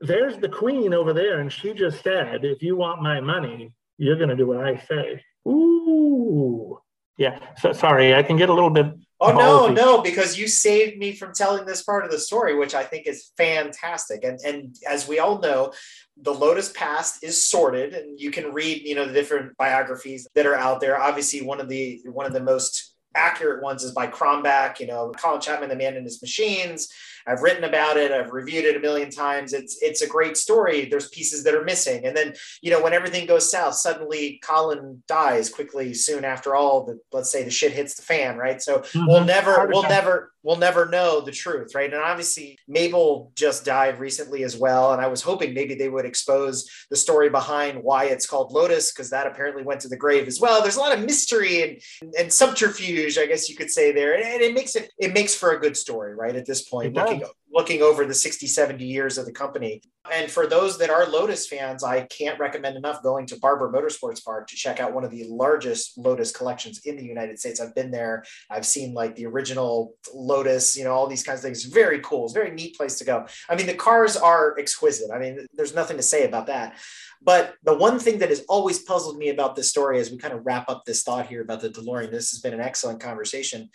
there's 0.01 0.39
the 0.39 0.49
queen 0.49 0.95
over 0.95 1.12
there, 1.12 1.41
and 1.41 1.53
she 1.53 1.73
just 1.73 2.03
said, 2.03 2.45
if 2.45 2.62
you 2.62 2.77
want 2.77 3.03
my 3.03 3.21
money, 3.21 3.73
you're 3.99 4.17
going 4.17 4.29
to 4.29 4.37
do 4.37 4.47
what 4.47 4.65
I 4.65 4.77
say. 4.77 5.23
Ooh. 5.49 6.79
Yeah. 7.17 7.39
So 7.59 7.73
sorry, 7.73 8.15
I 8.15 8.23
can 8.23 8.37
get 8.37 8.49
a 8.49 8.55
little 8.55 8.71
bit. 8.71 8.87
Oh, 9.25 9.33
no, 9.33 9.64
oh, 9.64 9.72
no, 9.72 10.03
because 10.03 10.39
you 10.39 10.49
saved 10.49 10.99
me 10.99 11.12
from 11.12 11.33
telling 11.33 11.64
this 11.64 11.83
part 11.83 12.05
of 12.05 12.11
the 12.11 12.18
story, 12.18 12.57
which 12.57 12.75
I 12.75 12.85
think 12.85 13.07
is 13.07 13.31
fantastic. 13.37 14.25
And, 14.25 14.39
and 14.45 14.77
as 14.89 15.09
we 15.09 15.18
all 15.18 15.39
know, 15.39 15.72
the 16.20 16.35
Lotus 16.35 16.72
past 16.72 17.25
is 17.25 17.49
sorted, 17.49 17.95
and 17.95 18.20
you 18.20 18.31
can 18.31 18.53
read, 18.53 18.83
you 18.83 18.95
know, 18.95 19.07
the 19.07 19.12
different 19.12 19.57
biographies 19.57 20.29
that 20.35 20.47
are 20.47 20.55
out 20.55 20.81
there. 20.81 21.01
Obviously, 21.01 21.43
one 21.43 21.61
of 21.61 21.68
the 21.68 22.01
one 22.05 22.27
of 22.27 22.33
the 22.33 22.43
most 22.43 22.95
accurate 23.14 23.62
ones 23.62 23.83
is 23.83 23.93
by 23.93 24.07
Crombac, 24.07 24.81
you 24.81 24.87
know, 24.87 25.12
Colin 25.16 25.41
Chapman, 25.41 25.68
the 25.68 25.77
man 25.77 25.97
and 25.97 26.05
his 26.05 26.20
machines. 26.20 26.89
I've 27.27 27.43
written 27.43 27.64
about 27.64 27.97
it. 27.97 28.12
I've 28.12 28.33
reviewed 28.33 28.64
it 28.64 28.77
a 28.77 28.81
million 28.81 29.11
times. 29.11 29.53
It's 29.53 29.79
it's 29.83 30.03
a 30.03 30.09
great 30.09 30.37
story. 30.37 30.85
There's 30.85 31.09
pieces 31.09 31.45
that 31.45 31.55
are 31.55 31.64
missing, 31.64 32.07
and 32.07 32.16
then 32.16 32.35
you 32.62 32.70
know 32.70 32.83
when 32.83 32.93
everything 32.93 33.27
goes 33.27 33.51
south, 33.51 33.75
suddenly 33.75 34.41
Colin 34.43 35.03
dies 35.09 35.49
quickly 35.49 35.95
soon 35.95 36.25
after 36.25 36.55
all. 36.55 36.85
The 36.85 37.01
let's 37.12 37.31
say 37.31 37.43
the 37.43 37.51
shit 37.51 37.72
hits 37.72 37.95
the 37.95 38.03
fan, 38.03 38.37
right? 38.37 38.61
So 38.61 38.79
mm-hmm. 38.79 39.07
we'll 39.07 39.25
never 39.25 39.68
we'll 39.68 39.83
never 39.83 40.33
we'll 40.43 40.57
never 40.57 40.87
know 40.87 41.20
the 41.20 41.33
truth, 41.33 41.75
right? 41.75 41.93
And 41.93 42.03
obviously 42.03 42.59
Mabel 42.68 43.33
just 43.35 43.64
died 43.64 43.99
recently 43.99 44.45
as 44.45 44.57
well, 44.57 44.93
and 44.93 45.01
I 45.01 45.07
was 45.07 45.22
hoping 45.22 45.55
maybe 45.55 45.75
they 45.75 45.89
would 45.89 46.05
expose 46.05 46.68
the 46.91 46.97
story 46.97 47.31
behind 47.31 47.83
why 47.83 48.05
it's 48.05 48.27
called 48.27 48.53
Lotus 48.53 48.93
because 48.93 49.11
that 49.11 49.27
apparently 49.27 49.62
went 49.62 49.81
to 49.81 49.89
the 49.89 49.97
grave 49.97 50.29
as 50.29 50.41
well. 50.41 50.61
There's 50.62 50.77
a 50.77 50.81
lot 50.81 50.97
of 50.97 51.05
mystery 51.05 51.62
and 51.62 52.12
and 52.18 52.33
subterfuge, 52.33 53.18
I 53.18 53.27
guess 53.27 53.49
you 53.49 53.57
could 53.57 53.70
say 53.70 53.93
there, 53.93 54.14
and, 54.14 54.43
it 54.45 54.53
makes 54.53 54.77
it 54.77 54.93
it 54.99 55.14
makes 55.14 55.35
for 55.35 55.53
a 55.53 55.61
good 55.61 55.77
story, 55.77 56.14
right? 56.14 56.37
At 56.37 56.45
this 56.45 56.68
point, 56.68 56.95
looking 57.19 57.35
looking 57.55 57.83
over 57.83 58.05
the 58.05 58.12
60, 58.12 58.49
70 58.49 58.85
years 58.85 59.17
of 59.17 59.27
the 59.27 59.33
company. 59.33 59.81
And 60.12 60.31
for 60.31 60.47
those 60.47 60.77
that 60.79 60.91
are 60.91 61.07
Lotus 61.07 61.47
fans, 61.47 61.85
I 61.85 62.03
can't 62.03 62.39
recommend 62.39 62.77
enough 62.77 63.03
going 63.03 63.27
to 63.27 63.39
Barber 63.39 63.71
Motorsports 63.71 64.23
Park 64.23 64.49
to 64.49 64.57
check 64.57 64.81
out 64.81 64.93
one 64.93 65.05
of 65.05 65.12
the 65.12 65.25
largest 65.29 65.97
Lotus 65.97 66.33
collections 66.33 66.81
in 66.85 66.97
the 66.97 67.05
United 67.05 67.39
States. 67.39 67.61
I've 67.61 67.75
been 67.75 67.93
there. 67.93 68.25
I've 68.51 68.67
seen 68.67 68.93
like 68.93 69.15
the 69.15 69.27
original 69.27 69.95
Lotus, 70.12 70.77
you 70.77 70.85
know, 70.85 70.93
all 70.93 71.07
these 71.07 71.23
kinds 71.23 71.39
of 71.39 71.45
things. 71.45 71.65
Very 71.65 72.01
cool. 72.01 72.25
It's 72.25 72.35
a 72.35 72.39
very 72.39 72.51
neat 72.51 72.77
place 72.77 72.99
to 72.99 73.05
go. 73.05 73.25
I 73.49 73.55
mean, 73.55 73.67
the 73.67 73.75
cars 73.75 74.17
are 74.17 74.59
exquisite. 74.59 75.11
I 75.15 75.19
mean, 75.19 75.47
there's 75.55 75.75
nothing 75.75 75.97
to 75.97 76.03
say 76.03 76.27
about 76.27 76.49
that. 76.49 76.77
But 77.23 77.55
the 77.62 77.75
one 77.75 77.99
thing 77.99 78.19
that 78.19 78.29
has 78.29 78.45
always 78.49 78.81
puzzled 78.81 79.17
me 79.17 79.31
about 79.31 79.57
this 79.57 79.71
story 79.71 80.01
as 80.01 80.11
we 80.11 80.19
kind 80.19 80.35
of 80.35 80.45
wrap 80.45 80.69
up 80.69 80.85
this 80.85 81.03
thought 81.03 81.29
here 81.29 81.41
about 81.41 81.61
the 81.61 81.71
DeLorean, 81.71 82.11
this 82.11 82.31
has 82.33 82.41
been 82.41 82.53
an 82.53 82.61
excellent 82.61 83.01
conversation, 83.01 83.71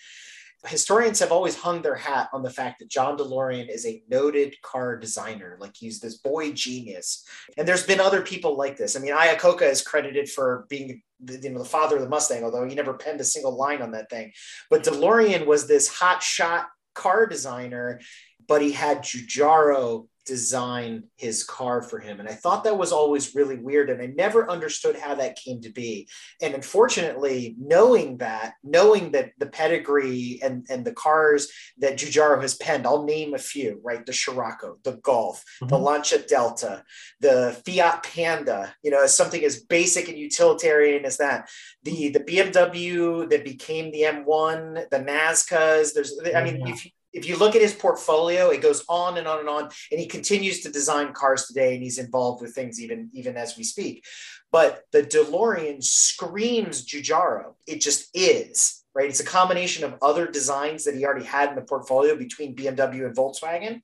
historians 0.65 1.19
have 1.19 1.31
always 1.31 1.55
hung 1.55 1.81
their 1.81 1.95
hat 1.95 2.29
on 2.33 2.43
the 2.43 2.49
fact 2.49 2.79
that 2.79 2.89
John 2.89 3.17
DeLorean 3.17 3.69
is 3.69 3.85
a 3.85 4.03
noted 4.09 4.55
car 4.61 4.97
designer. 4.97 5.57
Like 5.59 5.75
he's 5.75 5.99
this 5.99 6.17
boy 6.17 6.51
genius. 6.51 7.25
And 7.57 7.67
there's 7.67 7.85
been 7.85 8.01
other 8.01 8.21
people 8.21 8.57
like 8.57 8.75
this. 8.75 8.97
I 8.97 8.99
mean, 8.99 9.13
Iacocca 9.13 9.69
is 9.69 9.81
credited 9.81 10.29
for 10.29 10.65
being 10.69 11.01
the, 11.21 11.39
you 11.39 11.51
know, 11.51 11.59
the 11.59 11.65
father 11.65 11.95
of 11.95 12.01
the 12.01 12.09
Mustang, 12.09 12.43
although 12.43 12.67
he 12.67 12.75
never 12.75 12.93
penned 12.93 13.21
a 13.21 13.25
single 13.25 13.55
line 13.55 13.81
on 13.81 13.91
that 13.91 14.09
thing. 14.09 14.33
But 14.69 14.83
DeLorean 14.83 15.45
was 15.45 15.67
this 15.67 15.87
hot 15.87 16.21
shot 16.21 16.67
car 16.93 17.25
designer, 17.25 18.01
but 18.45 18.61
he 18.61 18.73
had 18.73 19.03
Giugiaro 19.03 20.08
design 20.25 21.03
his 21.15 21.43
car 21.43 21.81
for 21.81 21.99
him. 21.99 22.19
And 22.19 22.29
I 22.29 22.33
thought 22.33 22.63
that 22.63 22.77
was 22.77 22.91
always 22.91 23.35
really 23.35 23.57
weird. 23.57 23.89
And 23.89 24.01
I 24.01 24.07
never 24.07 24.49
understood 24.49 24.95
how 24.95 25.15
that 25.15 25.35
came 25.35 25.61
to 25.61 25.71
be. 25.71 26.07
And 26.41 26.53
unfortunately, 26.53 27.55
knowing 27.59 28.17
that, 28.17 28.53
knowing 28.63 29.11
that 29.13 29.31
the 29.39 29.47
pedigree 29.47 30.39
and, 30.43 30.65
and 30.69 30.85
the 30.85 30.93
cars 30.93 31.51
that 31.79 31.97
Giugiaro 31.97 32.41
has 32.41 32.55
penned, 32.55 32.85
I'll 32.85 33.05
name 33.05 33.33
a 33.33 33.39
few, 33.39 33.79
right? 33.83 34.05
The 34.05 34.13
Scirocco, 34.13 34.77
the 34.83 34.97
Golf, 34.97 35.43
mm-hmm. 35.61 35.67
the 35.67 35.79
Lancia 35.79 36.19
Delta, 36.19 36.83
the 37.19 37.59
Fiat 37.65 38.03
Panda, 38.03 38.73
you 38.83 38.91
know, 38.91 39.03
as 39.03 39.15
something 39.15 39.43
as 39.43 39.61
basic 39.61 40.09
and 40.09 40.17
utilitarian 40.17 41.05
as 41.05 41.17
that. 41.17 41.49
The 41.83 42.09
the 42.09 42.19
BMW 42.19 43.29
that 43.29 43.43
became 43.43 43.91
the 43.91 44.01
M1, 44.01 44.89
the 44.89 44.99
Nazcas, 44.99 45.93
there's 45.93 46.19
I 46.35 46.43
mean, 46.43 46.61
yeah. 46.65 46.73
if 46.73 46.85
you 46.85 46.91
if 47.13 47.27
you 47.27 47.37
look 47.37 47.55
at 47.55 47.61
his 47.61 47.73
portfolio, 47.73 48.49
it 48.49 48.61
goes 48.61 48.83
on 48.87 49.17
and 49.17 49.27
on 49.27 49.39
and 49.39 49.49
on, 49.49 49.69
and 49.91 49.99
he 49.99 50.05
continues 50.05 50.61
to 50.61 50.71
design 50.71 51.13
cars 51.13 51.45
today, 51.45 51.73
and 51.73 51.83
he's 51.83 51.97
involved 51.97 52.41
with 52.41 52.53
things 52.53 52.81
even 52.81 53.09
even 53.13 53.37
as 53.37 53.57
we 53.57 53.63
speak. 53.63 54.05
But 54.51 54.83
the 54.91 55.03
DeLorean 55.03 55.83
screams 55.83 56.85
Giugiaro. 56.85 57.53
It 57.67 57.81
just 57.81 58.09
is 58.13 58.83
right. 58.93 59.09
It's 59.09 59.19
a 59.19 59.25
combination 59.25 59.83
of 59.83 59.95
other 60.01 60.27
designs 60.27 60.83
that 60.85 60.95
he 60.95 61.05
already 61.05 61.25
had 61.25 61.49
in 61.49 61.55
the 61.55 61.61
portfolio 61.61 62.15
between 62.15 62.55
BMW 62.55 63.05
and 63.05 63.15
Volkswagen. 63.15 63.81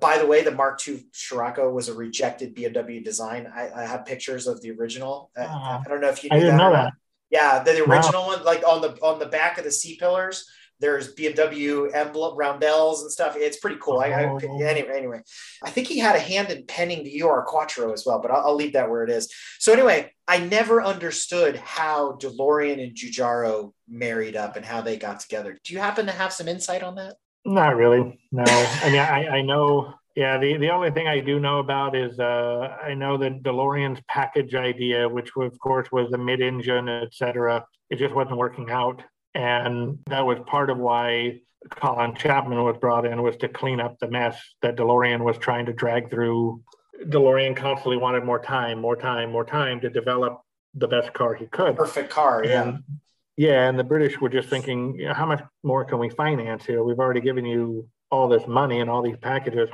By 0.00 0.18
the 0.18 0.26
way, 0.26 0.42
the 0.42 0.52
Mark 0.52 0.80
II 0.86 1.06
Scirocco 1.12 1.70
was 1.70 1.88
a 1.88 1.94
rejected 1.94 2.54
BMW 2.54 3.04
design. 3.04 3.50
I, 3.52 3.70
I 3.74 3.84
have 3.84 4.04
pictures 4.04 4.46
of 4.46 4.60
the 4.60 4.72
original. 4.72 5.30
Uh, 5.36 5.44
I 5.44 5.88
don't 5.88 6.00
know 6.00 6.08
if 6.08 6.22
you. 6.22 6.30
I 6.32 6.38
didn't 6.38 6.56
that 6.56 6.62
know 6.62 6.72
that. 6.72 6.92
Yeah, 7.30 7.62
the, 7.62 7.72
the 7.72 7.84
original 7.84 8.22
wow. 8.22 8.36
one, 8.36 8.44
like 8.44 8.62
on 8.66 8.80
the 8.80 8.90
on 9.02 9.18
the 9.18 9.26
back 9.26 9.58
of 9.58 9.64
the 9.64 9.72
C 9.72 9.96
pillars 9.96 10.48
there's 10.80 11.14
BMW 11.14 11.92
emblem 11.94 12.36
roundels 12.36 13.02
and 13.02 13.10
stuff. 13.10 13.34
It's 13.36 13.58
pretty 13.58 13.78
cool. 13.80 13.98
I, 13.98 14.08
I, 14.08 14.24
oh. 14.24 14.38
anyway, 14.38 14.92
anyway, 14.96 15.20
I 15.62 15.70
think 15.70 15.86
he 15.86 15.98
had 15.98 16.16
a 16.16 16.20
hand 16.20 16.50
in 16.50 16.66
penning 16.66 17.04
the 17.04 17.22
UR 17.22 17.44
Quattro 17.46 17.92
as 17.92 18.04
well, 18.04 18.20
but 18.20 18.30
I'll, 18.30 18.48
I'll, 18.48 18.56
leave 18.56 18.74
that 18.74 18.90
where 18.90 19.04
it 19.04 19.10
is. 19.10 19.32
So 19.58 19.72
anyway, 19.72 20.12
I 20.28 20.38
never 20.38 20.82
understood 20.82 21.56
how 21.56 22.12
DeLorean 22.20 22.82
and 22.82 22.94
Giugiaro 22.94 23.72
married 23.88 24.36
up 24.36 24.56
and 24.56 24.64
how 24.64 24.80
they 24.80 24.96
got 24.96 25.20
together. 25.20 25.58
Do 25.64 25.74
you 25.74 25.78
happen 25.78 26.06
to 26.06 26.12
have 26.12 26.32
some 26.32 26.48
insight 26.48 26.82
on 26.82 26.96
that? 26.96 27.16
Not 27.44 27.76
really. 27.76 28.18
No. 28.32 28.44
I 28.46 28.90
mean, 28.90 28.98
I, 28.98 29.28
I 29.38 29.42
know. 29.42 29.94
Yeah, 30.16 30.38
the, 30.38 30.56
the 30.56 30.70
only 30.70 30.90
thing 30.90 31.06
I 31.06 31.20
do 31.20 31.38
know 31.38 31.58
about 31.58 31.94
is 31.94 32.18
uh, 32.18 32.76
I 32.82 32.94
know 32.94 33.18
that 33.18 33.42
DeLorean's 33.42 34.00
package 34.08 34.54
idea, 34.54 35.06
which 35.06 35.30
of 35.36 35.58
course 35.58 35.92
was 35.92 36.10
the 36.10 36.16
mid-engine, 36.16 36.88
et 36.88 37.12
cetera, 37.12 37.66
it 37.90 37.96
just 37.96 38.14
wasn't 38.14 38.38
working 38.38 38.70
out. 38.70 39.02
And 39.36 39.98
that 40.06 40.24
was 40.24 40.38
part 40.46 40.70
of 40.70 40.78
why 40.78 41.40
Colin 41.68 42.14
Chapman 42.14 42.64
was 42.64 42.78
brought 42.78 43.04
in 43.04 43.22
was 43.22 43.36
to 43.38 43.48
clean 43.48 43.80
up 43.80 43.98
the 43.98 44.08
mess 44.08 44.40
that 44.62 44.76
DeLorean 44.76 45.22
was 45.22 45.36
trying 45.36 45.66
to 45.66 45.74
drag 45.74 46.10
through. 46.10 46.62
DeLorean 47.04 47.54
constantly 47.54 47.98
wanted 47.98 48.24
more 48.24 48.38
time, 48.38 48.80
more 48.80 48.96
time, 48.96 49.30
more 49.30 49.44
time 49.44 49.78
to 49.80 49.90
develop 49.90 50.40
the 50.74 50.88
best 50.88 51.12
car 51.12 51.34
he 51.34 51.44
could. 51.46 51.76
Perfect 51.76 52.08
car, 52.08 52.44
yeah. 52.46 52.62
And, 52.62 52.82
yeah, 53.36 53.68
and 53.68 53.78
the 53.78 53.84
British 53.84 54.18
were 54.18 54.30
just 54.30 54.48
thinking, 54.48 54.94
you 54.98 55.08
know, 55.08 55.12
how 55.12 55.26
much 55.26 55.42
more 55.62 55.84
can 55.84 55.98
we 55.98 56.08
finance 56.08 56.64
here? 56.64 56.82
We've 56.82 56.98
already 56.98 57.20
given 57.20 57.44
you 57.44 57.90
all 58.10 58.28
this 58.28 58.46
money 58.46 58.80
and 58.80 58.88
all 58.88 59.02
these 59.02 59.18
packages. 59.20 59.68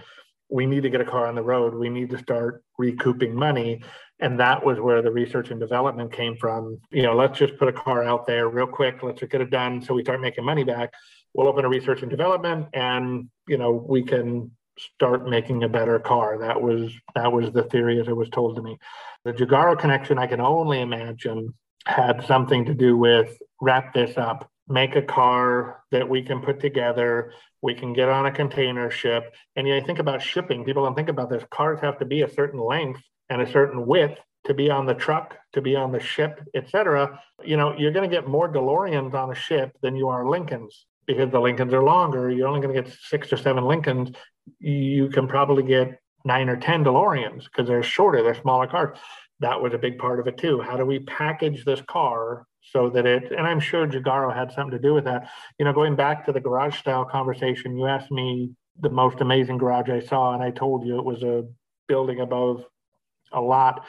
We 0.48 0.66
need 0.66 0.82
to 0.82 0.90
get 0.90 1.00
a 1.00 1.04
car 1.04 1.28
on 1.28 1.36
the 1.36 1.42
road. 1.42 1.72
We 1.72 1.88
need 1.88 2.10
to 2.10 2.18
start 2.18 2.64
recouping 2.78 3.32
money 3.32 3.84
and 4.23 4.39
that 4.39 4.64
was 4.64 4.79
where 4.79 5.03
the 5.03 5.11
research 5.11 5.51
and 5.51 5.61
development 5.61 6.12
came 6.12 6.37
from. 6.37 6.79
You 6.91 7.03
know 7.03 7.14
let's 7.14 7.39
just 7.39 7.59
put 7.59 7.68
a 7.68 7.73
car 7.73 8.05
out 8.05 8.27
there 8.27 8.49
real 8.49 8.66
quick. 8.66 9.03
Let's 9.03 9.20
just 9.20 9.33
get 9.33 9.41
it 9.41 9.51
done. 9.51 9.83
So 9.83 9.93
we 9.95 10.03
start 10.03 10.20
making 10.20 10.45
money 10.45 10.64
back. 10.64 10.93
We'll 11.35 11.49
open 11.49 11.64
a 11.64 11.68
research 11.68 12.03
and 12.03 12.11
development 12.11 12.68
and 12.73 13.29
you 13.49 13.59
know 13.59 13.73
we 13.73 14.03
can 14.03 14.53
start 14.79 15.29
making 15.29 15.64
a 15.64 15.68
better 15.68 15.99
car. 15.99 16.39
That 16.39 16.62
was 16.62 16.93
that 17.14 17.33
was 17.33 17.53
the 17.53 17.64
theory 17.64 18.01
as 18.01 18.09
it 18.09 18.16
was 18.16 18.31
told 18.31 18.57
to 18.57 18.62
me. 18.62 18.79
The 19.25 19.33
Giugiaro 19.33 19.79
connection 19.79 20.18
i 20.18 20.27
can 20.27 20.41
only 20.41 20.81
imagine 20.81 21.53
had 21.85 22.25
something 22.27 22.64
to 22.66 22.75
do 22.75 22.97
with 22.97 23.37
wrap 23.61 23.93
this 23.93 24.16
up 24.16 24.49
make 24.68 24.95
a 24.95 25.03
car 25.03 25.83
that 25.91 26.09
we 26.09 26.23
can 26.23 26.41
put 26.41 26.61
together. 26.61 27.33
We 27.61 27.75
can 27.75 27.93
get 27.93 28.09
on 28.09 28.27
a 28.27 28.33
container 28.33 28.91
ship. 28.91 29.35
And 29.57 29.66
you 29.66 29.79
know, 29.79 29.85
think 29.85 29.99
about 29.99 30.23
shipping 30.23 30.64
people 30.64 30.85
don't 30.85 30.95
think 30.95 31.09
about 31.09 31.29
this. 31.29 31.45
Cars 31.51 31.81
have 31.81 31.99
to 31.99 32.05
be 32.05 32.23
a 32.23 32.31
certain 32.31 32.61
length 32.61 33.03
and 33.33 33.43
a 33.43 33.51
certain 33.51 33.87
width 33.87 34.18
to 34.45 34.55
be 34.55 34.70
on 34.70 34.87
the 34.87 34.95
truck, 34.95 35.37
to 35.55 35.62
be 35.62 35.74
on 35.74 35.93
the 35.93 36.01
ship, 36.01 36.41
etc. 36.55 37.20
You 37.45 37.57
know, 37.57 37.74
you're 37.78 37.93
going 37.93 38.09
to 38.09 38.14
get 38.14 38.28
more 38.28 38.53
DeLoreans 38.53 39.14
on 39.14 39.30
a 39.30 39.35
ship 39.35 39.76
than 39.83 39.97
you 39.97 40.09
are 40.09 40.28
Lincolns 40.28 40.87
because 41.07 41.30
the 41.30 41.41
Lincolns 41.41 41.72
are 41.72 41.83
longer. 41.83 42.30
You're 42.30 42.49
only 42.49 42.61
going 42.61 42.74
to 42.74 42.83
get 42.83 42.93
six 43.03 43.33
or 43.33 43.37
seven 43.37 43.64
Lincolns. 43.64 44.11
You 44.59 45.09
can 45.09 45.26
probably 45.26 45.62
get 45.62 45.99
nine 46.24 46.49
or 46.49 46.57
10 46.57 46.85
DeLoreans 46.85 47.45
because 47.45 47.68
they're 47.68 47.83
shorter, 47.83 48.22
they're 48.22 48.41
smaller 48.41 48.66
cars. 48.66 48.99
That 49.41 49.61
was 49.61 49.72
a 49.72 49.78
big 49.78 49.99
part 49.99 50.20
of 50.20 50.26
it 50.26 50.37
too. 50.37 50.61
How 50.61 50.76
do 50.76 50.85
we 50.85 51.01
package 51.01 51.64
this 51.64 51.80
car 51.89 52.47
so 52.61 52.91
that 52.91 53.07
it, 53.07 53.33
and 53.33 53.47
I'm 53.47 53.61
sure 53.61 53.87
Giugiaro 53.87 54.35
had 54.35 54.53
something 54.53 54.78
to 54.78 54.78
do 54.78 54.95
with 54.95 55.05
that. 55.05 55.28
You 55.59 55.64
know, 55.64 55.72
going 55.72 55.97
back 55.97 56.26
to 56.26 56.33
the 56.33 56.41
garage 56.41 56.78
style 56.78 57.05
conversation, 57.05 57.76
you 57.76 57.87
asked 57.87 58.11
me 58.11 58.53
the 58.80 58.91
most 58.91 59.20
amazing 59.20 59.59
garage 59.59 59.91
I 59.91 60.01
saw, 60.01 60.33
and 60.33 60.43
I 60.43 60.51
told 60.51 60.87
you 60.87 60.99
it 60.99 61.05
was 61.05 61.22
a 61.22 61.45
building 61.89 62.20
above 62.20 62.64
a 63.33 63.41
lot. 63.41 63.85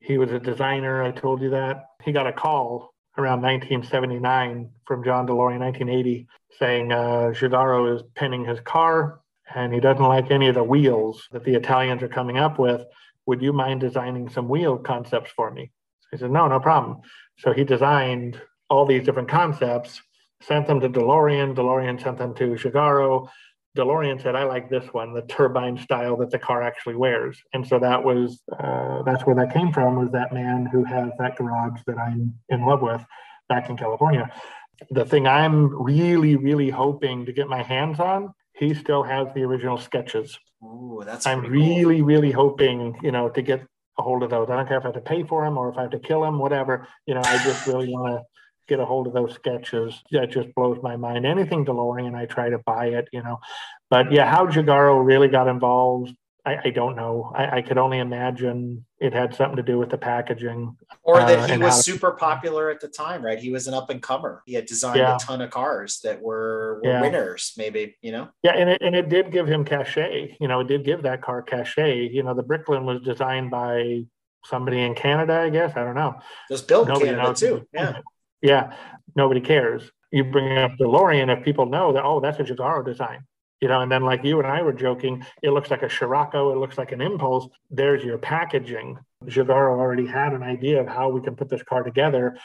He 0.00 0.18
was 0.18 0.32
a 0.32 0.38
designer. 0.38 1.02
I 1.02 1.10
told 1.10 1.42
you 1.42 1.50
that. 1.50 1.84
He 2.04 2.12
got 2.12 2.26
a 2.26 2.32
call 2.32 2.94
around 3.18 3.42
1979 3.42 4.70
from 4.86 5.04
John 5.04 5.26
DeLorean, 5.26 5.58
1980, 5.58 6.26
saying 6.58 6.92
uh, 6.92 7.32
Giugiaro 7.34 7.94
is 7.94 8.02
penning 8.14 8.44
his 8.44 8.60
car 8.60 9.20
and 9.54 9.72
he 9.72 9.80
doesn't 9.80 10.04
like 10.04 10.30
any 10.30 10.48
of 10.48 10.54
the 10.54 10.62
wheels 10.62 11.26
that 11.32 11.44
the 11.44 11.54
Italians 11.54 12.02
are 12.02 12.08
coming 12.08 12.38
up 12.38 12.58
with. 12.58 12.82
Would 13.26 13.42
you 13.42 13.52
mind 13.52 13.80
designing 13.80 14.28
some 14.28 14.48
wheel 14.48 14.78
concepts 14.78 15.30
for 15.32 15.50
me? 15.50 15.70
He 16.10 16.18
said, 16.18 16.30
No, 16.30 16.46
no 16.48 16.60
problem. 16.60 16.98
So 17.38 17.52
he 17.52 17.64
designed 17.64 18.40
all 18.68 18.86
these 18.86 19.04
different 19.04 19.28
concepts, 19.28 20.00
sent 20.42 20.66
them 20.66 20.80
to 20.80 20.88
DeLorean. 20.88 21.54
DeLorean 21.54 22.02
sent 22.02 22.18
them 22.18 22.34
to 22.36 22.54
Giugiaro. 22.54 23.28
DeLorean 23.76 24.20
said, 24.20 24.34
I 24.34 24.44
like 24.44 24.68
this 24.68 24.86
one, 24.92 25.14
the 25.14 25.22
turbine 25.22 25.78
style 25.78 26.16
that 26.16 26.30
the 26.30 26.38
car 26.38 26.62
actually 26.62 26.96
wears. 26.96 27.40
And 27.52 27.66
so 27.66 27.78
that 27.78 28.02
was, 28.02 28.42
uh, 28.58 29.02
that's 29.04 29.24
where 29.24 29.36
that 29.36 29.54
came 29.54 29.72
from, 29.72 29.96
was 29.96 30.10
that 30.10 30.32
man 30.32 30.66
who 30.66 30.82
has 30.84 31.10
that 31.18 31.36
garage 31.36 31.80
that 31.86 31.96
I'm 31.96 32.34
in 32.48 32.66
love 32.66 32.82
with 32.82 33.04
back 33.48 33.70
in 33.70 33.76
California. 33.76 34.30
The 34.90 35.04
thing 35.04 35.26
I'm 35.26 35.82
really, 35.82 36.36
really 36.36 36.70
hoping 36.70 37.26
to 37.26 37.32
get 37.32 37.48
my 37.48 37.62
hands 37.62 38.00
on, 38.00 38.32
he 38.54 38.74
still 38.74 39.04
has 39.04 39.28
the 39.34 39.42
original 39.42 39.78
sketches. 39.78 40.36
Ooh, 40.64 41.02
that's 41.06 41.26
I'm 41.26 41.40
really, 41.42 41.98
cool. 41.98 42.06
really 42.06 42.32
hoping, 42.32 42.98
you 43.02 43.12
know, 43.12 43.28
to 43.30 43.42
get 43.42 43.62
a 43.98 44.02
hold 44.02 44.22
of 44.22 44.30
those. 44.30 44.50
I 44.50 44.56
don't 44.56 44.66
care 44.66 44.78
if 44.78 44.84
I 44.84 44.88
have 44.88 44.94
to 44.94 45.00
pay 45.00 45.22
for 45.22 45.44
them 45.44 45.56
or 45.56 45.70
if 45.70 45.78
I 45.78 45.82
have 45.82 45.90
to 45.92 45.98
kill 45.98 46.24
him, 46.24 46.38
whatever. 46.38 46.88
You 47.06 47.14
know, 47.14 47.22
I 47.24 47.42
just 47.44 47.66
really 47.66 47.88
want 47.88 48.18
to 48.18 48.22
get 48.70 48.80
a 48.80 48.86
hold 48.86 49.06
of 49.06 49.12
those 49.12 49.34
sketches. 49.34 50.02
That 50.12 50.30
just 50.30 50.54
blows 50.54 50.78
my 50.82 50.96
mind. 50.96 51.26
Anything 51.26 51.66
DeLorean, 51.66 52.14
I 52.14 52.24
try 52.24 52.48
to 52.48 52.58
buy 52.58 52.86
it, 52.86 53.08
you 53.12 53.22
know. 53.22 53.40
But 53.90 54.12
yeah, 54.12 54.30
how 54.30 54.46
Giugiaro 54.46 55.04
really 55.04 55.28
got 55.28 55.48
involved, 55.48 56.14
I, 56.46 56.56
I 56.64 56.70
don't 56.70 56.96
know. 56.96 57.32
I, 57.34 57.58
I, 57.58 57.62
could 57.62 57.76
only 57.76 57.98
imagine 57.98 58.86
it 58.98 59.12
had 59.12 59.34
something 59.34 59.56
to 59.56 59.62
do 59.62 59.78
with 59.78 59.90
the 59.90 59.98
packaging. 59.98 60.76
Or 61.02 61.18
that 61.18 61.38
uh, 61.38 61.46
he 61.48 61.58
was 61.58 61.84
super 61.84 62.12
popular 62.12 62.70
at 62.70 62.80
the 62.80 62.88
time, 62.88 63.22
right? 63.22 63.38
He 63.38 63.50
was 63.50 63.66
an 63.66 63.74
up 63.74 63.90
and 63.90 64.00
comer. 64.00 64.42
He 64.46 64.54
had 64.54 64.64
designed 64.64 65.00
yeah. 65.00 65.16
a 65.16 65.18
ton 65.18 65.42
of 65.42 65.50
cars 65.50 66.00
that 66.04 66.22
were, 66.22 66.80
were 66.82 66.90
yeah. 66.90 67.00
winners, 67.02 67.52
maybe, 67.58 67.96
you 68.00 68.12
know? 68.12 68.28
Yeah, 68.42 68.52
and 68.52 68.70
it, 68.70 68.80
and 68.80 68.94
it 68.94 69.08
did 69.08 69.32
give 69.32 69.46
him 69.46 69.64
cachet. 69.64 70.36
You 70.40 70.48
know, 70.48 70.60
it 70.60 70.68
did 70.68 70.84
give 70.84 71.02
that 71.02 71.20
car 71.20 71.42
cachet. 71.42 72.08
You 72.08 72.22
know, 72.22 72.32
the 72.32 72.44
Bricklin 72.44 72.86
was 72.86 73.02
designed 73.02 73.50
by 73.50 74.04
somebody 74.44 74.80
in 74.80 74.94
Canada, 74.94 75.34
I 75.34 75.50
guess. 75.50 75.76
I 75.76 75.84
don't 75.84 75.96
know. 75.96 76.14
It 76.48 76.52
was 76.52 76.62
built 76.62 76.88
in 76.88 76.96
Canada 76.96 77.22
knows. 77.22 77.40
too. 77.40 77.66
Yeah. 77.74 77.98
Yeah. 78.42 78.74
Nobody 79.14 79.40
cares. 79.40 79.90
You 80.10 80.24
bring 80.24 80.58
up 80.58 80.72
DeLorean, 80.80 81.36
if 81.36 81.44
people 81.44 81.66
know 81.66 81.92
that, 81.92 82.04
oh, 82.04 82.20
that's 82.20 82.38
a 82.40 82.42
Giugiaro 82.42 82.84
design 82.84 83.24
you 83.60 83.68
know, 83.68 83.82
and 83.82 83.92
then 83.92 84.02
like 84.02 84.24
you 84.24 84.38
and 84.38 84.46
I 84.46 84.62
were 84.62 84.72
joking, 84.72 85.24
it 85.42 85.50
looks 85.50 85.70
like 85.70 85.82
a 85.82 85.90
Scirocco, 85.90 86.52
it 86.52 86.58
looks 86.58 86.78
like 86.78 86.92
an 86.92 87.00
Impulse. 87.00 87.48
There's 87.70 88.02
your 88.02 88.18
packaging. 88.18 88.98
Giugiaro 89.24 89.78
already 89.78 90.06
had 90.06 90.32
an 90.32 90.42
idea 90.42 90.80
of 90.80 90.88
how 90.88 91.10
we 91.10 91.20
can 91.20 91.36
put 91.36 91.50
this 91.50 91.62
car 91.62 91.82
together. 91.82 92.36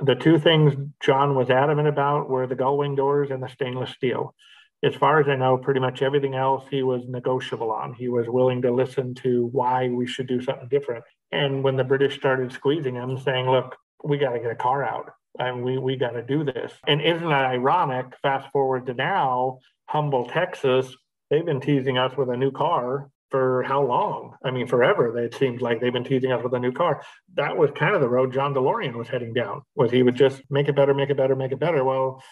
The 0.00 0.16
two 0.16 0.38
things 0.38 0.74
John 1.00 1.36
was 1.36 1.50
adamant 1.50 1.86
about 1.86 2.28
were 2.28 2.48
the 2.48 2.56
gullwing 2.56 2.96
doors 2.96 3.30
and 3.30 3.42
the 3.42 3.48
stainless 3.48 3.90
steel. 3.90 4.34
As 4.82 4.94
far 4.96 5.20
as 5.20 5.28
I 5.28 5.36
know, 5.36 5.56
pretty 5.56 5.80
much 5.80 6.02
everything 6.02 6.34
else 6.34 6.64
he 6.68 6.82
was 6.82 7.06
negotiable 7.06 7.70
on. 7.70 7.94
He 7.94 8.08
was 8.08 8.28
willing 8.28 8.60
to 8.62 8.72
listen 8.72 9.14
to 9.16 9.46
why 9.52 9.88
we 9.88 10.06
should 10.06 10.26
do 10.26 10.42
something 10.42 10.68
different. 10.68 11.04
And 11.30 11.62
when 11.62 11.76
the 11.76 11.84
British 11.84 12.16
started 12.16 12.52
squeezing 12.52 12.96
him, 12.96 13.16
saying, 13.18 13.48
look, 13.48 13.76
we 14.02 14.18
got 14.18 14.32
to 14.32 14.40
get 14.40 14.50
a 14.50 14.56
car 14.56 14.84
out 14.84 15.12
and 15.38 15.64
we, 15.64 15.78
we 15.78 15.96
got 15.96 16.10
to 16.10 16.22
do 16.22 16.44
this. 16.44 16.72
And 16.86 17.00
isn't 17.00 17.28
that 17.28 17.44
ironic? 17.44 18.06
Fast 18.22 18.50
forward 18.52 18.86
to 18.86 18.94
now, 18.94 19.58
Humble, 19.86 20.26
Texas, 20.26 20.94
they've 21.30 21.44
been 21.44 21.60
teasing 21.60 21.98
us 21.98 22.16
with 22.16 22.30
a 22.30 22.36
new 22.36 22.50
car 22.50 23.10
for 23.30 23.64
how 23.64 23.82
long? 23.82 24.36
I 24.44 24.52
mean, 24.52 24.68
forever. 24.68 25.18
It 25.18 25.34
seems 25.34 25.60
like 25.60 25.80
they've 25.80 25.92
been 25.92 26.04
teasing 26.04 26.30
us 26.30 26.42
with 26.44 26.54
a 26.54 26.58
new 26.58 26.70
car. 26.70 27.02
That 27.34 27.56
was 27.56 27.70
kind 27.74 27.94
of 27.94 28.00
the 28.00 28.08
road 28.08 28.32
John 28.32 28.54
DeLorean 28.54 28.94
was 28.94 29.08
heading 29.08 29.32
down. 29.32 29.62
Was 29.74 29.90
he 29.90 30.04
would 30.04 30.14
just 30.14 30.42
make 30.50 30.68
it 30.68 30.76
better, 30.76 30.94
make 30.94 31.10
it 31.10 31.16
better, 31.16 31.34
make 31.34 31.50
it 31.50 31.58
better. 31.58 31.82
Well, 31.82 32.22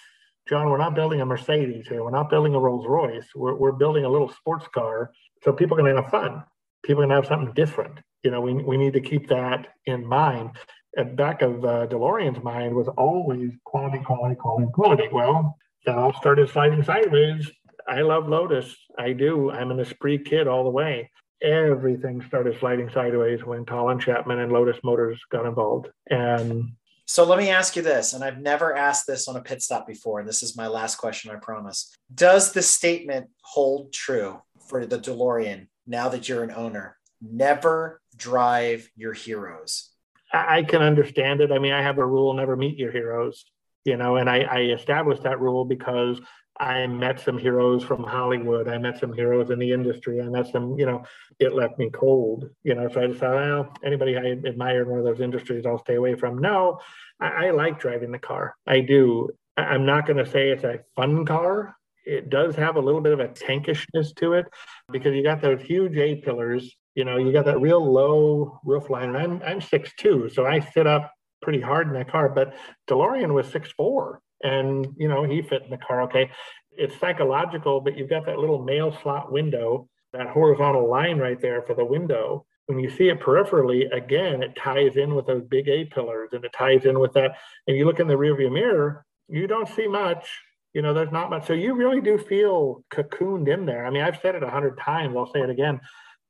John, 0.48 0.70
we're 0.70 0.78
not 0.78 0.94
building 0.94 1.20
a 1.20 1.26
Mercedes 1.26 1.88
here. 1.88 2.04
We're 2.04 2.10
not 2.10 2.30
building 2.30 2.54
a 2.54 2.58
Rolls 2.60 2.86
Royce. 2.86 3.26
We're, 3.34 3.54
we're 3.54 3.72
building 3.72 4.04
a 4.04 4.08
little 4.08 4.28
sports 4.28 4.66
car 4.74 5.10
so 5.42 5.52
people 5.52 5.76
can 5.76 5.86
have 5.86 6.08
fun. 6.08 6.44
People 6.84 7.02
can 7.02 7.10
have 7.10 7.26
something 7.26 7.52
different. 7.54 7.98
You 8.22 8.30
know, 8.30 8.40
we, 8.40 8.54
we 8.54 8.76
need 8.76 8.92
to 8.92 9.00
keep 9.00 9.28
that 9.28 9.68
in 9.86 10.06
mind. 10.06 10.50
At 10.96 11.16
back 11.16 11.42
of 11.42 11.64
uh, 11.64 11.86
DeLorean's 11.86 12.42
mind 12.42 12.74
was 12.74 12.88
always 12.98 13.50
quality, 13.64 13.98
quality, 14.04 14.34
quality, 14.34 14.70
quality. 14.72 15.08
Well, 15.10 15.56
that 15.86 15.96
all 15.96 16.12
started 16.14 16.50
sliding 16.50 16.82
sideways. 16.82 17.50
I 17.88 18.02
love 18.02 18.28
Lotus. 18.28 18.74
I 18.98 19.12
do. 19.12 19.50
I'm 19.50 19.70
an 19.70 19.80
Esprit 19.80 20.24
kid 20.24 20.46
all 20.46 20.64
the 20.64 20.70
way. 20.70 21.10
Everything 21.42 22.22
started 22.28 22.58
sliding 22.60 22.90
sideways 22.90 23.44
when 23.44 23.64
Colin 23.64 23.98
Chapman 23.98 24.38
and 24.38 24.52
Lotus 24.52 24.76
Motors 24.84 25.18
got 25.30 25.46
involved. 25.46 25.88
And 26.08 26.72
so 27.06 27.24
let 27.24 27.38
me 27.38 27.50
ask 27.50 27.74
you 27.74 27.82
this, 27.82 28.12
and 28.12 28.22
I've 28.22 28.38
never 28.38 28.76
asked 28.76 29.06
this 29.06 29.28
on 29.28 29.36
a 29.36 29.42
pit 29.42 29.60
stop 29.60 29.86
before, 29.86 30.20
and 30.20 30.28
this 30.28 30.42
is 30.42 30.56
my 30.56 30.68
last 30.68 30.96
question, 30.96 31.30
I 31.30 31.36
promise. 31.36 31.92
Does 32.14 32.52
the 32.52 32.62
statement 32.62 33.28
hold 33.42 33.92
true 33.92 34.40
for 34.68 34.86
the 34.86 34.98
DeLorean 34.98 35.66
now 35.86 36.08
that 36.10 36.28
you're 36.28 36.44
an 36.44 36.52
owner? 36.52 36.96
Never 37.20 38.00
drive 38.16 38.88
your 38.94 39.12
heroes. 39.12 39.91
I 40.32 40.62
can 40.62 40.82
understand 40.82 41.40
it. 41.40 41.52
I 41.52 41.58
mean, 41.58 41.72
I 41.72 41.82
have 41.82 41.98
a 41.98 42.06
rule 42.06 42.32
never 42.32 42.56
meet 42.56 42.78
your 42.78 42.92
heroes 42.92 43.44
you 43.84 43.96
know, 43.96 44.16
and 44.16 44.28
I, 44.30 44.40
I 44.42 44.60
established 44.60 45.22
that 45.24 45.40
rule 45.40 45.64
because 45.64 46.20
I 46.58 46.86
met 46.86 47.20
some 47.20 47.38
heroes 47.38 47.82
from 47.82 48.04
Hollywood. 48.04 48.68
I 48.68 48.78
met 48.78 48.98
some 48.98 49.12
heroes 49.12 49.50
in 49.50 49.58
the 49.58 49.72
industry. 49.72 50.20
I 50.20 50.28
met 50.28 50.46
some, 50.48 50.78
you 50.78 50.86
know, 50.86 51.02
it 51.38 51.54
left 51.54 51.78
me 51.78 51.90
cold, 51.90 52.50
you 52.62 52.74
know. 52.74 52.88
So 52.88 53.02
I 53.02 53.06
decided, 53.06 53.34
well, 53.34 53.74
anybody 53.82 54.16
I 54.16 54.32
admire 54.46 54.82
in 54.82 54.88
one 54.88 54.98
of 54.98 55.04
those 55.04 55.20
industries, 55.20 55.66
I'll 55.66 55.78
stay 55.78 55.96
away 55.96 56.14
from. 56.14 56.38
No, 56.38 56.78
I, 57.18 57.46
I 57.46 57.50
like 57.50 57.80
driving 57.80 58.12
the 58.12 58.18
car. 58.18 58.54
I 58.66 58.80
do. 58.80 59.30
I'm 59.56 59.86
not 59.86 60.06
going 60.06 60.22
to 60.24 60.30
say 60.30 60.50
it's 60.50 60.64
a 60.64 60.80
fun 60.94 61.26
car. 61.26 61.74
It 62.04 62.30
does 62.30 62.54
have 62.56 62.76
a 62.76 62.80
little 62.80 63.00
bit 63.00 63.12
of 63.12 63.20
a 63.20 63.28
tankishness 63.28 64.14
to 64.16 64.34
it 64.34 64.46
because 64.90 65.14
you 65.14 65.22
got 65.22 65.40
those 65.40 65.62
huge 65.62 65.96
A 65.96 66.16
pillars. 66.16 66.76
You 66.94 67.04
know, 67.04 67.16
you 67.16 67.32
got 67.32 67.46
that 67.46 67.60
real 67.60 67.84
low 67.84 68.60
roof 68.64 68.90
line. 68.90 69.14
And 69.14 69.16
I'm 69.16 69.42
I'm 69.42 69.60
six 69.60 69.92
two, 69.98 70.28
so 70.32 70.46
I 70.46 70.60
sit 70.60 70.86
up 70.86 71.12
pretty 71.40 71.60
hard 71.60 71.88
in 71.88 71.94
that 71.94 72.10
car. 72.10 72.28
But 72.28 72.54
DeLorean 72.88 73.32
was 73.34 73.46
six 73.46 73.70
four, 73.72 74.20
and 74.42 74.86
you 74.96 75.08
know 75.08 75.24
he 75.24 75.42
fit 75.42 75.62
in 75.62 75.70
the 75.70 75.78
car 75.78 76.02
okay. 76.02 76.30
It's 76.72 76.98
psychological, 76.98 77.80
but 77.80 77.96
you've 77.96 78.10
got 78.10 78.24
that 78.26 78.38
little 78.38 78.62
mail 78.62 78.96
slot 79.02 79.30
window, 79.30 79.88
that 80.12 80.28
horizontal 80.28 80.88
line 80.88 81.18
right 81.18 81.40
there 81.40 81.62
for 81.62 81.74
the 81.74 81.84
window. 81.84 82.46
When 82.66 82.78
you 82.78 82.88
see 82.88 83.08
it 83.08 83.20
peripherally, 83.20 83.92
again, 83.94 84.42
it 84.42 84.56
ties 84.56 84.96
in 84.96 85.14
with 85.14 85.26
those 85.26 85.42
big 85.44 85.68
A 85.68 85.84
pillars, 85.84 86.30
and 86.32 86.44
it 86.44 86.52
ties 86.56 86.84
in 86.86 86.98
with 86.98 87.12
that. 87.14 87.32
And 87.66 87.76
you 87.76 87.84
look 87.84 88.00
in 88.00 88.06
the 88.08 88.14
rearview 88.14 88.50
mirror, 88.52 89.04
you 89.28 89.46
don't 89.46 89.68
see 89.68 89.86
much. 89.86 90.28
You 90.72 90.80
know, 90.80 90.94
there's 90.94 91.12
not 91.12 91.28
much. 91.28 91.46
So 91.46 91.52
you 91.52 91.74
really 91.74 92.00
do 92.00 92.16
feel 92.16 92.82
cocooned 92.90 93.52
in 93.52 93.66
there. 93.66 93.84
I 93.84 93.90
mean, 93.90 94.02
I've 94.02 94.20
said 94.22 94.34
it 94.34 94.42
a 94.42 94.48
hundred 94.48 94.78
times. 94.78 95.14
I'll 95.16 95.30
say 95.30 95.40
it 95.40 95.50
again. 95.50 95.80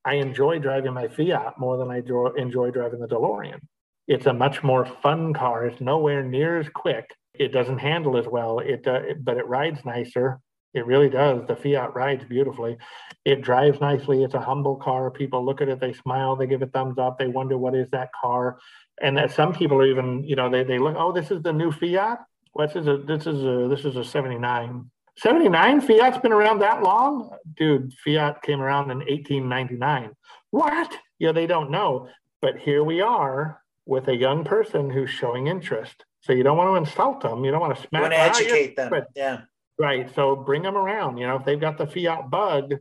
I 0.05 0.15
enjoy 0.15 0.59
driving 0.59 0.95
my 0.95 1.09
Fiat 1.09 1.59
more 1.59 1.77
than 1.77 1.91
I 1.91 2.03
enjoy 2.37 2.71
driving 2.71 3.01
the 3.01 3.09
DeLorean. 3.09 3.61
It's 4.09 4.27
a 4.27 4.33
much 4.33 4.63
more 4.63 4.85
fun 4.85 5.33
car. 5.33 5.67
It's 5.67 5.81
nowhere 5.81 6.23
near 6.23 6.59
as 6.59 6.69
quick. 6.69 7.15
It 7.35 7.53
doesn't 7.53 7.79
handle 7.79 8.17
as 8.17 8.27
well. 8.27 8.59
It, 8.59 8.87
uh, 8.87 9.01
but 9.21 9.37
it 9.37 9.47
rides 9.47 9.85
nicer. 9.85 10.41
It 10.75 10.87
really 10.87 11.09
does. 11.09 11.47
The 11.47 11.57
Fiat 11.57 11.95
rides 11.95 12.25
beautifully. 12.25 12.79
It 13.25 13.43
drives 13.43 13.81
nicely. 13.81 14.25
It's 14.25 14.35
a 14.35 14.41
humble 14.41 14.77
car. 14.77 15.11
People 15.11 15.45
look 15.45 15.61
at 15.61 15.69
it, 15.69 15.81
they 15.81 15.93
smile, 15.93 16.35
they 16.35 16.47
give 16.47 16.63
a 16.63 16.67
thumbs 16.67 16.99
up, 16.99 17.19
they 17.19 17.29
wonder 17.29 17.59
what 17.59 17.75
is 17.75 17.91
that 17.91 18.11
car. 18.19 18.59
And 19.01 19.17
that 19.19 19.33
some 19.33 19.53
people 19.53 19.79
are 19.79 19.87
even, 19.87 20.25
you 20.25 20.35
know, 20.35 20.51
they, 20.51 20.65
they 20.65 20.79
look, 20.79 20.97
oh, 20.99 21.13
this 21.13 21.31
is 21.31 21.43
the 21.43 21.53
new 21.53 21.71
Fiat. 21.71 22.19
What's 22.53 22.75
this? 22.75 22.83
Is 22.83 22.89
a, 22.89 22.97
this 22.99 23.27
is 23.27 23.43
a 23.43 23.69
this 23.69 23.85
is 23.85 23.97
a 23.97 24.05
79. 24.05 24.91
79 25.19 25.81
Fiat's 25.83 26.19
been 26.19 26.33
around 26.33 26.61
that 26.61 26.83
long? 26.83 27.31
Dude, 27.57 27.93
Fiat 28.05 28.43
came 28.43 28.61
around 28.61 28.91
in 28.91 28.99
1899. 28.99 30.13
What? 30.51 30.97
Yeah, 31.19 31.33
they 31.33 31.47
don't 31.47 31.71
know. 31.71 32.09
But 32.41 32.59
here 32.59 32.83
we 32.83 33.01
are 33.01 33.61
with 33.87 34.09
a 34.09 34.17
young 34.17 34.45
person 34.45 34.91
who's 34.91 35.11
showing 35.11 35.47
interest. 35.47 36.05
So 36.21 36.33
you 36.33 36.43
don't 36.43 36.57
want 36.57 36.71
to 36.71 36.77
insult 36.77 37.21
them. 37.21 37.45
You 37.45 37.51
don't 37.51 37.61
want 37.61 37.77
to 37.77 37.83
smack. 37.83 37.93
You 37.93 38.01
want 38.01 38.13
to 38.13 38.19
educate 38.19 38.77
them. 38.77 38.91
But, 38.91 39.09
yeah. 39.15 39.41
Right. 39.79 40.13
So 40.15 40.37
bring 40.37 40.63
them 40.63 40.77
around. 40.77 41.19
You 41.19 41.27
know, 41.27 41.37
if 41.37 41.45
they've 41.45 41.61
got 41.61 41.79
the 41.79 41.87
fiat 41.87 42.31
bug, 42.31 42.75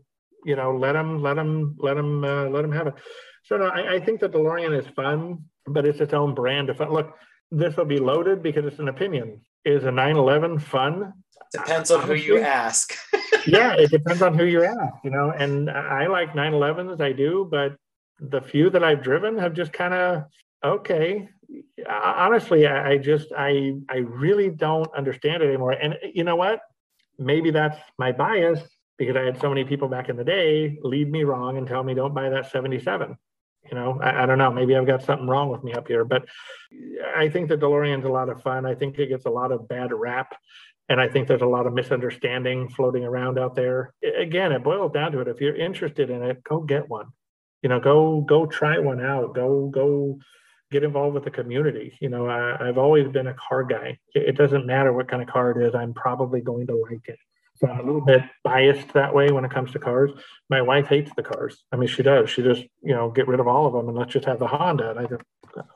you 0.46 0.56
know, 0.56 0.76
let 0.76 0.94
them, 0.94 1.22
let 1.22 1.36
them, 1.36 1.76
let 1.80 1.96
them, 1.96 2.24
uh, 2.24 2.46
let 2.46 2.62
them 2.62 2.72
have 2.72 2.88
it. 2.88 2.96
So 3.44 3.58
no, 3.58 3.66
I, 3.66 3.96
I 3.96 4.00
think 4.00 4.20
the 4.20 4.30
DeLorean 4.30 4.78
is 4.78 4.88
fun, 4.96 5.46
but 5.66 5.86
it's 5.86 6.00
its 6.00 6.14
own 6.14 6.34
brand 6.36 6.70
of 6.70 6.78
fun. 6.78 6.92
Look, 6.92 7.16
this 7.52 7.76
will 7.76 7.86
be 7.86 8.00
loaded 8.00 8.42
because 8.44 8.66
it's 8.66 8.80
an 8.80 8.88
opinion. 8.88 9.42
Is 9.66 9.84
a 9.84 9.92
911 9.92 10.60
fun? 10.60 11.14
Depends 11.52 11.92
on 11.92 12.08
who 12.08 12.14
you 12.14 12.40
ask. 12.40 12.94
yeah, 13.48 13.74
it 13.74 13.92
depends 13.92 14.22
on 14.22 14.38
who 14.38 14.46
you 14.46 14.64
ask, 14.64 14.96
you 15.04 15.10
know. 15.10 15.32
And 15.32 15.70
I 15.70 16.08
like 16.08 16.34
911s, 16.34 17.02
I 17.02 17.12
do, 17.12 17.48
but 17.50 17.76
the 18.20 18.42
few 18.42 18.70
that 18.70 18.84
I've 18.84 19.04
driven 19.04 19.38
have 19.38 19.54
just 19.54 19.74
kind 19.74 19.94
of 19.94 20.24
okay 20.64 21.28
honestly 21.90 22.68
i 22.68 22.98
just 22.98 23.28
i 23.38 23.74
i 23.90 23.98
really 23.98 24.50
don't 24.50 24.90
understand 24.96 25.44
it 25.44 25.48
anymore. 25.48 25.72
And 25.72 25.96
uh, 25.96 26.08
you 26.14 26.24
know 26.24 26.36
what? 26.36 26.62
Maybe 27.18 27.52
that's 27.52 27.78
my 27.98 28.12
bias 28.12 28.62
because 28.98 29.16
i 29.16 29.22
had 29.22 29.40
so 29.42 29.50
many 29.50 29.64
people 29.64 29.88
back 29.88 30.10
in 30.10 30.16
the 30.16 30.24
day 30.24 30.78
lead 30.84 31.12
me 31.12 31.24
wrong 31.24 31.58
and 31.58 31.68
tell 31.68 31.84
me 31.84 31.94
don't 31.94 32.14
buy 32.14 32.30
that 32.30 32.52
77 32.52 33.16
you 33.70 33.76
know? 33.76 34.00
I, 34.02 34.24
I, 34.24 34.26
don't 34.26 34.40
know. 34.40 34.52
Maybe 34.52 34.76
i've 34.76 34.88
got 34.88 35.04
something 35.04 35.28
wrong 35.28 35.50
with 35.50 35.64
me 35.64 35.74
up 35.74 35.88
here 35.88 36.06
but 36.06 36.26
i 37.16 37.28
think 37.30 37.50
the 37.50 37.58
delorean's 37.58 38.06
a 38.06 38.10
lot 38.10 38.30
of 38.30 38.42
fun. 38.42 38.66
I 38.66 38.76
think 38.76 38.98
it 39.00 39.08
gets 39.08 39.26
a 39.26 39.30
lot 39.30 39.52
of 39.52 39.68
bad 39.68 39.92
rap 39.92 40.36
and 40.90 41.00
i 41.00 41.08
think 41.08 41.28
there's 41.28 41.42
a 41.42 41.46
lot 41.46 41.68
of 41.68 41.74
misunderstanding 41.74 42.70
floating 42.70 43.04
around 43.04 43.38
out 43.40 43.56
there 43.56 43.94
again 44.20 44.52
it 44.52 44.64
boils 44.64 44.92
down 44.92 45.12
to 45.12 45.20
it 45.20 45.28
if 45.28 45.42
you're 45.42 45.56
interested 45.56 46.10
in 46.10 46.24
it 46.24 46.44
go 46.44 46.60
get 46.60 46.90
one 46.90 47.08
you 47.62 47.70
know 47.70 47.80
go 47.80 48.22
go 48.22 48.46
try 48.46 48.78
one 48.80 49.04
out 49.04 49.34
go 49.34 49.68
go 49.68 50.18
get 50.72 50.84
involved 50.84 51.14
with 51.14 51.26
the 51.26 51.32
community. 51.32 51.96
You 52.00 52.10
know, 52.10 52.28
I, 52.28 52.66
have 52.66 52.78
always 52.78 53.08
been 53.10 53.28
a 53.28 53.36
car 53.36 53.64
guy. 53.64 54.00
It, 54.16 54.30
it, 54.30 54.38
doesn't 54.38 54.66
matter 54.66 54.94
what 54.94 55.10
kind 55.10 55.22
of 55.22 55.28
car 55.28 55.52
it 55.52 55.68
is, 55.68 55.76
I'm 55.76 55.94
probably 55.94 56.42
going 56.42 56.66
to 56.68 56.76
like 56.76 57.08
it. 57.08 57.20
So 57.62 57.70
I'm 57.70 57.80
a 57.80 57.84
little 57.84 58.02
bit 58.02 58.24
biased 58.44 58.92
that 58.94 59.14
way 59.14 59.32
when 59.32 59.46
it 59.46 59.52
comes 59.52 59.72
to 59.72 59.80
cars. 59.80 60.12
My 60.50 60.62
wife 60.62 60.88
hates 60.88 61.12
the 61.16 61.22
cars. 61.22 61.64
I 61.72 61.76
mean, 61.76 61.88
she 61.88 62.02
does. 62.02 62.30
She 62.30 62.42
just, 62.42 62.64
you 62.82 62.96
know, 62.96 63.12
get 63.12 63.28
rid 63.28 63.40
of 63.40 63.48
all 63.48 63.68
of 63.68 63.74
them 63.74 63.88
and 63.88 63.96
let's 63.98 64.14
just 64.14 64.26
have 64.26 64.40
the 64.40 64.48
Honda. 64.48 64.90
And 64.90 65.00
I 65.00 65.06
just, 65.06 65.22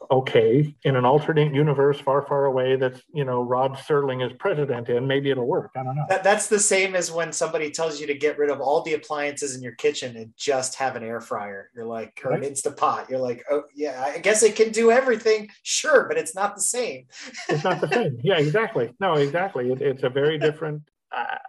okay, 0.09 0.75
in 0.83 0.95
an 0.95 1.05
alternate 1.05 1.53
universe 1.53 1.99
far, 1.99 2.25
far 2.25 2.45
away 2.45 2.75
that's, 2.75 3.01
you 3.13 3.23
know, 3.23 3.41
Rod 3.43 3.73
Serling 3.73 4.25
is 4.25 4.35
president 4.39 4.89
in, 4.89 5.05
maybe 5.05 5.29
it'll 5.29 5.45
work. 5.45 5.71
I 5.75 5.83
don't 5.83 5.95
know. 5.95 6.05
That, 6.09 6.23
that's 6.23 6.47
the 6.47 6.59
same 6.59 6.95
as 6.95 7.11
when 7.11 7.31
somebody 7.31 7.69
tells 7.69 8.01
you 8.01 8.07
to 8.07 8.15
get 8.15 8.39
rid 8.39 8.49
of 8.49 8.61
all 8.61 8.81
the 8.81 8.93
appliances 8.95 9.55
in 9.55 9.61
your 9.61 9.75
kitchen 9.75 10.17
and 10.17 10.33
just 10.35 10.75
have 10.75 10.95
an 10.95 11.03
air 11.03 11.21
fryer. 11.21 11.69
You're 11.75 11.85
like, 11.85 12.19
or 12.25 12.31
an 12.31 12.39
Right. 12.39 12.49
Instant 12.49 12.77
Pot. 12.77 13.09
You're 13.11 13.19
like, 13.19 13.43
oh, 13.51 13.63
yeah, 13.75 14.01
I 14.03 14.17
guess 14.17 14.41
it 14.41 14.55
can 14.55 14.71
do 14.71 14.89
everything. 14.91 15.49
Sure, 15.61 16.07
but 16.07 16.17
it's 16.17 16.33
not 16.33 16.55
the 16.55 16.61
same. 16.61 17.05
it's 17.47 17.63
not 17.63 17.79
the 17.79 17.89
same. 17.89 18.17
Yeah, 18.23 18.39
exactly. 18.39 18.91
No, 18.99 19.13
exactly. 19.13 19.71
It, 19.71 19.81
it's 19.81 20.03
a 20.03 20.09
very 20.09 20.39
different. 20.39 20.81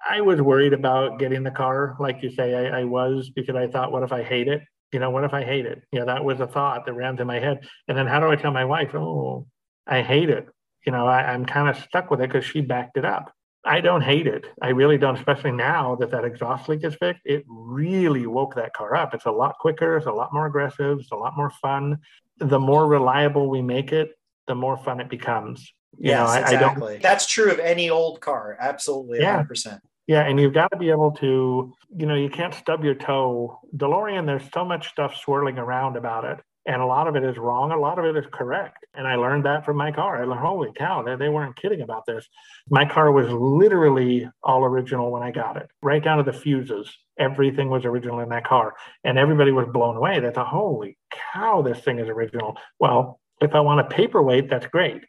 I, 0.09 0.21
was 0.21 0.41
worried 0.41 0.73
about 0.73 1.19
getting 1.19 1.43
the 1.43 1.51
car, 1.51 1.97
like 1.99 2.23
you 2.23 2.31
say, 2.31 2.55
I, 2.55 2.81
I 2.81 2.85
was 2.85 3.31
because 3.31 3.57
I 3.57 3.67
thought, 3.67 3.93
what 3.93 4.03
if 4.03 4.13
I 4.13 4.23
hate 4.23 4.49
it? 4.49 4.63
You 4.93 5.01
know, 5.01 5.11
what 5.11 5.25
if 5.25 5.35
I 5.35 5.45
hate 5.45 5.67
it? 5.67 5.83
Yeah, 5.93 6.05
that 6.05 6.25
was 6.25 6.41
a 6.41 6.47
thought 6.47 6.87
that 6.87 6.93
ran 6.93 7.17
through 7.17 7.27
my 7.27 7.41
head. 7.41 7.67
And 7.89 7.99
then 7.99 8.07
how 8.07 8.21
do 8.21 8.29
I 8.29 8.37
tell 8.37 8.53
my 8.53 8.65
wife, 8.65 8.95
oh, 8.95 9.47
I 9.87 10.03
hate 10.03 10.31
it? 10.31 10.49
You 10.87 10.93
know, 10.93 11.07
I, 11.07 11.33
I'm 11.33 11.45
kind 11.45 11.69
of 11.69 11.83
stuck 11.83 12.11
with 12.11 12.21
it 12.21 12.31
because 12.31 12.45
she 12.45 12.61
backed 12.61 12.97
it 12.97 13.05
up. 13.05 13.33
I 13.65 13.81
don't 13.81 14.03
hate 14.03 14.29
it. 14.29 14.47
I 14.63 14.69
really 14.69 14.97
don't, 14.97 15.17
especially 15.17 15.51
now 15.51 15.97
that 15.97 16.13
that 16.13 16.25
exhaust 16.25 16.69
leak 16.69 16.85
is 16.85 16.95
fixed. 16.95 17.23
It 17.25 17.45
really 17.49 18.27
woke 18.27 18.55
that 18.55 18.75
car 18.75 18.95
up. 18.95 19.13
It's 19.13 19.25
a 19.25 19.33
lot 19.33 19.59
quicker. 19.59 19.97
It's 19.97 20.07
a 20.07 20.13
lot 20.13 20.33
more 20.33 20.47
aggressive. 20.47 21.01
It's 21.01 21.11
a 21.11 21.17
lot 21.17 21.37
more 21.37 21.51
fun. 21.51 21.99
The 22.39 22.61
more 22.61 22.87
reliable 22.87 23.51
we 23.51 23.63
make 23.63 23.93
it, 23.93 24.11
the 24.47 24.55
more 24.55 24.77
fun 24.77 25.01
it 25.01 25.11
becomes. 25.11 25.73
You 25.99 26.11
yes, 26.11 26.19
know, 26.19 26.27
I, 26.27 26.41
exactly. 26.41 26.87
I 26.87 26.91
don't. 26.95 27.03
That's 27.03 27.27
true 27.27 27.51
of 27.51 27.59
any 27.59 27.91
old 27.91 28.21
car. 28.21 28.57
Absolutely, 28.61 29.21
Yeah. 29.21 29.43
100%. 29.43 29.81
Yeah, 30.07 30.21
and 30.21 30.39
you've 30.39 30.55
got 30.55 30.71
to 30.71 30.77
be 30.77 30.91
able 30.91 31.11
to. 31.13 31.75
You 31.97 32.07
know, 32.07 32.15
you 32.15 32.31
can't 32.31 32.55
stub 32.55 32.85
your 32.85 32.95
toe. 32.95 33.59
DeLorean, 33.77 34.27
there's 34.27 34.49
so 34.53 34.65
much 34.65 34.89
stuff 34.89 35.17
swirling 35.17 35.59
around 35.59 35.97
about 35.97 36.25
it, 36.25 36.39
and 36.65 36.81
a 36.81 36.87
lot 36.87 37.09
of 37.09 37.17
it 37.17 37.25
is 37.25 37.37
wrong. 37.37 37.73
A 37.73 37.79
lot 37.79 37.99
of 37.99 38.05
it 38.05 38.17
is 38.17 38.25
correct. 38.33 38.85
And 38.95 39.07
I 39.09 39.17
learned 39.17 39.45
that 39.47 39.65
from 39.65 39.77
my 39.77 39.91
car. 39.91 40.23
I 40.23 40.25
learned, 40.25 40.41
holy 40.41 40.71
cow, 40.77 41.03
they, 41.03 41.17
they 41.17 41.29
weren't 41.29 41.57
kidding 41.57 41.81
about 41.81 42.07
this. 42.07 42.29
My 42.71 42.85
car 42.85 43.11
was 43.11 43.29
literally 43.31 44.29
all 44.45 44.65
original 44.65 45.11
when 45.11 45.23
I 45.23 45.33
got 45.33 45.57
it, 45.57 45.69
right 45.83 46.03
down 46.03 46.19
to 46.19 46.31
the 46.31 46.39
fuses. 46.39 46.89
Everything 47.19 47.69
was 47.69 47.85
original 47.85 48.21
in 48.21 48.29
that 48.29 48.45
car, 48.47 48.75
and 49.03 49.19
everybody 49.19 49.51
was 49.51 49.67
blown 49.73 49.97
away. 49.97 50.21
They 50.21 50.31
thought, 50.31 50.49
holy 50.49 50.99
cow, 51.33 51.63
this 51.63 51.81
thing 51.81 51.99
is 51.99 52.09
original. 52.09 52.57
Well, 52.79 53.19
if 53.41 53.55
I 53.55 53.61
want 53.61 53.81
a 53.81 53.85
paperweight, 53.85 54.51
that's 54.51 54.67
great. 54.67 55.03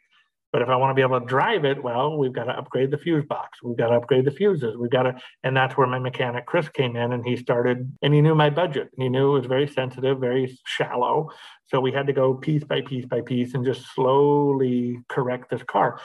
But 0.52 0.62
if 0.62 0.68
I 0.68 0.76
want 0.76 0.90
to 0.90 0.94
be 0.94 1.02
able 1.02 1.20
to 1.20 1.26
drive 1.26 1.64
it, 1.64 1.82
well, 1.82 2.16
we've 2.16 2.32
got 2.32 2.44
to 2.44 2.52
upgrade 2.52 2.90
the 2.90 2.98
fuse 2.98 3.24
box. 3.26 3.58
We've 3.62 3.76
got 3.76 3.88
to 3.88 3.96
upgrade 3.96 4.24
the 4.24 4.30
fuses. 4.30 4.76
We've 4.76 4.90
got 4.90 5.02
to, 5.02 5.14
and 5.44 5.56
that's 5.56 5.76
where 5.76 5.86
my 5.86 5.98
mechanic 5.98 6.46
Chris 6.46 6.68
came 6.68 6.96
in 6.96 7.12
and 7.12 7.26
he 7.26 7.36
started, 7.36 7.92
and 8.02 8.14
he 8.14 8.22
knew 8.22 8.34
my 8.34 8.50
budget. 8.50 8.88
He 8.96 9.08
knew 9.08 9.30
it 9.36 9.40
was 9.40 9.46
very 9.46 9.68
sensitive, 9.68 10.18
very 10.18 10.58
shallow. 10.64 11.30
So 11.66 11.80
we 11.80 11.92
had 11.92 12.06
to 12.06 12.14
go 12.14 12.34
piece 12.34 12.64
by 12.64 12.80
piece 12.80 13.04
by 13.04 13.20
piece 13.20 13.54
and 13.54 13.64
just 13.64 13.94
slowly 13.94 15.00
correct 15.08 15.50
this 15.50 15.62
car. 15.62 16.00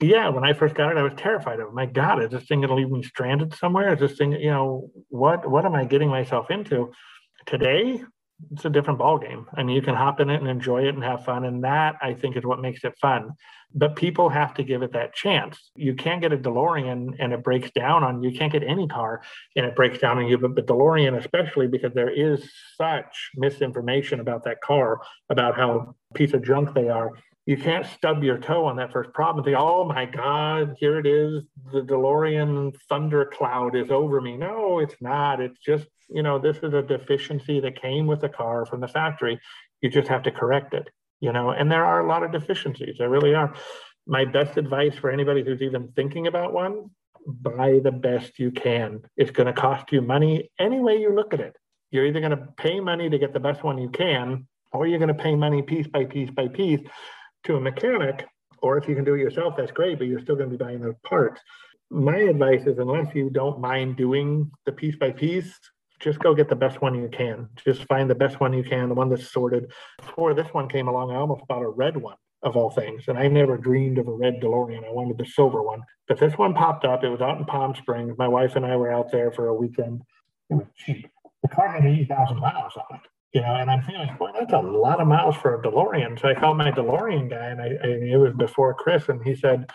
Yeah, 0.00 0.28
when 0.28 0.44
I 0.44 0.52
first 0.52 0.74
got 0.74 0.92
it, 0.92 0.98
I 0.98 1.02
was 1.02 1.14
terrified 1.16 1.58
of. 1.58 1.68
it. 1.68 1.74
My 1.74 1.86
God, 1.86 2.22
is 2.22 2.30
this 2.30 2.44
thing 2.44 2.60
going 2.60 2.68
to 2.68 2.74
leave 2.74 2.90
me 2.90 3.02
stranded 3.02 3.54
somewhere? 3.54 3.94
Is 3.94 4.00
this 4.00 4.18
thing, 4.18 4.32
you 4.32 4.50
know, 4.50 4.90
what 5.08 5.50
what 5.50 5.64
am 5.64 5.74
I 5.74 5.84
getting 5.84 6.10
myself 6.10 6.50
into? 6.50 6.92
Today, 7.46 8.02
it's 8.52 8.64
a 8.64 8.70
different 8.70 8.98
ballgame. 8.98 9.46
I 9.54 9.62
mean, 9.62 9.74
you 9.74 9.82
can 9.82 9.94
hop 9.94 10.20
in 10.20 10.28
it 10.28 10.40
and 10.40 10.48
enjoy 10.48 10.84
it 10.86 10.94
and 10.94 11.02
have 11.02 11.24
fun. 11.24 11.44
And 11.44 11.64
that 11.64 11.96
I 12.02 12.12
think 12.14 12.36
is 12.36 12.44
what 12.44 12.60
makes 12.60 12.84
it 12.84 12.94
fun. 13.00 13.30
But 13.74 13.96
people 13.96 14.28
have 14.28 14.54
to 14.54 14.62
give 14.62 14.82
it 14.82 14.92
that 14.92 15.14
chance. 15.14 15.70
You 15.74 15.94
can't 15.94 16.20
get 16.20 16.32
a 16.32 16.36
DeLorean 16.36 17.16
and 17.18 17.32
it 17.32 17.42
breaks 17.42 17.70
down 17.70 18.04
on 18.04 18.22
you. 18.22 18.30
You 18.30 18.38
can't 18.38 18.52
get 18.52 18.62
any 18.62 18.86
car 18.88 19.22
and 19.56 19.66
it 19.66 19.74
breaks 19.74 19.98
down 19.98 20.18
on 20.18 20.26
you. 20.26 20.38
But, 20.38 20.54
but 20.54 20.66
DeLorean, 20.66 21.18
especially 21.18 21.66
because 21.66 21.92
there 21.94 22.10
is 22.10 22.48
such 22.76 23.30
misinformation 23.36 24.20
about 24.20 24.44
that 24.44 24.60
car, 24.60 25.00
about 25.30 25.56
how 25.56 25.94
piece 26.14 26.32
of 26.32 26.44
junk 26.44 26.74
they 26.74 26.88
are. 26.88 27.12
You 27.46 27.56
can't 27.56 27.86
stub 27.86 28.24
your 28.24 28.38
toe 28.38 28.64
on 28.64 28.76
that 28.76 28.92
first 28.92 29.12
problem 29.12 29.38
and 29.38 29.44
think, 29.44 29.56
oh 29.56 29.84
my 29.84 30.04
God, 30.04 30.74
here 30.80 30.98
it 30.98 31.06
is. 31.06 31.44
The 31.72 31.80
DeLorean 31.80 32.76
thundercloud 32.90 33.76
is 33.76 33.92
over 33.92 34.20
me. 34.20 34.36
No, 34.36 34.80
it's 34.80 34.96
not. 35.00 35.40
It's 35.40 35.58
just, 35.60 35.86
you 36.08 36.24
know, 36.24 36.40
this 36.40 36.56
is 36.58 36.74
a 36.74 36.82
deficiency 36.82 37.60
that 37.60 37.80
came 37.80 38.08
with 38.08 38.20
the 38.20 38.28
car 38.28 38.66
from 38.66 38.80
the 38.80 38.88
factory. 38.88 39.38
You 39.80 39.90
just 39.90 40.08
have 40.08 40.24
to 40.24 40.32
correct 40.32 40.74
it, 40.74 40.88
you 41.20 41.32
know, 41.32 41.50
and 41.50 41.70
there 41.70 41.84
are 41.84 42.00
a 42.00 42.08
lot 42.08 42.24
of 42.24 42.32
deficiencies. 42.32 42.96
There 42.98 43.08
really 43.08 43.34
are. 43.34 43.54
My 44.08 44.24
best 44.24 44.56
advice 44.56 44.96
for 44.96 45.10
anybody 45.10 45.44
who's 45.44 45.62
even 45.62 45.92
thinking 45.94 46.26
about 46.26 46.52
one 46.52 46.90
buy 47.26 47.80
the 47.82 47.92
best 47.92 48.38
you 48.38 48.50
can. 48.50 49.02
It's 49.16 49.32
going 49.32 49.46
to 49.46 49.52
cost 49.52 49.92
you 49.92 50.00
money 50.00 50.50
any 50.58 50.80
way 50.80 50.96
you 50.96 51.12
look 51.14 51.34
at 51.34 51.40
it. 51.40 51.56
You're 51.90 52.06
either 52.06 52.20
going 52.20 52.30
to 52.30 52.48
pay 52.56 52.80
money 52.80 53.10
to 53.10 53.18
get 53.18 53.32
the 53.32 53.40
best 53.40 53.64
one 53.64 53.78
you 53.78 53.88
can, 53.88 54.46
or 54.72 54.86
you're 54.86 54.98
going 54.98 55.14
to 55.14 55.22
pay 55.22 55.34
money 55.34 55.62
piece 55.62 55.86
by 55.86 56.04
piece 56.04 56.30
by 56.30 56.48
piece 56.48 56.80
to 57.46 57.56
a 57.56 57.60
mechanic, 57.60 58.26
or 58.62 58.76
if 58.76 58.88
you 58.88 58.94
can 58.94 59.04
do 59.04 59.14
it 59.14 59.20
yourself, 59.20 59.54
that's 59.56 59.72
great, 59.72 59.98
but 59.98 60.06
you're 60.06 60.20
still 60.20 60.36
going 60.36 60.50
to 60.50 60.56
be 60.56 60.62
buying 60.62 60.80
those 60.80 60.96
parts. 61.04 61.40
My 61.90 62.16
advice 62.16 62.66
is 62.66 62.78
unless 62.78 63.14
you 63.14 63.30
don't 63.30 63.60
mind 63.60 63.96
doing 63.96 64.50
the 64.64 64.72
piece 64.72 64.96
by 64.96 65.12
piece, 65.12 65.52
just 66.00 66.18
go 66.18 66.34
get 66.34 66.48
the 66.48 66.56
best 66.56 66.82
one 66.82 66.94
you 66.94 67.08
can. 67.08 67.48
Just 67.64 67.84
find 67.84 68.10
the 68.10 68.14
best 68.14 68.40
one 68.40 68.52
you 68.52 68.64
can, 68.64 68.88
the 68.88 68.94
one 68.94 69.08
that's 69.08 69.30
sorted. 69.30 69.70
Before 69.98 70.34
this 70.34 70.48
one 70.52 70.68
came 70.68 70.88
along, 70.88 71.10
I 71.10 71.16
almost 71.16 71.46
bought 71.48 71.62
a 71.62 71.68
red 71.68 71.96
one 71.96 72.16
of 72.42 72.56
all 72.56 72.70
things. 72.70 73.04
And 73.08 73.16
I 73.16 73.28
never 73.28 73.56
dreamed 73.56 73.98
of 73.98 74.08
a 74.08 74.12
red 74.12 74.40
DeLorean. 74.42 74.84
I 74.84 74.92
wanted 74.92 75.16
the 75.16 75.24
silver 75.24 75.62
one. 75.62 75.82
But 76.06 76.18
this 76.18 76.36
one 76.36 76.54
popped 76.54 76.84
up. 76.84 77.02
It 77.02 77.08
was 77.08 77.22
out 77.22 77.38
in 77.38 77.44
Palm 77.46 77.74
Springs. 77.74 78.18
My 78.18 78.28
wife 78.28 78.56
and 78.56 78.66
I 78.66 78.76
were 78.76 78.92
out 78.92 79.10
there 79.10 79.32
for 79.32 79.48
a 79.48 79.54
weekend. 79.54 80.02
It 80.50 80.54
was 80.54 80.66
cheap. 80.76 81.08
The 81.42 81.48
car 81.48 81.68
had 81.68 81.86
80,000 81.86 82.38
miles 82.38 82.72
on 82.76 82.96
it 82.96 83.02
you 83.32 83.40
know, 83.40 83.54
and 83.54 83.70
I'm 83.70 83.82
thinking, 83.82 84.16
boy, 84.18 84.30
that's 84.38 84.52
a 84.52 84.58
lot 84.58 85.00
of 85.00 85.06
miles 85.06 85.36
for 85.36 85.60
a 85.60 85.62
DeLorean. 85.62 86.20
So 86.20 86.28
I 86.28 86.34
called 86.34 86.56
my 86.56 86.70
DeLorean 86.70 87.28
guy, 87.28 87.46
and 87.46 87.60
I, 87.60 87.66
I 87.66 87.88
it 88.14 88.16
was 88.18 88.32
before 88.34 88.74
Chris, 88.74 89.08
and 89.08 89.22
he 89.22 89.34
said, 89.34 89.66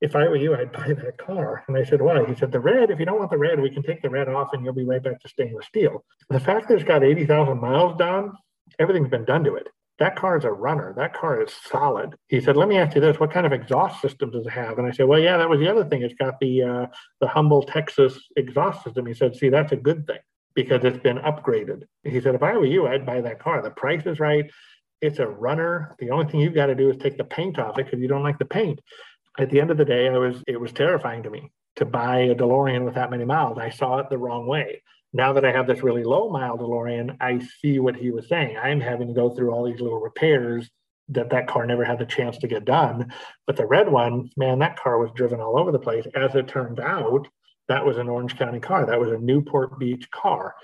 if 0.00 0.14
I 0.14 0.28
were 0.28 0.36
you, 0.36 0.54
I'd 0.54 0.72
buy 0.72 0.94
that 0.94 1.18
car. 1.18 1.64
And 1.68 1.76
I 1.76 1.84
said, 1.84 2.00
why? 2.00 2.24
He 2.24 2.34
said, 2.34 2.52
the 2.52 2.60
red, 2.60 2.90
if 2.90 2.98
you 2.98 3.06
don't 3.06 3.18
want 3.18 3.30
the 3.30 3.38
red, 3.38 3.60
we 3.60 3.70
can 3.70 3.82
take 3.82 4.02
the 4.02 4.10
red 4.10 4.28
off 4.28 4.50
and 4.52 4.64
you'll 4.64 4.74
be 4.74 4.84
right 4.84 5.02
back 5.02 5.20
to 5.20 5.28
stainless 5.28 5.66
steel. 5.66 6.04
The 6.30 6.40
fact 6.40 6.68
that 6.68 6.74
it's 6.74 6.84
got 6.84 7.04
80,000 7.04 7.60
miles 7.60 7.96
done, 7.98 8.32
everything's 8.78 9.08
been 9.08 9.24
done 9.24 9.44
to 9.44 9.54
it. 9.54 9.68
That 9.98 10.14
car 10.14 10.38
is 10.38 10.44
a 10.44 10.52
runner. 10.52 10.94
That 10.96 11.12
car 11.12 11.42
is 11.42 11.52
solid. 11.52 12.14
He 12.28 12.40
said, 12.40 12.56
let 12.56 12.68
me 12.68 12.78
ask 12.78 12.94
you 12.94 13.00
this. 13.00 13.18
What 13.18 13.32
kind 13.32 13.44
of 13.44 13.52
exhaust 13.52 14.00
system 14.00 14.30
does 14.30 14.46
it 14.46 14.50
have? 14.50 14.78
And 14.78 14.86
I 14.86 14.92
said, 14.92 15.06
well, 15.06 15.18
yeah, 15.18 15.36
that 15.36 15.48
was 15.48 15.58
the 15.58 15.68
other 15.68 15.84
thing. 15.84 16.02
It's 16.02 16.14
got 16.14 16.38
the, 16.38 16.62
uh, 16.62 16.86
the 17.20 17.26
Humble 17.26 17.64
Texas 17.64 18.16
exhaust 18.36 18.84
system. 18.84 19.06
He 19.06 19.14
said, 19.14 19.34
see, 19.34 19.48
that's 19.48 19.72
a 19.72 19.76
good 19.76 20.06
thing 20.06 20.20
because 20.58 20.82
it's 20.82 20.98
been 20.98 21.18
upgraded. 21.18 21.84
He 22.02 22.20
said, 22.20 22.34
if 22.34 22.42
I 22.42 22.56
were 22.56 22.66
you, 22.66 22.88
I'd 22.88 23.06
buy 23.06 23.20
that 23.20 23.38
car. 23.38 23.62
The 23.62 23.70
price 23.70 24.04
is 24.06 24.18
right. 24.18 24.50
It's 25.00 25.20
a 25.20 25.26
runner. 25.28 25.94
The 26.00 26.10
only 26.10 26.26
thing 26.26 26.40
you've 26.40 26.52
got 26.52 26.66
to 26.66 26.74
do 26.74 26.90
is 26.90 26.96
take 26.96 27.16
the 27.16 27.22
paint 27.22 27.60
off 27.60 27.78
it 27.78 27.84
because 27.84 28.00
you 28.00 28.08
don't 28.08 28.24
like 28.24 28.40
the 28.40 28.44
paint. 28.44 28.80
At 29.38 29.50
the 29.50 29.60
end 29.60 29.70
of 29.70 29.76
the 29.76 29.84
day, 29.84 30.08
I 30.08 30.18
was 30.18 30.42
it 30.48 30.60
was 30.60 30.72
terrifying 30.72 31.22
to 31.22 31.30
me 31.30 31.52
to 31.76 31.84
buy 31.84 32.22
a 32.22 32.34
DeLorean 32.34 32.84
with 32.84 32.96
that 32.96 33.08
many 33.08 33.24
miles. 33.24 33.56
I 33.56 33.70
saw 33.70 33.98
it 33.98 34.10
the 34.10 34.18
wrong 34.18 34.48
way. 34.48 34.82
Now 35.12 35.32
that 35.34 35.44
I 35.44 35.52
have 35.52 35.68
this 35.68 35.84
really 35.84 36.02
low 36.02 36.28
mile 36.28 36.58
DeLorean, 36.58 37.16
I 37.20 37.38
see 37.60 37.78
what 37.78 37.94
he 37.94 38.10
was 38.10 38.26
saying. 38.28 38.56
I'm 38.60 38.80
having 38.80 39.06
to 39.06 39.14
go 39.14 39.30
through 39.30 39.52
all 39.52 39.64
these 39.64 39.80
little 39.80 40.00
repairs 40.00 40.68
that 41.10 41.30
that 41.30 41.46
car 41.46 41.66
never 41.66 41.84
had 41.84 42.00
the 42.00 42.04
chance 42.04 42.36
to 42.38 42.48
get 42.48 42.64
done. 42.64 43.12
But 43.46 43.54
the 43.54 43.64
red 43.64 43.88
one, 43.88 44.30
man, 44.36 44.58
that 44.58 44.76
car 44.76 44.98
was 44.98 45.12
driven 45.14 45.40
all 45.40 45.56
over 45.56 45.70
the 45.70 45.78
place. 45.78 46.04
As 46.16 46.34
it 46.34 46.48
turned 46.48 46.80
out, 46.80 47.28
that 47.68 47.84
was 47.84 47.98
an 47.98 48.08
Orange 48.08 48.36
County 48.36 48.60
car. 48.60 48.86
That 48.86 49.00
was 49.00 49.10
a 49.10 49.18
Newport 49.18 49.78
Beach 49.78 50.10
car. 50.10 50.54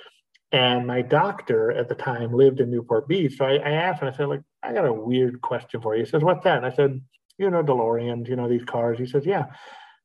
And 0.52 0.86
my 0.86 1.02
doctor 1.02 1.72
at 1.72 1.88
the 1.88 1.94
time 1.94 2.32
lived 2.32 2.60
in 2.60 2.70
Newport 2.70 3.08
Beach. 3.08 3.36
So 3.36 3.44
I, 3.44 3.54
I 3.56 3.70
asked 3.70 4.02
him, 4.02 4.08
I 4.08 4.16
said, 4.16 4.28
like, 4.28 4.42
I 4.62 4.72
got 4.72 4.86
a 4.86 4.92
weird 4.92 5.40
question 5.42 5.80
for 5.80 5.94
you. 5.94 6.04
He 6.04 6.10
says, 6.10 6.22
What's 6.22 6.44
that? 6.44 6.58
And 6.58 6.66
I 6.66 6.72
said, 6.72 7.00
You 7.38 7.50
know, 7.50 7.62
DeLoreans, 7.62 8.28
you 8.28 8.36
know, 8.36 8.48
these 8.48 8.64
cars. 8.64 8.98
He 8.98 9.06
says, 9.06 9.26
Yeah. 9.26 9.46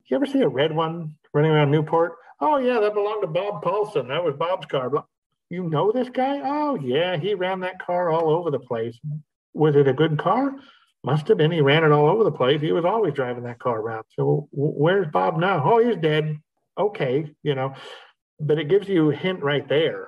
You 0.06 0.16
ever 0.16 0.26
see 0.26 0.42
a 0.42 0.50
red 0.50 0.76
one 0.76 1.16
running 1.34 1.52
around 1.52 1.72
Newport? 1.72 2.14
Oh, 2.42 2.58
yeah, 2.58 2.80
that 2.80 2.94
belonged 2.94 3.22
to 3.22 3.28
Bob 3.28 3.62
Paulson. 3.62 4.08
That 4.08 4.24
was 4.24 4.36
Bob's 4.36 4.66
car. 4.66 4.92
You 5.50 5.70
know 5.70 5.92
this 5.92 6.10
guy? 6.10 6.42
Oh, 6.44 6.76
yeah, 6.76 7.18
he 7.18 7.36
ran 7.36 7.60
that 7.60 7.80
car 7.80 8.10
all 8.10 8.30
over 8.30 8.50
the 8.50 8.60
place. 8.60 9.00
Was 9.54 9.76
it 9.76 9.88
a 9.88 9.94
good 9.94 10.18
car? 10.18 10.56
Must 11.04 11.28
have 11.28 11.38
been. 11.38 11.52
He 11.52 11.62
ran 11.62 11.84
it 11.84 11.92
all 11.92 12.10
over 12.10 12.24
the 12.24 12.32
place. 12.32 12.60
He 12.60 12.72
was 12.72 12.86
always 12.86 13.14
driving 13.14 13.44
that 13.44 13.60
car 13.60 13.80
around. 13.80 14.06
So 14.16 14.50
where's 14.52 15.08
Bob 15.08 15.38
now? 15.38 15.62
Oh, 15.64 15.78
he's 15.78 15.98
dead 15.98 16.40
okay, 16.80 17.30
you 17.44 17.56
know, 17.56 17.74
but 18.40 18.58
it 18.58 18.70
gives 18.70 18.88
you 18.88 19.12
a 19.12 19.16
hint 19.16 19.44
right 19.44 19.68
there. 19.68 20.08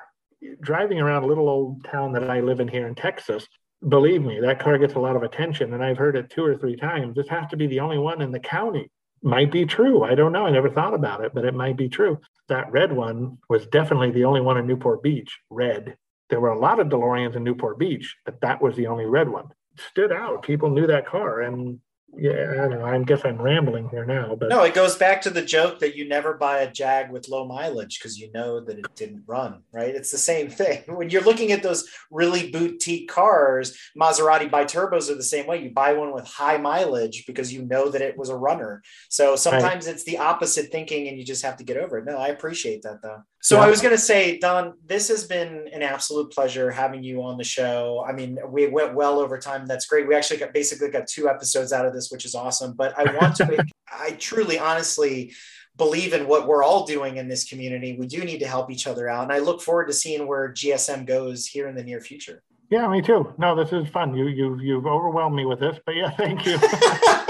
Driving 0.61 0.99
around 0.99 1.23
a 1.23 1.27
little 1.27 1.49
old 1.49 1.83
town 1.83 2.13
that 2.13 2.29
I 2.29 2.39
live 2.39 2.59
in 2.59 2.67
here 2.67 2.87
in 2.87 2.95
Texas, 2.95 3.45
believe 3.87 4.23
me, 4.23 4.39
that 4.39 4.59
car 4.59 4.77
gets 4.77 4.95
a 4.95 4.99
lot 4.99 5.15
of 5.15 5.23
attention. 5.23 5.73
And 5.73 5.83
I've 5.83 5.97
heard 5.97 6.15
it 6.15 6.29
two 6.29 6.43
or 6.43 6.57
three 6.57 6.75
times. 6.75 7.15
This 7.15 7.27
has 7.27 7.49
to 7.49 7.57
be 7.57 7.67
the 7.67 7.81
only 7.81 7.99
one 7.99 8.21
in 8.21 8.31
the 8.31 8.39
county. 8.39 8.89
Might 9.23 9.51
be 9.51 9.65
true. 9.65 10.03
I 10.03 10.15
don't 10.15 10.31
know. 10.31 10.47
I 10.47 10.49
never 10.49 10.69
thought 10.69 10.95
about 10.95 11.23
it, 11.23 11.33
but 11.35 11.45
it 11.45 11.53
might 11.53 11.77
be 11.77 11.89
true. 11.89 12.19
That 12.49 12.71
red 12.71 12.91
one 12.91 13.37
was 13.49 13.67
definitely 13.67 14.09
the 14.11 14.25
only 14.25 14.41
one 14.41 14.57
in 14.57 14.65
Newport 14.65 15.03
Beach, 15.03 15.37
red. 15.51 15.95
There 16.29 16.39
were 16.39 16.49
a 16.49 16.59
lot 16.59 16.79
of 16.79 16.87
DeLoreans 16.87 17.35
in 17.35 17.43
Newport 17.43 17.77
Beach, 17.77 18.15
but 18.25 18.41
that 18.41 18.61
was 18.61 18.75
the 18.75 18.87
only 18.87 19.05
red 19.05 19.29
one. 19.29 19.45
It 19.75 19.83
stood 19.91 20.11
out. 20.11 20.41
People 20.41 20.71
knew 20.71 20.87
that 20.87 21.05
car. 21.05 21.41
And 21.41 21.79
yeah, 22.17 22.51
I 22.51 22.55
don't 22.55 22.79
know. 22.79 22.85
I 22.85 23.01
guess 23.03 23.21
I'm 23.23 23.41
rambling 23.41 23.89
here 23.89 24.05
now, 24.05 24.35
but 24.35 24.49
No, 24.49 24.63
it 24.63 24.73
goes 24.73 24.97
back 24.97 25.21
to 25.21 25.29
the 25.29 25.41
joke 25.41 25.79
that 25.79 25.95
you 25.95 26.07
never 26.07 26.33
buy 26.33 26.59
a 26.59 26.71
Jag 26.71 27.09
with 27.09 27.29
low 27.29 27.47
mileage 27.47 27.99
because 27.99 28.19
you 28.19 28.31
know 28.33 28.59
that 28.59 28.77
it 28.77 28.85
didn't 28.95 29.23
run, 29.25 29.63
right? 29.71 29.95
It's 29.95 30.11
the 30.11 30.17
same 30.17 30.49
thing. 30.61 30.83
When 30.87 31.09
you're 31.09 31.23
looking 31.23 31.51
at 31.51 31.63
those 31.63 31.87
really 32.09 32.51
boutique 32.51 33.09
cars, 33.09 33.77
Maserati 33.99 34.49
biturbos 34.49 35.09
are 35.09 35.15
the 35.15 35.23
same 35.23 35.47
way. 35.47 35.63
You 35.63 35.71
buy 35.71 35.93
one 35.93 36.13
with 36.13 36.27
high 36.27 36.57
mileage 36.57 37.25
because 37.25 37.53
you 37.53 37.63
know 37.63 37.89
that 37.89 38.01
it 38.01 38.17
was 38.17 38.29
a 38.29 38.35
runner. 38.35 38.83
So 39.09 39.35
sometimes 39.35 39.87
it's 39.87 40.03
the 40.03 40.17
opposite 40.17 40.71
thinking 40.71 41.07
and 41.07 41.17
you 41.17 41.25
just 41.25 41.43
have 41.43 41.57
to 41.57 41.63
get 41.63 41.77
over 41.77 41.97
it. 41.97 42.05
No, 42.05 42.17
I 42.17 42.27
appreciate 42.27 42.81
that 42.83 43.01
though. 43.01 43.23
So 43.41 43.57
Yeah. 43.57 43.63
I 43.63 43.69
was 43.69 43.81
going 43.81 43.95
to 43.95 44.01
say, 44.01 44.37
Don, 44.37 44.75
this 44.85 45.07
has 45.07 45.25
been 45.25 45.67
an 45.73 45.81
absolute 45.81 46.31
pleasure 46.31 46.69
having 46.69 47.03
you 47.03 47.23
on 47.23 47.37
the 47.37 47.43
show. 47.43 48.05
I 48.07 48.13
mean, 48.13 48.37
we 48.47 48.67
went 48.67 48.93
well 48.93 49.19
over 49.19 49.39
time. 49.39 49.65
That's 49.65 49.87
great. 49.87 50.07
We 50.07 50.15
actually 50.15 50.37
got 50.37 50.53
basically 50.53 50.89
got 50.89 51.07
two 51.07 51.27
episodes 51.27 51.73
out 51.73 51.85
of 51.85 51.93
this, 51.93 52.11
which 52.11 52.23
is 52.23 52.35
awesome. 52.35 52.73
But 52.73 52.97
I 52.97 53.15
want 53.15 53.35
to, 53.37 53.65
I 53.91 54.11
truly, 54.11 54.59
honestly 54.59 55.33
believe 55.75 56.13
in 56.13 56.27
what 56.27 56.47
we're 56.47 56.63
all 56.63 56.85
doing 56.85 57.17
in 57.17 57.27
this 57.27 57.45
community. 57.45 57.95
We 57.97 58.05
do 58.05 58.23
need 58.23 58.39
to 58.39 58.47
help 58.47 58.69
each 58.69 58.85
other 58.85 59.09
out. 59.09 59.23
And 59.23 59.33
I 59.33 59.39
look 59.39 59.61
forward 59.61 59.87
to 59.87 59.93
seeing 59.93 60.27
where 60.27 60.53
GSM 60.53 61.07
goes 61.07 61.47
here 61.47 61.67
in 61.67 61.75
the 61.75 61.83
near 61.83 61.99
future. 61.99 62.43
Yeah, 62.71 62.87
me 62.87 63.01
too. 63.01 63.33
No, 63.37 63.53
this 63.53 63.73
is 63.73 63.89
fun. 63.89 64.15
You 64.15 64.27
you 64.27 64.57
you've 64.61 64.85
overwhelmed 64.85 65.35
me 65.35 65.45
with 65.45 65.59
this, 65.59 65.77
but 65.85 65.93
yeah, 65.93 66.09
thank 66.17 66.45
you. 66.45 66.57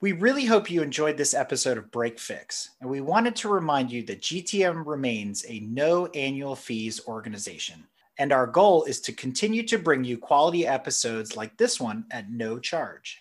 We 0.00 0.12
really 0.12 0.44
hope 0.44 0.70
you 0.70 0.82
enjoyed 0.82 1.16
this 1.16 1.34
episode 1.34 1.78
of 1.78 1.90
Break 1.90 2.18
Fix, 2.18 2.70
and 2.80 2.90
we 2.90 3.00
wanted 3.00 3.36
to 3.36 3.48
remind 3.48 3.90
you 3.92 4.02
that 4.04 4.20
GTM 4.20 4.84
remains 4.84 5.44
a 5.48 5.60
no 5.60 6.06
annual 6.08 6.56
fees 6.56 7.00
organization. 7.06 7.86
And 8.18 8.32
our 8.32 8.46
goal 8.46 8.84
is 8.84 9.00
to 9.02 9.12
continue 9.12 9.62
to 9.62 9.78
bring 9.78 10.04
you 10.04 10.18
quality 10.18 10.66
episodes 10.66 11.36
like 11.36 11.56
this 11.56 11.80
one 11.80 12.04
at 12.10 12.30
no 12.30 12.58
charge. 12.58 13.20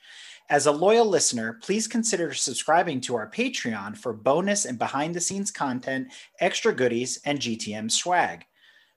As 0.50 0.66
a 0.66 0.72
loyal 0.72 1.06
listener, 1.06 1.60
please 1.62 1.88
consider 1.88 2.34
subscribing 2.34 3.02
to 3.02 3.16
our 3.16 3.30
Patreon 3.30 3.96
for 3.96 4.12
bonus 4.12 4.66
and 4.66 4.78
behind 4.78 5.16
the 5.16 5.22
scenes 5.22 5.52
content, 5.52 6.08
extra 6.40 6.74
goodies, 6.74 7.20
and 7.24 7.40
GTM 7.40 7.92
swag. 7.92 8.46